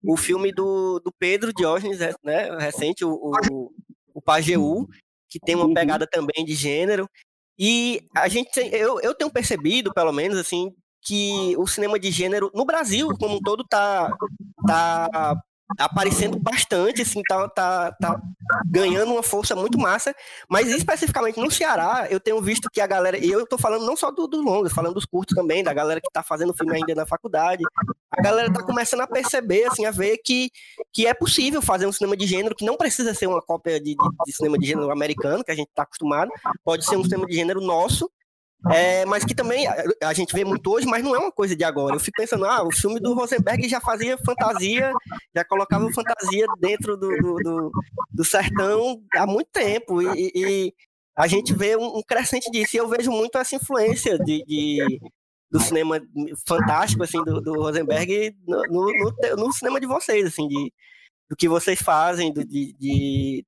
o 0.04 0.18
filme 0.18 0.52
do, 0.52 1.00
do 1.00 1.12
Pedro 1.12 1.54
Diógenes, 1.54 2.00
né, 2.24 2.56
recente, 2.60 3.06
o, 3.06 3.12
o, 3.52 3.72
o 4.14 4.22
Pajeú, 4.22 4.88
que 5.30 5.40
tem 5.40 5.56
uma 5.56 5.66
pegada 5.74 6.08
também 6.08 6.44
de 6.44 6.54
gênero. 6.56 7.08
E 7.60 8.02
a 8.16 8.28
gente 8.28 8.50
eu, 8.74 9.00
eu 9.02 9.14
tenho 9.16 9.32
percebido, 9.32 9.94
pelo 9.94 10.12
menos, 10.12 10.38
assim, 10.38 10.72
que 11.04 11.56
o 11.58 11.68
cinema 11.68 12.00
de 12.00 12.12
gênero 12.12 12.52
no 12.54 12.66
Brasil 12.66 13.10
como 13.20 13.36
um 13.38 13.42
todo 13.42 13.64
tá, 13.68 14.12
tá 14.68 15.36
aparecendo 15.78 16.40
bastante, 16.40 17.02
assim, 17.02 17.22
tá, 17.28 17.48
tá, 17.50 17.92
tá 17.94 18.22
ganhando 18.66 19.12
uma 19.14 19.24
força 19.24 19.56
muito 19.56 19.78
massa, 19.78 20.16
mas 20.50 20.68
especificamente 20.70 21.40
no 21.40 21.52
Ceará, 21.52 22.08
eu 22.10 22.20
tenho 22.20 22.42
visto 22.42 22.70
que 22.72 22.82
a 22.82 22.88
galera, 22.88 23.18
e 23.18 23.30
eu 23.30 23.46
tô 23.46 23.58
falando 23.58 23.86
não 23.86 23.96
só 23.96 24.12
do, 24.12 24.28
do 24.28 24.42
longas, 24.42 24.74
falando 24.74 24.94
dos 24.94 25.06
curtos 25.06 25.36
também, 25.36 25.64
da 25.64 25.74
galera 25.74 26.02
que 26.02 26.12
tá 26.12 26.24
fazendo 26.24 26.54
filme 26.54 26.76
ainda 26.76 26.96
na 26.96 27.06
faculdade, 27.06 27.64
a 28.12 28.22
galera 28.22 28.52
tá 28.52 28.64
começando 28.64 29.02
a 29.02 29.08
perceber, 29.08 29.66
assim, 29.66 29.86
a 29.86 29.92
ver 29.92 30.18
que, 30.18 30.50
que 30.94 31.08
é 31.08 31.14
possível 31.14 31.62
fazer 31.62 31.86
um 31.86 31.92
cinema 31.92 32.18
de 32.18 32.28
gênero 32.28 32.56
que 32.56 32.66
não 32.66 32.78
precisa 32.78 33.14
ser 33.14 33.28
uma 33.28 33.42
cópia 33.42 33.80
de, 33.80 33.96
de, 33.96 34.10
de 34.26 34.34
cinema 34.34 34.58
de 34.58 34.68
gênero 34.68 34.92
americano, 34.92 35.44
que 35.44 35.52
a 35.52 35.56
gente 35.56 35.70
tá 35.74 35.84
acostumado, 35.84 36.32
pode 36.64 36.86
ser 36.86 36.98
um 36.98 37.04
cinema 37.04 37.26
de 37.26 37.36
gênero 37.36 37.62
nosso, 37.62 38.10
é, 38.70 39.06
mas 39.06 39.26
que 39.26 39.34
também 39.34 39.66
a, 40.04 40.14
gente 40.14 40.34
vê 40.34 40.46
muito 40.46 40.72
hoje, 40.72 40.86
mas 40.86 41.04
não 41.04 41.16
é 41.16 41.20
uma 41.20 41.32
coisa 41.32 41.56
de 41.56 41.64
agora. 41.64 41.96
Eu 41.96 42.00
fico 42.00 42.18
pensando, 42.18 42.46
ah, 42.46 42.64
o 42.64 42.72
filme 42.72 43.00
do 43.00 43.14
Rosenberg 43.14 43.68
já 43.68 43.82
fazia 43.82 44.18
fantasia, 44.20 44.94
já 45.36 45.44
colocava 45.44 45.92
fantasia 45.92 46.46
dentro 46.60 46.96
do, 46.96 47.10
do, 47.10 47.36
do, 47.38 47.72
do 48.12 48.24
sertão 48.24 49.02
há 49.16 49.26
muito 49.26 49.50
tempo. 49.52 50.02
E, 50.02 50.32
e 50.36 50.74
a 51.18 51.28
gente 51.28 51.54
vê 51.54 51.76
um, 51.76 51.98
um, 51.98 52.04
crescente 52.04 52.52
disso. 52.52 52.76
E 52.76 52.80
eu 52.80 52.88
vejo 52.88 53.12
muito 53.12 53.38
essa 53.38 53.56
influência 53.56 54.20
de, 54.20 54.44
de 54.46 55.00
do 55.50 55.60
cinema 55.60 56.00
fantástico, 56.48 57.04
assim, 57.04 57.22
do, 57.24 57.42
do 57.42 57.54
Rosenberg 57.56 58.36
no, 58.48 58.64
no, 58.68 59.36
no, 59.38 59.52
cinema 59.52 59.82
de 59.82 59.88
vocês, 59.88 60.26
assim, 60.26 60.48
de, 60.48 60.72
do 61.30 61.36
que 61.36 61.50
vocês 61.50 61.82
fazem, 61.82 62.32
do, 62.32 62.46
de, 62.46 62.74
de... 62.80 63.46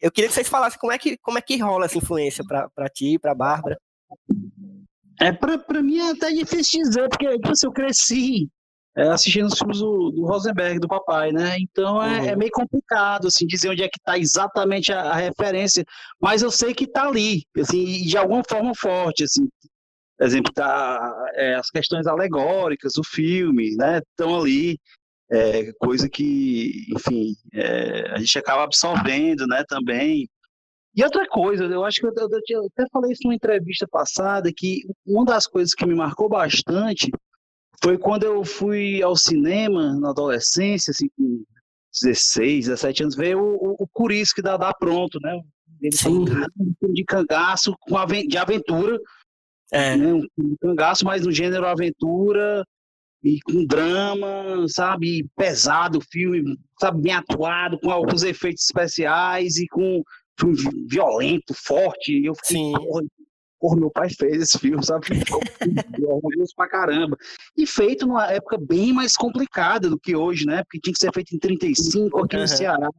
Eu 0.00 0.10
queria 0.10 0.28
que 0.28 0.34
vocês 0.34 0.48
falassem 0.48 0.78
como 0.78 0.92
é 0.92 0.98
que, 0.98 1.16
como 1.18 1.38
é 1.38 1.40
que 1.40 1.56
rola 1.58 1.84
essa 1.84 1.98
influência 1.98 2.42
para 2.44 2.88
ti, 2.88 3.18
para 3.18 3.34
Bárbara. 3.34 3.78
É, 5.20 5.32
pra, 5.32 5.58
pra 5.58 5.82
mim 5.82 5.98
é 5.98 6.10
até 6.10 6.30
difícil 6.30 6.82
dizer, 6.82 7.08
porque 7.08 7.28
tipo, 7.30 7.50
assim, 7.50 7.66
eu 7.66 7.72
cresci 7.72 8.48
é, 8.96 9.08
assistindo 9.08 9.46
os 9.46 9.58
filmes 9.58 9.78
do, 9.78 10.10
do, 10.10 10.26
Rosenberg, 10.26 10.78
do 10.78 10.88
papai, 10.88 11.30
né? 11.30 11.56
Então 11.60 12.02
é, 12.02 12.20
uhum. 12.20 12.26
é, 12.28 12.36
meio 12.36 12.50
complicado, 12.50 13.28
assim, 13.28 13.46
dizer 13.46 13.68
onde 13.68 13.82
é 13.82 13.88
que 13.88 13.98
está 13.98 14.18
exatamente 14.18 14.90
a, 14.92 15.00
a, 15.02 15.14
referência, 15.14 15.84
mas 16.20 16.42
eu 16.42 16.50
sei 16.50 16.74
que 16.74 16.84
está 16.84 17.06
ali, 17.06 17.44
assim, 17.58 18.02
de 18.02 18.16
alguma 18.16 18.42
forma 18.48 18.74
forte, 18.74 19.24
assim. 19.24 19.48
Por 20.18 20.26
exemplo, 20.26 20.52
tá, 20.52 21.30
é, 21.34 21.54
as 21.56 21.70
questões 21.70 22.06
alegóricas 22.06 22.94
do 22.94 23.04
filme, 23.04 23.76
né? 23.76 23.98
Estão 23.98 24.40
ali, 24.40 24.78
é, 25.30 25.72
coisa 25.74 26.08
que, 26.08 26.86
enfim, 26.96 27.34
é, 27.52 28.12
a 28.12 28.18
gente 28.18 28.38
acaba 28.38 28.64
absorvendo, 28.64 29.46
né? 29.46 29.62
Também. 29.68 30.26
E 30.96 31.04
outra 31.04 31.28
coisa, 31.28 31.64
eu 31.64 31.84
acho 31.84 32.00
que 32.00 32.06
eu, 32.06 32.12
eu, 32.16 32.40
eu 32.48 32.66
até 32.66 32.88
falei 32.90 33.12
isso 33.12 33.20
numa 33.24 33.34
entrevista 33.34 33.86
passada, 33.86 34.50
que 34.50 34.80
uma 35.06 35.26
das 35.26 35.46
coisas 35.46 35.74
que 35.74 35.84
me 35.84 35.94
marcou 35.94 36.26
bastante 36.26 37.10
foi 37.82 37.98
quando 37.98 38.22
eu 38.22 38.42
fui 38.44 39.02
ao 39.02 39.14
cinema 39.14 39.94
na 40.00 40.08
adolescência, 40.08 40.90
assim, 40.90 41.08
com 41.14 41.44
16, 42.02 42.66
17 42.68 43.02
anos, 43.02 43.14
ver 43.14 43.36
o, 43.36 43.42
o, 43.42 43.76
o 43.80 43.88
Curisco 43.88 44.40
da 44.40 44.56
Dá 44.56 44.72
Pronto, 44.72 45.18
né? 45.20 45.38
Ele 45.82 45.94
Sim. 45.94 46.24
um 46.82 46.92
de 46.92 47.04
cangaço 47.04 47.74
com 47.80 47.96
de 48.26 48.38
aventura, 48.38 48.98
é. 49.70 49.96
né? 49.96 50.14
um 50.14 50.56
cangaço, 50.60 51.04
mas 51.04 51.26
no 51.26 51.32
gênero 51.32 51.66
aventura 51.66 52.64
e 53.22 53.38
com 53.42 53.66
drama, 53.66 54.66
sabe? 54.68 55.26
Pesado 55.36 55.98
o 55.98 56.04
filme, 56.10 56.56
sabe? 56.80 57.02
Bem 57.02 57.12
atuado, 57.12 57.78
com 57.80 57.90
alguns 57.90 58.22
efeitos 58.22 58.64
especiais 58.64 59.56
e 59.56 59.66
com 59.68 60.02
filme 60.38 60.86
violento, 60.88 61.54
forte. 61.54 62.12
E 62.12 62.26
eu 62.26 62.34
fiquei, 62.34 62.58
Sim. 62.58 62.72
Porra, 63.58 63.76
meu 63.76 63.90
pai 63.90 64.10
fez 64.10 64.42
esse 64.42 64.58
filme, 64.58 64.84
sabe? 64.84 65.06
Orgulhoso 66.06 66.52
pra 66.54 66.68
caramba. 66.68 67.16
E 67.56 67.66
feito 67.66 68.06
numa 68.06 68.30
época 68.30 68.58
bem 68.58 68.92
mais 68.92 69.16
complicada 69.16 69.88
do 69.88 69.98
que 69.98 70.14
hoje, 70.14 70.44
né? 70.44 70.62
Porque 70.62 70.78
tinha 70.78 70.92
que 70.92 71.00
ser 71.00 71.12
feito 71.12 71.34
em 71.34 71.38
35 71.38 72.24
aqui 72.24 72.36
uhum. 72.36 72.42
no 72.42 72.48
Ceará. 72.48 72.90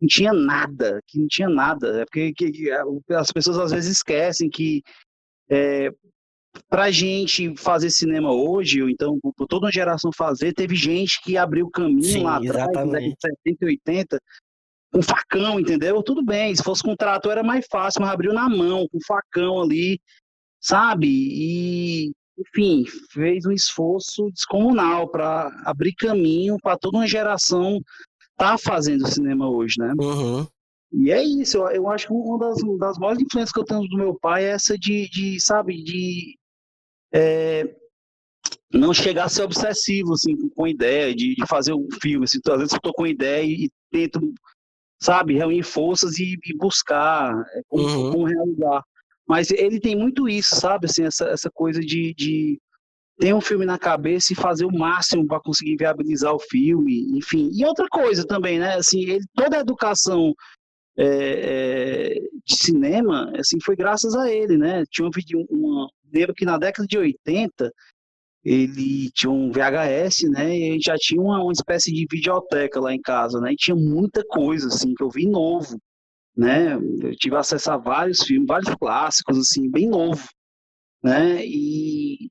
Não 0.00 0.06
tinha 0.06 0.32
nada, 0.32 1.00
que 1.06 1.18
não 1.18 1.26
tinha 1.26 1.48
nada. 1.48 2.02
É 2.02 2.04
porque 2.04 2.32
que, 2.34 2.52
que, 2.52 2.70
as 3.12 3.32
pessoas 3.32 3.58
às 3.58 3.72
vezes 3.72 3.96
esquecem 3.96 4.50
que 4.50 4.82
é, 5.50 5.90
pra 6.68 6.90
gente 6.90 7.56
fazer 7.56 7.90
cinema 7.90 8.32
hoje, 8.32 8.82
ou 8.82 8.90
então 8.90 9.18
por 9.36 9.46
toda 9.46 9.66
uma 9.66 9.72
geração 9.72 10.10
fazer, 10.14 10.52
teve 10.52 10.76
gente 10.76 11.20
que 11.22 11.36
abriu 11.36 11.66
o 11.66 11.70
caminho 11.70 12.02
Sim, 12.02 12.24
lá 12.24 12.36
atrás, 12.36 12.76
em 13.02 13.14
70 13.44 13.64
e 13.64 13.66
80, 13.66 14.20
com 14.92 15.02
facão, 15.02 15.60
entendeu? 15.60 16.02
Tudo 16.02 16.24
bem, 16.24 16.54
se 16.54 16.62
fosse 16.62 16.82
com 16.82 16.96
trator 16.96 17.32
era 17.32 17.42
mais 17.42 17.66
fácil, 17.70 18.00
mas 18.00 18.10
abriu 18.10 18.32
na 18.32 18.48
mão, 18.48 18.88
com 18.88 18.98
facão 19.06 19.60
ali, 19.60 20.00
sabe? 20.60 21.08
E, 21.08 22.12
enfim, 22.38 22.84
fez 23.10 23.44
um 23.44 23.52
esforço 23.52 24.30
descomunal 24.30 25.08
para 25.08 25.48
abrir 25.64 25.94
caminho 25.94 26.56
para 26.62 26.78
toda 26.78 26.98
uma 26.98 27.06
geração 27.06 27.80
tá 28.36 28.56
fazendo 28.56 29.06
cinema 29.06 29.50
hoje, 29.50 29.74
né? 29.78 29.92
Uhum. 30.00 30.46
E 30.92 31.10
é 31.10 31.22
isso, 31.22 31.58
eu, 31.58 31.68
eu 31.68 31.88
acho 31.90 32.06
que 32.06 32.12
uma 32.12 32.38
das, 32.38 32.56
das 32.78 32.98
maiores 32.98 33.20
influências 33.20 33.52
que 33.52 33.60
eu 33.60 33.64
tenho 33.64 33.82
do 33.82 33.96
meu 33.96 34.14
pai 34.14 34.44
é 34.44 34.50
essa 34.50 34.78
de, 34.78 35.08
de 35.10 35.38
sabe, 35.40 35.82
de 35.82 36.38
é, 37.12 37.76
não 38.72 38.94
chegar 38.94 39.24
a 39.24 39.28
ser 39.28 39.42
obsessivo, 39.42 40.14
assim, 40.14 40.34
com 40.50 40.66
ideia 40.66 41.14
de, 41.14 41.34
de 41.34 41.46
fazer 41.46 41.74
um 41.74 41.88
filme, 42.00 42.24
assim, 42.24 42.38
às 42.46 42.58
vezes 42.58 42.72
eu 42.72 42.80
tô 42.80 42.92
com 42.94 43.06
ideia 43.06 43.44
e, 43.44 43.66
e 43.66 43.70
tento 43.90 44.32
sabe, 45.00 45.36
reunir 45.36 45.62
forças 45.62 46.18
e, 46.18 46.36
e 46.44 46.56
buscar 46.56 47.32
é, 47.54 47.62
como, 47.68 47.84
uhum. 47.84 48.12
como, 48.12 48.24
realizar. 48.24 48.82
Mas 49.26 49.50
ele 49.50 49.78
tem 49.78 49.94
muito 49.94 50.28
isso, 50.28 50.56
sabe, 50.56 50.86
assim, 50.86 51.04
essa, 51.04 51.26
essa 51.28 51.50
coisa 51.50 51.80
de, 51.80 52.14
de 52.14 52.58
ter 53.18 53.34
um 53.34 53.40
filme 53.40 53.66
na 53.66 53.78
cabeça 53.78 54.32
e 54.32 54.36
fazer 54.36 54.64
o 54.64 54.72
máximo 54.72 55.26
para 55.26 55.40
conseguir 55.40 55.76
viabilizar 55.76 56.32
o 56.32 56.38
filme, 56.38 57.06
enfim. 57.16 57.50
E 57.52 57.64
outra 57.64 57.86
coisa 57.90 58.26
também, 58.26 58.58
né, 58.58 58.74
assim, 58.74 59.00
ele, 59.02 59.24
toda 59.34 59.58
a 59.58 59.60
educação 59.60 60.32
é, 60.96 61.04
é, 61.06 62.14
de 62.44 62.56
cinema, 62.56 63.30
assim, 63.38 63.58
foi 63.62 63.76
graças 63.76 64.14
a 64.14 64.30
ele, 64.30 64.56
né, 64.56 64.84
tinha 64.90 65.06
um 65.06 65.10
vídeo, 65.10 65.46
uma, 65.50 65.88
lembro 66.12 66.34
que 66.34 66.44
na 66.44 66.58
década 66.58 66.86
de 66.88 66.96
80, 66.96 67.70
ele 68.44 69.10
tinha 69.10 69.30
um 69.30 69.50
VHS, 69.50 70.30
né? 70.30 70.56
E 70.56 70.70
a 70.70 70.72
gente 70.72 70.84
já 70.84 70.96
tinha 70.96 71.20
uma, 71.20 71.42
uma 71.42 71.52
espécie 71.52 71.92
de 71.92 72.06
videoteca 72.10 72.80
lá 72.80 72.94
em 72.94 73.00
casa, 73.00 73.40
né? 73.40 73.52
E 73.52 73.56
tinha 73.56 73.74
muita 73.76 74.24
coisa, 74.24 74.68
assim, 74.68 74.94
que 74.94 75.02
eu 75.02 75.10
vi 75.10 75.26
novo, 75.26 75.78
né? 76.36 76.74
Eu 76.74 77.16
tive 77.16 77.36
acesso 77.36 77.70
a 77.70 77.76
vários 77.76 78.22
filmes, 78.22 78.46
vários 78.46 78.74
clássicos, 78.76 79.38
assim, 79.38 79.70
bem 79.70 79.88
novo, 79.88 80.26
né? 81.02 81.44
E 81.44 82.30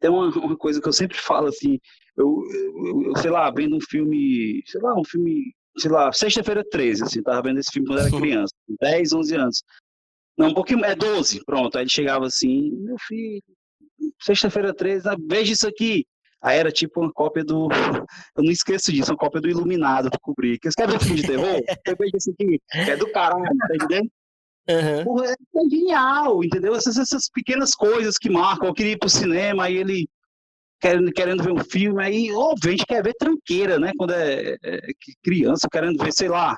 tem 0.00 0.10
uma, 0.10 0.28
uma 0.28 0.56
coisa 0.56 0.80
que 0.80 0.88
eu 0.88 0.92
sempre 0.92 1.16
falo, 1.16 1.48
assim, 1.48 1.78
eu, 2.16 2.42
eu, 2.52 3.02
eu, 3.04 3.16
sei 3.16 3.30
lá, 3.30 3.50
vendo 3.50 3.76
um 3.76 3.80
filme, 3.80 4.62
sei 4.66 4.80
lá, 4.80 4.94
um 4.98 5.04
filme, 5.04 5.54
sei 5.78 5.90
lá, 5.90 6.12
Sexta-feira 6.12 6.64
13, 6.68 7.04
assim, 7.04 7.22
tava 7.22 7.42
vendo 7.42 7.60
esse 7.60 7.70
filme 7.70 7.88
quando 7.88 8.00
era 8.00 8.10
criança, 8.10 8.54
10, 8.80 9.12
11 9.12 9.36
anos. 9.36 9.62
Não, 10.36 10.48
um 10.48 10.54
pouquinho, 10.54 10.84
é 10.84 10.94
12, 10.94 11.44
pronto. 11.44 11.76
Aí 11.76 11.84
ele 11.84 11.90
chegava 11.90 12.26
assim, 12.26 12.70
meu 12.72 12.96
filho, 12.98 13.42
sexta-feira 14.20 14.74
13, 14.74 15.08
ah, 15.08 15.16
veja 15.28 15.52
isso 15.52 15.68
aqui. 15.68 16.06
Aí 16.42 16.58
era 16.58 16.72
tipo 16.72 17.00
uma 17.00 17.12
cópia 17.12 17.44
do. 17.44 17.68
Eu 18.36 18.42
não 18.42 18.50
esqueço 18.50 18.92
disso, 18.92 19.12
uma 19.12 19.18
cópia 19.18 19.40
do 19.40 19.48
Iluminado 19.48 20.10
pra 20.10 20.18
cobrir. 20.20 20.58
Quer 20.58 20.88
ver 20.88 20.98
filme 20.98 21.20
de 21.20 21.26
terror? 21.26 21.60
Veja 21.98 22.16
isso 22.16 22.30
aqui, 22.30 22.60
é 22.72 22.96
do 22.96 23.10
caralho, 23.12 23.44
tá 23.44 23.74
entendendo? 23.74 24.10
Uhum. 24.68 25.04
Porra, 25.04 25.26
é, 25.26 25.32
é, 25.32 25.68
genial, 25.68 26.44
entendeu? 26.44 26.74
Essas, 26.74 26.96
essas 26.96 27.28
pequenas 27.28 27.74
coisas 27.74 28.16
que 28.16 28.30
marcam. 28.30 28.68
Eu 28.68 28.74
queria 28.74 28.92
ir 28.92 28.98
pro 28.98 29.08
cinema, 29.08 29.64
aí 29.64 29.76
ele 29.76 30.08
querendo, 30.80 31.12
querendo 31.12 31.42
ver 31.42 31.52
um 31.52 31.64
filme, 31.64 32.02
aí, 32.02 32.28
gente 32.64 32.86
quer 32.86 33.02
ver 33.02 33.14
tranqueira, 33.14 33.78
né? 33.78 33.92
Quando 33.98 34.12
é, 34.12 34.56
é 34.62 34.80
criança, 35.22 35.68
querendo 35.70 36.02
ver, 36.02 36.12
sei 36.12 36.28
lá, 36.28 36.56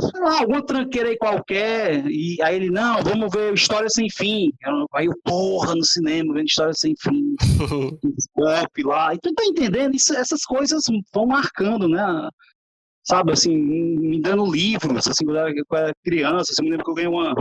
sei 0.00 0.20
lá, 0.20 0.40
alguma 0.40 0.64
tranqueira 0.64 1.08
aí 1.08 1.16
qualquer, 1.16 2.06
e 2.06 2.36
aí 2.42 2.56
ele, 2.56 2.70
não, 2.70 3.02
vamos 3.02 3.30
ver 3.32 3.54
História 3.54 3.88
Sem 3.88 4.08
Fim. 4.10 4.50
Aí 4.94 5.06
eu, 5.06 5.14
porra, 5.24 5.74
no 5.74 5.84
cinema, 5.84 6.34
vendo 6.34 6.46
História 6.46 6.74
Sem 6.74 6.94
Fim, 7.00 7.34
pop 8.34 8.82
lá, 8.82 9.14
e 9.14 9.18
tu 9.18 9.32
tá 9.34 9.44
entendendo? 9.44 9.94
Isso, 9.94 10.14
essas 10.14 10.44
coisas 10.44 10.84
vão 11.12 11.26
marcando, 11.26 11.88
né? 11.88 12.28
Sabe, 13.04 13.32
assim, 13.32 13.56
me 13.56 14.20
dando 14.20 14.50
livros, 14.50 15.06
assim, 15.06 15.24
quando 15.24 15.38
eu 15.38 15.64
era 15.72 15.92
criança, 16.04 16.52
assim, 16.52 16.62
eu 16.62 16.64
me 16.64 16.70
lembro 16.70 16.84
que 16.84 16.90
eu 16.90 16.94
ganhei 16.94 17.10
uma... 17.10 17.34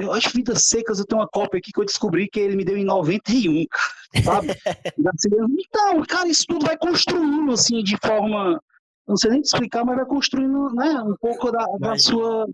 Eu 0.00 0.12
acho 0.12 0.30
Vidas 0.30 0.66
Secas, 0.66 1.00
eu 1.00 1.04
tenho 1.04 1.20
uma 1.20 1.28
cópia 1.28 1.58
aqui 1.58 1.72
que 1.72 1.80
eu 1.80 1.84
descobri 1.84 2.28
que 2.28 2.38
ele 2.38 2.54
me 2.54 2.64
deu 2.64 2.76
em 2.76 2.84
91, 2.84 3.64
cara, 3.66 4.24
sabe? 4.24 4.48
então, 5.58 6.04
cara, 6.06 6.28
isso 6.28 6.44
tudo 6.46 6.64
vai 6.64 6.78
construindo, 6.78 7.50
assim, 7.50 7.82
de 7.82 7.96
forma 7.96 8.60
não 9.08 9.16
sei 9.16 9.30
nem 9.30 9.40
te 9.40 9.46
explicar, 9.46 9.84
mas 9.84 9.96
vai 9.96 10.04
construindo 10.04 10.68
né, 10.74 11.02
um 11.02 11.16
pouco 11.18 11.50
da, 11.50 11.64
da 11.80 11.98
sua. 11.98 12.46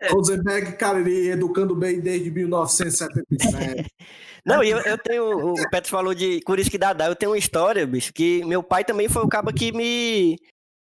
É. 0.00 0.08
Rosenberg, 0.08 0.76
cara, 0.76 0.98
ele 0.98 1.28
educando 1.30 1.74
bem 1.74 2.00
desde 2.00 2.30
1977. 2.32 3.88
Não, 4.44 4.62
e 4.62 4.70
eu, 4.70 4.78
eu 4.80 4.98
tenho. 4.98 5.52
O 5.52 5.70
Petro 5.70 5.90
falou 5.90 6.14
de 6.14 6.40
Curisque 6.40 6.78
Dadá. 6.78 7.06
Eu 7.06 7.14
tenho 7.14 7.30
uma 7.30 7.38
história, 7.38 7.86
bicho, 7.86 8.12
que 8.12 8.44
meu 8.44 8.62
pai 8.62 8.84
também 8.84 9.08
foi 9.08 9.22
o 9.22 9.28
cabo 9.28 9.52
que 9.52 9.70
me. 9.70 10.36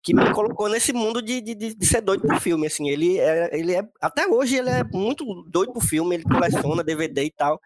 Que 0.04 0.14
me 0.14 0.32
colocou 0.32 0.70
nesse 0.70 0.94
mundo 0.94 1.22
de, 1.22 1.42
de, 1.42 1.54
de 1.54 1.86
ser 1.86 2.00
doido 2.00 2.22
por 2.26 2.40
filme, 2.40 2.66
assim, 2.66 2.88
ele 2.88 3.20
é, 3.20 3.50
ele 3.52 3.76
é, 3.76 3.86
até 4.00 4.26
hoje 4.26 4.56
ele 4.56 4.70
é 4.70 4.82
muito 4.82 5.26
doido 5.50 5.74
por 5.74 5.84
filme, 5.84 6.16
ele 6.16 6.24
coleciona 6.24 6.82
DVD 6.82 7.26
e 7.26 7.32
tal, 7.32 7.60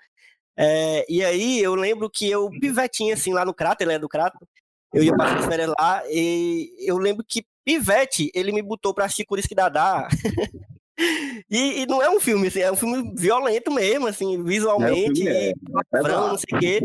é, 0.58 1.06
e 1.08 1.24
aí 1.24 1.60
eu 1.62 1.76
lembro 1.76 2.10
que 2.10 2.30
eu, 2.30 2.50
pivetinho, 2.60 3.14
assim, 3.14 3.34
lá 3.34 3.46
no 3.46 3.54
Crato, 3.54 3.84
ele 3.84 3.94
é 3.94 4.00
do 4.00 4.10
Crato, 4.10 4.40
eu 4.94 5.04
ia 5.04 5.16
passar 5.16 5.40
as 5.40 5.46
férias 5.46 5.72
lá 5.80 6.04
e 6.10 6.74
eu 6.80 6.98
lembro 6.98 7.24
que 7.28 7.46
Pivete, 7.64 8.32
ele 8.34 8.52
me 8.52 8.62
botou 8.62 8.94
pra 8.94 9.06
assistir 9.06 9.26
Curisque 9.26 9.56
Dadá. 9.56 10.08
e, 11.50 11.82
e, 11.82 11.86
não 11.86 12.02
é 12.02 12.10
um 12.10 12.20
filme, 12.20 12.48
assim, 12.48 12.60
é 12.60 12.72
um 12.72 12.76
filme 12.76 13.14
violento 13.16 13.72
mesmo, 13.72 14.08
assim, 14.08 14.44
visualmente, 14.44 15.28
é, 15.28 15.50
é, 15.50 15.54
é 15.94 16.02
não 16.02 16.38
sei 16.38 16.58
o 16.58 16.60
quê. 16.60 16.82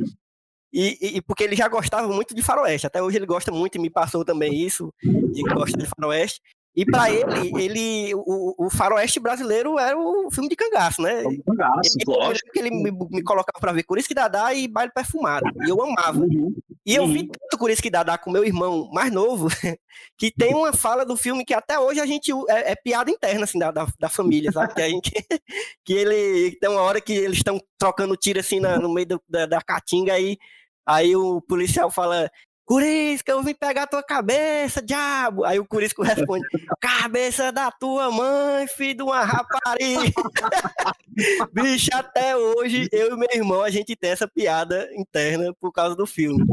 E, 0.72 1.16
e, 1.16 1.22
porque 1.22 1.42
ele 1.42 1.56
já 1.56 1.68
gostava 1.68 2.06
muito 2.08 2.34
de 2.34 2.42
faroeste, 2.42 2.86
até 2.86 3.02
hoje 3.02 3.16
ele 3.16 3.26
gosta 3.26 3.50
muito 3.50 3.76
e 3.76 3.80
me 3.80 3.88
passou 3.88 4.24
também 4.24 4.54
isso, 4.54 4.92
de 5.02 5.42
gostar 5.42 5.78
de 5.78 5.86
faroeste. 5.86 6.40
E 6.76 6.84
para 6.84 7.10
ele, 7.10 7.52
ele 7.58 8.14
o, 8.14 8.66
o, 8.66 8.68
faroeste 8.68 9.18
brasileiro 9.18 9.78
era 9.78 9.98
o 9.98 10.30
filme 10.30 10.46
de 10.46 10.54
cangaço, 10.54 11.00
né? 11.00 11.22
Cangaço, 11.46 11.96
lógico. 12.06 12.52
Que 12.52 12.58
ele 12.58 12.70
me, 12.70 12.90
me 12.90 13.22
colocava 13.22 13.58
para 13.58 13.72
ver 13.72 13.84
Curisque 13.84 14.12
Dadá 14.12 14.52
e 14.52 14.68
Baile 14.68 14.92
Perfumado. 14.94 15.46
E 15.64 15.70
eu 15.70 15.82
amava. 15.82 16.18
Uhum. 16.18 16.54
E 16.86 16.94
eu 16.94 17.04
vi 17.08 17.22
uhum. 17.22 17.28
tanto 17.28 17.58
Curisque 17.58 17.82
que 17.82 17.90
Dadá 17.90 18.16
com 18.16 18.30
meu 18.30 18.44
irmão 18.44 18.88
mais 18.92 19.12
novo, 19.12 19.48
que 20.16 20.30
tem 20.30 20.54
uma 20.54 20.72
fala 20.72 21.04
do 21.04 21.16
filme 21.16 21.44
que 21.44 21.52
até 21.52 21.76
hoje 21.76 21.98
a 21.98 22.06
gente 22.06 22.30
é, 22.48 22.72
é 22.72 22.76
piada 22.76 23.10
interna 23.10 23.42
assim 23.42 23.58
da, 23.58 23.72
da, 23.72 23.88
da, 23.98 24.08
família, 24.08 24.52
sabe? 24.52 24.72
Que 24.72 24.82
a 24.82 24.88
gente 24.88 25.10
que 25.84 25.92
ele 25.92 26.56
tem 26.60 26.70
uma 26.70 26.82
hora 26.82 27.00
que 27.00 27.12
eles 27.12 27.38
estão 27.38 27.60
trocando 27.76 28.16
tiro 28.16 28.38
assim 28.38 28.60
na, 28.60 28.78
no 28.78 28.88
meio 28.94 29.08
do, 29.08 29.22
da, 29.28 29.46
da 29.46 29.60
caatinga 29.60 30.12
aí 30.12 30.38
aí 30.86 31.16
o 31.16 31.40
policial 31.40 31.90
fala 31.90 32.30
Curisca, 32.66 33.30
eu 33.30 33.44
vim 33.44 33.54
pegar 33.54 33.86
tua 33.86 34.02
cabeça, 34.02 34.82
diabo. 34.82 35.44
Aí 35.44 35.56
o 35.56 35.64
Curisco 35.64 36.02
responde: 36.02 36.44
cabeça 36.80 37.52
da 37.52 37.70
tua 37.70 38.10
mãe, 38.10 38.66
filho 38.66 38.96
de 38.96 39.02
uma 39.04 39.24
rapariga. 39.24 40.02
Bicho, 41.54 41.90
até 41.92 42.36
hoje, 42.36 42.88
eu 42.90 43.14
e 43.14 43.16
meu 43.16 43.28
irmão, 43.32 43.62
a 43.62 43.70
gente 43.70 43.94
tem 43.94 44.10
essa 44.10 44.26
piada 44.26 44.88
interna 44.94 45.54
por 45.60 45.70
causa 45.70 45.94
do 45.94 46.06
filme. 46.06 46.44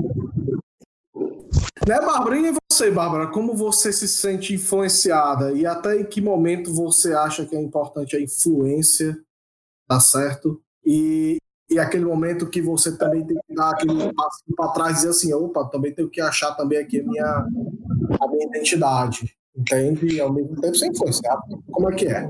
Né, 1.88 2.00
Bárbara? 2.00 2.38
E 2.38 2.54
você, 2.72 2.90
Bárbara? 2.90 3.28
Como 3.28 3.54
você 3.54 3.92
se 3.92 4.08
sente 4.08 4.54
influenciada? 4.54 5.52
E 5.52 5.66
até 5.66 6.00
em 6.00 6.06
que 6.06 6.22
momento 6.22 6.74
você 6.74 7.14
acha 7.14 7.46
que 7.46 7.56
é 7.56 7.62
importante 7.62 8.16
a 8.16 8.22
influência, 8.22 9.18
tá 9.88 10.00
certo? 10.00 10.62
E, 10.86 11.38
e 11.70 11.78
aquele 11.80 12.06
momento 12.06 12.50
que 12.50 12.62
você 12.62 12.98
também 12.98 13.26
tem 13.26 13.38
que 13.48 13.54
dar 13.54 13.72
aquele 13.72 14.14
passo 14.14 14.44
para 14.56 14.70
trás 14.70 14.92
e 14.92 14.96
dizer 14.96 15.10
assim, 15.10 15.34
opa, 15.34 15.66
também 15.66 15.94
tenho 15.94 16.10
que 16.10 16.22
achar 16.22 16.54
também 16.56 16.80
aqui 16.80 17.02
a 17.02 17.04
minha, 17.04 17.26
a 17.26 18.28
minha 18.28 18.48
identidade, 18.48 19.36
entende? 19.56 20.16
E 20.16 20.22
ao 20.22 20.32
mesmo 20.32 20.60
tempo 20.62 20.76
sem 20.76 20.90
influenciar. 20.90 21.38
Como 21.72 21.92
é 21.92 21.96
que 21.96 22.08
é? 22.08 22.30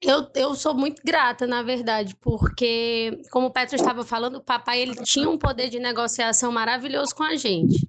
Eu, 0.00 0.28
eu 0.34 0.54
sou 0.54 0.74
muito 0.74 1.02
grata, 1.04 1.46
na 1.46 1.62
verdade, 1.62 2.16
porque, 2.20 3.20
como 3.32 3.48
o 3.48 3.50
Petro 3.50 3.74
estava 3.74 4.04
falando, 4.04 4.36
o 4.36 4.44
papai 4.44 4.80
ele 4.80 4.94
tinha 5.02 5.28
um 5.28 5.36
poder 5.36 5.68
de 5.68 5.80
negociação 5.80 6.52
maravilhoso 6.52 7.14
com 7.14 7.24
a 7.24 7.34
gente. 7.34 7.86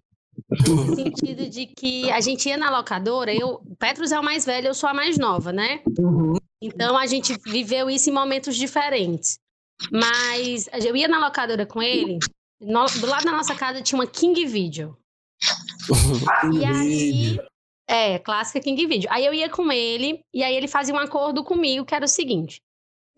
No 0.67 0.95
sentido 0.95 1.47
de 1.47 1.67
que 1.67 2.09
a 2.11 2.19
gente 2.21 2.49
ia 2.49 2.57
na 2.57 2.69
locadora, 2.75 3.33
eu, 3.33 3.61
o 3.65 3.75
Petros 3.75 4.11
é 4.11 4.19
o 4.19 4.23
mais 4.23 4.45
velho, 4.45 4.67
eu 4.67 4.73
sou 4.73 4.89
a 4.89 4.93
mais 4.93 5.17
nova, 5.17 5.51
né? 5.53 5.81
Uhum. 5.99 6.33
Então 6.61 6.97
a 6.97 7.05
gente 7.05 7.37
viveu 7.45 7.89
isso 7.89 8.09
em 8.09 8.13
momentos 8.13 8.55
diferentes. 8.55 9.37
Mas 9.91 10.67
eu 10.85 10.95
ia 10.95 11.07
na 11.07 11.19
locadora 11.19 11.65
com 11.65 11.81
ele, 11.81 12.19
no- 12.59 12.85
do 12.85 13.05
lado 13.07 13.23
da 13.23 13.31
nossa 13.31 13.55
casa 13.55 13.81
tinha 13.81 13.97
uma 13.99 14.07
King 14.07 14.45
Video. 14.45 14.97
E 16.53 16.65
aí, 16.65 17.39
é, 17.87 18.19
clássica 18.19 18.59
King 18.59 18.85
Video. 18.87 19.09
Aí 19.11 19.25
eu 19.25 19.33
ia 19.33 19.49
com 19.49 19.71
ele, 19.71 20.19
e 20.33 20.43
aí 20.43 20.55
ele 20.55 20.67
fazia 20.67 20.93
um 20.93 20.99
acordo 20.99 21.43
comigo, 21.43 21.85
que 21.85 21.95
era 21.95 22.05
o 22.05 22.09
seguinte. 22.09 22.59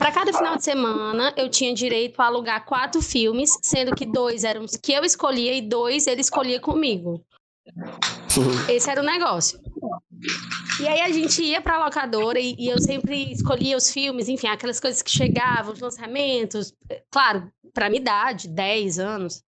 Para 0.01 0.11
cada 0.11 0.33
final 0.33 0.57
de 0.57 0.63
semana, 0.63 1.31
eu 1.37 1.47
tinha 1.47 1.75
direito 1.75 2.19
a 2.19 2.25
alugar 2.25 2.65
quatro 2.65 3.03
filmes, 3.03 3.55
sendo 3.61 3.95
que 3.95 4.03
dois 4.03 4.43
eram 4.43 4.63
os 4.63 4.75
que 4.75 4.91
eu 4.91 5.03
escolhia 5.03 5.53
e 5.53 5.61
dois 5.61 6.07
ele 6.07 6.21
escolhia 6.21 6.59
comigo. 6.59 7.23
Esse 8.67 8.89
era 8.89 8.99
o 8.99 9.05
negócio. 9.05 9.61
E 10.81 10.87
aí 10.87 11.01
a 11.01 11.11
gente 11.11 11.43
ia 11.43 11.61
pra 11.61 11.85
locadora 11.85 12.39
e, 12.39 12.55
e 12.57 12.67
eu 12.67 12.81
sempre 12.81 13.31
escolhia 13.31 13.77
os 13.77 13.91
filmes, 13.91 14.27
enfim, 14.27 14.47
aquelas 14.47 14.79
coisas 14.79 15.03
que 15.03 15.11
chegavam, 15.11 15.71
os 15.71 15.79
lançamentos. 15.79 16.73
Claro, 17.11 17.51
pra 17.71 17.87
minha 17.87 18.01
idade, 18.01 18.47
10 18.47 18.97
anos, 18.97 19.43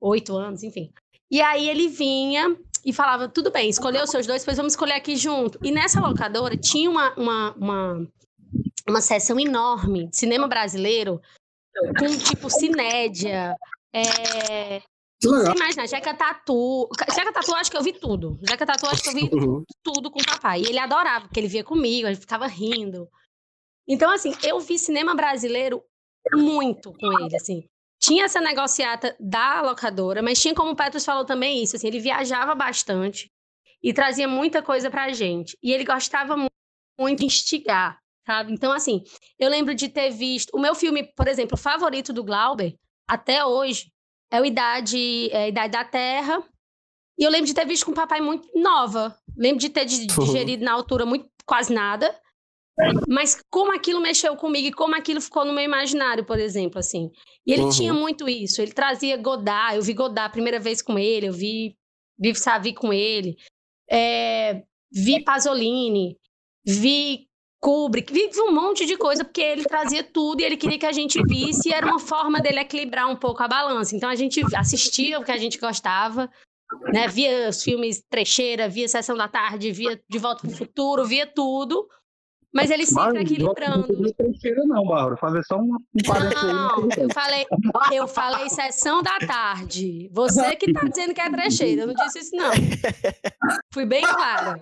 8 0.00 0.36
anos, 0.36 0.62
enfim. 0.62 0.92
E 1.28 1.40
aí 1.40 1.68
ele 1.68 1.88
vinha 1.88 2.56
e 2.84 2.92
falava: 2.92 3.28
tudo 3.28 3.50
bem, 3.50 3.68
escolheu 3.68 4.04
os 4.04 4.10
seus 4.10 4.28
dois, 4.28 4.42
depois 4.42 4.56
vamos 4.56 4.74
escolher 4.74 4.92
aqui 4.92 5.16
junto. 5.16 5.58
E 5.60 5.72
nessa 5.72 6.00
locadora 6.00 6.56
tinha 6.56 6.88
uma, 6.88 7.12
uma, 7.16 7.52
uma, 7.54 8.08
uma 8.90 9.00
seção 9.00 9.38
enorme 9.38 10.08
de 10.08 10.16
cinema 10.16 10.46
brasileiro, 10.48 11.20
com 11.98 12.18
tipo 12.18 12.48
Cinédia. 12.50 13.54
É... 13.92 14.80
Legal. 15.24 15.86
Jeca 15.88 16.14
Tatu. 16.14 16.88
Jeca 17.14 17.32
Tatu, 17.32 17.54
acho 17.54 17.70
que 17.70 17.76
eu 17.76 17.82
vi 17.82 17.92
tudo. 17.92 18.38
Jeca 18.48 18.64
Tatu, 18.64 18.86
acho 18.86 19.02
que 19.02 19.08
eu 19.08 19.14
vi 19.14 19.30
Uhum. 19.32 19.64
tudo 19.82 20.10
com 20.10 20.20
o 20.20 20.24
papai. 20.24 20.60
E 20.62 20.66
ele 20.66 20.78
adorava, 20.78 21.26
porque 21.26 21.40
ele 21.40 21.48
via 21.48 21.64
comigo, 21.64 22.06
a 22.06 22.12
gente 22.12 22.20
ficava 22.20 22.46
rindo. 22.46 23.08
Então, 23.88 24.10
assim, 24.12 24.32
eu 24.44 24.60
vi 24.60 24.78
cinema 24.78 25.14
brasileiro 25.14 25.82
muito 26.34 26.92
com 26.92 27.20
ele, 27.20 27.34
assim. 27.34 27.64
Tinha 28.00 28.26
essa 28.26 28.40
negociata 28.40 29.16
da 29.18 29.60
locadora, 29.62 30.22
mas 30.22 30.40
tinha, 30.40 30.54
como 30.54 30.70
o 30.70 30.76
Petros 30.76 31.04
falou 31.04 31.24
também, 31.24 31.62
isso, 31.64 31.74
assim, 31.74 31.88
ele 31.88 31.98
viajava 31.98 32.54
bastante 32.54 33.28
e 33.82 33.92
trazia 33.92 34.28
muita 34.28 34.62
coisa 34.62 34.88
pra 34.88 35.12
gente. 35.12 35.56
E 35.60 35.72
ele 35.72 35.84
gostava 35.84 36.36
mu- 36.36 36.46
muito 37.00 37.20
de 37.20 37.24
instigar, 37.26 37.98
sabe? 38.28 38.52
Então, 38.52 38.70
assim, 38.72 39.02
eu 39.38 39.48
lembro 39.48 39.74
de 39.74 39.88
ter 39.88 40.10
visto... 40.10 40.50
O 40.54 40.60
meu 40.60 40.74
filme, 40.74 41.04
por 41.16 41.26
exemplo, 41.26 41.56
favorito 41.56 42.12
do 42.12 42.22
Glauber, 42.22 42.74
até 43.08 43.42
hoje, 43.44 43.90
é 44.30 44.38
o 44.38 44.44
Idade, 44.44 45.30
é, 45.32 45.48
Idade 45.48 45.72
da 45.72 45.84
Terra, 45.84 46.44
e 47.18 47.24
eu 47.24 47.30
lembro 47.30 47.46
de 47.46 47.54
ter 47.54 47.66
visto 47.66 47.86
com 47.86 47.92
o 47.92 47.94
papai 47.94 48.20
muito 48.20 48.46
nova. 48.54 49.16
Lembro 49.36 49.58
de 49.60 49.70
ter 49.70 49.86
di- 49.86 50.06
digerido 50.06 50.62
na 50.62 50.72
altura 50.72 51.06
muito 51.06 51.26
quase 51.46 51.72
nada. 51.72 52.14
Mas 53.08 53.42
como 53.50 53.74
aquilo 53.74 54.00
mexeu 54.00 54.36
comigo 54.36 54.68
e 54.68 54.72
como 54.72 54.94
aquilo 54.94 55.20
ficou 55.20 55.44
no 55.44 55.52
meu 55.52 55.64
imaginário, 55.64 56.24
por 56.24 56.38
exemplo, 56.38 56.78
assim. 56.78 57.10
E 57.44 57.52
ele 57.52 57.62
Uhum. 57.62 57.70
tinha 57.70 57.92
muito 57.92 58.28
isso. 58.28 58.62
Ele 58.62 58.70
trazia 58.72 59.16
Godard. 59.16 59.74
Eu 59.76 59.82
vi 59.82 59.94
Godard 59.94 60.28
a 60.28 60.32
primeira 60.32 60.60
vez 60.60 60.80
com 60.80 60.96
ele. 60.98 61.26
Eu 61.26 61.32
vi 61.32 61.74
Vive 62.20 62.38
Savi 62.38 62.72
com 62.74 62.92
ele. 62.92 63.36
É, 63.90 64.62
vi 64.92 65.24
Pasolini. 65.24 66.16
Vi 66.64 67.27
Kubrick. 67.60 68.12
Vi 68.12 68.28
vi 68.28 68.40
um 68.40 68.52
monte 68.52 68.86
de 68.86 68.96
coisa, 68.96 69.24
porque 69.24 69.40
ele 69.40 69.64
trazia 69.64 70.04
tudo 70.04 70.40
e 70.40 70.44
ele 70.44 70.56
queria 70.56 70.78
que 70.78 70.86
a 70.86 70.92
gente 70.92 71.20
visse. 71.26 71.68
E 71.68 71.72
era 71.72 71.86
uma 71.86 71.98
forma 71.98 72.40
dele 72.40 72.60
equilibrar 72.60 73.08
um 73.08 73.16
pouco 73.16 73.42
a 73.42 73.48
balança. 73.48 73.96
Então 73.96 74.08
a 74.08 74.14
gente 74.14 74.40
assistia 74.56 75.18
o 75.18 75.24
que 75.24 75.32
a 75.32 75.36
gente 75.36 75.58
gostava 75.58 76.30
né? 76.92 77.08
Via 77.08 77.48
os 77.48 77.62
filmes 77.62 78.02
Trecheira, 78.08 78.68
via 78.68 78.88
Sessão 78.88 79.16
da 79.16 79.28
Tarde, 79.28 79.72
via 79.72 80.00
De 80.08 80.18
Volta 80.18 80.42
para 80.42 80.50
o 80.50 80.56
Futuro, 80.56 81.04
via 81.04 81.26
tudo. 81.26 81.88
Mas 82.52 82.70
ele 82.70 82.86
sempre 82.86 83.22
equilibrando. 83.22 83.86
Não 83.92 84.12
trecheira 84.12 84.64
não, 84.64 84.82
Bárbara. 84.86 85.18
Fazer 85.18 85.44
só 85.44 85.58
um. 85.58 85.68
Não, 85.68 86.88
eu 86.96 87.10
falei, 87.12 87.46
eu 87.92 88.08
falei 88.08 88.48
Sessão 88.48 89.02
da 89.02 89.18
Tarde. 89.18 90.08
Você 90.12 90.56
que 90.56 90.72
tá 90.72 90.80
dizendo 90.84 91.12
que 91.12 91.20
é 91.20 91.30
trecheira, 91.30 91.82
eu 91.82 91.88
não 91.88 91.94
disse 91.94 92.20
isso 92.20 92.34
não. 92.34 92.50
Fui 93.72 93.84
bem 93.84 94.02
clara. 94.02 94.60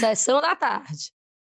Sessão 0.00 0.40
da 0.40 0.56
Tarde. 0.56 1.12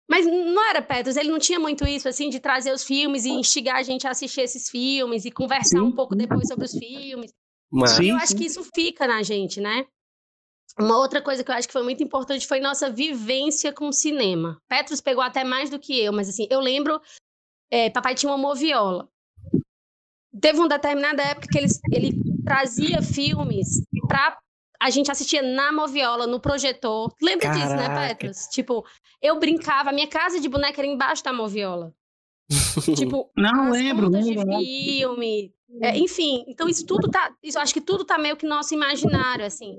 Mas 0.09 0.27
não 0.27 0.71
era 0.71 0.81
Petros, 0.81 1.17
ele 1.17 1.31
não 1.31 1.39
tinha 1.39 1.61
muito 1.61 1.87
isso, 1.87 2.09
assim, 2.09 2.31
de 2.31 2.41
trazer 2.41 2.73
os 2.73 2.83
filmes 2.83 3.27
e 3.27 3.31
instigar 3.31 3.77
a 3.77 3.83
gente 3.83 4.07
a 4.07 4.11
assistir 4.11 4.41
esses 4.41 4.71
filmes 4.71 5.27
e 5.27 5.31
conversar 5.31 5.83
um 5.83 5.91
Sim. 5.91 5.95
pouco 5.95 6.17
depois 6.17 6.49
sobre 6.49 6.65
os 6.65 6.73
filmes. 6.73 7.31
Mas, 7.71 7.91
Sim. 7.91 8.11
eu 8.11 8.17
acho 8.17 8.35
que 8.35 8.47
isso 8.47 8.65
fica 8.75 9.07
na 9.07 9.23
gente, 9.23 9.61
né? 9.61 9.85
Uma 10.81 10.97
outra 10.97 11.21
coisa 11.21 11.45
que 11.45 11.51
eu 11.51 11.55
acho 11.55 11.69
que 11.69 11.73
foi 11.73 11.83
muito 11.83 12.03
importante 12.03 12.47
foi 12.47 12.61
nossa 12.61 12.89
vivência 12.89 13.73
com 13.73 13.89
o 13.89 13.93
cinema. 13.93 14.59
Petros 14.67 15.01
pegou 15.01 15.23
até 15.23 15.45
mais 15.45 15.69
do 15.69 15.79
que 15.79 15.99
eu, 16.01 16.13
mas 16.13 16.29
assim, 16.29 16.47
eu 16.49 16.61
lembro, 16.61 17.01
é, 17.71 17.91
papai 17.91 18.15
tinha 18.15 18.31
uma 18.31 18.39
moviola. 18.39 19.09
Teve 20.41 20.59
uma 20.59 20.69
determinada 20.69 21.23
época 21.23 21.49
que 21.51 21.59
ele, 21.59 21.67
ele 21.93 22.43
trazia 22.45 23.03
filmes 23.03 23.83
pra 24.07 24.39
a 24.81 24.91
gente 24.91 25.11
assistia 25.11 25.43
na 25.43 25.73
moviola, 25.73 26.27
no 26.27 26.41
projetor. 26.41 27.13
Lembra 27.23 27.49
disso, 27.51 27.69
né, 27.75 27.87
Caraca. 27.89 28.15
Petros? 28.17 28.47
Tipo, 28.47 28.85
eu 29.21 29.39
brincava, 29.39 29.91
a 29.91 29.93
minha 29.93 30.07
casa 30.09 30.41
de 30.41 30.49
boneca 30.49 30.81
era 30.81 30.87
embaixo 30.87 31.23
da 31.25 31.33
moviola. 31.33 31.93
tipo, 32.97 33.31
Não, 33.37 33.65
as 33.65 33.73
lembro, 33.73 34.07
contas 34.07 34.27
lembro. 34.27 34.45
de 34.59 34.65
filme. 34.65 35.53
É, 35.83 35.99
enfim, 35.99 36.45
então 36.49 36.69
isso 36.69 36.87
tudo 36.87 37.11
tá. 37.11 37.31
Isso, 37.43 37.59
eu 37.59 37.63
acho 37.63 37.75
que 37.75 37.81
tudo 37.81 38.05
tá 38.05 38.17
meio 38.19 38.37
que 38.37 38.47
nosso 38.47 38.73
imaginário, 38.73 39.45
assim. 39.45 39.77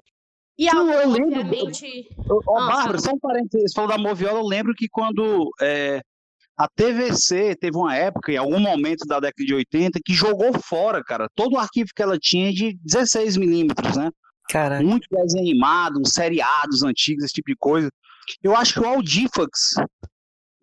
E 0.57 0.69
Sim, 0.69 0.77
algo, 0.77 0.91
eu 0.91 1.09
lembro. 1.09 1.39
obviamente. 1.39 2.09
Ô, 2.29 2.41
ô, 2.45 2.57
Ah, 2.57 2.67
Bárbara, 2.67 2.99
só 2.99 3.11
um 3.11 3.19
parênteses, 3.19 3.71
você 3.71 3.75
falou 3.75 3.89
da 3.89 3.97
Moviola, 3.97 4.39
eu 4.39 4.45
lembro 4.45 4.73
que 4.75 4.87
quando 4.89 5.49
é, 5.61 6.01
a 6.57 6.67
TVC 6.67 7.55
teve 7.55 7.77
uma 7.77 7.95
época, 7.95 8.31
em 8.31 8.37
algum 8.37 8.59
momento 8.59 9.07
da 9.07 9.19
década 9.19 9.45
de 9.45 9.53
80, 9.55 9.99
que 10.05 10.13
jogou 10.13 10.51
fora, 10.59 11.01
cara, 11.03 11.27
todo 11.33 11.53
o 11.53 11.57
arquivo 11.57 11.89
que 11.95 12.01
ela 12.03 12.19
tinha 12.19 12.51
de 12.51 12.77
16 12.83 13.37
milímetros, 13.37 13.95
né? 13.95 14.11
Caraca. 14.49 14.83
Muito 14.83 15.07
desenho 15.11 15.43
animado, 15.43 16.01
seriados 16.07 16.81
antigos, 16.83 17.23
esse 17.23 17.33
tipo 17.33 17.49
de 17.51 17.55
coisa. 17.57 17.89
Eu 18.43 18.55
acho 18.55 18.73
que 18.73 18.79
o 18.79 18.85
Audifax 18.87 19.75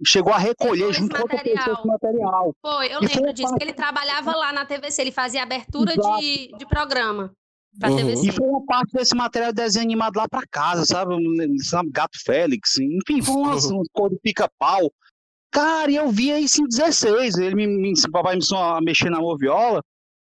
chegou 0.04 0.32
a 0.32 0.38
recolher 0.38 0.92
junto 0.92 1.14
com 1.14 1.22
outra 1.22 1.36
material. 1.36 1.64
pessoa 1.64 1.78
esse 1.78 1.86
material. 1.86 2.54
Foi, 2.60 2.86
eu 2.86 3.00
E 3.02 3.06
foi 3.08 3.14
lembro 3.16 3.30
um 3.30 3.34
disso, 3.34 3.48
fato. 3.48 3.58
que 3.58 3.64
ele 3.64 3.72
trabalhava 3.72 4.36
lá 4.36 4.52
na 4.52 4.66
TVC, 4.66 5.02
ele 5.02 5.12
fazia 5.12 5.42
abertura 5.42 5.92
Exato. 5.92 6.20
de, 6.20 6.48
de 6.58 6.66
programa 6.66 7.32
pra 7.78 7.90
Uhum. 7.90 7.96
TVC. 7.96 8.28
E 8.28 8.32
foi 8.32 8.46
uma 8.46 8.64
parte 8.66 8.92
desse 8.92 9.14
material 9.14 9.52
de 9.52 9.56
desenho 9.62 9.84
animado 9.84 10.16
lá 10.16 10.28
pra 10.28 10.42
casa, 10.50 10.84
sabe? 10.84 11.14
Sabe? 11.62 11.90
Gato 11.90 12.18
Félix, 12.24 12.78
enfim, 12.78 13.22
foi 13.22 13.34
umas, 13.36 13.64
umas 13.66 13.88
cor 13.92 14.10
de 14.10 14.18
pica-pau. 14.18 14.90
Cara, 15.52 15.90
e 15.90 15.96
eu 15.96 16.08
via 16.10 16.38
isso 16.40 16.60
em 16.60 16.66
16. 16.66 17.36
Ele 17.38 17.54
me, 17.54 17.66
me, 17.66 17.92
o 17.92 18.10
papai 18.10 18.34
me 18.34 18.38
ensinou 18.40 18.62
a 18.62 18.80
mexer 18.80 19.10
na 19.10 19.20
moviola. 19.20 19.80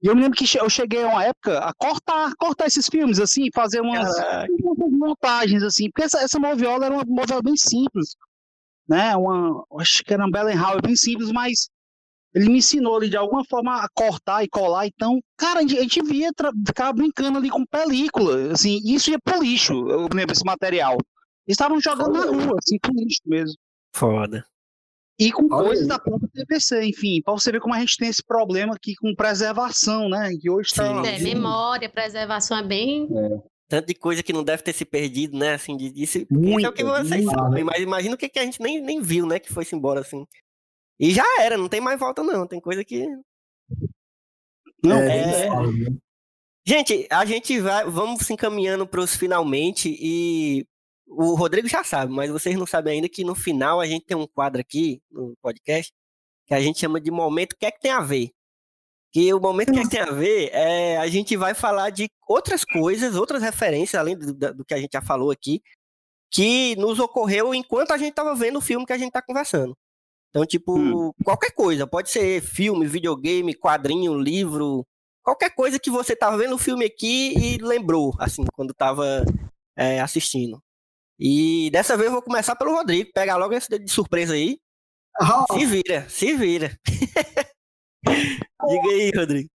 E 0.02 0.07
eu 0.07 0.15
me 0.15 0.22
lembro 0.22 0.38
que 0.38 0.45
eu 0.57 0.69
cheguei 0.69 1.03
a 1.03 1.07
uma 1.07 1.24
época 1.24 1.57
a 1.60 1.74
cortar, 1.74 2.32
cortar 2.38 2.68
esses 2.68 2.88
filmes, 2.88 3.19
assim, 3.19 3.49
fazer 3.53 3.82
umas, 3.82 4.07
umas 4.61 4.91
montagens, 4.91 5.64
assim. 5.64 5.90
Porque 5.90 6.03
essa, 6.03 6.19
essa 6.19 6.40
moviola 6.40 6.86
era 6.86 6.94
uma 6.94 7.03
moviola 7.06 7.41
bem 7.41 7.57
simples, 7.57 8.15
né? 8.88 9.15
Uma, 9.15 9.65
acho 9.80 10.03
que 10.03 10.14
era 10.14 10.26
um 10.26 10.30
Bellenhauer 10.30 10.82
bem 10.84 10.95
simples, 10.95 11.32
mas 11.32 11.69
ele 12.36 12.49
me 12.49 12.60
ensinou 12.60 12.98
ali 12.98 13.10
de 13.10 13.18
alguma 13.18 13.44
forma 13.44 13.82
a 13.82 13.88
cortar 13.91 14.44
e 14.44 14.48
colar. 14.48 14.86
Então, 14.86 15.19
cara, 15.36 15.60
a 15.60 15.61
gente, 15.64 15.78
a 15.78 15.82
gente 15.82 16.03
via, 16.03 16.30
ficava 16.65 16.94
brincando 16.94 17.40
ali 17.40 17.49
com 17.49 17.65
película, 17.65 18.52
assim, 18.52 18.80
e 18.86 18.94
isso 18.94 19.10
ia 19.10 19.18
pro 19.24 19.41
lixo, 19.41 19.74
eu 19.74 20.07
lembro 20.14 20.34
esse 20.34 20.45
material. 20.45 20.98
Eles 21.48 21.56
estavam 21.56 21.82
jogando 21.82 22.14
na 22.14 22.26
rua, 22.26 22.56
assim, 22.60 22.78
pro 22.80 22.94
lixo 22.94 23.22
mesmo. 23.26 23.56
Foda. 23.95 24.45
E 25.19 25.31
com 25.31 25.45
Olha 25.52 25.65
coisas 25.65 25.84
aí. 25.84 25.89
da 25.89 25.98
própria 25.99 26.30
TVC, 26.31 26.85
enfim, 26.85 27.22
pra 27.23 27.34
você 27.34 27.52
ver 27.52 27.60
como 27.60 27.73
a 27.73 27.80
gente 27.80 27.98
tem 27.98 28.07
esse 28.07 28.23
problema 28.23 28.76
aqui 28.76 28.95
com 28.95 29.15
preservação, 29.15 30.07
né? 30.10 30.31
Que 30.39 30.49
hoje 30.49 30.73
tá. 30.73 31.03
Sim. 31.03 31.07
É, 31.10 31.19
memória, 31.19 31.89
preservação 31.89 32.57
é 32.60 32.64
bem. 32.64 33.07
Tanto 33.68 33.88
de 33.88 33.95
coisa 33.95 34.22
que 34.22 34.31
não 34.31 34.44
deve 34.44 34.61
ter 34.64 34.73
se 34.73 34.85
perdido, 34.85 35.38
né? 35.38 35.56
Assim, 35.56 35.76
de, 35.76 35.89
disso. 35.91 36.19
Muito, 36.30 36.65
é 36.65 36.69
o 36.69 36.73
que 36.73 36.84
vocês 36.84 37.26
muito. 37.26 37.38
sabem, 37.38 37.64
mas 37.64 37.81
imagina 37.81 38.15
o 38.15 38.18
que, 38.18 38.30
que 38.30 38.39
a 38.39 38.44
gente 38.44 38.61
nem, 38.61 38.80
nem 38.80 39.02
viu, 39.02 39.26
né? 39.26 39.39
Que 39.39 39.52
foi-se 39.52 39.76
embora 39.76 40.02
assim. 40.02 40.26
E 40.99 41.11
já 41.11 41.26
era, 41.41 41.57
não 41.57 41.68
tem 41.68 41.81
mais 41.81 41.99
volta, 41.99 42.23
não. 42.23 42.48
Tem 42.48 42.60
coisa 42.61 42.84
que. 42.85 43.06
Não, 44.84 44.98
É, 44.99 45.48
é? 45.48 45.49
Gente, 46.65 47.07
a 47.10 47.23
gente 47.26 47.60
vai, 47.60 47.85
vamos 47.89 48.26
se 48.26 48.34
encaminhando 48.34 48.85
para 48.85 48.99
os 49.02 49.15
finalmente 49.15 49.89
e 49.99 50.65
o 51.08 51.36
Rodrigo 51.36 51.68
já 51.68 51.84
sabe, 51.84 52.14
mas 52.14 52.30
vocês 52.30 52.56
não 52.58 52.66
sabem 52.66 52.96
ainda 52.96 53.10
que 53.10 53.24
no 53.24 53.34
final 53.34 53.80
a 53.80 53.86
gente 53.86 54.06
tem 54.06 54.16
um 54.18 54.28
quadro 54.28 54.60
aqui 54.60 55.02
no 55.10 55.36
podcast 55.42 55.94
que 56.46 56.54
a 56.54 56.62
gente 56.62 56.80
chama 56.80 57.00
de 57.00 57.12
momento 57.12 57.54
o 57.54 57.58
que 57.58 57.66
é 57.66 57.72
que 57.72 57.80
tem 57.80 57.92
a 57.92 58.00
ver. 58.00 58.32
Que 59.12 59.34
o 59.34 59.40
momento 59.40 59.72
que, 59.72 59.80
é 59.80 59.84
que 59.84 59.90
tem 59.90 60.00
a 60.00 60.12
ver 60.12 60.50
é 60.54 60.98
a 60.98 61.08
gente 61.08 61.36
vai 61.36 61.54
falar 61.54 61.90
de 61.90 62.10
outras 62.28 62.64
coisas, 62.64 63.16
outras 63.16 63.42
referências, 63.42 64.00
além 64.00 64.18
do, 64.18 64.34
do 64.34 64.66
que 64.66 64.74
a 64.74 64.78
gente 64.78 64.92
já 64.94 65.02
falou 65.02 65.32
aqui, 65.32 65.62
que 66.32 66.76
nos 66.76 67.00
ocorreu 67.00 67.54
enquanto 67.54 67.92
a 67.92 67.98
gente 67.98 68.12
estava 68.12 68.36
vendo 68.36 68.58
o 68.58 68.62
filme 68.62 68.86
que 68.86 68.94
a 68.94 68.98
gente 68.98 69.10
está 69.10 69.22
conversando. 69.22 69.76
Então, 70.30 70.46
tipo, 70.46 70.78
hum. 70.78 71.12
qualquer 71.24 71.52
coisa, 71.52 71.88
pode 71.88 72.10
ser 72.10 72.42
filme, 72.42 72.86
videogame, 72.86 73.56
quadrinho, 73.56 74.20
livro, 74.20 74.86
qualquer 75.24 75.54
coisa 75.54 75.80
que 75.80 75.90
você 75.90 76.16
tava 76.16 76.38
vendo 76.38 76.56
o 76.56 76.60
filme 76.60 76.86
aqui 76.86 77.34
e 77.38 77.58
lembrou, 77.58 78.14
assim, 78.20 78.46
quando 78.54 78.74
tava 78.74 79.24
é, 79.76 80.00
assistindo. 80.00 80.62
E 81.19 81.69
dessa 81.72 81.98
vez 81.98 82.07
eu 82.07 82.14
vou 82.14 82.22
começar 82.22 82.56
pelo 82.56 82.73
Rodrigo, 82.73 83.11
pega 83.14 83.35
logo 83.35 83.53
esse 83.53 83.80
de 83.80 83.91
surpresa 83.91 84.34
aí. 84.34 84.60
Oh. 85.19 85.53
Se 85.53 85.65
vira, 85.65 86.07
se 86.10 86.35
vira. 86.35 86.77
Diga 88.06 88.89
aí, 88.89 89.11
Rodrigo. 89.15 89.49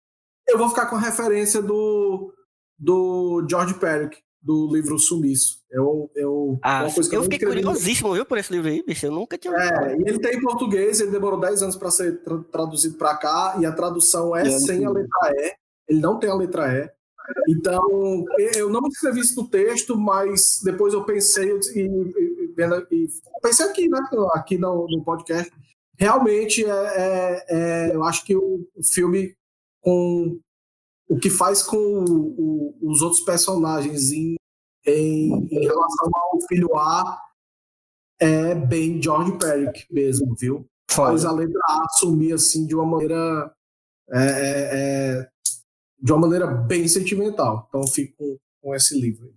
Eu 0.47 0.57
vou 0.57 0.69
ficar 0.69 0.87
com 0.87 0.97
a 0.97 1.01
referência 1.01 1.61
do, 1.61 2.33
do 2.79 3.45
George 3.51 3.75
Perrick, 3.75 4.19
do 4.41 4.73
livro 4.73 4.99
Sumiço. 4.99 5.59
Eu, 5.71 6.11
eu, 6.15 6.59
ah, 6.63 6.85
eu, 6.85 7.13
eu 7.13 7.23
fiquei 7.25 7.41
curiosíssimo, 7.41 8.15
viu, 8.15 8.25
por 8.25 8.39
esse 8.39 8.53
livro 8.53 8.71
aí, 8.71 8.83
bicho. 8.83 9.05
Eu 9.05 9.13
nunca 9.13 9.37
tinha 9.37 9.53
É, 9.55 9.97
e 9.97 10.09
ele 10.09 10.21
tem 10.21 10.37
em 10.37 10.41
português, 10.41 11.01
ele 11.01 11.11
demorou 11.11 11.39
10 11.41 11.63
anos 11.63 11.77
para 11.77 11.91
ser 11.91 12.23
tra 12.23 12.39
traduzido 12.51 12.97
para 12.97 13.17
cá, 13.17 13.57
e 13.61 13.67
a 13.67 13.73
tradução 13.73 14.35
é 14.35 14.49
sem 14.49 14.85
a 14.85 14.91
letra 14.91 15.33
E. 15.35 15.55
Ele 15.89 16.01
não 16.01 16.19
tem 16.19 16.31
a 16.31 16.35
letra 16.35 16.73
E. 16.73 16.98
Então, 17.49 18.25
eu 18.57 18.71
não 18.71 18.87
escrevi 18.89 19.21
isso 19.21 19.41
no 19.41 19.49
texto, 19.49 19.97
mas 19.97 20.61
depois 20.63 20.95
eu 20.95 21.05
pensei 21.05 21.51
e, 21.75 21.81
e, 21.81 22.45
e 22.45 23.19
pensei 23.43 23.67
aqui, 23.67 23.89
né, 23.89 23.99
aqui 24.33 24.59
no, 24.59 24.87
no 24.89 25.03
podcast. 25.03 25.53
Realmente, 25.99 26.65
é, 26.65 26.71
é, 26.71 27.47
é, 27.49 27.95
eu 27.95 28.05
acho 28.05 28.25
que 28.25 28.37
o, 28.37 28.65
filme 28.93 29.35
com 29.81 30.39
o 31.09 31.19
que 31.19 31.31
faz 31.31 31.63
com 31.63 31.77
o, 31.77 32.35
o, 32.39 32.91
os 32.91 33.03
outros 33.03 33.23
personagens 33.23 34.13
em, 34.13 34.37
em, 34.87 35.49
em, 35.51 35.61
relação 35.61 36.11
ao 36.15 36.41
filho 36.47 36.77
A 36.77 37.21
é 38.21 38.55
bem 38.55 39.03
George 39.03 39.39
Perrick 39.39 39.87
mesmo, 39.91 40.35
viu? 40.39 40.67
Faz 40.91 41.25
a 41.25 41.33
letra 41.33 41.61
A 41.69 41.85
assumir 41.85 42.33
assim 42.33 42.67
de 42.67 42.75
uma 42.75 42.87
maneira 42.87 43.53
é, 44.11 44.21
é, 44.21 44.71
é, 44.73 45.29
de 45.99 46.13
uma 46.13 46.21
maneira 46.21 46.47
bem 46.47 46.87
sentimental. 46.87 47.67
Então 47.69 47.81
eu 47.81 47.87
fico 47.87 48.17
com, 48.17 48.39
com 48.61 48.75
esse 48.75 48.99
livro. 48.99 49.35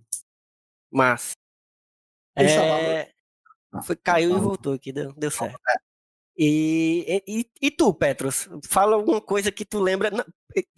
Mas 0.90 1.32
é... 2.36 3.10
Foi, 3.84 3.96
caiu 3.96 4.36
e 4.36 4.40
voltou 4.40 4.74
aqui, 4.74 4.92
deu, 4.92 5.12
deu 5.14 5.30
certo. 5.30 5.58
É. 5.68 5.74
E, 6.36 7.22
e, 7.26 7.46
e, 7.60 7.70
tu, 7.70 7.92
Petros, 7.92 8.48
fala 8.66 8.96
alguma 8.96 9.20
coisa 9.20 9.52
que 9.52 9.64
tu 9.66 9.78
lembra, 9.78 10.10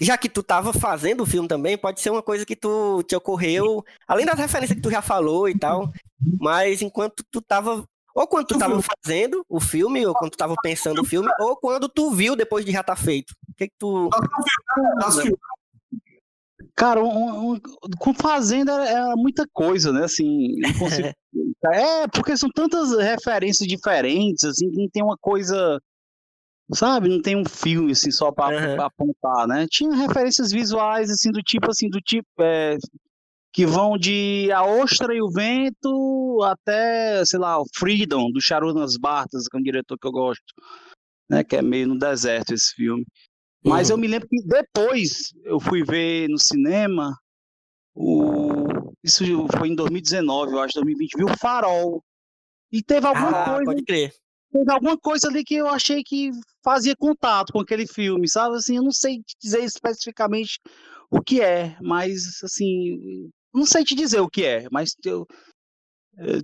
já 0.00 0.18
que 0.18 0.28
tu 0.28 0.40
estava 0.40 0.72
fazendo 0.72 1.22
o 1.22 1.26
filme 1.26 1.48
também, 1.48 1.78
pode 1.78 2.00
ser 2.00 2.10
uma 2.10 2.22
coisa 2.22 2.44
que 2.44 2.56
tu 2.56 3.02
te 3.04 3.14
ocorreu, 3.14 3.84
além 4.06 4.26
das 4.26 4.38
referências 4.38 4.76
que 4.76 4.82
tu 4.82 4.90
já 4.90 5.00
falou 5.00 5.48
e 5.48 5.56
tal, 5.56 5.92
mas 6.40 6.82
enquanto 6.82 7.24
tu 7.30 7.38
estava 7.38 7.84
ou 8.14 8.28
quando 8.28 8.46
tu 8.46 8.54
estava 8.54 8.80
fazendo 8.80 9.44
o 9.48 9.60
filme, 9.60 10.06
ou 10.06 10.14
quando 10.14 10.30
tu 10.30 10.34
estava 10.34 10.54
pensando 10.62 11.02
o 11.02 11.04
filme, 11.04 11.28
ou 11.40 11.56
quando 11.56 11.88
tu 11.88 12.12
viu 12.12 12.36
depois 12.36 12.64
de 12.64 12.70
já 12.70 12.80
estar 12.80 12.94
tá 12.94 13.02
feito. 13.02 13.32
O 13.48 13.54
que, 13.54 13.66
que 13.66 13.74
tu. 13.76 14.08
Cara, 16.76 17.02
um, 17.02 17.52
um, 17.52 17.60
com 17.98 18.12
Fazenda 18.12 18.72
é 18.72 19.14
muita 19.14 19.46
coisa, 19.52 19.92
né? 19.92 20.04
Assim, 20.04 20.48
consigo... 20.78 21.08
é, 21.72 22.08
porque 22.08 22.36
são 22.36 22.50
tantas 22.50 22.96
referências 22.96 23.66
diferentes, 23.66 24.44
assim, 24.44 24.68
que 24.70 24.76
não 24.76 24.88
tem 24.88 25.02
uma 25.02 25.16
coisa, 25.16 25.80
sabe? 26.72 27.08
Não 27.08 27.22
tem 27.22 27.36
um 27.36 27.44
filme, 27.44 27.92
assim, 27.92 28.10
só 28.10 28.32
para 28.32 28.56
uhum. 28.56 28.82
apontar, 28.82 29.46
né? 29.46 29.66
Tinha 29.70 29.94
referências 29.94 30.50
visuais, 30.50 31.10
assim, 31.10 31.30
do 31.30 31.40
tipo, 31.42 31.70
assim, 31.70 31.88
do 31.88 32.00
tipo, 32.00 32.28
é, 32.40 32.76
que 33.52 33.64
vão 33.64 33.96
de 33.96 34.50
A 34.50 34.64
Ostra 34.64 35.14
e 35.14 35.22
o 35.22 35.30
Vento 35.30 36.42
até, 36.42 37.24
sei 37.24 37.38
lá, 37.38 37.60
o 37.60 37.64
Freedom, 37.72 38.32
do 38.32 38.40
Charunas 38.40 38.96
Bartas, 38.96 39.46
que 39.46 39.56
é 39.56 39.60
um 39.60 39.62
diretor 39.62 39.96
que 39.96 40.08
eu 40.08 40.12
gosto, 40.12 40.42
né? 41.30 41.44
Que 41.44 41.56
é 41.56 41.62
meio 41.62 41.86
no 41.86 41.96
deserto 41.96 42.52
esse 42.52 42.74
filme. 42.74 43.06
Mas 43.64 43.88
uhum. 43.88 43.96
eu 43.96 44.00
me 44.00 44.08
lembro 44.08 44.28
que 44.28 44.42
depois 44.42 45.32
eu 45.44 45.58
fui 45.58 45.82
ver 45.82 46.28
no 46.28 46.38
cinema, 46.38 47.16
o... 47.94 48.92
isso 49.02 49.24
foi 49.56 49.68
em 49.68 49.74
2019, 49.74 50.52
eu 50.52 50.60
acho, 50.60 50.74
2020, 50.74 51.16
viu 51.16 51.26
o 51.26 51.38
Farol. 51.38 52.02
E 52.70 52.82
teve 52.82 53.06
alguma 53.06 53.30
ah, 53.30 53.44
coisa. 53.44 53.64
Pode 53.64 53.84
crer. 53.84 54.12
Teve 54.52 54.70
alguma 54.70 54.98
coisa 54.98 55.28
ali 55.28 55.42
que 55.44 55.54
eu 55.54 55.68
achei 55.68 56.02
que 56.04 56.30
fazia 56.62 56.94
contato 56.94 57.52
com 57.52 57.60
aquele 57.60 57.86
filme, 57.86 58.28
sabe? 58.28 58.56
Assim, 58.56 58.76
eu 58.76 58.82
não 58.82 58.92
sei 58.92 59.22
dizer 59.40 59.64
especificamente 59.64 60.60
o 61.10 61.20
que 61.20 61.40
é, 61.40 61.76
mas 61.80 62.42
assim, 62.42 63.30
não 63.52 63.64
sei 63.64 63.84
te 63.84 63.94
dizer 63.94 64.20
o 64.20 64.28
que 64.28 64.44
é, 64.44 64.66
mas 64.70 64.94
eu, 65.04 65.26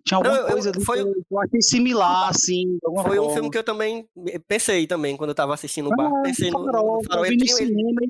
tinha 0.04 0.18
alguma 0.18 0.42
coisa 0.44 0.72
eu, 0.74 0.80
foi, 0.80 1.04
que 1.04 1.20
eu 1.30 1.40
achei 1.40 1.62
similar, 1.62 2.28
assim. 2.28 2.78
Foi 2.82 3.16
forma. 3.16 3.22
um 3.22 3.30
filme 3.30 3.50
que 3.50 3.58
eu 3.58 3.64
também 3.64 4.06
pensei 4.48 4.86
também 4.86 5.16
quando 5.16 5.30
eu 5.30 5.34
tava 5.34 5.54
assistindo 5.54 5.86
o 5.86 5.96
bar. 5.96 6.10
Ah, 6.12 6.22
pensei 6.22 6.50
no, 6.50 6.64
farol, 6.64 6.98
no 6.98 7.04
farol. 7.04 7.26
Ele, 7.26 7.48
cinema, 7.48 8.00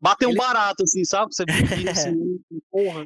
bateu 0.00 0.30
ele... 0.30 0.38
um 0.38 0.42
barato, 0.42 0.82
assim, 0.82 1.04
sabe? 1.04 1.34
Você 1.34 1.44
assim, 1.90 2.40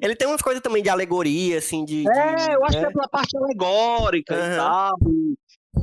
Ele 0.01 0.15
tem 0.15 0.29
umas 0.29 0.43
coisas 0.43 0.63
também 0.63 0.83
de 0.83 0.89
alegoria, 0.89 1.59
assim, 1.59 1.85
de. 1.85 2.09
É, 2.09 2.35
de, 2.35 2.53
eu 2.53 2.65
acho 2.65 2.77
né? 2.77 2.85
que 2.85 2.87
é 2.87 2.93
pela 2.93 3.09
parte 3.09 3.37
alegórica 3.37 4.35
uhum. 4.35 4.53
e 4.53 4.57
tal. 4.57 4.99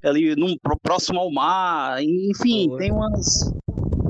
Ali 0.04 0.36
num, 0.36 0.56
próximo 0.82 1.20
ao 1.20 1.32
mar. 1.32 2.02
Enfim, 2.02 2.74
tem 2.78 2.92
umas 2.92 3.52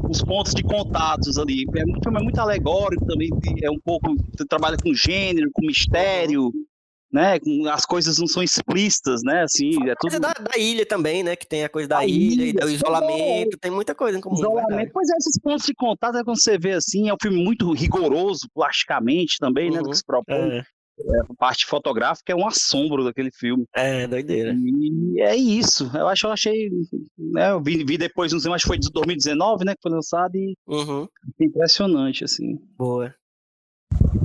uns 0.09 0.21
pontos 0.21 0.53
de 0.53 0.63
contatos 0.63 1.37
ali. 1.37 1.65
É, 1.75 1.83
o 1.83 2.03
filme 2.03 2.19
é 2.19 2.23
muito 2.23 2.39
alegórico 2.39 3.05
também, 3.05 3.29
é 3.63 3.71
um 3.71 3.79
pouco. 3.83 4.15
Trabalha 4.47 4.77
com 4.77 4.93
gênero, 4.93 5.49
com 5.51 5.65
mistério. 5.65 6.45
Uhum 6.45 6.66
né? 7.11 7.39
As 7.71 7.85
coisas 7.85 8.17
não 8.17 8.27
são 8.27 8.43
explícitas, 8.43 9.21
né? 9.23 9.43
Assim, 9.43 9.71
é 9.89 9.95
tudo... 9.99 10.19
da, 10.19 10.33
da, 10.33 10.57
ilha 10.57 10.85
também, 10.85 11.23
né? 11.23 11.35
Que 11.35 11.47
tem 11.47 11.63
a 11.63 11.69
coisa 11.69 11.87
da 11.87 11.99
a 11.99 12.05
ilha, 12.05 12.45
ilha, 12.45 12.61
do 12.61 12.69
isolamento, 12.69 13.55
é... 13.55 13.59
tem 13.59 13.71
muita 13.71 13.95
coisa 13.95 14.17
em 14.17 14.21
comum. 14.21 14.35
Isolamento, 14.35 14.91
pois 14.93 15.09
é, 15.09 15.13
esses 15.17 15.39
pontos 15.39 15.65
de 15.65 15.73
contato 15.73 16.17
é 16.17 16.23
quando 16.23 16.41
você 16.41 16.57
vê 16.57 16.73
assim, 16.73 17.09
é 17.09 17.13
um 17.13 17.17
filme 17.21 17.43
muito 17.43 17.71
rigoroso, 17.73 18.47
plasticamente 18.53 19.37
também, 19.39 19.69
uhum, 19.69 19.75
né? 19.75 19.79
Do 19.79 19.85
que 19.85 19.89
uhum, 19.89 19.95
se 19.95 20.05
propõe. 20.05 20.57
É. 20.59 20.63
É, 20.99 21.19
a 21.19 21.35
parte 21.37 21.67
fotográfica 21.67 22.33
é 22.33 22.35
um 22.35 22.47
assombro 22.47 23.03
daquele 23.03 23.29
filme. 23.31 23.65
É, 23.75 24.07
doideira. 24.07 24.51
E 24.55 25.21
é 25.21 25.35
isso. 25.35 25.91
Eu 25.95 26.07
acho 26.07 26.25
eu 26.25 26.31
achei. 26.31 26.71
Né, 27.15 27.51
eu 27.51 27.61
vi, 27.61 27.83
vi 27.83 27.99
depois, 27.99 28.33
não 28.33 28.39
sei, 28.39 28.49
mas 28.49 28.63
foi 28.63 28.79
de 28.79 28.89
2019, 28.91 29.63
né? 29.63 29.75
Que 29.75 29.81
foi 29.83 29.91
lançado 29.91 30.35
e. 30.35 30.55
Uhum. 30.65 31.07
Impressionante, 31.39 32.23
assim. 32.23 32.57
Boa. 32.75 33.13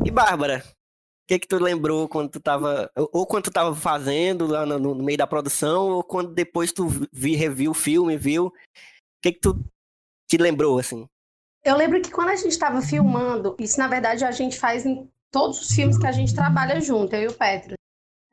E 0.04 0.10
Bárbara, 0.10 0.64
que 1.26 1.38
que 1.38 1.48
tu 1.48 1.58
lembrou 1.58 2.08
quando 2.08 2.30
tu 2.30 2.40
tava, 2.40 2.90
ou 2.96 3.26
quando 3.26 3.44
tu 3.44 3.50
tava 3.50 3.74
fazendo 3.74 4.46
lá 4.46 4.66
no, 4.66 4.78
no 4.78 5.02
meio 5.02 5.18
da 5.18 5.26
produção, 5.26 5.90
ou 5.90 6.04
quando 6.04 6.32
depois 6.32 6.72
tu 6.72 6.88
vi, 7.12 7.34
reviu 7.34 7.70
o 7.70 7.74
filme, 7.74 8.16
viu? 8.16 8.46
O 8.46 8.52
que 9.22 9.32
que 9.32 9.40
tu 9.40 9.64
te 10.28 10.36
lembrou, 10.36 10.78
assim? 10.78 11.06
Eu 11.64 11.76
lembro 11.76 12.02
que 12.02 12.10
quando 12.10 12.30
a 12.30 12.36
gente 12.36 12.50
estava 12.50 12.82
filmando, 12.82 13.54
isso 13.58 13.78
na 13.78 13.86
verdade 13.86 14.24
a 14.24 14.32
gente 14.32 14.58
faz 14.58 14.84
em 14.84 15.08
todos 15.30 15.60
os 15.60 15.74
filmes 15.74 15.96
que 15.96 16.06
a 16.06 16.12
gente 16.12 16.34
trabalha 16.34 16.80
junto, 16.80 17.14
eu 17.14 17.22
e 17.22 17.26
o 17.28 17.38
Petro. 17.38 17.74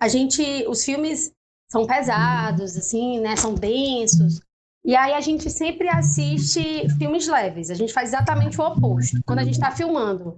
A 0.01 0.07
gente, 0.07 0.41
os 0.67 0.83
filmes 0.83 1.31
são 1.71 1.85
pesados, 1.85 2.75
assim, 2.75 3.19
né, 3.19 3.35
são 3.35 3.53
densos, 3.53 4.39
e 4.83 4.95
aí 4.95 5.13
a 5.13 5.19
gente 5.19 5.49
sempre 5.49 5.89
assiste 5.89 6.87
filmes 6.97 7.27
leves. 7.27 7.69
A 7.69 7.73
gente 7.73 7.91
faz 7.91 8.09
exatamente 8.09 8.59
o 8.59 8.63
oposto 8.65 9.19
quando 9.25 9.39
a 9.39 9.43
gente 9.43 9.55
está 9.55 9.71
filmando. 9.71 10.37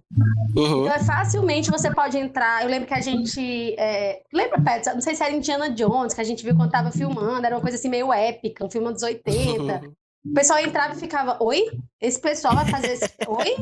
Uhum. 0.55 0.81
Então 0.81 0.93
é 0.93 1.03
facilmente 1.03 1.69
você 1.69 1.93
pode 1.93 2.17
entrar. 2.17 2.63
Eu 2.63 2.69
lembro 2.69 2.87
que 2.87 2.93
a 2.93 3.01
gente. 3.01 3.75
É... 3.77 4.21
Lembra, 4.33 4.59
Pet? 4.59 4.85
Não 4.87 5.01
sei 5.01 5.15
se 5.15 5.23
era 5.23 5.33
Indiana 5.33 5.69
Jones, 5.69 6.13
que 6.13 6.21
a 6.21 6.23
gente 6.23 6.43
viu 6.43 6.55
quando 6.55 6.69
estava 6.69 6.91
filmando. 6.91 7.45
Era 7.45 7.55
uma 7.55 7.61
coisa 7.61 7.77
assim 7.77 7.87
meio 7.89 8.11
épica, 8.11 8.65
um 8.65 8.69
filme 8.69 8.91
dos 8.91 9.03
80. 9.03 9.61
Uhum. 9.61 9.93
O 10.25 10.33
pessoal 10.33 10.59
entrava 10.59 10.93
e 10.93 10.99
ficava: 10.99 11.37
Oi? 11.41 11.67
Esse 12.01 12.19
pessoal 12.19 12.55
vai 12.55 12.65
fazer 12.65 12.93
esse. 12.93 13.09
Oi? 13.27 13.55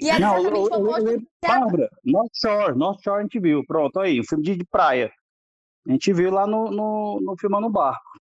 E 0.00 0.08
era 0.08 0.20
Não, 0.20 0.38
exatamente 0.38 0.72
o 0.72 0.76
oposto. 0.76 1.26
Bárbara, 1.42 1.90
North 2.04 2.32
Shore, 2.34 2.78
North 2.78 3.02
Shore 3.02 3.18
a 3.18 3.22
gente 3.22 3.40
viu. 3.40 3.64
Pronto, 3.66 3.98
aí, 3.98 4.20
um 4.20 4.24
filme 4.24 4.44
de 4.44 4.64
praia. 4.70 5.10
A 5.86 5.92
gente 5.92 6.12
viu 6.12 6.30
lá 6.30 6.46
no, 6.46 6.70
no, 6.70 7.20
no 7.20 7.36
Filmando 7.36 7.68
Barco. 7.68 8.14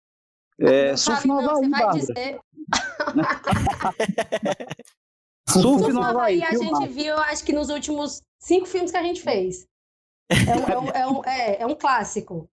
É, 0.61 0.95
surf 0.95 1.27
no 1.27 1.39
Havaí, 1.39 1.69
Bárbara. 1.69 1.99
Dizer... 1.99 2.39
surf 5.49 5.91
no 5.91 6.03
Havaí. 6.03 6.43
A 6.43 6.51
gente 6.51 6.87
viu, 6.89 7.17
acho 7.17 7.43
que 7.43 7.53
nos 7.53 7.69
últimos 7.69 8.21
cinco 8.39 8.65
filmes 8.65 8.91
que 8.91 8.97
a 8.97 9.03
gente 9.03 9.21
fez. 9.21 9.65
É 10.29 10.55
um, 10.55 10.63
é 10.63 10.79
um, 10.79 10.89
é 10.89 11.07
um, 11.07 11.25
é, 11.25 11.61
é 11.61 11.65
um 11.65 11.75
clássico. 11.75 12.47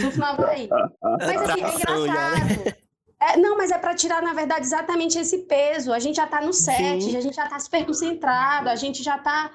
Surf 0.00 0.18
no 0.18 0.24
Havaí. 0.24 0.68
Mas 1.02 1.50
assim, 1.50 1.62
é 1.62 1.74
engraçado. 1.74 2.86
É, 3.18 3.36
não, 3.38 3.56
mas 3.56 3.70
é 3.70 3.78
para 3.78 3.94
tirar, 3.94 4.20
na 4.20 4.34
verdade, 4.34 4.66
exatamente 4.66 5.18
esse 5.18 5.38
peso. 5.38 5.92
A 5.92 5.98
gente 5.98 6.16
já 6.16 6.26
tá 6.26 6.42
no 6.42 6.52
set, 6.52 7.02
Sim. 7.02 7.16
a 7.16 7.20
gente 7.20 7.34
já 7.34 7.48
tá 7.48 7.58
super 7.58 7.86
concentrado, 7.86 8.68
a 8.68 8.76
gente 8.76 9.02
já 9.02 9.16
tá 9.18 9.50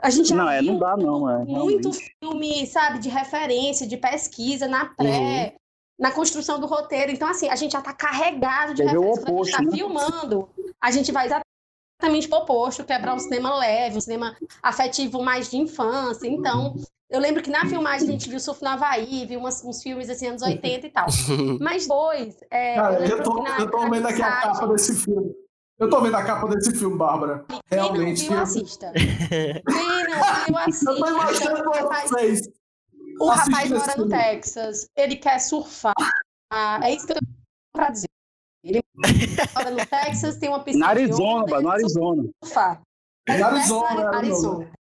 A 0.00 0.08
gente 0.08 0.28
já 0.28 0.36
Não, 0.36 0.48
é, 0.48 0.60
viu 0.60 0.72
não 0.72 0.78
dá 0.78 0.96
não, 0.96 1.28
é. 1.28 1.44
muito 1.44 1.90
realmente. 1.90 2.16
filme, 2.20 2.66
sabe, 2.66 3.00
de 3.00 3.08
referência, 3.08 3.88
de 3.88 3.96
pesquisa 3.96 4.68
na 4.68 4.86
pré, 4.86 5.56
na 5.98 6.10
construção 6.10 6.58
do 6.58 6.66
roteiro. 6.66 7.12
Então, 7.12 7.28
assim, 7.28 7.48
a 7.48 7.56
gente 7.56 7.72
já 7.72 7.80
tá 7.80 7.92
carregado 7.92 8.74
de 8.74 8.82
Quer 8.82 8.90
ver 8.92 8.98
o 8.98 9.14
referência. 9.14 9.24
Quando 9.24 9.40
a 9.40 9.44
gente 9.44 9.52
tá 9.52 9.62
oposto, 9.62 9.70
né? 9.70 9.76
filmando, 9.76 10.48
a 10.80 10.90
gente 10.90 11.12
vai 11.12 11.26
exatamente 11.26 12.28
pro 12.28 12.38
oposto, 12.38 12.84
quebrar 12.84 13.14
um 13.14 13.18
cinema 13.18 13.54
leve, 13.56 13.98
um 13.98 14.00
cinema 14.00 14.36
afetivo 14.62 15.22
mais 15.22 15.50
de 15.50 15.56
infância. 15.56 16.26
Então, 16.26 16.74
eu 17.10 17.20
lembro 17.20 17.42
que 17.42 17.50
na 17.50 17.66
filmagem 17.66 18.08
a 18.08 18.12
gente 18.12 18.28
viu 18.28 18.40
Surf 18.40 18.62
no 18.62 18.70
Havaí, 18.70 19.26
viu 19.26 19.38
umas- 19.38 19.62
uns 19.64 19.82
filmes 19.82 20.08
assim, 20.10 20.26
anos 20.28 20.42
80 20.42 20.86
e 20.86 20.90
tal. 20.90 21.06
Mas 21.60 21.82
depois. 21.82 22.36
É, 22.50 22.74
Cara, 22.74 23.06
eu 23.06 23.22
tô, 23.22 23.42
na- 23.42 23.58
eu 23.58 23.70
tô 23.70 23.80
na 23.84 23.90
vendo 23.90 24.06
aqui 24.08 24.22
a 24.22 24.30
capa 24.40 24.66
desse 24.68 24.94
filme. 24.96 25.30
Eu 25.78 25.90
tô 25.90 26.00
vendo 26.00 26.14
a 26.16 26.22
capa 26.22 26.46
desse 26.48 26.72
filme, 26.76 26.96
Bárbara. 26.96 27.44
Quem 27.48 27.58
não 27.78 27.92
Realmente. 27.92 28.28
viu, 28.28 28.38
assista. 28.38 28.92
Quem 28.94 30.04
não 30.08 30.44
viu, 30.46 30.56
assista. 30.58 30.90
Eu 30.90 30.96
tô 30.98 31.06
imaginando 31.08 31.68
O 31.68 31.72
rapaz- 31.72 32.10
vocês. 32.10 32.40
O 33.22 33.28
rapaz 33.28 33.70
mora 33.70 33.96
no. 33.96 34.08
Texas, 34.08 34.86
ele 34.96 35.16
quer 35.16 35.38
surfar. 35.38 35.94
Ah, 36.52 36.80
é 36.82 36.94
isso 36.94 37.06
que 37.06 37.12
eu 37.12 37.16
tô 37.16 37.22
pra 37.72 37.90
dizer. 37.90 38.08
Ele 38.64 38.80
mora 39.54 39.70
no 39.70 39.86
Texas, 39.86 40.36
tem 40.38 40.48
uma 40.48 40.60
piscina. 40.62 40.86
Na 40.86 40.90
Arizona, 40.90 41.42
onda, 41.42 41.60
no 41.60 41.68
Arizona. 41.70 42.28
Surfar. 42.44 42.80
É 43.28 43.38
no 43.38 43.44
Arizona, 43.46 43.86
Arizona. 43.88 44.16
Arizona. 44.18 44.72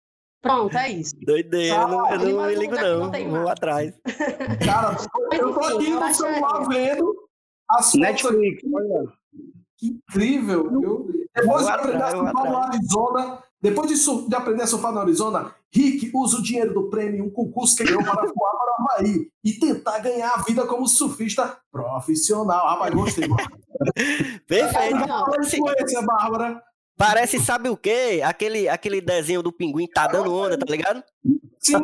Pronto, 0.41 0.75
é 0.75 0.89
isso. 0.89 1.15
Doideira, 1.23 1.75
eu 1.75 1.87
não, 1.87 2.09
eu 2.11 2.19
não 2.35 2.45
me 2.47 2.55
ligo 2.55 2.75
não. 2.75 3.11
Vou 3.29 3.47
atrás. 3.49 3.93
Cara, 4.65 4.97
eu 5.33 5.53
tô 5.53 5.59
aqui 5.59 5.89
no 5.91 6.13
celular 6.13 6.61
que- 6.61 6.73
vendo 6.73 7.29
as. 7.69 7.93
Netflix, 7.93 8.63
olha. 8.73 9.13
Que 9.77 9.87
incrível, 9.87 10.67
viu? 10.79 11.27
Depois 11.35 11.65
de 11.65 11.71
aprender 11.71 12.03
a 12.03 12.07
atrás, 12.07 12.13
vou 12.13 12.27
surfar 12.27 12.51
no 12.51 12.57
Arizona, 12.57 13.43
depois 13.61 14.27
de 14.27 14.35
aprender 14.35 14.63
a 14.63 14.67
surfar 14.67 14.91
no 14.91 14.99
Arizona, 14.99 15.55
Rick 15.73 16.11
usa 16.13 16.37
o 16.37 16.43
dinheiro 16.43 16.73
do 16.73 16.89
prêmio 16.89 17.19
em 17.19 17.27
um 17.27 17.29
concurso 17.29 17.77
que 17.77 17.83
ganhou 17.85 18.03
para 18.03 18.13
voar 18.13 18.31
para 18.33 18.71
o 18.71 18.89
Havaí 18.91 19.31
e 19.43 19.53
tentar 19.53 19.99
ganhar 19.99 20.33
a 20.33 20.41
vida 20.41 20.65
como 20.65 20.87
surfista 20.87 21.57
profissional. 21.71 22.67
Rapaz, 22.67 22.93
gostei. 22.93 23.27
mano. 23.27 23.47
Perfeito. 24.47 24.97
Influência, 25.41 26.01
Bárbara. 26.01 26.61
Parece, 26.97 27.39
sabe 27.39 27.69
o 27.69 27.77
quê? 27.77 28.21
Aquele, 28.23 28.69
aquele 28.69 29.01
desenho 29.01 29.41
do 29.41 29.51
pinguim 29.51 29.87
tá 29.87 30.05
dando 30.05 30.31
onda, 30.31 30.57
tá 30.57 30.65
ligado? 30.69 31.03
Sim, 31.59 31.77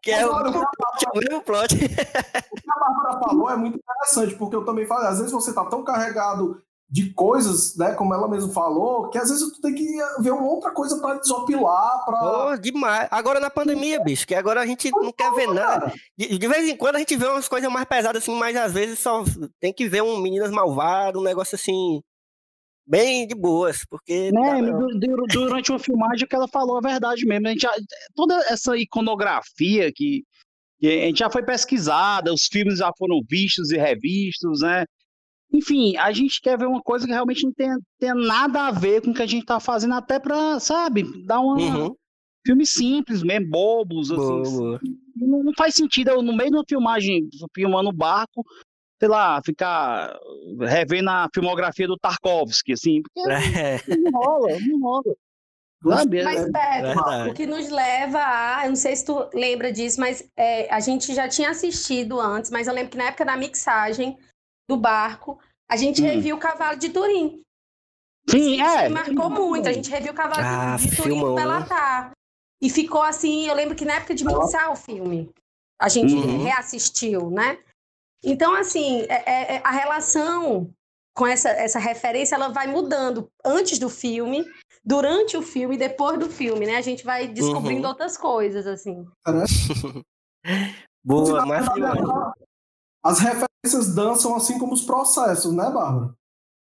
Que 0.00 0.12
é 0.12 0.26
o, 0.26 0.32
Agora, 0.32 0.48
o 0.48 0.52
que 0.52 0.98
que 0.98 1.06
é 1.06 1.10
o 1.10 1.18
mesmo 1.18 1.42
plot. 1.42 1.74
a 1.74 2.80
Bárbara 2.80 3.20
falou 3.22 3.50
é 3.50 3.56
muito 3.56 3.78
interessante, 3.78 4.34
porque 4.36 4.56
eu 4.56 4.64
também 4.64 4.86
falo, 4.86 5.06
às 5.06 5.18
vezes 5.18 5.32
você 5.32 5.52
tá 5.52 5.64
tão 5.66 5.84
carregado 5.84 6.62
de 6.92 7.10
coisas, 7.14 7.74
né, 7.78 7.94
como 7.94 8.12
ela 8.12 8.28
mesmo 8.28 8.52
falou, 8.52 9.08
que 9.08 9.16
às 9.16 9.30
vezes 9.30 9.50
tu 9.50 9.62
tem 9.62 9.74
que 9.74 9.96
ver 10.20 10.30
uma 10.30 10.44
outra 10.46 10.70
coisa 10.72 11.00
para 11.00 11.18
desopilar, 11.18 12.04
para 12.04 12.50
Oh, 12.52 12.56
demais. 12.58 13.08
Agora 13.10 13.40
na 13.40 13.48
pandemia, 13.48 13.98
bicho, 14.04 14.26
que 14.26 14.34
agora 14.34 14.60
a 14.60 14.66
gente 14.66 14.90
não 14.90 15.10
quer 15.10 15.32
ver 15.32 15.46
nada. 15.54 15.90
De, 16.18 16.36
de 16.38 16.46
vez 16.46 16.68
em 16.68 16.76
quando 16.76 16.96
a 16.96 16.98
gente 16.98 17.16
vê 17.16 17.26
umas 17.26 17.48
coisas 17.48 17.72
mais 17.72 17.86
pesadas 17.86 18.22
assim, 18.22 18.34
mas 18.34 18.54
às 18.58 18.72
vezes 18.74 18.98
só 18.98 19.24
tem 19.58 19.72
que 19.72 19.88
ver 19.88 20.02
um 20.02 20.18
Meninas 20.20 20.50
Malvadas, 20.50 21.18
um 21.18 21.24
negócio 21.24 21.54
assim, 21.54 22.02
bem 22.86 23.26
de 23.26 23.34
boas, 23.34 23.86
porque... 23.88 24.30
Né, 24.30 24.60
du- 24.60 24.98
du- 24.98 25.26
durante 25.32 25.72
uma 25.72 25.78
filmagem 25.78 26.28
que 26.28 26.34
ela 26.36 26.46
falou 26.46 26.76
a 26.76 26.80
verdade 26.82 27.24
mesmo. 27.24 27.48
A 27.48 27.52
gente 27.52 27.66
toda 28.14 28.34
essa 28.50 28.76
iconografia 28.76 29.90
que, 29.94 30.24
que 30.78 30.86
a 30.88 31.06
gente 31.06 31.20
já 31.20 31.30
foi 31.30 31.42
pesquisada, 31.42 32.34
os 32.34 32.44
filmes 32.52 32.80
já 32.80 32.90
foram 32.98 33.18
vistos 33.26 33.70
e 33.70 33.78
revistos, 33.78 34.60
né? 34.60 34.84
Enfim, 35.52 35.96
a 35.96 36.10
gente 36.12 36.40
quer 36.40 36.58
ver 36.58 36.66
uma 36.66 36.82
coisa 36.82 37.04
que 37.06 37.12
realmente 37.12 37.44
não 37.44 37.52
tem, 37.52 37.68
tem 37.98 38.14
nada 38.14 38.68
a 38.68 38.70
ver 38.70 39.02
com 39.02 39.10
o 39.10 39.14
que 39.14 39.22
a 39.22 39.26
gente 39.26 39.44
tá 39.44 39.60
fazendo, 39.60 39.94
até 39.94 40.18
pra, 40.18 40.58
sabe, 40.58 41.04
dar 41.26 41.40
uma. 41.40 41.58
Uhum, 41.58 41.94
Filmes 42.44 42.70
simples 42.72 43.22
mesmo, 43.22 43.48
bobos, 43.50 44.10
assim. 44.10 44.42
boa, 44.42 44.50
boa. 44.50 44.80
Não, 45.14 45.44
não 45.44 45.52
faz 45.56 45.74
sentido 45.76 46.08
eu, 46.10 46.22
no 46.22 46.34
meio 46.34 46.50
de 46.50 46.56
uma 46.56 46.64
filmagem, 46.68 47.28
filmando 47.54 47.90
o 47.90 47.92
barco, 47.92 48.44
sei 48.98 49.08
lá, 49.08 49.40
ficar 49.44 50.18
revendo 50.58 51.08
a 51.10 51.28
filmografia 51.32 51.86
do 51.86 51.96
Tarkovsky, 51.96 52.72
assim, 52.72 53.00
porque 53.02 53.30
É, 53.30 53.78
não 53.96 54.10
rola, 54.10 54.58
não 54.66 54.80
rola. 54.80 55.14
Sabe? 55.84 56.22
Mas, 56.24 56.40
É- 56.40 56.50
Pedro, 56.50 56.94
verdade. 56.94 57.30
o 57.30 57.34
que 57.34 57.46
nos 57.46 57.68
leva 57.68 58.18
a. 58.18 58.62
Eu 58.64 58.70
não 58.70 58.76
sei 58.76 58.96
se 58.96 59.04
tu 59.04 59.28
lembra 59.34 59.72
disso, 59.72 60.00
mas 60.00 60.28
é, 60.36 60.72
a 60.72 60.80
gente 60.80 61.14
já 61.14 61.28
tinha 61.28 61.50
assistido 61.50 62.20
antes, 62.20 62.50
mas 62.50 62.66
eu 62.66 62.74
lembro 62.74 62.90
que 62.90 62.98
na 62.98 63.04
época 63.04 63.24
da 63.24 63.36
mixagem 63.36 64.16
do 64.68 64.76
barco, 64.76 65.38
a 65.70 65.76
gente 65.76 66.02
Hum. 66.02 66.06
reviu 66.06 66.36
o 66.36 66.38
Cavalo 66.38 66.78
de 66.78 66.88
Turim. 66.90 67.42
Sim, 68.30 68.60
é. 68.60 68.88
marcou 68.88 69.28
muito. 69.30 69.68
A 69.68 69.72
gente 69.72 69.90
reviu 69.90 70.12
o 70.12 70.14
Cavalo 70.14 70.42
Ah, 70.44 70.76
de 70.76 70.88
Turim 70.96 71.02
filmão, 71.02 71.30
no 71.30 71.34
né? 71.34 71.42
Belatar. 71.42 72.12
E 72.60 72.70
ficou 72.70 73.02
assim, 73.02 73.46
eu 73.48 73.54
lembro 73.54 73.74
que 73.74 73.84
na 73.84 73.94
época 73.94 74.14
de 74.14 74.24
mixar 74.24 74.70
o 74.70 74.76
filme, 74.76 75.28
a 75.80 75.88
gente 75.88 76.14
Uhum. 76.14 76.44
reassistiu, 76.44 77.28
né? 77.30 77.58
Então, 78.24 78.54
assim, 78.54 79.00
é- 79.08 79.24
é- 79.26 79.54
é- 79.56 79.60
a 79.64 79.70
relação 79.72 80.72
com 81.14 81.26
essa, 81.26 81.48
essa 81.50 81.80
referência, 81.80 82.36
ela 82.36 82.48
vai 82.48 82.68
mudando 82.68 83.28
antes 83.44 83.78
do 83.80 83.88
filme, 83.90 84.46
durante 84.84 85.36
o 85.36 85.42
filme 85.42 85.74
e 85.74 85.78
depois 85.78 86.18
do 86.20 86.30
filme, 86.30 86.64
né? 86.66 86.76
A 86.76 86.80
gente 86.80 87.04
vai 87.04 87.26
descobrindo 87.26 87.82
Uhum. 87.82 87.88
outras 87.88 88.16
coisas, 88.16 88.64
assim. 88.66 89.04
boa, 91.04 91.44
verdade, 91.44 91.74
demais. 91.74 92.32
As 93.04 93.18
referências 93.18 93.94
dançam 93.94 94.34
assim 94.36 94.58
como 94.58 94.72
os 94.72 94.82
processos, 94.82 95.52
né, 95.52 95.70
Bárbara? 95.70 96.14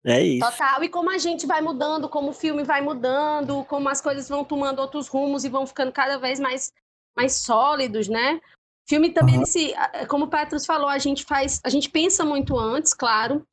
É 0.04 0.22
isso. 0.22 0.48
Total. 0.48 0.84
E 0.84 0.88
como 0.88 1.10
a 1.10 1.18
gente 1.18 1.46
vai 1.46 1.60
mudando, 1.60 2.08
como 2.08 2.30
o 2.30 2.32
filme 2.32 2.62
vai 2.62 2.80
mudando, 2.80 3.64
como 3.64 3.88
as 3.88 4.00
coisas 4.00 4.28
vão 4.28 4.44
tomando 4.44 4.78
outros 4.78 5.08
rumos 5.08 5.44
e 5.44 5.48
vão 5.48 5.66
ficando 5.66 5.90
cada 5.90 6.16
vez 6.16 6.38
mais, 6.38 6.72
mais 7.16 7.36
sólidos, 7.36 8.06
né? 8.06 8.34
O 8.34 8.88
filme 8.88 9.10
também, 9.10 9.34
ele 9.34 9.46
se, 9.46 9.74
como 10.08 10.26
o 10.26 10.28
Petrus 10.28 10.64
falou, 10.64 10.88
a 10.88 10.98
gente 10.98 11.24
faz, 11.24 11.60
a 11.64 11.68
gente 11.68 11.90
pensa 11.90 12.24
muito 12.24 12.56
antes, 12.56 12.94
claro, 12.94 13.44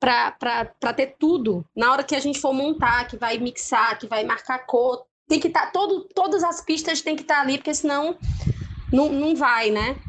para 0.00 0.94
ter 0.96 1.16
tudo. 1.18 1.62
Na 1.76 1.92
hora 1.92 2.02
que 2.02 2.14
a 2.14 2.20
gente 2.20 2.40
for 2.40 2.54
montar, 2.54 3.06
que 3.06 3.18
vai 3.18 3.36
mixar, 3.36 3.98
que 3.98 4.06
vai 4.06 4.24
marcar 4.24 4.60
cor, 4.60 5.04
tem 5.28 5.38
que 5.38 5.48
estar, 5.48 5.72
todo, 5.72 6.08
todas 6.14 6.42
as 6.42 6.62
pistas 6.62 7.02
tem 7.02 7.14
que 7.14 7.22
estar 7.22 7.42
ali, 7.42 7.58
porque 7.58 7.74
senão 7.74 8.16
não, 8.90 9.10
não 9.10 9.36
vai, 9.36 9.70
né? 9.70 10.00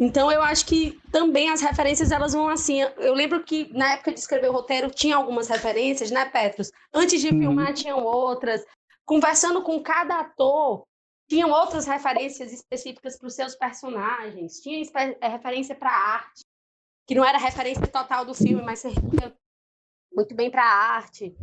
Então 0.00 0.32
eu 0.32 0.42
acho 0.42 0.66
que 0.66 1.00
também 1.10 1.50
as 1.50 1.60
referências 1.60 2.10
elas 2.10 2.32
vão 2.32 2.48
assim. 2.48 2.80
Eu 2.80 3.14
lembro 3.14 3.42
que 3.44 3.72
na 3.72 3.92
época 3.94 4.12
de 4.12 4.18
escrever 4.20 4.48
o 4.48 4.52
roteiro 4.52 4.90
tinha 4.90 5.16
algumas 5.16 5.48
referências, 5.48 6.10
né, 6.10 6.24
Petrus? 6.24 6.70
Antes 6.92 7.20
de 7.20 7.28
Uhum. 7.28 7.38
filmar 7.40 7.74
tinham 7.74 8.02
outras. 8.04 8.64
Conversando 9.04 9.62
com 9.62 9.82
cada 9.82 10.20
ator, 10.20 10.84
tinham 11.28 11.50
outras 11.50 11.86
referências 11.86 12.52
específicas 12.52 13.16
para 13.18 13.26
os 13.26 13.34
seus 13.34 13.54
personagens. 13.54 14.60
Tinha 14.60 14.82
eh, 15.20 15.28
referência 15.28 15.74
para 15.74 15.90
a 15.90 16.14
arte, 16.14 16.42
que 17.06 17.14
não 17.14 17.24
era 17.24 17.38
referência 17.38 17.86
total 17.86 18.24
do 18.24 18.34
filme, 18.34 18.62
mas 18.62 18.80
servia 18.80 19.34
muito 20.14 20.34
bem 20.34 20.50
para 20.50 20.62
a 20.62 20.96
arte. 20.96 21.34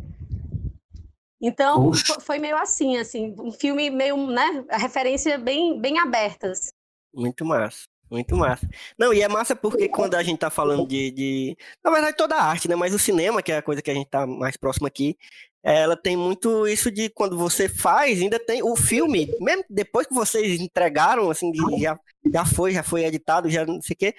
Então 1.40 1.90
foi 2.20 2.38
meio 2.38 2.56
assim, 2.56 2.98
assim, 2.98 3.34
um 3.38 3.50
filme 3.50 3.88
meio, 3.88 4.16
né, 4.26 4.64
a 4.70 4.76
referência 4.76 5.38
bem, 5.38 5.80
bem 5.80 5.98
abertas. 5.98 6.72
Muito 7.14 7.44
massa. 7.44 7.84
Muito 8.10 8.36
massa. 8.36 8.68
Não, 8.98 9.14
e 9.14 9.22
é 9.22 9.28
massa 9.28 9.54
porque 9.54 9.88
quando 9.88 10.14
a 10.16 10.22
gente 10.22 10.40
tá 10.40 10.50
falando 10.50 10.86
de, 10.86 11.10
de- 11.12 11.56
Na 11.84 11.92
verdade, 11.92 12.16
toda 12.16 12.34
a 12.34 12.42
arte, 12.42 12.66
né? 12.68 12.74
Mas 12.74 12.92
o 12.92 12.98
cinema, 12.98 13.40
que 13.42 13.52
é 13.52 13.58
a 13.58 13.62
coisa 13.62 13.80
que 13.80 13.90
a 13.90 13.94
gente 13.94 14.08
tá 14.10 14.26
mais 14.26 14.56
próximo 14.56 14.86
aqui, 14.88 15.16
ela 15.62 15.96
tem 15.96 16.16
muito 16.16 16.66
isso 16.66 16.90
de 16.90 17.08
quando 17.10 17.36
você 17.38 17.68
faz, 17.68 18.20
ainda 18.20 18.38
tem 18.44 18.62
o 18.64 18.74
filme, 18.74 19.30
mesmo 19.40 19.62
depois 19.70 20.06
que 20.08 20.14
vocês 20.14 20.60
entregaram, 20.60 21.30
assim, 21.30 21.52
já, 21.78 21.98
já 22.32 22.44
foi, 22.44 22.72
já 22.72 22.82
foi 22.82 23.04
editado, 23.04 23.48
já 23.48 23.64
não 23.64 23.80
sei 23.80 23.94
o 23.94 23.96
quê. 23.96 24.14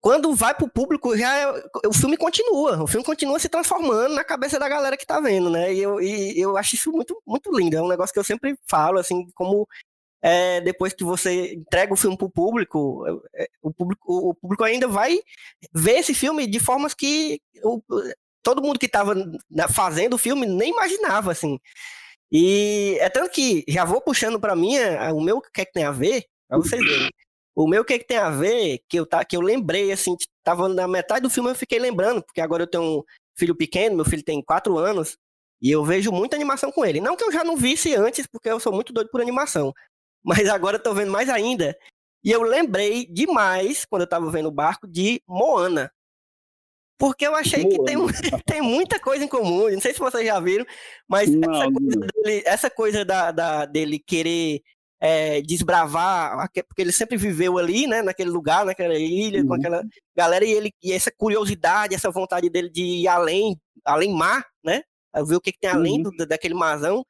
Quando 0.00 0.32
vai 0.34 0.54
pro 0.54 0.68
público, 0.68 1.16
já 1.16 1.34
é- 1.36 1.62
o 1.86 1.92
filme 1.92 2.16
continua. 2.16 2.80
O 2.82 2.86
filme 2.86 3.04
continua 3.04 3.38
se 3.40 3.48
transformando 3.48 4.14
na 4.14 4.22
cabeça 4.24 4.58
da 4.58 4.68
galera 4.68 4.96
que 4.96 5.04
tá 5.06 5.20
vendo, 5.20 5.50
né? 5.50 5.74
E 5.74 5.80
eu, 5.80 6.00
e 6.00 6.38
eu 6.40 6.56
acho 6.56 6.76
isso 6.76 6.92
muito, 6.92 7.20
muito 7.26 7.50
lindo. 7.56 7.76
É 7.76 7.82
um 7.82 7.88
negócio 7.88 8.12
que 8.12 8.18
eu 8.18 8.24
sempre 8.24 8.56
falo, 8.70 8.98
assim, 9.00 9.28
como 9.34 9.66
é, 10.22 10.60
depois 10.60 10.92
que 10.92 11.04
você 11.04 11.54
entrega 11.54 11.92
o 11.92 11.96
filme 11.96 12.16
pro 12.16 12.30
público, 12.30 13.04
é, 13.34 13.48
o 13.62 13.72
público, 13.72 14.30
o 14.30 14.34
público 14.34 14.64
ainda 14.64 14.88
vai 14.88 15.18
ver 15.72 15.98
esse 15.98 16.14
filme 16.14 16.46
de 16.46 16.58
formas 16.60 16.94
que 16.94 17.40
o- 17.62 17.82
todo 18.42 18.62
mundo 18.62 18.78
que 18.78 18.86
estava 18.86 19.14
fazendo 19.74 20.14
o 20.14 20.18
filme 20.18 20.46
nem 20.46 20.70
imaginava, 20.70 21.30
assim. 21.32 21.58
E 22.30 22.96
é 23.00 23.08
tanto 23.08 23.30
que 23.32 23.64
já 23.68 23.84
vou 23.84 24.00
puxando 24.00 24.38
para 24.40 24.54
mim 24.54 24.74
o 25.14 25.20
meu 25.20 25.40
que 25.40 25.60
é 25.60 25.64
que 25.64 25.72
tem 25.72 25.84
a 25.84 25.90
ver, 25.92 26.24
para 26.48 26.58
vocês 26.58 26.82
verem. 26.84 27.10
O 27.54 27.66
meu 27.66 27.84
que 27.84 27.94
é 27.94 27.98
que 27.98 28.06
tem 28.06 28.18
a 28.18 28.30
ver, 28.30 28.80
que 28.88 28.98
eu, 28.98 29.06
tá, 29.06 29.24
que 29.24 29.36
eu 29.36 29.40
lembrei, 29.40 29.90
assim, 29.90 30.16
tava 30.44 30.68
na 30.68 30.86
metade 30.86 31.22
do 31.22 31.30
filme 31.30 31.50
eu 31.50 31.54
fiquei 31.56 31.78
lembrando, 31.78 32.22
porque 32.22 32.40
agora 32.40 32.62
eu 32.62 32.66
tenho 32.68 33.00
um 33.00 33.02
filho 33.36 33.56
pequeno, 33.56 33.96
meu 33.96 34.04
filho 34.04 34.22
tem 34.22 34.40
quatro 34.42 34.78
anos, 34.78 35.16
e 35.60 35.70
eu 35.70 35.84
vejo 35.84 36.12
muita 36.12 36.36
animação 36.36 36.70
com 36.70 36.84
ele. 36.84 37.00
Não 37.00 37.16
que 37.16 37.24
eu 37.24 37.32
já 37.32 37.42
não 37.42 37.56
visse 37.56 37.94
antes, 37.96 38.26
porque 38.28 38.48
eu 38.48 38.60
sou 38.60 38.72
muito 38.72 38.92
doido 38.92 39.10
por 39.10 39.20
animação. 39.20 39.72
Mas 40.28 40.46
agora 40.46 40.76
eu 40.76 40.82
tô 40.82 40.92
vendo 40.92 41.10
mais 41.10 41.30
ainda. 41.30 41.74
E 42.22 42.30
eu 42.30 42.42
lembrei 42.42 43.06
demais, 43.06 43.86
quando 43.86 44.02
eu 44.02 44.08
tava 44.08 44.30
vendo 44.30 44.48
o 44.48 44.52
barco, 44.52 44.86
de 44.86 45.22
Moana. 45.26 45.90
Porque 46.98 47.26
eu 47.26 47.34
achei 47.34 47.64
que 47.64 47.82
tem, 47.84 47.96
tem 48.44 48.60
muita 48.60 49.00
coisa 49.00 49.24
em 49.24 49.28
comum. 49.28 49.70
Não 49.70 49.80
sei 49.80 49.94
se 49.94 49.98
vocês 49.98 50.26
já 50.26 50.38
viram, 50.38 50.66
mas 51.08 51.30
Não, 51.30 51.54
essa 51.54 51.72
coisa, 51.72 52.00
dele, 52.00 52.42
essa 52.44 52.70
coisa 52.70 53.04
da, 53.06 53.30
da- 53.30 53.64
dele 53.64 53.98
querer 53.98 54.60
é, 55.00 55.40
desbravar, 55.40 56.50
porque 56.52 56.82
ele 56.82 56.92
sempre 56.92 57.16
viveu 57.16 57.56
ali, 57.56 57.86
né, 57.86 58.02
naquele 58.02 58.30
lugar, 58.30 58.66
naquela 58.66 58.98
ilha, 58.98 59.40
uhum. 59.40 59.46
com 59.46 59.54
aquela 59.54 59.82
galera, 60.14 60.44
e, 60.44 60.50
ele, 60.50 60.74
e 60.82 60.92
essa 60.92 61.10
curiosidade, 61.16 61.94
essa 61.94 62.10
vontade 62.10 62.50
dele 62.50 62.68
de 62.68 62.82
ir 62.82 63.08
além, 63.08 63.56
além 63.84 64.12
mar, 64.12 64.44
né, 64.62 64.82
ver 65.24 65.36
o 65.36 65.40
que, 65.40 65.52
que 65.52 65.60
tem 65.60 65.70
além 65.70 66.04
uhum. 66.04 66.10
do, 66.10 66.26
daquele 66.26 66.54
marzão, 66.54 67.04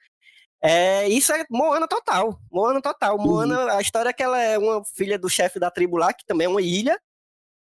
é, 0.63 1.09
isso 1.09 1.33
é 1.33 1.45
Moana 1.51 1.87
total, 1.87 2.39
Moana 2.51 2.81
total. 2.81 3.19
Moana, 3.19 3.65
uhum. 3.65 3.71
a 3.71 3.81
história 3.81 4.11
é 4.11 4.13
que 4.13 4.23
ela 4.23 4.41
é 4.41 4.59
uma 4.59 4.85
filha 4.85 5.19
do 5.19 5.29
chefe 5.29 5.59
da 5.59 5.71
tribo 5.71 5.97
lá, 5.97 6.13
que 6.13 6.27
também 6.27 6.47
é 6.47 6.51
uma 6.51 6.63
ilha, 6.63 6.99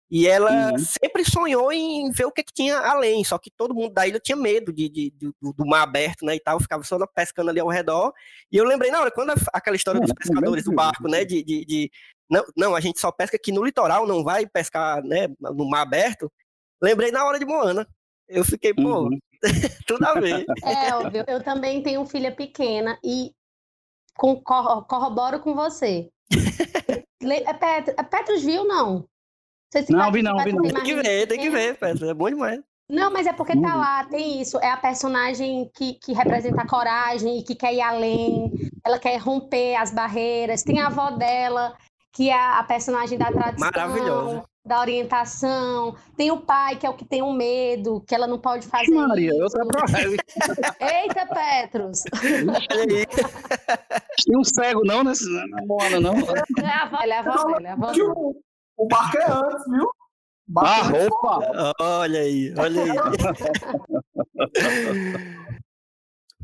e 0.09 0.25
ela 0.25 0.71
uhum. 0.71 0.77
sempre 0.79 1.25
sonhou 1.25 1.71
em 1.71 2.09
ver 2.11 2.25
o 2.25 2.31
que, 2.31 2.41
que, 2.41 2.53
tinha 2.53 2.79
além, 2.79 3.23
só 3.25 3.37
que 3.37 3.51
todo 3.51 3.75
mundo 3.75 3.93
da 3.93 4.07
ilha 4.07 4.19
tinha 4.19 4.37
medo 4.37 4.71
de, 4.71 4.87
de, 4.87 5.11
de 5.11 5.33
do, 5.41 5.53
do, 5.53 5.65
mar 5.65 5.83
aberto, 5.83 6.25
né, 6.25 6.35
e 6.35 6.39
tal, 6.39 6.59
ficava 6.61 6.81
só 6.83 6.97
pescando 7.07 7.49
ali 7.49 7.59
ao 7.59 7.67
redor. 7.67 8.13
E 8.49 8.55
eu 8.55 8.63
lembrei 8.63 8.89
na 8.89 9.01
hora, 9.01 9.11
quando 9.11 9.31
a, 9.31 9.35
aquela 9.53 9.75
história 9.75 9.99
é, 9.99 10.01
dos 10.01 10.13
pescadores 10.13 10.63
do 10.63 10.71
barco, 10.71 11.09
né, 11.09 11.25
de, 11.25 11.43
de, 11.43 11.65
de, 11.65 11.91
não, 12.29 12.43
não, 12.55 12.75
a 12.75 12.79
gente 12.79 12.99
só 13.01 13.11
pesca 13.11 13.35
aqui 13.35 13.51
no 13.51 13.63
litoral, 13.63 14.07
não 14.07 14.23
vai 14.23 14.47
pescar, 14.47 15.03
né, 15.03 15.27
no 15.39 15.69
mar 15.69 15.81
aberto. 15.81 16.31
Lembrei 16.81 17.11
na 17.11 17.25
hora 17.25 17.37
de 17.37 17.45
Moana. 17.45 17.85
Eu 18.29 18.45
fiquei, 18.45 18.73
pô, 18.73 19.03
uhum. 19.03 19.19
tudo 19.87 20.05
a 20.05 20.19
ver. 20.19 20.45
É, 20.63 20.93
óbvio. 20.93 21.23
Eu 21.27 21.43
também 21.43 21.81
tenho 21.81 22.05
filha 22.05 22.31
pequena 22.31 22.97
e 23.03 23.31
corroboro 24.15 25.39
com 25.39 25.53
você. 25.53 26.09
é, 27.21 27.53
Petros, 27.53 27.95
é 27.97 28.03
Petros 28.03 28.43
viu, 28.43 28.65
não? 28.65 29.07
Se 29.71 29.91
não, 29.91 30.11
vi 30.11 30.21
não, 30.21 30.37
vi 30.43 30.53
não. 30.53 30.63
Tem 30.63 30.83
que 30.83 30.95
ver, 30.95 31.27
tem 31.27 31.39
que 31.39 31.49
ver, 31.49 31.77
Petros. 31.77 32.09
É 32.09 32.13
bom 32.13 32.29
demais. 32.29 32.61
Não, 32.89 33.11
mas 33.11 33.27
é 33.27 33.33
porque 33.33 33.51
tá 33.59 33.73
uhum. 33.73 33.79
lá, 33.79 34.05
tem 34.05 34.41
isso. 34.41 34.57
É 34.59 34.71
a 34.71 34.77
personagem 34.77 35.69
que, 35.75 35.95
que 35.95 36.13
representa 36.13 36.61
a 36.61 36.67
coragem 36.67 37.39
e 37.39 37.43
que 37.43 37.53
quer 37.53 37.73
ir 37.73 37.81
além. 37.81 38.49
Ela 38.83 38.97
quer 38.97 39.17
romper 39.17 39.75
as 39.75 39.91
barreiras. 39.91 40.63
Tem 40.63 40.79
a 40.79 40.87
avó 40.87 41.11
dela, 41.11 41.75
que 42.17 42.29
é 42.31 42.33
a 42.33 42.63
personagem 42.63 43.15
da 43.15 43.31
tradição. 43.31 44.43
Da 44.65 44.81
orientação. 44.81 45.95
Tem 46.17 46.31
o 46.31 46.41
pai, 46.41 46.75
que 46.75 46.85
é 46.85 46.89
o 46.89 46.95
que 46.95 47.05
tem 47.05 47.21
um 47.21 47.31
medo, 47.31 48.03
que 48.07 48.15
ela 48.15 48.25
não 48.25 48.39
pode 48.39 48.65
fazer. 48.67 48.89
Maria, 48.89 49.31
isso. 49.31 49.55
eu 49.55 49.67
trabalho. 49.67 50.17
Eita, 50.81 51.27
Petros! 51.27 52.01
tem 54.25 54.35
um 54.35 54.43
cego, 54.43 54.81
não, 54.83 55.03
nesse, 55.03 55.29
na 55.29 55.63
moana, 55.63 55.99
não? 55.99 56.15
É 56.17 56.69
a 56.69 56.83
avó, 56.83 56.97
ele 57.03 57.13
é 57.13 57.17
a 57.17 57.19
avó 57.19 57.43
dele, 57.45 57.67
é 57.67 57.69
a 57.69 57.73
avó 57.73 57.91
dele. 57.91 58.03
O 58.77 58.87
barco 58.87 59.17
é 59.17 59.31
antes, 59.31 59.63
viu? 59.69 59.89
Ah, 60.57 60.81
roupa! 60.81 61.75
Olha 61.79 62.19
aí, 62.21 62.53
olha 62.57 62.83
aí. 62.83 62.89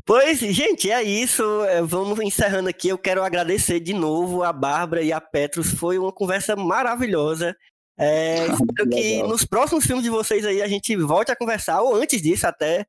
Pois, 0.06 0.38
gente, 0.38 0.90
é 0.90 1.02
isso. 1.02 1.42
É, 1.64 1.80
vamos 1.82 2.18
encerrando 2.20 2.68
aqui. 2.68 2.88
Eu 2.88 2.98
quero 2.98 3.22
agradecer 3.22 3.80
de 3.80 3.94
novo 3.94 4.42
a 4.42 4.52
Bárbara 4.52 5.02
e 5.02 5.12
a 5.12 5.20
Petros. 5.20 5.72
Foi 5.72 5.98
uma 5.98 6.12
conversa 6.12 6.54
maravilhosa. 6.54 7.56
É, 7.98 8.46
espero 8.52 8.90
que 8.90 9.22
nos 9.22 9.46
próximos 9.46 9.86
filmes 9.86 10.04
de 10.04 10.10
vocês 10.10 10.44
aí 10.44 10.60
a 10.60 10.68
gente 10.68 10.94
volte 10.96 11.32
a 11.32 11.36
conversar, 11.36 11.80
ou 11.80 11.94
antes 11.94 12.20
disso 12.20 12.46
até. 12.46 12.86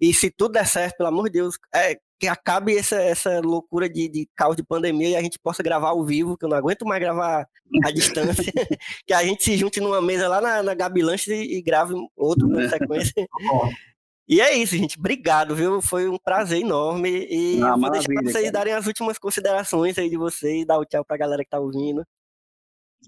E 0.00 0.12
se 0.12 0.30
tudo 0.30 0.52
der 0.52 0.66
certo, 0.66 0.98
pelo 0.98 1.08
amor 1.08 1.24
de 1.24 1.38
Deus, 1.38 1.56
é, 1.74 1.98
que 2.20 2.28
acabe 2.28 2.76
essa, 2.76 2.96
essa 2.96 3.40
loucura 3.40 3.88
de, 3.88 4.08
de 4.08 4.28
caos 4.36 4.56
de 4.56 4.62
pandemia 4.62 5.10
e 5.10 5.16
a 5.16 5.22
gente 5.22 5.38
possa 5.38 5.62
gravar 5.62 5.88
ao 5.88 6.04
vivo, 6.04 6.36
que 6.36 6.44
eu 6.44 6.48
não 6.48 6.56
aguento 6.56 6.84
mais 6.84 7.00
gravar 7.00 7.46
à 7.84 7.90
distância. 7.90 8.44
que 9.06 9.14
a 9.14 9.24
gente 9.24 9.42
se 9.42 9.56
junte 9.56 9.80
numa 9.80 10.02
mesa 10.02 10.28
lá 10.28 10.40
na, 10.40 10.62
na 10.62 10.74
Gabi 10.74 11.00
e, 11.00 11.58
e 11.58 11.62
grave 11.62 11.94
outro 12.16 12.46
na 12.46 12.68
sequência. 12.68 13.26
E 14.28 14.42
é 14.42 14.54
isso, 14.54 14.76
gente. 14.76 14.98
Obrigado, 14.98 15.56
viu? 15.56 15.80
Foi 15.80 16.06
um 16.06 16.18
prazer 16.18 16.60
enorme. 16.60 17.26
E 17.30 17.62
ah, 17.62 17.76
vou 17.76 17.90
deixar 17.90 18.12
pra 18.12 18.22
vocês 18.22 18.34
cara. 18.34 18.52
darem 18.52 18.74
as 18.74 18.86
últimas 18.86 19.18
considerações 19.18 19.96
aí 19.96 20.10
de 20.10 20.18
vocês, 20.18 20.66
dar 20.66 20.78
o 20.78 20.84
tchau 20.84 21.02
pra 21.02 21.16
galera 21.16 21.42
que 21.42 21.48
tá 21.48 21.58
ouvindo. 21.58 22.04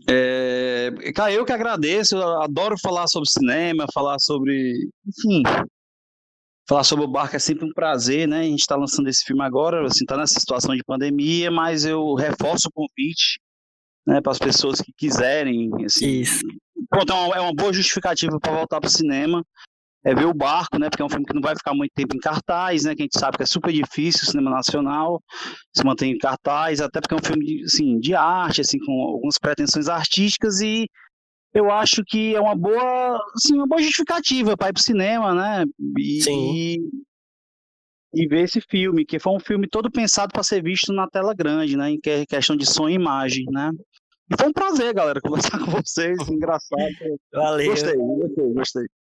É, 0.08 0.90
cara, 1.14 1.30
eu 1.30 1.44
que 1.44 1.52
agradeço, 1.52 2.16
eu 2.16 2.40
adoro 2.40 2.78
falar 2.78 3.06
sobre 3.06 3.28
cinema, 3.28 3.84
falar 3.92 4.18
sobre. 4.18 4.88
Enfim. 5.06 5.42
Falar 6.66 6.84
sobre 6.84 7.04
o 7.04 7.08
barco 7.08 7.36
é 7.36 7.38
sempre 7.38 7.66
um 7.66 7.72
prazer, 7.72 8.26
né? 8.26 8.40
A 8.40 8.44
gente 8.44 8.60
está 8.60 8.76
lançando 8.76 9.08
esse 9.08 9.24
filme 9.24 9.42
agora, 9.42 9.84
assim, 9.84 10.06
tá 10.06 10.16
nessa 10.16 10.38
situação 10.38 10.74
de 10.74 10.84
pandemia, 10.84 11.50
mas 11.50 11.84
eu 11.84 12.14
reforço 12.14 12.68
o 12.68 12.72
convite 12.72 13.40
né, 14.06 14.20
para 14.20 14.32
as 14.32 14.38
pessoas 14.38 14.80
que 14.80 14.92
quiserem. 14.96 15.68
Assim, 15.84 16.20
Isso. 16.20 16.46
Pronto, 16.88 17.12
é 17.12 17.16
uma, 17.16 17.36
é 17.36 17.40
uma 17.40 17.54
boa 17.54 17.72
justificativa 17.72 18.38
para 18.40 18.54
voltar 18.54 18.80
para 18.80 18.88
o 18.88 18.90
cinema 18.90 19.44
é 20.04 20.14
ver 20.14 20.26
o 20.26 20.34
barco, 20.34 20.78
né? 20.78 20.88
Porque 20.88 21.02
é 21.02 21.04
um 21.04 21.08
filme 21.08 21.26
que 21.26 21.34
não 21.34 21.42
vai 21.42 21.54
ficar 21.54 21.74
muito 21.74 21.92
tempo 21.94 22.16
em 22.16 22.20
cartaz, 22.20 22.84
né? 22.84 22.94
Que 22.94 23.02
a 23.02 23.04
gente 23.04 23.18
sabe 23.18 23.36
que 23.36 23.42
é 23.42 23.46
super 23.46 23.72
difícil 23.72 24.22
o 24.22 24.30
cinema 24.30 24.50
nacional 24.50 25.22
se 25.74 25.84
manter 25.84 26.06
em 26.06 26.18
cartaz, 26.18 26.80
até 26.80 27.00
porque 27.00 27.14
é 27.14 27.18
um 27.18 27.24
filme 27.24 27.44
de, 27.44 27.64
assim, 27.64 27.98
de 27.98 28.14
arte, 28.14 28.62
assim, 28.62 28.78
com 28.78 28.92
algumas 29.02 29.38
pretensões 29.38 29.88
artísticas 29.88 30.60
e 30.60 30.88
eu 31.52 31.70
acho 31.70 32.02
que 32.04 32.34
é 32.34 32.40
uma 32.40 32.54
boa, 32.54 33.20
assim, 33.34 33.54
uma 33.56 33.66
boa 33.66 33.82
justificativa 33.82 34.56
para 34.56 34.68
ir 34.68 34.72
para 34.72 34.80
o 34.80 34.84
cinema, 34.84 35.34
né? 35.34 35.64
E, 35.98 36.22
Sim. 36.22 36.54
E, 36.54 36.78
e 38.14 38.26
ver 38.26 38.44
esse 38.44 38.60
filme, 38.60 39.04
que 39.04 39.18
foi 39.18 39.32
um 39.34 39.40
filme 39.40 39.68
todo 39.68 39.90
pensado 39.90 40.32
para 40.32 40.42
ser 40.42 40.62
visto 40.62 40.92
na 40.92 41.08
tela 41.08 41.34
grande, 41.34 41.76
né? 41.76 41.90
Em 41.90 42.00
questão 42.26 42.56
de 42.56 42.64
som 42.64 42.88
e 42.88 42.94
imagem, 42.94 43.44
né? 43.50 43.70
E 44.30 44.36
foi 44.38 44.48
um 44.48 44.52
prazer, 44.52 44.94
galera, 44.94 45.20
conversar 45.52 45.58
com 45.58 45.72
vocês, 45.72 46.16
engraçado. 46.30 46.80
Valeu. 47.32 47.70
Gostei, 47.70 47.96
gostei, 47.96 48.52
gostei. 48.54 48.99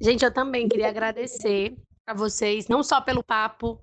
Gente, 0.00 0.24
eu 0.24 0.32
também 0.32 0.68
queria 0.68 0.88
agradecer 0.88 1.76
a 2.06 2.14
vocês, 2.14 2.68
não 2.68 2.82
só 2.82 3.00
pelo 3.00 3.22
papo 3.22 3.82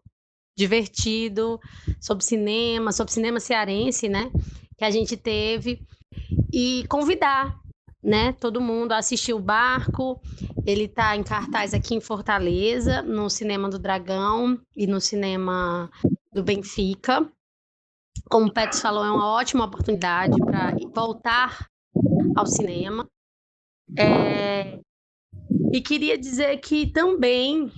divertido 0.58 1.60
sobre 2.00 2.24
cinema, 2.24 2.94
sobre 2.94 3.12
cinema 3.12 3.40
cearense, 3.40 4.08
né, 4.08 4.32
que 4.78 4.86
a 4.86 4.90
gente 4.90 5.18
teve, 5.18 5.86
e 6.54 6.86
convidar, 6.88 7.60
né, 8.02 8.32
todo 8.34 8.62
mundo 8.62 8.94
a 8.94 8.98
assistir 8.98 9.34
o 9.34 9.40
Barco. 9.40 10.22
Ele 10.66 10.86
está 10.86 11.16
em 11.18 11.24
cartaz 11.24 11.74
aqui 11.74 11.94
em 11.94 12.02
Fortaleza, 12.02 13.02
no 13.02 13.30
Cinema 13.30 13.70
do 13.70 13.78
Dragão 13.78 14.60
e 14.76 14.88
no 14.88 15.02
Cinema 15.02 15.92
do 16.32 16.42
Benfica. 16.42 17.30
Como 18.30 18.48
o 18.48 18.54
Petros 18.54 18.82
falou, 18.82 19.04
é 19.04 19.12
uma 19.12 19.28
ótima 19.28 19.66
oportunidade 19.66 20.38
para 20.40 20.74
voltar 20.94 21.68
ao 22.36 22.46
cinema. 22.46 23.06
É, 23.98 24.80
e 25.72 25.82
queria 25.82 26.18
dizer 26.18 26.58
que 26.58 26.88
também 26.88 27.72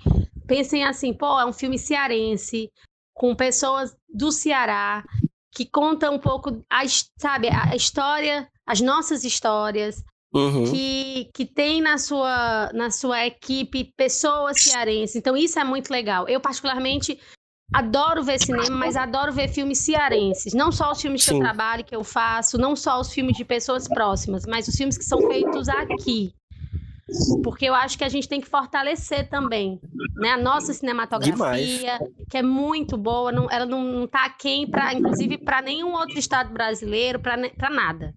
pensem 0.47 0.83
assim, 0.83 1.13
pô, 1.13 1.39
é 1.39 1.45
um 1.45 1.53
filme 1.53 1.77
cearense, 1.77 2.71
com 3.13 3.35
pessoas 3.35 3.95
do 4.07 4.31
Ceará, 4.31 5.03
que 5.51 5.65
conta 5.65 6.09
um 6.09 6.19
pouco, 6.19 6.63
a, 6.69 6.83
sabe, 7.19 7.49
a 7.49 7.75
história, 7.75 8.47
as 8.65 8.79
nossas 8.79 9.23
histórias, 9.23 10.03
uhum. 10.33 10.71
que, 10.71 11.29
que 11.33 11.45
tem 11.45 11.81
na 11.81 11.97
sua, 11.97 12.71
na 12.73 12.91
sua 12.91 13.25
equipe 13.25 13.91
pessoas 13.97 14.61
cearenses. 14.61 15.15
Então, 15.15 15.35
isso 15.35 15.59
é 15.59 15.63
muito 15.63 15.89
legal. 15.89 16.27
Eu, 16.27 16.39
particularmente, 16.39 17.19
adoro 17.73 18.23
ver 18.23 18.39
cinema, 18.39 18.77
mas 18.77 18.95
adoro 18.95 19.33
ver 19.33 19.49
filmes 19.49 19.79
cearenses. 19.79 20.53
Não 20.53 20.71
só 20.71 20.91
os 20.91 21.01
filmes 21.01 21.23
Sim. 21.23 21.31
que 21.31 21.37
eu 21.37 21.39
trabalho, 21.41 21.83
que 21.83 21.95
eu 21.95 22.03
faço, 22.03 22.57
não 22.57 22.75
só 22.75 22.99
os 22.99 23.11
filmes 23.11 23.35
de 23.35 23.43
pessoas 23.43 23.87
próximas, 23.87 24.45
mas 24.47 24.67
os 24.67 24.75
filmes 24.75 24.97
que 24.97 25.03
são 25.03 25.19
feitos 25.27 25.67
aqui 25.67 26.33
porque 27.43 27.65
eu 27.65 27.73
acho 27.73 27.97
que 27.97 28.03
a 28.03 28.09
gente 28.09 28.27
tem 28.27 28.41
que 28.41 28.49
fortalecer 28.49 29.29
também 29.29 29.79
né? 30.15 30.31
a 30.31 30.37
nossa 30.37 30.73
cinematografia, 30.73 31.33
Demais. 31.33 31.81
que 32.29 32.37
é 32.37 32.41
muito 32.41 32.97
boa, 32.97 33.31
não, 33.31 33.49
ela 33.49 33.65
não 33.65 34.03
está 34.03 34.25
aquém, 34.25 34.69
pra, 34.69 34.93
inclusive, 34.93 35.37
para 35.37 35.61
nenhum 35.61 35.93
outro 35.93 36.19
estado 36.19 36.51
brasileiro, 36.51 37.19
para 37.19 37.69
nada. 37.69 38.13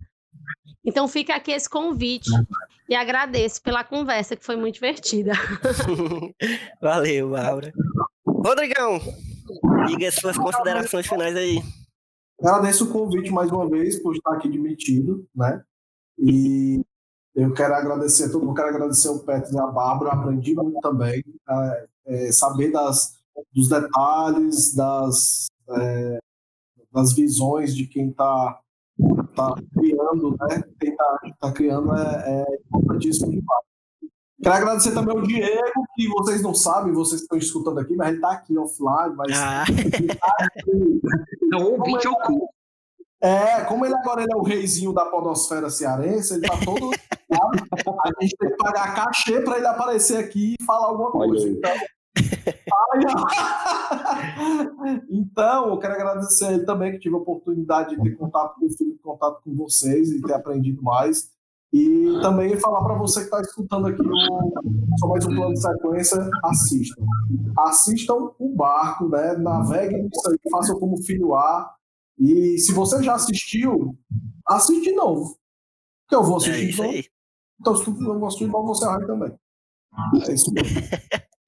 Então 0.85 1.07
fica 1.07 1.35
aqui 1.35 1.53
esse 1.53 1.69
convite 1.69 2.31
e 2.89 2.95
agradeço 2.95 3.63
pela 3.63 3.85
conversa, 3.85 4.35
que 4.35 4.45
foi 4.45 4.57
muito 4.57 4.75
divertida. 4.75 5.33
Valeu, 6.81 7.29
Laura. 7.29 7.73
Rodrigão, 8.27 8.99
diga 9.87 10.09
as 10.09 10.15
suas 10.15 10.37
considerações 10.37 11.07
finais 11.07 11.37
aí. 11.37 11.63
Agradeço 12.41 12.85
o 12.85 12.93
convite 12.93 13.31
mais 13.31 13.53
uma 13.53 13.69
vez 13.69 14.03
por 14.03 14.17
estar 14.17 14.33
aqui 14.33 14.49
admitido, 14.49 15.27
né? 15.35 15.63
E 16.19 16.81
eu 17.35 17.53
quero 17.55 17.75
agradecer 17.75 18.31
todo 18.31 18.45
mundo, 18.45 18.57
quero 18.57 18.69
agradecer 18.69 19.09
o 19.09 19.21
Petro 19.21 19.55
e 19.55 19.59
a 19.59 19.67
Bárbara, 19.67 20.13
aprendi 20.13 20.55
muito 20.55 20.81
também, 20.81 21.23
é, 21.49 21.87
é, 22.07 22.33
saber 22.33 22.73
das, 22.73 23.19
dos 23.53 23.69
detalhes, 23.69 24.75
das, 24.75 25.47
é, 25.71 26.19
das 26.93 27.13
visões 27.13 27.75
de 27.75 27.87
quem 27.87 28.11
está 28.11 28.61
tá 29.35 29.55
criando, 29.73 30.37
né? 30.41 30.63
Quem 30.79 30.91
está 30.91 31.19
tá 31.41 31.53
criando 31.53 31.95
é, 31.95 32.43
é 32.43 32.59
importantíssimo 32.67 33.31
demais. 33.31 33.71
Quero 34.43 34.55
agradecer 34.55 34.93
também 34.93 35.15
ao 35.15 35.23
Diego, 35.23 35.87
que 35.95 36.09
vocês 36.09 36.43
não 36.43 36.55
sabem, 36.55 36.95
vocês 36.95 37.21
estão 37.21 37.37
escutando 37.37 37.79
aqui, 37.79 37.95
mas 37.95 38.09
ele 38.09 38.17
está 38.17 38.33
aqui 38.33 38.57
offline, 38.57 39.15
mas. 39.15 39.39
Ah. 39.39 39.65
Não, 41.51 41.73
ouvinte 41.73 42.09
oculto. 42.09 42.60
É, 43.23 43.65
como 43.65 43.85
ele 43.85 43.95
agora 43.95 44.23
ele 44.23 44.33
é 44.33 44.37
o 44.37 44.43
reizinho 44.43 44.95
da 44.95 45.05
podosfera 45.05 45.69
cearense, 45.69 46.35
ele 46.35 46.49
tá 46.49 46.57
todo. 46.65 46.91
a 47.31 48.23
gente 48.23 48.35
tem 48.37 48.51
que 48.51 48.57
pagar 48.57 48.95
cachê 48.95 49.43
para 49.43 49.59
ele 49.59 49.67
aparecer 49.67 50.17
aqui 50.17 50.55
e 50.59 50.65
falar 50.65 50.87
alguma 50.87 51.11
coisa. 51.11 51.49
Então, 51.49 51.71
então, 55.11 55.69
eu 55.69 55.79
quero 55.79 55.95
agradecer 55.95 56.47
a 56.47 56.53
ele 56.53 56.65
também, 56.65 56.93
que 56.93 56.99
tive 56.99 57.15
a 57.15 57.19
oportunidade 57.19 57.97
de 57.97 58.03
ter 58.03 58.17
contato 58.17 58.59
com 58.59 58.67
o 58.67 58.71
filme, 58.71 58.99
contato 59.03 59.43
com 59.45 59.55
vocês 59.55 60.11
e 60.11 60.23
ter 60.23 60.33
aprendido 60.33 60.83
mais. 60.83 61.31
E 61.73 62.19
também 62.21 62.59
falar 62.59 62.83
para 62.83 62.99
você 62.99 63.21
que 63.21 63.27
está 63.27 63.41
escutando 63.41 63.87
aqui 63.87 64.03
no, 64.03 64.13
só 64.99 65.07
mais 65.07 65.25
um 65.25 65.29
plano 65.29 65.55
de 65.55 65.61
sequência, 65.61 66.29
assistam. 66.43 67.05
Assistam 67.59 68.33
o 68.39 68.57
barco, 68.57 69.09
né? 69.09 69.37
Naveguem 69.37 70.09
isso 70.13 70.31
aí, 70.31 70.39
façam 70.51 70.81
como 70.81 71.01
filho 71.03 71.37
A. 71.37 71.73
E 72.21 72.59
se 72.59 72.73
você 72.73 73.03
já 73.03 73.15
assistiu, 73.15 73.99
assiste 74.47 74.91
de 74.91 74.93
novo. 74.93 75.39
Que 76.09 76.15
eu 76.15 76.23
vou 76.23 76.37
assistir. 76.37 76.55
É 76.55 76.65
isso 76.65 76.83
então, 76.83 76.91
aí. 76.91 77.05
então, 77.61 77.77
se 77.77 77.85
tu 77.85 77.91
não 77.93 78.21
gostou 78.21 78.47
de 78.47 78.53
novo, 78.53 78.69
você 78.69 78.85
vai 78.85 79.07
também. 79.07 79.33
É 80.29 80.33
isso 80.33 80.53
mesmo. 80.53 80.81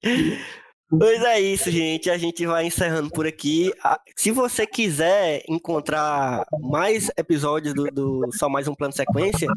Pois 0.99 1.23
é 1.23 1.39
isso, 1.39 1.71
gente. 1.71 2.09
A 2.09 2.17
gente 2.17 2.45
vai 2.45 2.67
encerrando 2.67 3.09
por 3.09 3.25
aqui. 3.25 3.71
Se 4.15 4.29
você 4.29 4.67
quiser 4.67 5.43
encontrar 5.49 6.45
mais 6.61 7.09
episódios 7.17 7.73
do, 7.73 7.85
do 7.85 8.29
Só 8.33 8.47
Mais 8.47 8.67
Um 8.67 8.75
Plano 8.75 8.93
Sequência, 8.93 9.47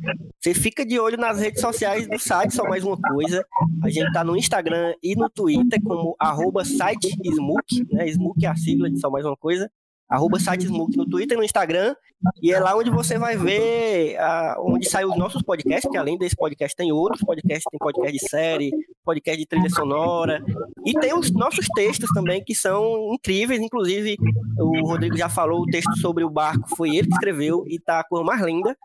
você 0.41 0.55
fica 0.55 0.87
de 0.87 0.99
olho 0.99 1.19
nas 1.19 1.39
redes 1.39 1.61
sociais 1.61 2.09
do 2.09 2.19
site 2.19 2.55
Só 2.55 2.65
Mais 2.65 2.85
Uma 2.85 2.99
Coisa. 2.99 3.45
A 3.83 3.91
gente 3.91 4.11
tá 4.13 4.25
no 4.25 4.35
Instagram 4.35 4.95
e 5.03 5.15
no 5.15 5.29
Twitter 5.29 5.79
como 5.83 6.17
arroba 6.19 6.65
site 6.65 7.15
Smook, 7.23 7.87
né? 7.93 8.09
Smook 8.09 8.43
é 8.43 8.49
a 8.49 8.57
sigla 8.57 8.89
de 8.89 8.99
Só 8.99 9.11
Mais 9.11 9.27
Uma 9.27 9.37
Coisa. 9.37 9.71
Arroba 10.09 10.39
site 10.39 10.66
Smook 10.66 10.97
no 10.97 11.05
Twitter 11.05 11.37
e 11.37 11.39
no 11.39 11.45
Instagram. 11.45 11.95
E 12.41 12.53
é 12.53 12.61
lá 12.61 12.77
onde 12.77 12.91
você 12.91 13.19
vai 13.19 13.37
ver 13.37 14.16
ah, 14.19 14.57
onde 14.61 14.89
saem 14.89 15.07
os 15.07 15.16
nossos 15.19 15.43
podcasts, 15.43 15.91
que 15.91 15.97
além 15.97 16.16
desse 16.16 16.37
podcast 16.37 16.77
tem 16.77 16.93
outros 16.93 17.23
podcasts, 17.23 17.65
tem 17.70 17.78
podcast 17.78 18.12
de 18.12 18.28
série, 18.28 18.70
podcast 19.05 19.39
de 19.39 19.47
trilha 19.47 19.69
sonora. 19.69 20.43
E 20.85 20.93
tem 20.95 21.12
os 21.12 21.31
nossos 21.33 21.66
textos 21.74 22.09
também, 22.15 22.43
que 22.43 22.55
são 22.55 23.12
incríveis. 23.12 23.61
Inclusive, 23.61 24.16
o 24.59 24.87
Rodrigo 24.87 25.16
já 25.16 25.28
falou, 25.28 25.62
o 25.62 25.66
texto 25.66 25.97
sobre 25.99 26.24
o 26.24 26.31
barco 26.31 26.69
foi 26.77 26.97
ele 26.97 27.09
que 27.09 27.15
escreveu 27.15 27.65
e 27.66 27.78
tá 27.78 28.01
a 28.01 28.05
cor 28.05 28.24
mais 28.24 28.41
linda. 28.41 28.77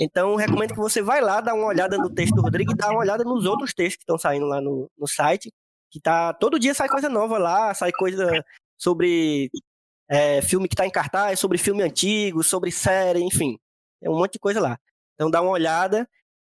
Então, 0.00 0.34
recomendo 0.34 0.72
que 0.72 0.80
você 0.80 1.02
vai 1.02 1.20
lá, 1.20 1.40
dá 1.40 1.54
uma 1.54 1.66
olhada 1.66 1.96
no 1.98 2.10
texto 2.10 2.34
do 2.34 2.42
Rodrigo 2.42 2.72
e 2.72 2.76
dá 2.76 2.90
uma 2.90 3.00
olhada 3.00 3.22
nos 3.22 3.44
outros 3.44 3.72
textos 3.72 3.96
que 3.96 4.02
estão 4.02 4.18
saindo 4.18 4.46
lá 4.46 4.60
no, 4.60 4.90
no 4.98 5.06
site. 5.06 5.52
Que 5.90 6.00
tá. 6.00 6.32
Todo 6.34 6.58
dia 6.58 6.74
sai 6.74 6.88
coisa 6.88 7.08
nova 7.08 7.38
lá, 7.38 7.72
sai 7.74 7.92
coisa 7.92 8.44
sobre 8.76 9.50
é, 10.08 10.40
filme 10.42 10.68
que 10.68 10.76
tá 10.76 10.86
em 10.86 10.90
cartaz, 10.90 11.38
sobre 11.38 11.58
filme 11.58 11.82
antigo, 11.82 12.42
sobre 12.42 12.70
série, 12.70 13.20
enfim. 13.20 13.58
Tem 14.00 14.10
um 14.10 14.16
monte 14.16 14.34
de 14.34 14.38
coisa 14.38 14.60
lá. 14.60 14.78
Então 15.14 15.30
dá 15.30 15.42
uma 15.42 15.50
olhada. 15.50 16.08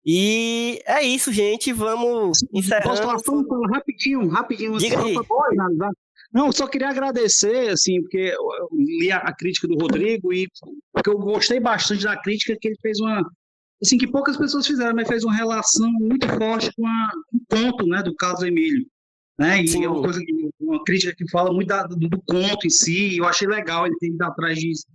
E 0.04 0.80
é 0.86 1.02
isso, 1.02 1.32
gente. 1.32 1.72
Vamos 1.72 2.38
encerrando. 2.52 2.88
Posso 2.88 3.02
falar 3.02 3.18
só 3.18 3.32
um 3.32 3.66
rapidinho, 3.72 4.28
rapidinho. 4.28 4.78
Diga 4.78 4.96
só 4.96 5.04
aí. 5.04 5.16
Não, 6.32 6.50
só 6.50 6.66
queria 6.66 6.88
agradecer, 6.88 7.68
assim, 7.68 8.00
porque 8.00 8.34
eu 8.34 8.68
li 8.72 9.12
a, 9.12 9.32
crítica 9.34 9.68
do 9.68 9.76
Rodrigo 9.76 10.32
e 10.32 10.48
porque 10.90 11.10
eu 11.10 11.18
gostei 11.18 11.60
bastante 11.60 12.04
da 12.04 12.16
crítica 12.16 12.56
que 12.58 12.68
ele 12.68 12.78
fez 12.80 12.98
uma, 13.00 13.22
assim, 13.82 13.98
que 13.98 14.06
poucas 14.06 14.38
pessoas 14.38 14.66
fizeram, 14.66 14.94
mas 14.96 15.06
fez 15.06 15.24
uma 15.24 15.34
relação 15.34 15.92
muito 15.92 16.26
forte 16.26 16.72
com 16.74 16.86
a, 16.86 17.10
o 17.34 17.54
conto, 17.54 17.86
né, 17.86 18.02
do 18.02 18.14
caso 18.14 18.46
Emílio, 18.46 18.86
né, 19.38 19.62
e 19.62 19.68
Sim. 19.68 19.84
é 19.84 19.88
uma 19.88 20.02
coisa, 20.02 20.20
que- 20.20 20.50
uma 20.60 20.82
crítica 20.84 21.14
que 21.16 21.28
fala 21.30 21.52
muito 21.52 21.68
da- 21.68 21.86
do, 21.86 21.96
do 21.96 22.22
conto 22.22 22.66
em 22.66 22.70
si, 22.70 23.16
eu 23.16 23.24
achei 23.24 23.46
legal 23.48 23.86
ele 23.86 23.96
ter 23.98 24.08
ido 24.08 24.22
atrás 24.22 24.58
disso, 24.58 24.86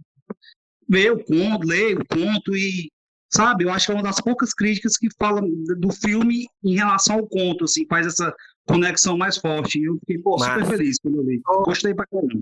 ver 0.88 1.12
o 1.12 1.24
conto, 1.24 1.68
ler 1.68 2.00
o 2.00 2.06
conto 2.06 2.56
e, 2.56 2.90
sabe, 3.30 3.64
eu 3.66 3.70
acho 3.72 3.86
que 3.88 3.92
é 3.92 3.96
uma 3.96 4.04
das 4.04 4.22
poucas 4.22 4.54
críticas 4.54 4.94
que 4.98 5.08
fala 5.18 5.42
do 5.42 5.92
filme 5.92 6.46
em 6.64 6.76
relação 6.76 7.18
ao 7.18 7.28
conto, 7.28 7.66
assim, 7.66 7.86
faz 7.88 8.08
essa 8.08 8.34
conexão 8.66 9.18
mais 9.18 9.38
forte. 9.38 9.82
Eu 9.84 9.98
fiquei, 10.00 10.18
pô, 10.20 10.38
super 10.40 10.66
feliz 10.66 10.98
quando 11.02 11.16
eu 11.18 11.24
li. 11.24 11.42
Gostei 11.66 11.94
pra 11.94 12.06
caramba. 12.08 12.42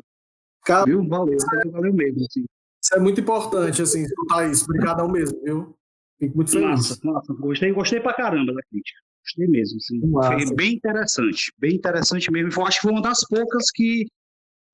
Cara, 0.66 0.86
Viu? 0.86 1.08
Valeu, 1.08 1.38
valeu 1.72 1.94
mesmo, 1.94 2.26
assim. 2.26 2.44
isso 2.84 2.96
é 2.96 3.00
muito 3.00 3.22
importante, 3.22 3.82
assim, 3.82 4.04
escutar 4.04 4.50
isso. 4.50 4.64
Obrigadão 4.66 5.08
mesmo, 5.08 5.40
viu? 5.44 5.76
Fico 6.20 6.36
muito 6.36 6.52
feliz. 6.52 6.68
Massa, 6.70 7.00
massa. 7.04 7.34
Gostei, 7.34 7.72
gostei 7.72 8.00
pra 8.00 8.14
caramba 8.14 8.54
da 8.54 8.62
crítica. 8.64 9.00
Gostei 9.26 9.48
mesmo, 9.48 9.78
assim. 9.78 10.00
Massa. 10.08 10.48
Foi 10.48 10.56
bem 10.56 10.74
interessante, 10.74 11.52
bem 11.58 11.76
interessante 11.76 12.32
mesmo. 12.32 12.52
Eu 12.56 12.66
acho 12.66 12.78
que 12.78 12.84
foi 12.84 12.92
uma 12.92 13.02
das 13.02 13.26
poucas 13.28 13.72
que, 13.72 14.06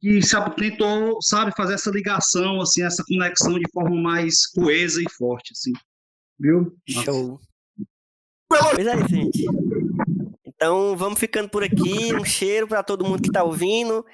que 0.01 0.21
sabe, 0.21 0.55
tentou, 0.57 1.21
sabe, 1.21 1.53
fazer 1.55 1.75
essa 1.75 1.89
ligação, 1.89 2.59
assim, 2.59 2.83
essa 2.83 3.01
conexão 3.07 3.57
de 3.57 3.71
forma 3.71 3.95
mais 3.95 4.45
coesa 4.47 5.01
e 5.01 5.09
forte, 5.09 5.53
assim. 5.53 5.71
Viu? 6.37 6.75
Show. 6.85 7.39
Pois 8.49 8.85
é, 8.85 9.07
gente. 9.07 9.45
Então 10.45 10.97
vamos 10.97 11.17
ficando 11.17 11.49
por 11.49 11.63
aqui. 11.63 12.13
Um 12.13 12.25
cheiro 12.25 12.67
para 12.67 12.83
todo 12.83 13.05
mundo 13.05 13.21
que 13.21 13.31
tá 13.31 13.43
ouvindo. 13.43 14.05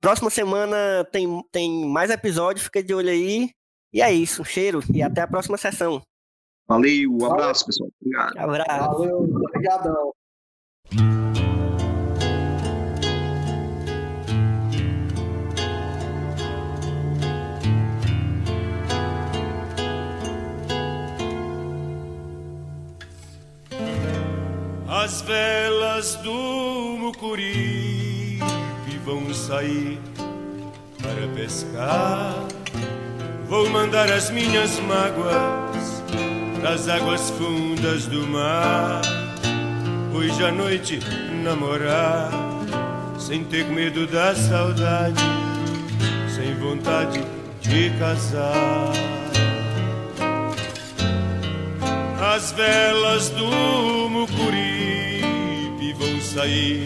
Próxima 0.00 0.30
semana 0.30 1.04
tem, 1.10 1.42
tem 1.50 1.86
mais 1.86 2.10
episódio, 2.10 2.62
fica 2.62 2.82
de 2.82 2.94
olho 2.94 3.10
aí. 3.10 3.50
E 3.92 4.00
é 4.00 4.12
isso, 4.12 4.42
um 4.42 4.44
cheiro 4.44 4.80
e 4.94 5.02
até 5.02 5.22
a 5.22 5.26
próxima 5.26 5.58
sessão. 5.58 6.02
Valeu, 6.72 7.12
um 7.12 7.26
abraço, 7.26 7.66
pessoal. 7.66 7.90
Obrigado. 8.00 8.38
Abraço. 8.38 8.92
Valeu, 8.92 9.18
obrigadão. 9.18 10.12
As 24.88 25.20
velas 25.20 26.14
do 26.16 26.32
Mucuripe 26.98 28.40
vão 29.04 29.34
sair 29.34 30.00
para 31.02 31.28
pescar. 31.34 32.34
Vou 33.46 33.68
mandar 33.68 34.10
as 34.10 34.30
minhas 34.30 34.80
mágoas 34.80 36.01
das 36.62 36.88
águas 36.88 37.30
fundas 37.30 38.06
do 38.06 38.26
mar. 38.28 39.02
Hoje 40.14 40.44
à 40.44 40.52
noite 40.52 41.00
namorar, 41.42 42.30
sem 43.18 43.42
ter 43.44 43.66
medo 43.66 44.06
da 44.06 44.34
saudade, 44.34 45.20
sem 46.34 46.54
vontade 46.54 47.20
de 47.60 47.90
casar. 47.98 48.92
As 52.34 52.52
velas 52.52 53.30
do 53.30 54.08
Mucuripe 54.08 55.92
vão 55.98 56.20
sair 56.20 56.84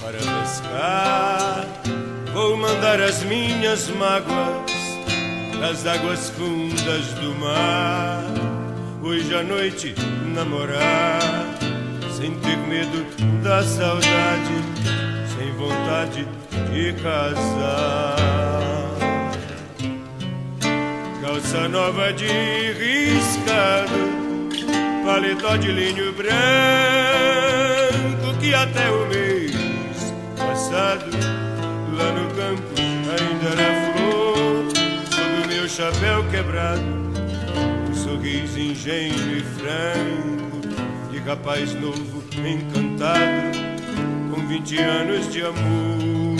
para 0.00 0.18
pescar. 0.18 1.64
Vou 2.32 2.56
mandar 2.56 3.00
as 3.00 3.22
minhas 3.22 3.88
mágoas 3.90 4.72
das 5.60 5.86
águas 5.86 6.30
fundas 6.30 7.06
do 7.20 7.32
mar. 7.36 8.53
Hoje 9.04 9.34
à 9.34 9.42
noite 9.42 9.94
namorar, 10.34 11.20
sem 12.16 12.34
ter 12.36 12.56
medo 12.56 13.04
da 13.42 13.62
saudade, 13.62 14.54
sem 15.36 15.52
vontade 15.52 16.26
de 16.72 16.94
casar. 17.02 18.16
Calça 21.20 21.68
nova 21.68 22.14
de 22.14 22.26
riscado 22.72 24.14
paletó 25.04 25.58
de 25.58 25.70
linho 25.70 26.10
branco 26.14 26.32
que 28.40 28.54
até 28.54 28.90
o 28.90 29.06
mês 29.08 29.52
passado 30.34 31.10
lá 31.92 32.10
no 32.10 32.34
campo 32.34 32.72
ainda 32.80 33.50
era 33.52 33.92
flor 33.92 34.64
sob 35.10 35.42
o 35.44 35.46
meu 35.46 35.68
chapéu 35.68 36.24
quebrado 36.30 37.13
sorriso 38.14 38.60
ingênuo 38.60 39.36
e 39.36 39.42
franco 39.42 40.60
de 41.10 41.18
rapaz 41.18 41.74
novo 41.74 42.22
encantado 42.46 43.58
com 44.30 44.46
20 44.46 44.78
anos 44.78 45.32
de 45.32 45.42
amor 45.42 46.34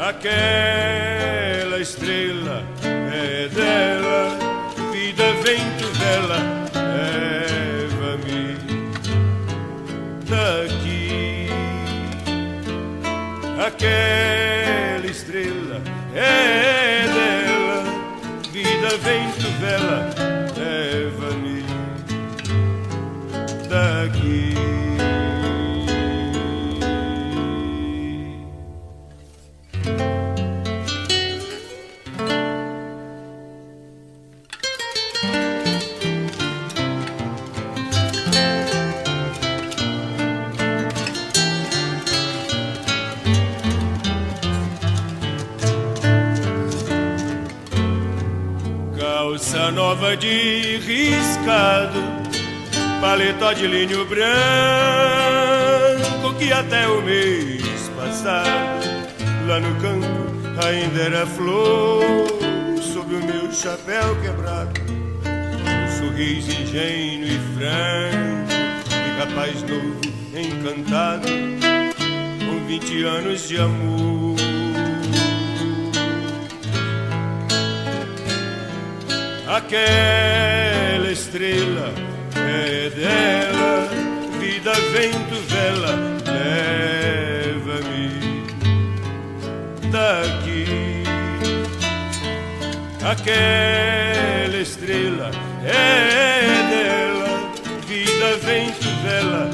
Aquela 0.00 1.78
estrela 1.80 2.64
é 2.82 3.48
dela, 3.48 4.38
vida 4.90 5.24
vento 5.42 5.86
dela, 5.98 6.38
leva-me 7.92 8.56
daqui. 10.24 11.48
Aquela 13.66 14.77
é 16.20 17.06
dela, 17.06 17.84
vida 18.50 18.88
vento 18.98 19.37
nova 49.88 50.14
de 50.18 50.76
riscado, 50.84 51.98
paletó 53.00 53.54
de 53.54 53.66
linho 53.66 54.04
branco 54.04 54.28
que 56.38 56.52
até 56.52 56.86
o 56.86 57.00
mês 57.00 57.90
passado, 57.96 58.84
lá 59.46 59.58
no 59.58 59.74
campo, 59.80 60.06
ainda 60.62 61.00
era 61.00 61.26
flor 61.26 62.02
sob 62.82 63.14
o 63.14 63.24
meu 63.24 63.50
chapéu 63.50 64.14
quebrado. 64.20 64.78
Um 65.24 65.88
sorriso 65.98 66.50
ingênuo 66.50 67.26
e 67.26 67.40
franco, 67.56 68.52
de 68.90 69.10
rapaz 69.20 69.62
novo, 69.62 70.02
encantado, 70.36 71.28
com 72.46 72.66
vinte 72.66 73.04
anos 73.04 73.48
de 73.48 73.56
amor. 73.56 74.37
aquela 79.48 81.10
estrela 81.10 81.92
é 82.36 82.90
dela, 82.90 83.88
vida, 84.38 84.72
vento, 84.92 85.34
vela, 85.48 85.96
leva-me 87.56 88.10
daqui. 89.90 91.02
Aquela 93.02 94.58
estrela 94.60 95.30
é 95.64 96.68
dela, 96.68 97.50
vida, 97.86 98.36
vento, 98.42 98.86
vela, 99.02 99.50